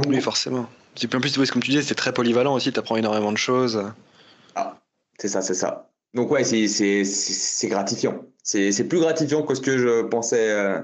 oui, 0.07 0.21
forcément. 0.21 0.69
Et 1.01 1.15
en 1.15 1.19
plus, 1.19 1.51
comme 1.51 1.61
tu 1.61 1.71
disais, 1.71 1.83
c'est 1.83 1.95
très 1.95 2.13
polyvalent 2.13 2.55
aussi, 2.55 2.71
tu 2.71 2.79
apprends 2.79 2.97
énormément 2.97 3.31
de 3.31 3.37
choses. 3.37 3.83
Ah, 4.55 4.79
c'est 5.17 5.27
ça, 5.27 5.41
c'est 5.41 5.53
ça. 5.53 5.89
Donc 6.13 6.31
ouais, 6.31 6.43
c'est 6.43 7.67
gratifiant. 7.67 8.25
C'est 8.43 8.87
plus 8.87 8.99
gratifiant 8.99 9.43
que 9.43 9.53
ce 9.53 9.61
que 9.61 9.77
je 9.77 10.03
pensais. 10.03 10.51
Euh, 10.51 10.81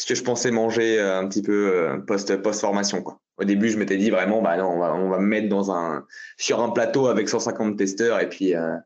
ce 0.00 0.06
que 0.06 0.14
je 0.14 0.22
pensais 0.22 0.50
manger 0.50 0.98
euh, 0.98 1.18
un 1.18 1.28
petit 1.28 1.42
peu 1.42 1.72
euh, 1.74 1.98
post 1.98 2.34
post 2.36 2.60
formation 2.62 3.02
quoi. 3.02 3.20
Au 3.36 3.44
début, 3.44 3.68
je 3.68 3.78
m'étais 3.78 3.98
dit 3.98 4.10
vraiment 4.10 4.40
bah 4.40 4.56
non, 4.56 4.70
on 4.70 4.78
va, 4.78 4.94
on 4.94 5.10
va 5.10 5.18
me 5.18 5.26
mettre 5.26 5.48
dans 5.48 5.70
un 5.70 6.06
sur 6.38 6.60
un 6.60 6.70
plateau 6.70 7.08
avec 7.08 7.28
150 7.28 7.76
testeurs 7.76 8.18
et 8.18 8.28
puis 8.28 8.54
euh, 8.54 8.76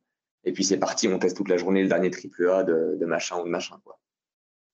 et 0.43 0.53
puis 0.53 0.65
c'est 0.65 0.79
parti, 0.79 1.07
on 1.07 1.19
teste 1.21 1.37
toute 1.37 1.49
la 1.49 1.57
journée 1.57 1.83
le 1.83 1.89
dernier 1.89 2.11
triple 2.11 2.51
A 2.51 2.65
de, 2.65 2.97
de 3.01 3.07
machin 3.07 3.37
ou 3.41 3.45
de 3.45 3.49
machin 3.49 3.77
quoi. 3.85 4.01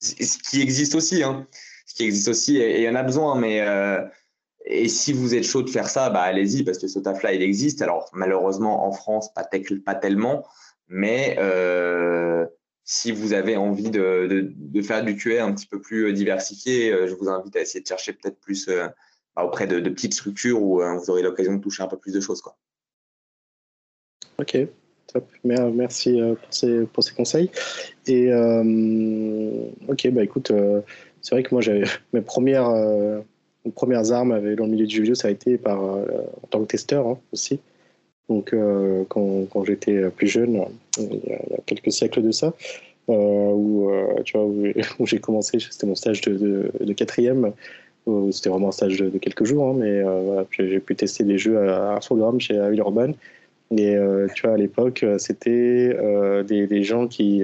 Ce 0.01 0.14
qui 0.14 0.62
existe 0.62 0.95
aussi 0.95 1.22
hein. 1.22 1.47
Ce 1.84 1.95
qui 1.95 2.05
existe 2.05 2.28
aussi 2.28 2.57
et 2.57 2.78
il 2.78 2.84
y 2.84 2.88
en 2.88 2.95
a 2.95 3.03
besoin 3.03 3.38
mais 3.38 3.61
et 4.64 4.88
si 4.88 5.12
vous 5.12 5.34
êtes 5.34 5.45
chaud 5.45 5.62
de 5.62 5.70
faire 5.70 5.88
ça, 5.88 6.11
bah 6.11 6.20
allez-y 6.20 6.62
parce 6.64 6.78
que 6.78 6.86
ce 6.86 6.99
taf-là, 6.99 7.32
il 7.32 7.43
existe. 7.43 7.82
Alors 7.82 8.09
malheureusement 8.12 8.86
en 8.86 8.93
France, 8.93 9.32
pas, 9.34 9.95
tellement, 9.95 10.47
mais 10.88 11.36
si 12.91 13.12
vous 13.12 13.34
avez 13.34 13.57
envie 13.57 13.88
de, 13.88 14.53
faire 14.82 15.05
du 15.05 15.14
QA 15.14 15.45
un 15.45 15.53
petit 15.53 15.66
peu 15.66 15.80
plus 15.80 16.07
euh, 16.07 16.12
diversifié, 16.12 16.91
euh, 16.93 17.07
je 17.07 17.14
vous 17.14 17.28
invite 17.28 17.55
à 17.55 17.61
essayer 17.61 17.80
de 17.80 17.86
chercher 17.86 18.12
peut-être 18.12 18.41
plus 18.41 18.66
euh, 18.66 18.88
bah, 19.36 19.45
auprès 19.45 19.68
de, 19.68 19.78
petites 19.88 20.14
structures 20.14 20.61
où 20.61 20.80
vous 20.80 21.09
aurez 21.09 21.22
l'occasion 21.22 21.55
de 21.55 21.61
toucher 21.61 21.84
un 21.84 21.86
peu 21.86 21.97
plus 21.97 22.12
de 22.12 22.18
choses. 22.18 22.43
Quoi. 22.43 22.57
Ok, 24.38 24.59
top. 25.07 25.24
Merci 25.45 26.20
pour 26.93 27.05
ces, 27.05 27.14
conseils. 27.14 27.53
Et 28.09 28.32
ok, 29.86 30.11
bah 30.11 30.24
écoute, 30.24 30.51
c'est 31.20 31.34
vrai 31.36 31.45
que 31.45 31.55
moi 31.55 31.62
mes 32.12 32.22
premières, 32.22 32.74
premières 33.76 34.11
armes 34.11 34.55
dans 34.57 34.64
le 34.64 34.70
milieu 34.70 34.86
du 34.86 34.97
jeu 34.97 35.03
vidéo, 35.03 35.14
ça 35.14 35.28
a 35.28 35.30
été 35.30 35.59
par, 35.59 35.80
en 35.80 36.47
tant 36.51 36.61
que 36.61 36.66
testeur 36.66 37.07
hein, 37.07 37.20
aussi. 37.32 37.61
Donc, 38.31 38.53
euh, 38.53 39.03
quand, 39.09 39.64
j'étais 39.64 40.09
plus 40.11 40.28
jeune, 40.28 40.64
il 40.99 41.20
y, 41.26 41.33
a, 41.33 41.41
quelques 41.66 41.91
siècles 41.91 42.22
de 42.22 42.31
ça, 42.31 42.55
euh, 43.09 43.12
où, 43.12 43.91
euh, 43.91 44.22
tu 44.24 44.37
où, 44.99 45.07
j'ai 45.07 45.18
commencé, 45.18 45.59
c'était 45.59 45.87
mon 45.87 45.97
stage 45.97 46.20
de, 46.20 46.93
quatrième, 46.93 47.53
c'était 48.31 48.49
vraiment 48.49 48.68
un 48.68 48.72
stage 48.72 48.99
de, 48.99 49.18
quelques 49.18 49.45
jours, 49.45 49.66
hein, 49.66 49.74
mais 49.76 50.05
j'ai 50.57 50.78
pu 50.78 50.95
tester 50.95 51.24
des 51.24 51.39
jeux 51.39 51.59
à, 51.59 51.97
Infogrames 51.97 52.41
chez 52.41 52.55
Urban. 52.55 53.12
Et 53.76 53.97
tu 54.35 54.43
vois, 54.43 54.55
à 54.55 54.57
l'époque, 54.57 55.05
c'était 55.18 55.97
des, 56.47 56.83
gens 56.85 57.09
qui, 57.09 57.43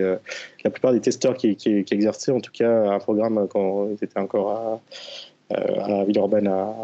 la 0.64 0.70
plupart 0.70 0.92
des 0.92 1.00
testeurs 1.00 1.36
qui, 1.36 1.56
qui, 1.56 1.84
exerçaient, 1.90 2.30
en 2.30 2.40
tout 2.40 2.52
cas, 2.52 2.90
un 2.92 2.98
programme 3.00 3.48
quand 3.50 3.88
ils 3.90 4.04
étaient 4.04 4.20
encore 4.20 4.80
à, 5.50 5.54
à 5.54 6.04
Villeurbanne, 6.04 6.46
à, 6.46 6.74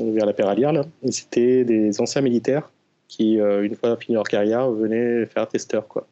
vers 0.00 0.24
la 0.24 0.32
Péralière, 0.32 0.72
c'était 1.10 1.64
des 1.64 2.00
anciens 2.00 2.22
militaires 2.22 2.70
qui, 3.12 3.38
euh, 3.38 3.62
une 3.62 3.76
fois 3.76 3.96
fini 3.96 4.14
leur 4.14 4.24
carrière, 4.24 4.70
venaient 4.70 5.26
faire 5.26 5.46
testeur. 5.46 5.86
Quoi. 5.86 6.06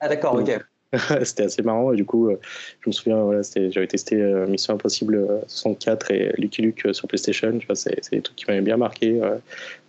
Ah 0.00 0.08
d'accord, 0.08 0.34
ok. 0.34 0.60
c'était 1.24 1.44
assez 1.44 1.62
marrant 1.62 1.92
et 1.92 1.96
du 1.96 2.04
coup 2.04 2.28
euh, 2.28 2.38
je 2.80 2.88
me 2.88 2.92
souviens 2.92 3.20
voilà, 3.24 3.40
j'avais 3.42 3.88
testé 3.88 4.14
euh, 4.14 4.46
Mission 4.46 4.74
Impossible 4.74 5.42
64 5.48 6.12
et 6.12 6.32
Lucky 6.38 6.62
Luke 6.62 6.86
sur 6.92 7.08
PlayStation 7.08 7.58
tu 7.58 7.66
vois, 7.66 7.74
c'est, 7.74 7.98
des 8.12 8.22
trucs 8.22 8.36
qui 8.36 8.44
m'avaient 8.46 8.60
bien 8.60 8.76
marqué 8.76 9.20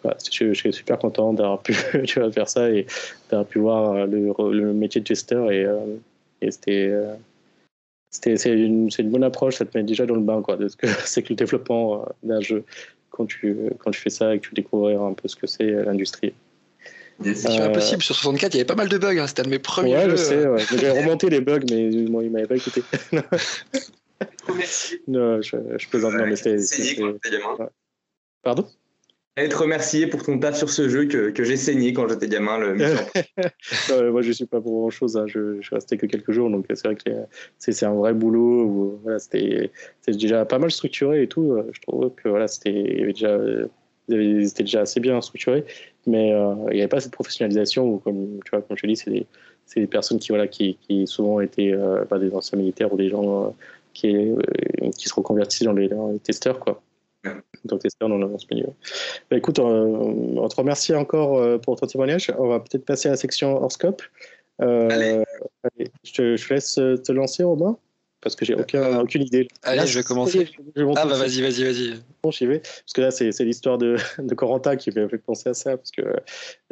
je, 0.04 0.54
suis 0.54 0.74
super 0.74 0.98
content 0.98 1.32
d'avoir 1.34 1.62
pu 1.62 1.76
tu 2.08 2.20
vois, 2.20 2.32
faire 2.32 2.50
ça 2.50 2.72
et 2.72 2.88
d'avoir 3.30 3.46
pu 3.46 3.60
voir 3.60 4.08
le, 4.08 4.34
le 4.52 4.74
métier 4.74 5.00
de 5.00 5.06
testeur 5.06 5.52
et, 5.52 5.68
et 6.42 6.50
c'était 6.50 6.92
c'était 8.10 8.38
c'est 8.38 8.54
une, 8.54 8.90
une 8.98 9.10
bonne 9.12 9.26
approche 9.26 9.58
ça 9.58 9.66
te 9.66 9.78
met 9.78 9.84
déjà 9.84 10.08
dans 10.08 10.16
le 10.16 10.22
bain 10.22 10.42
quoi 10.42 10.56
de 10.56 10.70
ce 10.70 10.76
que 10.76 10.88
c'est 11.06 11.22
que 11.22 11.30
le 11.30 11.36
développement 11.36 12.04
d'un 12.24 12.42
jeu 12.42 12.64
quand 13.12 13.28
tu 13.28 13.70
quand 13.78 13.92
tu 13.92 14.02
fais 14.02 14.10
ça 14.10 14.34
et 14.34 14.40
que 14.40 14.48
tu 14.48 14.56
découvres 14.56 15.06
un 15.06 15.14
peu 15.14 15.28
ce 15.28 15.36
que 15.36 15.46
c'est 15.46 15.70
l'industrie 15.70 16.34
c'est 17.24 17.60
impossible. 17.60 18.02
Sur 18.02 18.16
64, 18.16 18.54
il 18.54 18.58
y 18.58 18.60
avait 18.60 18.66
pas 18.66 18.76
mal 18.76 18.90
de 18.90 18.98
bugs. 18.98 19.18
Hein. 19.18 19.28
C'était 19.28 19.42
un 19.42 19.46
de 19.46 19.50
mes 19.50 19.60
premiers 19.60 19.96
ouais, 19.96 20.06
jeux. 20.06 20.12
Je 20.12 20.16
sais, 20.16 20.48
ouais. 20.48 20.64
J'ai 20.78 20.90
remonté 20.90 21.30
les 21.30 21.42
bugs, 21.42 21.62
mais 21.70 21.90
bon, 22.06 22.22
il 22.22 22.32
m'avait 22.32 22.48
pas 22.48 22.56
écouté. 22.56 22.84
non, 25.08 25.42
je, 25.42 25.56
je 25.78 25.88
plaisante. 25.88 26.14
Non, 26.14 26.28
mais 26.28 26.36
c'était. 26.36 26.58
Pardon? 28.44 28.68
Être 29.38 29.64
remercié 29.64 30.08
pour 30.08 30.24
ton 30.24 30.40
taf 30.40 30.56
sur 30.56 30.70
ce 30.70 30.88
jeu 30.88 31.08
que, 31.08 31.30
que 31.30 31.44
j'ai 31.44 31.58
saigné 31.58 31.92
quand 31.92 32.08
j'étais 32.08 32.30
gamin. 32.30 32.58
Le 32.58 32.76
non, 33.90 34.12
moi, 34.12 34.22
je 34.22 34.32
suis 34.32 34.46
pas 34.46 34.62
pour 34.62 34.80
grand 34.80 34.90
chose. 34.90 35.18
Hein. 35.18 35.26
Je, 35.28 35.58
je 35.60 35.66
suis 35.66 35.76
resté 35.76 35.98
que 35.98 36.06
quelques 36.06 36.32
jours, 36.32 36.50
donc 36.50 36.66
c'est 36.70 36.86
vrai 36.86 36.96
que 36.96 37.12
c'est 37.58 37.84
un 37.84 37.94
vrai 37.94 38.14
boulot. 38.14 38.64
Où, 38.64 39.00
voilà, 39.04 39.20
c'était 39.20 39.72
déjà 40.08 40.46
pas 40.46 40.58
mal 40.58 40.72
structuré 40.72 41.24
et 41.24 41.28
tout. 41.28 41.58
Je 41.70 41.82
trouve 41.82 42.12
que 42.16 42.30
voilà, 42.30 42.48
c'était 42.48 43.12
déjà 43.14 43.38
ils 44.08 44.48
étaient 44.48 44.64
déjà 44.64 44.82
assez 44.82 45.00
bien 45.00 45.20
structurés, 45.22 45.66
mais 46.06 46.34
euh, 46.34 46.54
il 46.70 46.76
n'y 46.76 46.82
avait 46.82 46.88
pas 46.88 47.00
cette 47.00 47.12
professionnalisation 47.12 47.86
où, 47.86 47.98
comme 48.00 48.40
tu 48.44 48.52
vois, 48.52 48.62
comme 48.62 48.78
je 48.78 48.82
te 48.82 48.88
dis, 48.88 48.96
c'est 48.96 49.12
des, 49.12 49.28
des, 49.76 49.88
personnes 49.88 50.20
qui, 50.20 50.30
voilà, 50.30 50.48
qui, 50.48 50.78
qui 50.82 51.08
souvent 51.08 51.40
étaient 51.40 51.72
euh, 51.72 52.06
des 52.20 52.34
anciens 52.34 52.58
militaires 52.58 52.94
ou 52.94 52.98
des 52.98 53.10
gens 53.10 53.46
euh, 53.46 53.50
qui, 53.94 54.32
qui 54.98 55.10
se 55.10 55.14
reconvertissent 55.14 55.64
dans 55.64 55.74
les, 55.74 55.88
dans 55.88 56.12
les 56.12 56.20
testeurs, 56.20 56.60
quoi. 56.60 56.82
Donc, 57.66 57.82
testeurs 57.82 58.10
dans, 58.10 58.20
dans 58.20 58.38
ce 58.38 58.46
milieu. 58.52 58.68
Bah, 59.32 59.38
écoute, 59.38 59.58
on 59.58 60.48
te 60.48 60.56
remercie 60.56 60.94
encore 60.94 61.60
pour 61.62 61.76
ton 61.76 61.88
témoignage. 61.88 62.32
On 62.38 62.48
va 62.48 62.60
peut-être 62.60 62.86
passer 62.86 63.08
à 63.08 63.12
la 63.12 63.18
section 63.18 63.56
Horoscope. 63.56 64.04
Allez. 64.60 65.24
Allez, 65.64 65.92
je, 66.04 66.14
te, 66.14 66.38
je 66.38 66.54
laisse 66.54 66.76
te 66.76 67.12
lancer, 67.12 67.44
Robin 67.44 67.80
parce 68.26 68.36
que 68.36 68.44
j'ai 68.44 68.56
aucun, 68.56 69.02
aucune 69.02 69.22
idée. 69.22 69.48
Allez, 69.62 69.86
je 69.86 70.00
vais 70.00 70.04
commencer. 70.04 70.50
ah 70.76 71.06
bah 71.06 71.16
vas-y, 71.16 71.44
vas-y, 71.44 71.64
vas-y. 71.64 71.94
j'y 72.32 72.46
vais. 72.48 72.58
Parce 72.58 72.94
que 72.96 73.02
là, 73.02 73.12
c'est 73.12 73.44
l'histoire 73.44 73.78
de, 73.78 73.98
de 74.18 74.34
Corentin 74.34 74.78
qui 74.78 74.90
m'a 74.90 75.08
fait 75.08 75.20
penser 75.20 75.50
à 75.50 75.54
ça. 75.54 75.78
Parce 75.78 75.92
que 75.92 76.02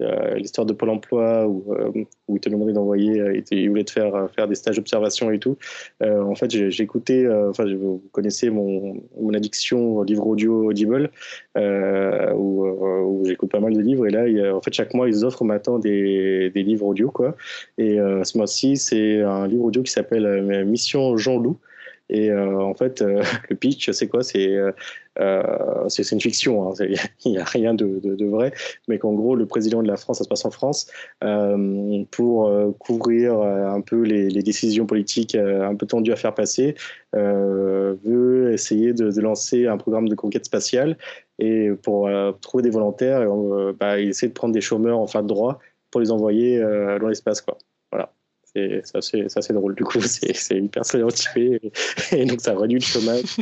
euh, 0.02 0.34
l'histoire 0.34 0.66
de 0.66 0.74
Pôle 0.74 0.90
emploi, 0.90 1.48
où, 1.48 1.76
euh, 1.76 1.92
où 2.28 2.38
il 2.38 2.40
te 2.40 2.50
demandait 2.50 2.74
d'envoyer, 2.74 3.20
euh, 3.20 3.40
il 3.52 3.70
voulait 3.70 3.84
te 3.84 3.92
faire 3.92 4.32
faire 4.36 4.48
des 4.48 4.56
stages 4.56 4.78
d'observation 4.78 5.30
et 5.30 5.38
tout. 5.38 5.56
en 6.02 6.34
fait, 6.34 6.50
j'ai 6.50 6.84
écouté, 6.84 7.30
enfin, 7.30 7.66
vous 7.72 8.02
connaissez 8.12 8.50
mon, 8.50 9.00
mon, 9.22 9.34
addiction 9.36 9.98
au 9.98 10.04
livre 10.04 10.26
audio 10.26 10.70
Audible, 10.72 11.12
où, 11.56 12.66
où 12.66 13.26
j'écoute 13.26 13.52
pas 13.52 13.60
mal 13.60 13.74
de 13.74 13.80
livres. 13.80 14.08
Et 14.08 14.10
là, 14.10 14.56
en 14.56 14.62
fait, 14.62 14.74
chaque 14.74 14.96
mois, 14.96 15.08
ils 15.08 15.24
offrent 15.24 15.44
maintenant 15.44 15.78
des, 15.78 16.50
des 16.50 16.64
livres 16.64 16.88
audio. 16.88 17.12
Quoi. 17.12 17.36
Et 17.78 17.98
ce 17.98 18.38
mois-ci, 18.40 18.76
c'est 18.78 19.22
un 19.22 19.46
livre 19.46 19.66
audio 19.66 19.84
qui 19.84 19.92
s'appelle 19.92 20.66
Mission 20.66 21.16
Et 22.10 22.30
euh, 22.30 22.62
en 22.62 22.74
fait, 22.74 23.02
euh, 23.02 23.24
le 23.50 23.56
pitch, 23.56 23.90
c'est 23.92 24.08
quoi? 24.08 24.24
C'est 24.24 24.56
euh, 25.20 25.88
une 26.12 26.22
fiction, 26.22 26.70
hein. 26.70 26.74
il 27.26 27.32
n'y 27.32 27.38
a 27.38 27.44
rien 27.44 27.74
de, 27.74 28.26
vrai, 28.26 28.54
mais 28.88 29.00
qu'en 29.00 29.14
gros, 29.14 29.36
le 29.36 29.46
président 29.46 29.82
de 29.82 29.88
la 29.88 29.98
France, 29.98 30.18
ça 30.18 30.24
se 30.24 30.30
passe 30.30 30.46
en 30.46 30.52
France, 30.52 30.88
pour 32.12 32.52
couvrir 32.80 33.40
un 33.42 33.82
peu 33.82 34.02
les, 34.04 34.44
décisions 34.44 34.86
politiques 34.86 35.36
un 35.36 35.76
peu 35.76 35.86
tendues 35.86 36.12
à 36.12 36.16
faire 36.16 36.34
passer, 36.34 36.76
veut 37.14 38.52
essayer 38.54 38.94
de, 38.94 39.22
lancer 39.22 39.68
un 39.68 39.78
programme 39.78 40.10
de 40.10 40.16
conquête 40.16 40.46
spatiale 40.46 40.98
et 41.40 41.70
pour 41.82 42.10
trouver 42.42 42.64
des 42.64 42.70
volontaires, 42.70 43.28
bah, 43.80 44.00
il 44.00 44.10
essaie 44.10 44.28
de 44.28 44.34
prendre 44.34 44.54
des 44.54 44.62
chômeurs 44.62 45.00
en 45.00 45.08
fin 45.08 45.24
de 45.24 45.28
droit 45.28 45.60
pour 45.92 46.02
les 46.02 46.12
envoyer 46.12 46.60
dans 46.60 47.08
l'espace. 47.08 47.42
Quoi. 47.42 47.58
C'est 48.56 48.84
assez, 48.94 49.26
assez, 49.36 49.54
drôle 49.54 49.74
du 49.74 49.84
coup, 49.84 50.00
c'est 50.02 50.58
hyper 50.58 50.86
stéréotypé 50.86 51.60
et, 52.12 52.22
et, 52.22 52.26
donc 52.26 52.40
ça 52.40 52.56
réduit 52.56 52.80
le 52.80 52.86
chômage. 52.86 53.38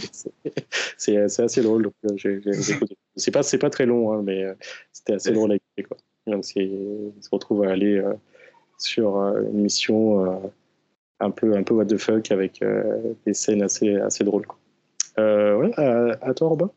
c'est 0.97 1.17
assez 1.17 1.61
drôle. 1.61 1.91
Euh, 2.05 2.37
c'est 3.15 3.31
pas, 3.31 3.41
pas 3.59 3.69
très 3.69 3.85
long, 3.85 4.13
hein, 4.13 4.21
mais 4.23 4.43
euh, 4.43 4.53
c'était 4.93 5.13
assez 5.13 5.31
drôle 5.31 5.51
à 5.51 5.55
écouter. 5.55 5.83
Quoi. 5.83 5.97
Donc 6.27 6.45
il 6.55 7.11
se 7.19 7.29
retrouve 7.29 7.65
à 7.65 7.71
aller 7.71 7.97
euh, 7.97 8.13
sur 8.77 9.17
une 9.17 9.61
mission 9.61 10.41
un 11.19 11.29
peu, 11.29 11.55
un 11.55 11.63
peu 11.63 11.73
what 11.73 11.85
the 11.85 11.97
fuck 11.97 12.31
avec 12.31 12.63
des 13.25 13.33
scènes 13.33 13.61
assez, 13.61 13.95
assez 13.97 14.23
drôles. 14.23 14.47
Quoi. 14.47 14.57
voilà, 15.17 16.17
à, 16.21 16.33
toi 16.33 16.47
Robin? 16.47 16.71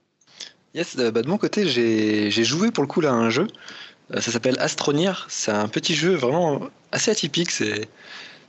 Yes, 0.74 0.97
bah 0.97 1.22
de 1.22 1.28
mon 1.28 1.39
côté, 1.39 1.66
j'ai 1.66 2.30
joué 2.30 2.72
pour 2.72 2.82
le 2.82 2.89
coup 2.89 3.01
là 3.01 3.11
à 3.11 3.14
un 3.14 3.30
jeu. 3.30 3.47
Ça 4.12 4.32
s'appelle 4.32 4.57
Astronir. 4.59 5.26
C'est 5.30 5.50
un 5.50 5.68
petit 5.68 5.94
jeu 5.94 6.14
vraiment 6.14 6.68
assez 6.92 7.11
atypique. 7.11 7.50
C'est 7.50 7.88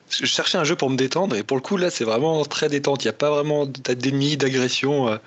je 0.09 0.25
cherchais 0.25 0.57
un 0.57 0.63
jeu 0.63 0.75
pour 0.75 0.89
me 0.89 0.97
détendre 0.97 1.35
et 1.35 1.43
pour 1.43 1.57
le 1.57 1.61
coup 1.61 1.77
là 1.77 1.89
c'est 1.89 2.03
vraiment 2.03 2.43
très 2.45 2.69
détente. 2.69 3.03
Il 3.03 3.07
n'y 3.07 3.09
a 3.09 3.13
pas 3.13 3.29
vraiment 3.31 3.65
d'ennemis, 3.65 4.37
d'agression. 4.37 5.09
Euh. 5.09 5.17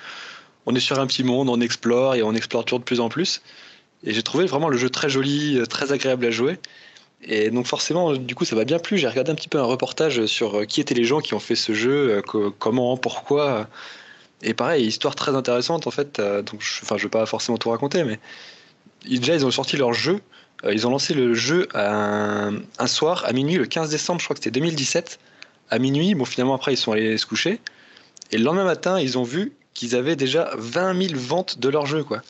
On 0.67 0.75
est 0.75 0.81
sur 0.81 0.99
un 1.01 1.07
petit 1.07 1.25
monde, 1.25 1.49
on 1.49 1.61
explore 1.61 2.15
et 2.15 2.23
on 2.23 2.35
explore 2.35 2.65
toujours 2.65 2.81
de 2.81 2.85
plus 2.85 3.01
en 3.01 3.09
plus. 3.09 3.43
Et 4.05 4.13
j'ai 4.13 4.23
trouvé 4.23 4.47
vraiment 4.47 4.69
le 4.69 4.77
jeu 4.77 4.91
très 4.91 5.09
joli, 5.09 5.59
euh, 5.59 5.67
très 5.67 5.93
agréable 5.93 6.27
à 6.27 6.31
jouer. 6.31 6.59
Et 7.23 7.51
donc 7.51 7.67
forcément, 7.67 8.13
du 8.15 8.35
coup, 8.35 8.45
ça 8.45 8.55
m'a 8.55 8.65
bien 8.65 8.79
plu. 8.79 8.99
J'ai 8.99 9.09
regardé 9.09 9.33
un 9.33 9.35
petit 9.35 9.49
peu 9.49 9.59
un 9.59 9.65
reportage 9.65 10.27
sur 10.27 10.59
euh, 10.61 10.65
qui 10.67 10.81
étaient 10.81 10.95
les 10.95 11.05
gens 11.05 11.21
qui 11.21 11.35
ont 11.35 11.41
fait 11.41 11.57
ce 11.57 11.73
jeu, 11.75 12.23
comment, 12.59 12.97
pourquoi. 12.97 13.69
Et 14.43 14.55
pareil, 14.55 14.87
histoire 14.87 15.17
très 15.17 15.35
intéressante 15.35 15.87
en 15.87 15.91
fait. 15.91 16.21
Donc, 16.21 16.61
je, 16.61 16.81
enfin, 16.83 16.97
je 16.99 17.05
vais 17.05 17.11
pas 17.11 17.27
forcément 17.27 17.59
tout 17.59 17.71
raconter, 17.71 18.05
mais 18.05 18.21
déjà 19.05 19.35
ils 19.35 19.45
ont 19.45 19.51
sorti 19.51 19.77
leur 19.77 19.93
jeu 19.93 20.21
euh, 20.65 20.75
ils 20.75 20.87
ont 20.87 20.91
lancé 20.91 21.15
le 21.15 21.35
jeu 21.35 21.69
un, 21.75 22.61
soir 22.87 23.25
à 23.27 23.33
minuit, 23.33 23.57
le 23.57 23.67
15 23.67 23.91
décembre, 23.91 24.21
je 24.21 24.27
crois 24.27 24.35
que 24.35 24.43
c'était 24.43 24.59
2017. 24.59 25.19
À 25.71 25.79
minuit, 25.79 26.15
bon, 26.15 26.25
finalement, 26.25 26.55
après, 26.55 26.73
ils 26.73 26.79
sont 26.79 26.93
allés 26.93 27.19
se 27.19 27.27
coucher. 27.27 27.61
Et 28.31 28.39
le 28.39 28.45
lendemain 28.45 28.65
matin, 28.65 28.99
ils 28.99 29.19
ont 29.19 29.23
vu 29.23 29.53
qu'ils 29.75 29.95
avaient 29.95 30.17
déjà 30.17 30.51
20 30.57 31.09
000 31.09 31.21
ventes 31.21 31.59
de 31.59 31.69
leur 31.69 31.87
jeu, 31.87 32.03
quoi. 32.03 32.23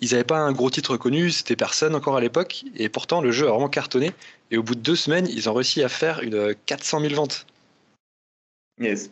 Ils 0.00 0.10
n'avaient 0.10 0.24
pas 0.24 0.38
un 0.38 0.52
gros 0.52 0.68
titre 0.68 0.96
connu, 0.96 1.30
c'était 1.30 1.56
personne 1.56 1.94
encore 1.94 2.16
à 2.16 2.20
l'époque, 2.20 2.64
et 2.76 2.88
pourtant 2.88 3.20
le 3.20 3.30
jeu 3.30 3.46
a 3.46 3.50
vraiment 3.50 3.68
cartonné. 3.68 4.12
Et 4.50 4.58
au 4.58 4.62
bout 4.62 4.74
de 4.74 4.80
deux 4.80 4.96
semaines, 4.96 5.28
ils 5.28 5.48
ont 5.48 5.54
réussi 5.54 5.82
à 5.82 5.88
faire 5.88 6.20
une 6.22 6.54
400 6.66 7.00
000 7.00 7.14
ventes. 7.14 7.46
Yes. 8.80 9.10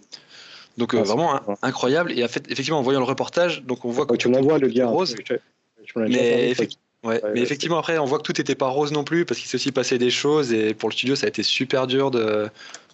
Donc 0.77 0.95
euh, 0.95 1.03
vraiment 1.03 1.41
incroyable. 1.63 2.11
Et 2.13 2.21
effectivement, 2.23 2.81
en 2.81 2.83
voyant 2.83 2.99
le 2.99 3.05
reportage, 3.05 3.63
donc 3.63 3.85
on 3.85 3.91
voit 3.91 4.07
que 4.07 4.17
tu 4.17 4.29
m'envoies 4.29 4.59
le 4.59 4.67
lien. 4.67 4.89
Rose. 4.89 5.15
Mais 5.97 6.51
effectivement, 6.51 6.85
Ouais, 7.03 7.23
mais 7.33 7.41
effectivement, 7.41 7.79
après, 7.79 7.97
on 7.99 8.05
voit 8.05 8.19
que 8.19 8.25
tout 8.25 8.35
n'était 8.37 8.55
pas 8.55 8.69
rose 8.69 8.93
non 8.93 9.05
plus, 9.05 9.25
parce 9.25 9.41
qu'il 9.41 9.49
s'est 9.49 9.57
aussi 9.57 9.73
passé 9.73 9.97
des 9.97 10.11
choses, 10.11 10.53
et 10.53 10.75
pour 10.75 10.91
le 10.91 10.95
studio, 10.95 11.17
ça 11.17 11.27
a 11.27 11.29
été 11.31 11.43
super 11.43 11.87
dur 11.87 12.11
de, 12.11 12.51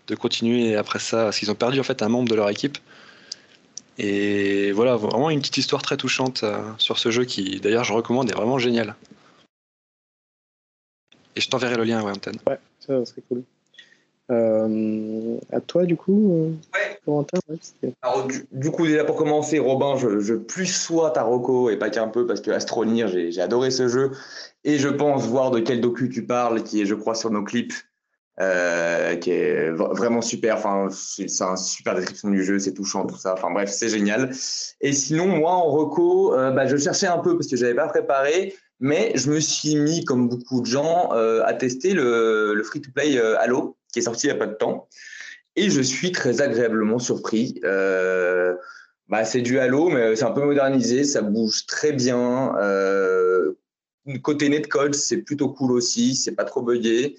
de 0.06 0.14
continuer 0.14 0.76
après 0.76 1.00
ça, 1.00 1.24
parce 1.24 1.38
qu'ils 1.38 1.50
ont 1.50 1.56
perdu 1.56 1.80
en 1.80 1.82
fait 1.82 2.02
un 2.02 2.08
membre 2.08 2.28
de 2.28 2.36
leur 2.36 2.48
équipe. 2.48 2.78
Et 3.98 4.70
voilà, 4.72 4.96
vraiment 4.96 5.30
une 5.30 5.40
petite 5.40 5.56
histoire 5.56 5.82
très 5.82 5.96
touchante 5.96 6.44
euh, 6.44 6.60
sur 6.78 6.98
ce 6.98 7.10
jeu 7.10 7.24
qui, 7.24 7.60
d'ailleurs, 7.60 7.82
je 7.82 7.92
recommande, 7.92 8.30
est 8.30 8.34
vraiment 8.34 8.58
génial. 8.58 8.94
Et 11.34 11.40
je 11.40 11.48
t'enverrai 11.48 11.76
le 11.76 11.84
lien, 11.84 12.02
ouais, 12.02 12.12
Antenne. 12.12 12.38
Ouais, 12.46 12.58
ça 12.78 13.04
serait 13.04 13.22
cool. 13.28 13.42
Euh, 14.30 15.38
à 15.52 15.60
toi, 15.60 15.84
du 15.84 15.96
coup, 15.96 16.32
euh, 16.32 16.50
ouais. 16.74 17.22
Alors, 18.02 18.26
du, 18.50 18.70
coup, 18.72 18.86
déjà 18.86 19.04
pour 19.04 19.14
commencer, 19.14 19.60
Robin, 19.60 19.96
je, 19.96 20.18
je 20.18 20.34
plus 20.34 20.66
sois 20.66 21.10
ta 21.10 21.26
et 21.70 21.76
pas 21.76 21.90
qu'un 21.90 22.08
peu 22.08 22.26
parce 22.26 22.40
que 22.40 22.50
Astronir, 22.50 23.06
j'ai 23.08 23.40
adoré 23.40 23.70
ce 23.70 23.86
jeu. 23.86 24.10
Et 24.64 24.78
je 24.78 24.88
pense 24.88 25.26
voir 25.26 25.52
de 25.52 25.60
quel 25.60 25.80
docu 25.80 26.08
tu 26.08 26.26
parles, 26.26 26.64
qui 26.64 26.82
est, 26.82 26.86
je 26.86 26.94
crois, 26.94 27.14
sur 27.14 27.30
nos 27.30 27.44
clips, 27.44 27.74
euh, 28.40 29.14
qui 29.14 29.30
est 29.30 29.70
vraiment 29.70 30.22
super. 30.22 30.56
Enfin, 30.56 30.88
c'est 30.90 31.22
une 31.22 31.56
super 31.56 31.94
description 31.94 32.28
du 32.30 32.42
jeu, 32.42 32.58
c'est 32.58 32.74
touchant, 32.74 33.06
tout 33.06 33.16
ça. 33.16 33.34
Enfin, 33.34 33.52
bref, 33.52 33.70
c'est 33.70 33.88
génial. 33.88 34.32
Et 34.80 34.92
sinon, 34.92 35.26
moi, 35.26 35.52
en 35.52 35.70
reco, 35.70 36.32
bah, 36.32 36.66
je 36.66 36.76
cherchais 36.76 37.06
un 37.06 37.18
peu 37.18 37.36
parce 37.36 37.46
que 37.46 37.56
j'avais 37.56 37.74
pas 37.74 37.86
préparé. 37.86 38.54
Mais 38.78 39.12
je 39.14 39.30
me 39.30 39.40
suis 39.40 39.76
mis, 39.76 40.04
comme 40.04 40.28
beaucoup 40.28 40.60
de 40.60 40.66
gens, 40.66 41.10
à 41.12 41.54
tester 41.54 41.94
le, 41.94 42.54
le 42.54 42.62
free-to-play 42.64 43.18
Halo 43.18 43.76
qui 43.96 44.00
est 44.00 44.02
sorti 44.02 44.26
il 44.26 44.30
n'y 44.30 44.36
a 44.36 44.38
pas 44.38 44.46
de 44.46 44.56
temps. 44.56 44.88
Et 45.56 45.70
je 45.70 45.80
suis 45.80 46.12
très 46.12 46.42
agréablement 46.42 46.98
surpris. 46.98 47.58
Euh, 47.64 48.54
bah, 49.08 49.24
c'est 49.24 49.40
du 49.40 49.58
Halo, 49.58 49.88
mais 49.88 50.14
c'est 50.14 50.24
un 50.24 50.32
peu 50.32 50.44
modernisé, 50.44 51.02
ça 51.02 51.22
bouge 51.22 51.64
très 51.64 51.92
bien. 51.92 52.54
Euh, 52.60 53.54
côté 54.22 54.50
netcode, 54.50 54.94
c'est 54.94 55.22
plutôt 55.22 55.48
cool 55.48 55.72
aussi, 55.72 56.14
c'est 56.14 56.32
pas 56.32 56.44
trop 56.44 56.60
buggé. 56.60 57.16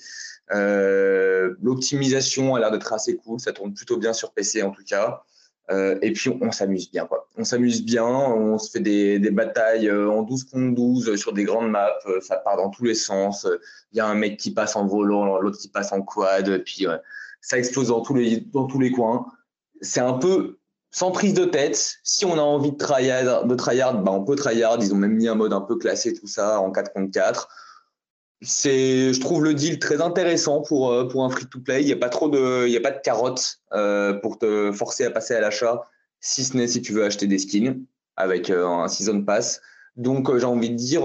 Euh, 0.53 1.55
l'optimisation 1.63 2.53
a 2.53 2.59
l'air 2.59 2.69
d'être 2.69 2.93
assez 2.93 3.15
cool, 3.15 3.39
ça 3.39 3.53
tourne 3.53 3.73
plutôt 3.73 3.97
bien 3.97 4.13
sur 4.13 4.31
PC 4.31 4.61
en 4.61 4.69
tout 4.69 4.83
cas. 4.83 5.23
Et 5.69 6.11
puis 6.13 6.29
on, 6.41 6.51
s'amuse 6.51 6.89
bien, 6.91 7.05
quoi. 7.05 7.27
On 7.37 7.43
s'amuse 7.43 7.83
bien, 7.83 8.05
on 8.05 8.57
se 8.57 8.71
fait 8.71 8.79
des, 8.79 9.19
des, 9.19 9.31
batailles 9.31 9.91
en 9.91 10.23
12 10.23 10.45
contre 10.45 10.75
12 10.75 11.15
sur 11.17 11.33
des 11.33 11.43
grandes 11.43 11.69
maps, 11.69 11.91
ça 12.21 12.37
part 12.37 12.57
dans 12.57 12.69
tous 12.69 12.85
les 12.85 12.95
sens. 12.95 13.45
Il 13.91 13.97
y 13.97 13.99
a 13.99 14.07
un 14.07 14.15
mec 14.15 14.37
qui 14.37 14.51
passe 14.51 14.75
en 14.75 14.85
volant, 14.85 15.39
l'autre 15.39 15.57
qui 15.57 15.67
passe 15.67 15.91
en 15.91 16.01
quad, 16.01 16.63
puis 16.63 16.85
ça 17.41 17.57
explose 17.57 17.89
dans 17.89 18.01
tous 18.01 18.13
les, 18.13 18.39
dans 18.39 18.65
tous 18.65 18.79
les 18.79 18.91
coins. 18.91 19.25
C'est 19.81 19.99
un 19.99 20.13
peu 20.13 20.57
sans 20.91 21.11
prise 21.11 21.33
de 21.33 21.45
tête. 21.45 21.97
Si 22.03 22.25
on 22.25 22.33
a 22.33 22.41
envie 22.41 22.71
de 22.71 22.77
tryhard, 22.77 23.45
de 23.45 23.55
tryhard 23.55 24.01
bah 24.01 24.11
on 24.11 24.23
peut 24.23 24.35
tryhard. 24.35 24.77
Ils 24.81 24.93
ont 24.93 24.97
même 24.97 25.13
mis 25.13 25.27
un 25.27 25.35
mode 25.35 25.53
un 25.53 25.61
peu 25.61 25.77
classé, 25.77 26.13
tout 26.13 26.27
ça, 26.27 26.59
en 26.59 26.71
4 26.71 26.93
contre 26.93 27.11
4. 27.11 27.47
C'est, 28.41 29.13
je 29.13 29.19
trouve 29.19 29.43
le 29.43 29.53
deal 29.53 29.79
très 29.79 30.01
intéressant 30.01 30.61
pour, 30.61 30.91
euh, 30.91 31.07
pour 31.07 31.23
un 31.23 31.29
free-to-play. 31.29 31.81
Il 31.81 31.87
n'y 31.87 31.93
a 31.93 31.97
pas 31.97 32.09
trop 32.09 32.29
de, 32.29 32.67
il 32.67 32.71
y 32.71 32.77
a 32.77 32.81
pas 32.81 32.91
de 32.91 32.99
carottes 32.99 33.59
euh, 33.73 34.13
pour 34.13 34.37
te 34.37 34.71
forcer 34.71 35.05
à 35.05 35.11
passer 35.11 35.33
à 35.33 35.39
l'achat, 35.41 35.81
si 36.19 36.43
ce 36.43 36.55
n'est 36.55 36.67
si 36.67 36.81
tu 36.81 36.93
veux 36.93 37.03
acheter 37.03 37.27
des 37.27 37.39
skins 37.39 37.83
avec 38.15 38.49
euh, 38.49 38.67
un 38.67 38.87
season 38.87 39.23
pass. 39.23 39.61
Donc 39.95 40.35
j'ai 40.37 40.45
envie 40.45 40.69
de 40.69 40.75
dire, 40.75 41.01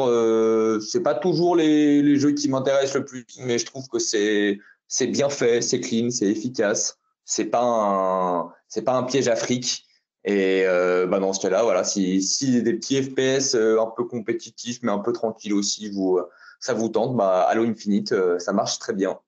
c'est 0.82 1.02
pas 1.02 1.14
toujours 1.14 1.56
les, 1.56 2.02
les 2.02 2.16
jeux 2.16 2.32
qui 2.32 2.50
m'intéressent 2.50 2.96
le 2.96 3.06
plus, 3.06 3.24
mais 3.38 3.58
je 3.58 3.64
trouve 3.64 3.88
que 3.88 3.98
c'est 3.98 4.58
c'est 4.92 5.06
bien 5.06 5.30
fait, 5.30 5.62
c'est 5.62 5.80
clean, 5.80 6.10
c'est 6.10 6.26
efficace. 6.26 6.98
C'est 7.24 7.46
pas 7.46 7.62
un, 7.62 8.52
c'est 8.68 8.82
pas 8.82 8.92
un 8.92 9.04
piège 9.04 9.26
à 9.28 9.36
fric. 9.36 9.86
Et 10.24 10.64
euh, 10.66 11.06
bah 11.06 11.18
dans 11.18 11.32
ce 11.32 11.40
cas-là, 11.40 11.62
voilà, 11.62 11.82
si, 11.82 12.22
si 12.22 12.62
des 12.62 12.74
petits 12.74 13.02
FPS 13.02 13.54
euh, 13.54 13.80
un 13.80 13.90
peu 13.96 14.04
compétitifs, 14.04 14.80
mais 14.82 14.92
un 14.92 14.98
peu 14.98 15.12
tranquilles 15.12 15.54
aussi, 15.54 15.90
vous, 15.90 16.20
ça 16.62 16.72
vous 16.72 16.88
tente, 16.88 17.14
bah 17.14 17.42
Halo 17.50 17.64
Infinite, 17.64 18.12
euh, 18.12 18.38
ça 18.38 18.54
marche 18.54 18.78
très 18.78 18.94
bien. 18.94 19.18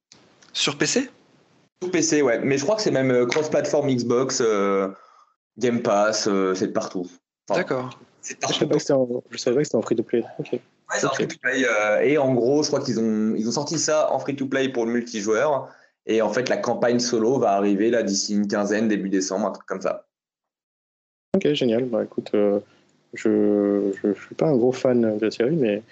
Sur 0.55 0.79
PC 0.79 1.11
Sur 1.83 1.91
PC, 1.91 2.23
ouais. 2.23 2.39
Mais 2.39 2.57
je 2.57 2.63
crois 2.63 2.77
que 2.77 2.83
c'est 2.83 2.91
même 2.91 3.27
cross-platform 3.27 3.89
Xbox, 3.91 4.43
Game 5.59 5.83
Pass, 5.83 6.23
c'est 6.55 6.69
de 6.69 6.73
partout. 6.73 7.07
D'accord. 7.49 7.99
Je 8.25 8.53
savais 8.53 8.67
pas 8.67 8.75
que 8.77 9.65
c'était 9.65 9.77
en, 9.77 9.83
free-to-play. 9.83 10.25
Ok. 10.39 10.53
Ouais, 10.53 10.61
c'est 10.99 11.07
free-to-play. 11.09 11.65
Euh, 11.65 12.01
et 12.01 12.19
en 12.19 12.33
gros, 12.35 12.63
je 12.63 12.69
crois 12.69 12.81
qu'ils 12.81 12.99
ont, 12.99 13.35
ils 13.37 13.49
ont 13.49 13.53
sorti 13.53 13.79
ça 13.79 14.13
en 14.13 14.19
free-to-play 14.19 14.71
pour 14.71 14.87
le 14.87 14.93
multijoueur. 14.93 15.69
Et 16.07 16.23
en 16.23 16.31
fait, 16.31 16.49
la 16.49 16.57
campagne 16.57 17.01
solo 17.01 17.39
va 17.39 17.53
arriver 17.53 17.91
là 17.91 18.03
d'ici 18.03 18.35
une 18.35 18.47
quinzaine, 18.47 18.89
début 18.89 19.09
décembre, 19.09 19.47
un 19.47 19.53
truc 19.53 19.67
comme 19.67 19.81
ça. 19.81 20.07
Ok, 21.35 21.53
génial. 21.53 21.87
Bah 21.87 22.05
écoute, 22.05 22.31
euh, 22.35 22.61
je 23.15 23.29
ne 24.05 24.15
suis 24.15 24.35
pas 24.35 24.47
un 24.47 24.57
gros 24.57 24.73
fan 24.73 25.19
de 25.19 25.25
la 25.25 25.31
série, 25.31 25.57
mais 25.57 25.83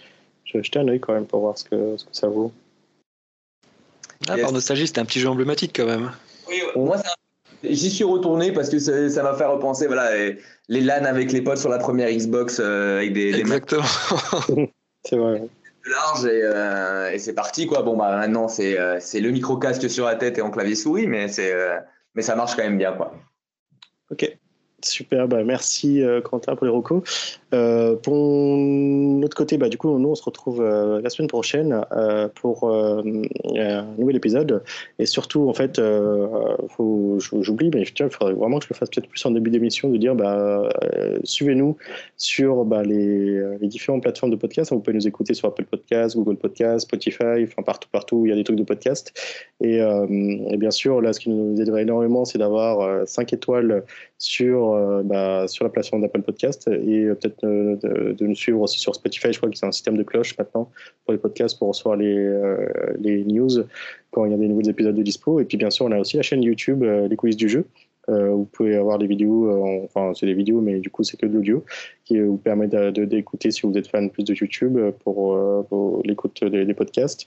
je 0.45 0.59
vais 0.59 0.65
jeter 0.65 0.79
un 0.79 0.89
œil 0.89 1.01
quand 1.01 1.15
même 1.15 1.27
pour 1.27 1.41
voir 1.41 1.57
ce 1.57 1.65
que, 1.65 1.97
ce 1.97 2.05
que 2.05 2.15
ça 2.15 2.29
vaut. 2.29 2.53
Ah, 4.29 4.37
Par 4.39 4.53
nostalgie, 4.53 4.87
c'était 4.87 5.01
un 5.01 5.05
petit 5.05 5.21
jeu 5.21 5.29
emblématique 5.29 5.73
quand 5.75 5.87
même. 5.87 6.13
Oui, 6.49 6.63
moi, 6.77 6.99
J'y 7.65 7.91
suis 7.91 8.05
retourné 8.05 8.53
parce 8.53 8.69
que 8.69 8.79
ça 8.79 9.23
m'a 9.23 9.35
fait 9.35 9.45
repenser 9.45 9.87
voilà, 9.87 10.11
les 10.69 10.81
LAN 10.81 11.05
avec 11.05 11.31
les 11.31 11.43
potes 11.43 11.59
sur 11.59 11.69
la 11.69 11.79
première 11.79 12.11
Xbox 12.11 12.59
avec 12.59 13.13
des. 13.13 13.39
Exactement. 13.39 13.85
c'est 15.05 15.17
vrai. 15.17 15.43
Large 15.85 16.27
et, 16.27 17.15
et 17.15 17.19
c'est 17.19 17.35
parti 17.35 17.67
quoi. 17.67 17.83
Bon 17.83 17.97
bah 17.97 18.17
maintenant 18.17 18.49
c'est 18.49 18.77
c'est 19.01 19.21
le 19.21 19.31
micro 19.31 19.57
casque 19.57 19.89
sur 19.89 20.07
la 20.07 20.17
tête 20.17 20.39
et 20.39 20.43
en 20.43 20.51
clavier 20.51 20.75
souris, 20.75 21.07
mais 21.07 21.29
c'est 21.29 21.55
mais 22.15 22.23
ça 22.23 22.35
marche 22.35 22.57
quand 22.57 22.63
même 22.63 22.79
bien 22.79 22.93
quoi. 22.95 23.15
Ok. 24.11 24.37
Super, 24.85 25.29
bah 25.29 25.45
merci 25.45 26.03
euh, 26.03 26.21
Quentin 26.21 26.57
pour 26.57 26.67
les 26.67 26.73
recos. 26.73 27.03
Euh, 27.55 27.95
pour 27.95 28.17
notre 28.17 29.37
côté, 29.37 29.57
bah, 29.57 29.69
du 29.69 29.79
coup, 29.79 29.97
nous 29.99 30.09
on 30.09 30.15
se 30.15 30.25
retrouve 30.25 30.61
euh, 30.61 31.01
la 31.01 31.11
semaine 31.11 31.29
prochaine 31.29 31.85
pour 32.35 32.69
un 32.69 33.87
nouvel 33.97 34.17
épisode. 34.17 34.63
Et 34.99 35.07
surtout, 35.07 35.49
en 35.49 35.55
fait, 35.55 35.81
j'oublie, 37.41 37.71
mais 37.73 37.83
il 37.83 38.11
faudrait 38.11 38.33
vraiment 38.33 38.59
que 38.59 38.65
je 38.65 38.71
le 38.71 38.77
fasse 38.77 38.91
peut-être 38.91 39.09
plus 39.09 39.25
en 39.25 39.31
début 39.31 39.51
d'émission, 39.51 39.89
de 39.91 39.97
dire 39.99 40.15
bah, 40.15 40.69
suivez-nous 41.23 41.77
sur 42.17 42.65
bah, 42.65 42.83
les, 42.83 43.41
différentes 43.63 44.03
plateformes 44.03 44.33
de 44.33 44.37
podcast. 44.37 44.73
Vous 44.73 44.81
pouvez 44.81 44.97
nous 44.97 45.07
écouter 45.07 45.35
sur 45.35 45.49
Apple 45.49 45.65
Podcast, 45.65 46.17
Google 46.17 46.37
Podcast, 46.37 46.87
Spotify, 46.87 47.45
enfin 47.45 47.63
partout, 47.63 47.89
partout 47.93 48.23
il 48.25 48.31
y 48.31 48.33
a 48.33 48.37
des 48.37 48.45
trucs 48.45 48.59
de 48.59 48.65
podcast. 48.65 49.13
Et, 49.61 49.77
et 49.77 50.57
bien 50.57 50.71
sûr, 50.71 51.01
là, 51.01 51.13
ce 51.13 51.21
qui 51.21 51.31
nous 51.31 51.61
aiderait 51.61 51.83
énormément, 51.83 52.25
c'est 52.25 52.39
d'avoir 52.39 53.07
5 53.07 53.33
étoiles 53.33 53.85
sur, 54.19 54.72
euh, 54.75 55.03
bah, 55.03 55.47
sur 55.49 55.65
la 55.65 55.71
plateforme 55.71 56.03
d'Apple 56.03 56.23
Podcast 56.23 56.69
et 56.69 57.05
euh, 57.05 57.15
peut-être 57.15 57.45
euh, 57.45 57.77
de, 57.77 58.27
nous 58.27 58.35
suivre 58.35 58.61
aussi 58.61 58.79
sur 58.79 58.95
Spotify. 58.95 59.33
Je 59.33 59.39
crois 59.39 59.51
que 59.51 59.57
c'est 59.57 59.67
un 59.67 59.73
système 59.73 59.97
de 59.97 60.03
cloche 60.03 60.37
maintenant 60.39 60.71
pour 61.05 61.13
les 61.13 61.19
podcasts 61.19 61.59
pour 61.59 61.69
recevoir 61.69 61.97
les, 61.97 62.37
les 62.99 63.25
news 63.25 63.49
quand 64.11 64.25
il 64.25 64.33
y 64.33 64.35
a 64.35 64.39
des 64.39 64.49
nouveaux 64.49 64.69
épisodes 64.69 64.95
de 64.95 65.03
dispo. 65.03 65.41
Et 65.41 65.45
puis 65.45 65.57
bien 65.57 65.71
sûr, 65.71 65.87
on 65.87 65.93
a 65.93 65.99
aussi 65.99 66.17
la 66.17 66.23
chaîne 66.23 66.43
YouTube 66.43 66.83
Les 66.83 67.17
coulisses 67.17 67.37
du 67.37 67.49
jeu. 67.49 67.65
vous 68.09 68.49
pouvez 68.53 68.77
avoir 68.77 68.99
des 68.99 69.07
vidéos, 69.07 69.51
enfin 69.85 70.13
c'est 70.15 70.27
des 70.27 70.35
vidéos, 70.35 70.61
mais 70.61 70.79
du 70.81 70.91
coup 70.91 71.03
c'est 71.03 71.17
que 71.17 71.27
de 71.27 71.33
l'audio, 71.33 71.65
qui 72.05 72.21
vous 72.21 72.37
permet 72.37 72.69
d'écouter 72.69 73.51
si 73.51 73.63
vous 73.63 73.77
êtes 73.77 73.89
fan 73.89 74.11
plus 74.11 74.25
de 74.25 74.35
YouTube 74.35 74.79
pour, 75.05 75.37
l'écoute 76.05 76.45
des, 76.45 76.75
podcasts. 76.75 77.27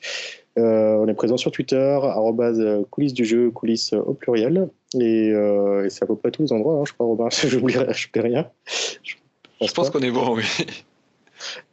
on 0.55 1.07
est 1.07 1.13
présent 1.13 1.37
sur 1.37 1.51
Twitter, 1.51 1.99
coulisses 2.89 3.13
du 3.13 3.25
jeu, 3.25 3.51
coulisses 3.51 3.93
au 3.93 4.13
pluriel. 4.13 4.69
Euh, 4.95 5.85
et, 5.85 5.89
c'est 5.89 6.03
à 6.03 6.07
peu 6.07 6.15
près 6.15 6.31
tous 6.31 6.43
les 6.43 6.53
endroits, 6.53 6.75
hein, 6.75 6.83
je 6.85 6.93
crois, 6.93 7.05
Robin. 7.05 7.27
J'oublierai 7.47 7.91
rien. 8.15 8.49
Je, 9.03 9.73
pense, 9.73 9.89
qu'on 9.89 9.99
est 9.99 10.11
bon, 10.11 10.35
oui. 10.35 10.43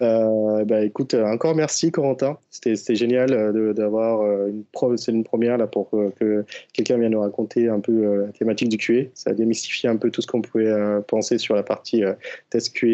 Euh, 0.03 0.65
bah, 0.65 0.85
écoute, 0.85 1.15
encore 1.15 1.55
merci 1.55 1.93
Corentin. 1.93 2.37
C'était 2.51 2.95
génial 2.95 3.33
euh, 3.33 3.73
d'avoir 3.73 4.23
une 4.47 4.65
c'est 4.97 5.13
une 5.13 5.25
première 5.25 5.57
là 5.57 5.67
pour 5.67 5.91
que 5.91 6.45
quelqu'un 6.75 6.99
vienne 6.99 7.13
nous 7.13 7.21
raconter 7.21 7.69
un 7.69 7.81
peu 7.81 8.27
la 8.27 8.33
thématique 8.33 8.69
du 8.69 8.77
QA. 8.77 9.09
Ça 9.15 9.31
a 9.31 9.33
démystifié 9.33 9.89
un 9.89 9.97
peu 9.97 10.11
tout 10.11 10.21
ce 10.21 10.27
qu'on 10.27 10.43
pouvait 10.43 10.75
penser 11.07 11.39
sur 11.39 11.55
la 11.55 11.63
partie 11.63 12.03
test 12.51 12.75
QA 12.75 12.87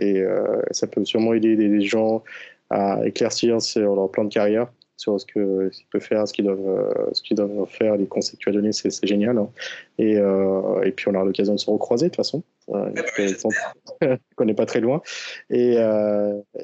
et 0.00 0.24
ça 0.72 0.86
peut 0.86 1.04
sûrement 1.04 1.34
aider 1.34 1.54
des 1.54 1.82
gens 1.82 2.24
à 2.70 3.06
éclaircir 3.06 3.62
sur 3.62 3.94
leur 3.94 4.10
plan 4.10 4.24
de 4.24 4.32
carrière 4.32 4.68
sur 4.96 5.20
ce 5.20 5.26
qu'ils 5.26 5.86
peuvent 5.90 6.00
faire, 6.00 6.26
ce 6.26 6.32
qu'ils 6.32 6.44
doivent, 6.44 6.58
euh, 6.66 7.10
ce 7.12 7.22
qu'ils 7.22 7.36
doivent 7.36 7.66
faire, 7.68 7.96
les 7.96 8.06
conseils 8.06 8.38
que 8.38 8.44
tu 8.44 8.48
as 8.48 8.52
donnés, 8.52 8.72
c'est 8.72 9.06
génial. 9.06 9.38
Hein. 9.38 9.48
Et, 9.98 10.16
euh, 10.16 10.82
et, 10.82 10.92
puis 10.92 11.08
on 11.08 11.14
aura 11.14 11.24
l'occasion 11.24 11.54
de 11.54 11.58
se 11.58 11.70
recroiser 11.70 12.06
de 12.06 12.10
toute 12.10 12.16
façon. 12.16 12.42
Euh, 12.70 12.90
on 14.38 14.44
n'est 14.44 14.54
pas 14.54 14.66
très 14.66 14.80
loin. 14.80 15.02
Et, 15.50 15.76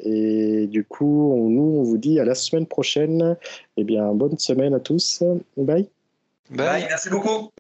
et 0.05 0.67
du 0.67 0.85
coup, 0.85 1.33
on, 1.33 1.49
nous, 1.49 1.79
on 1.81 1.83
vous 1.83 1.99
dit 1.99 2.19
à 2.19 2.25
la 2.25 2.35
semaine 2.35 2.67
prochaine. 2.67 3.37
Eh 3.77 3.85
bien, 3.85 4.13
bonne 4.13 4.39
semaine 4.39 4.75
à 4.75 4.81
tous. 4.81 5.23
Bye. 5.57 5.89
Bye, 6.51 6.85
merci 6.89 7.09
beaucoup. 7.09 7.51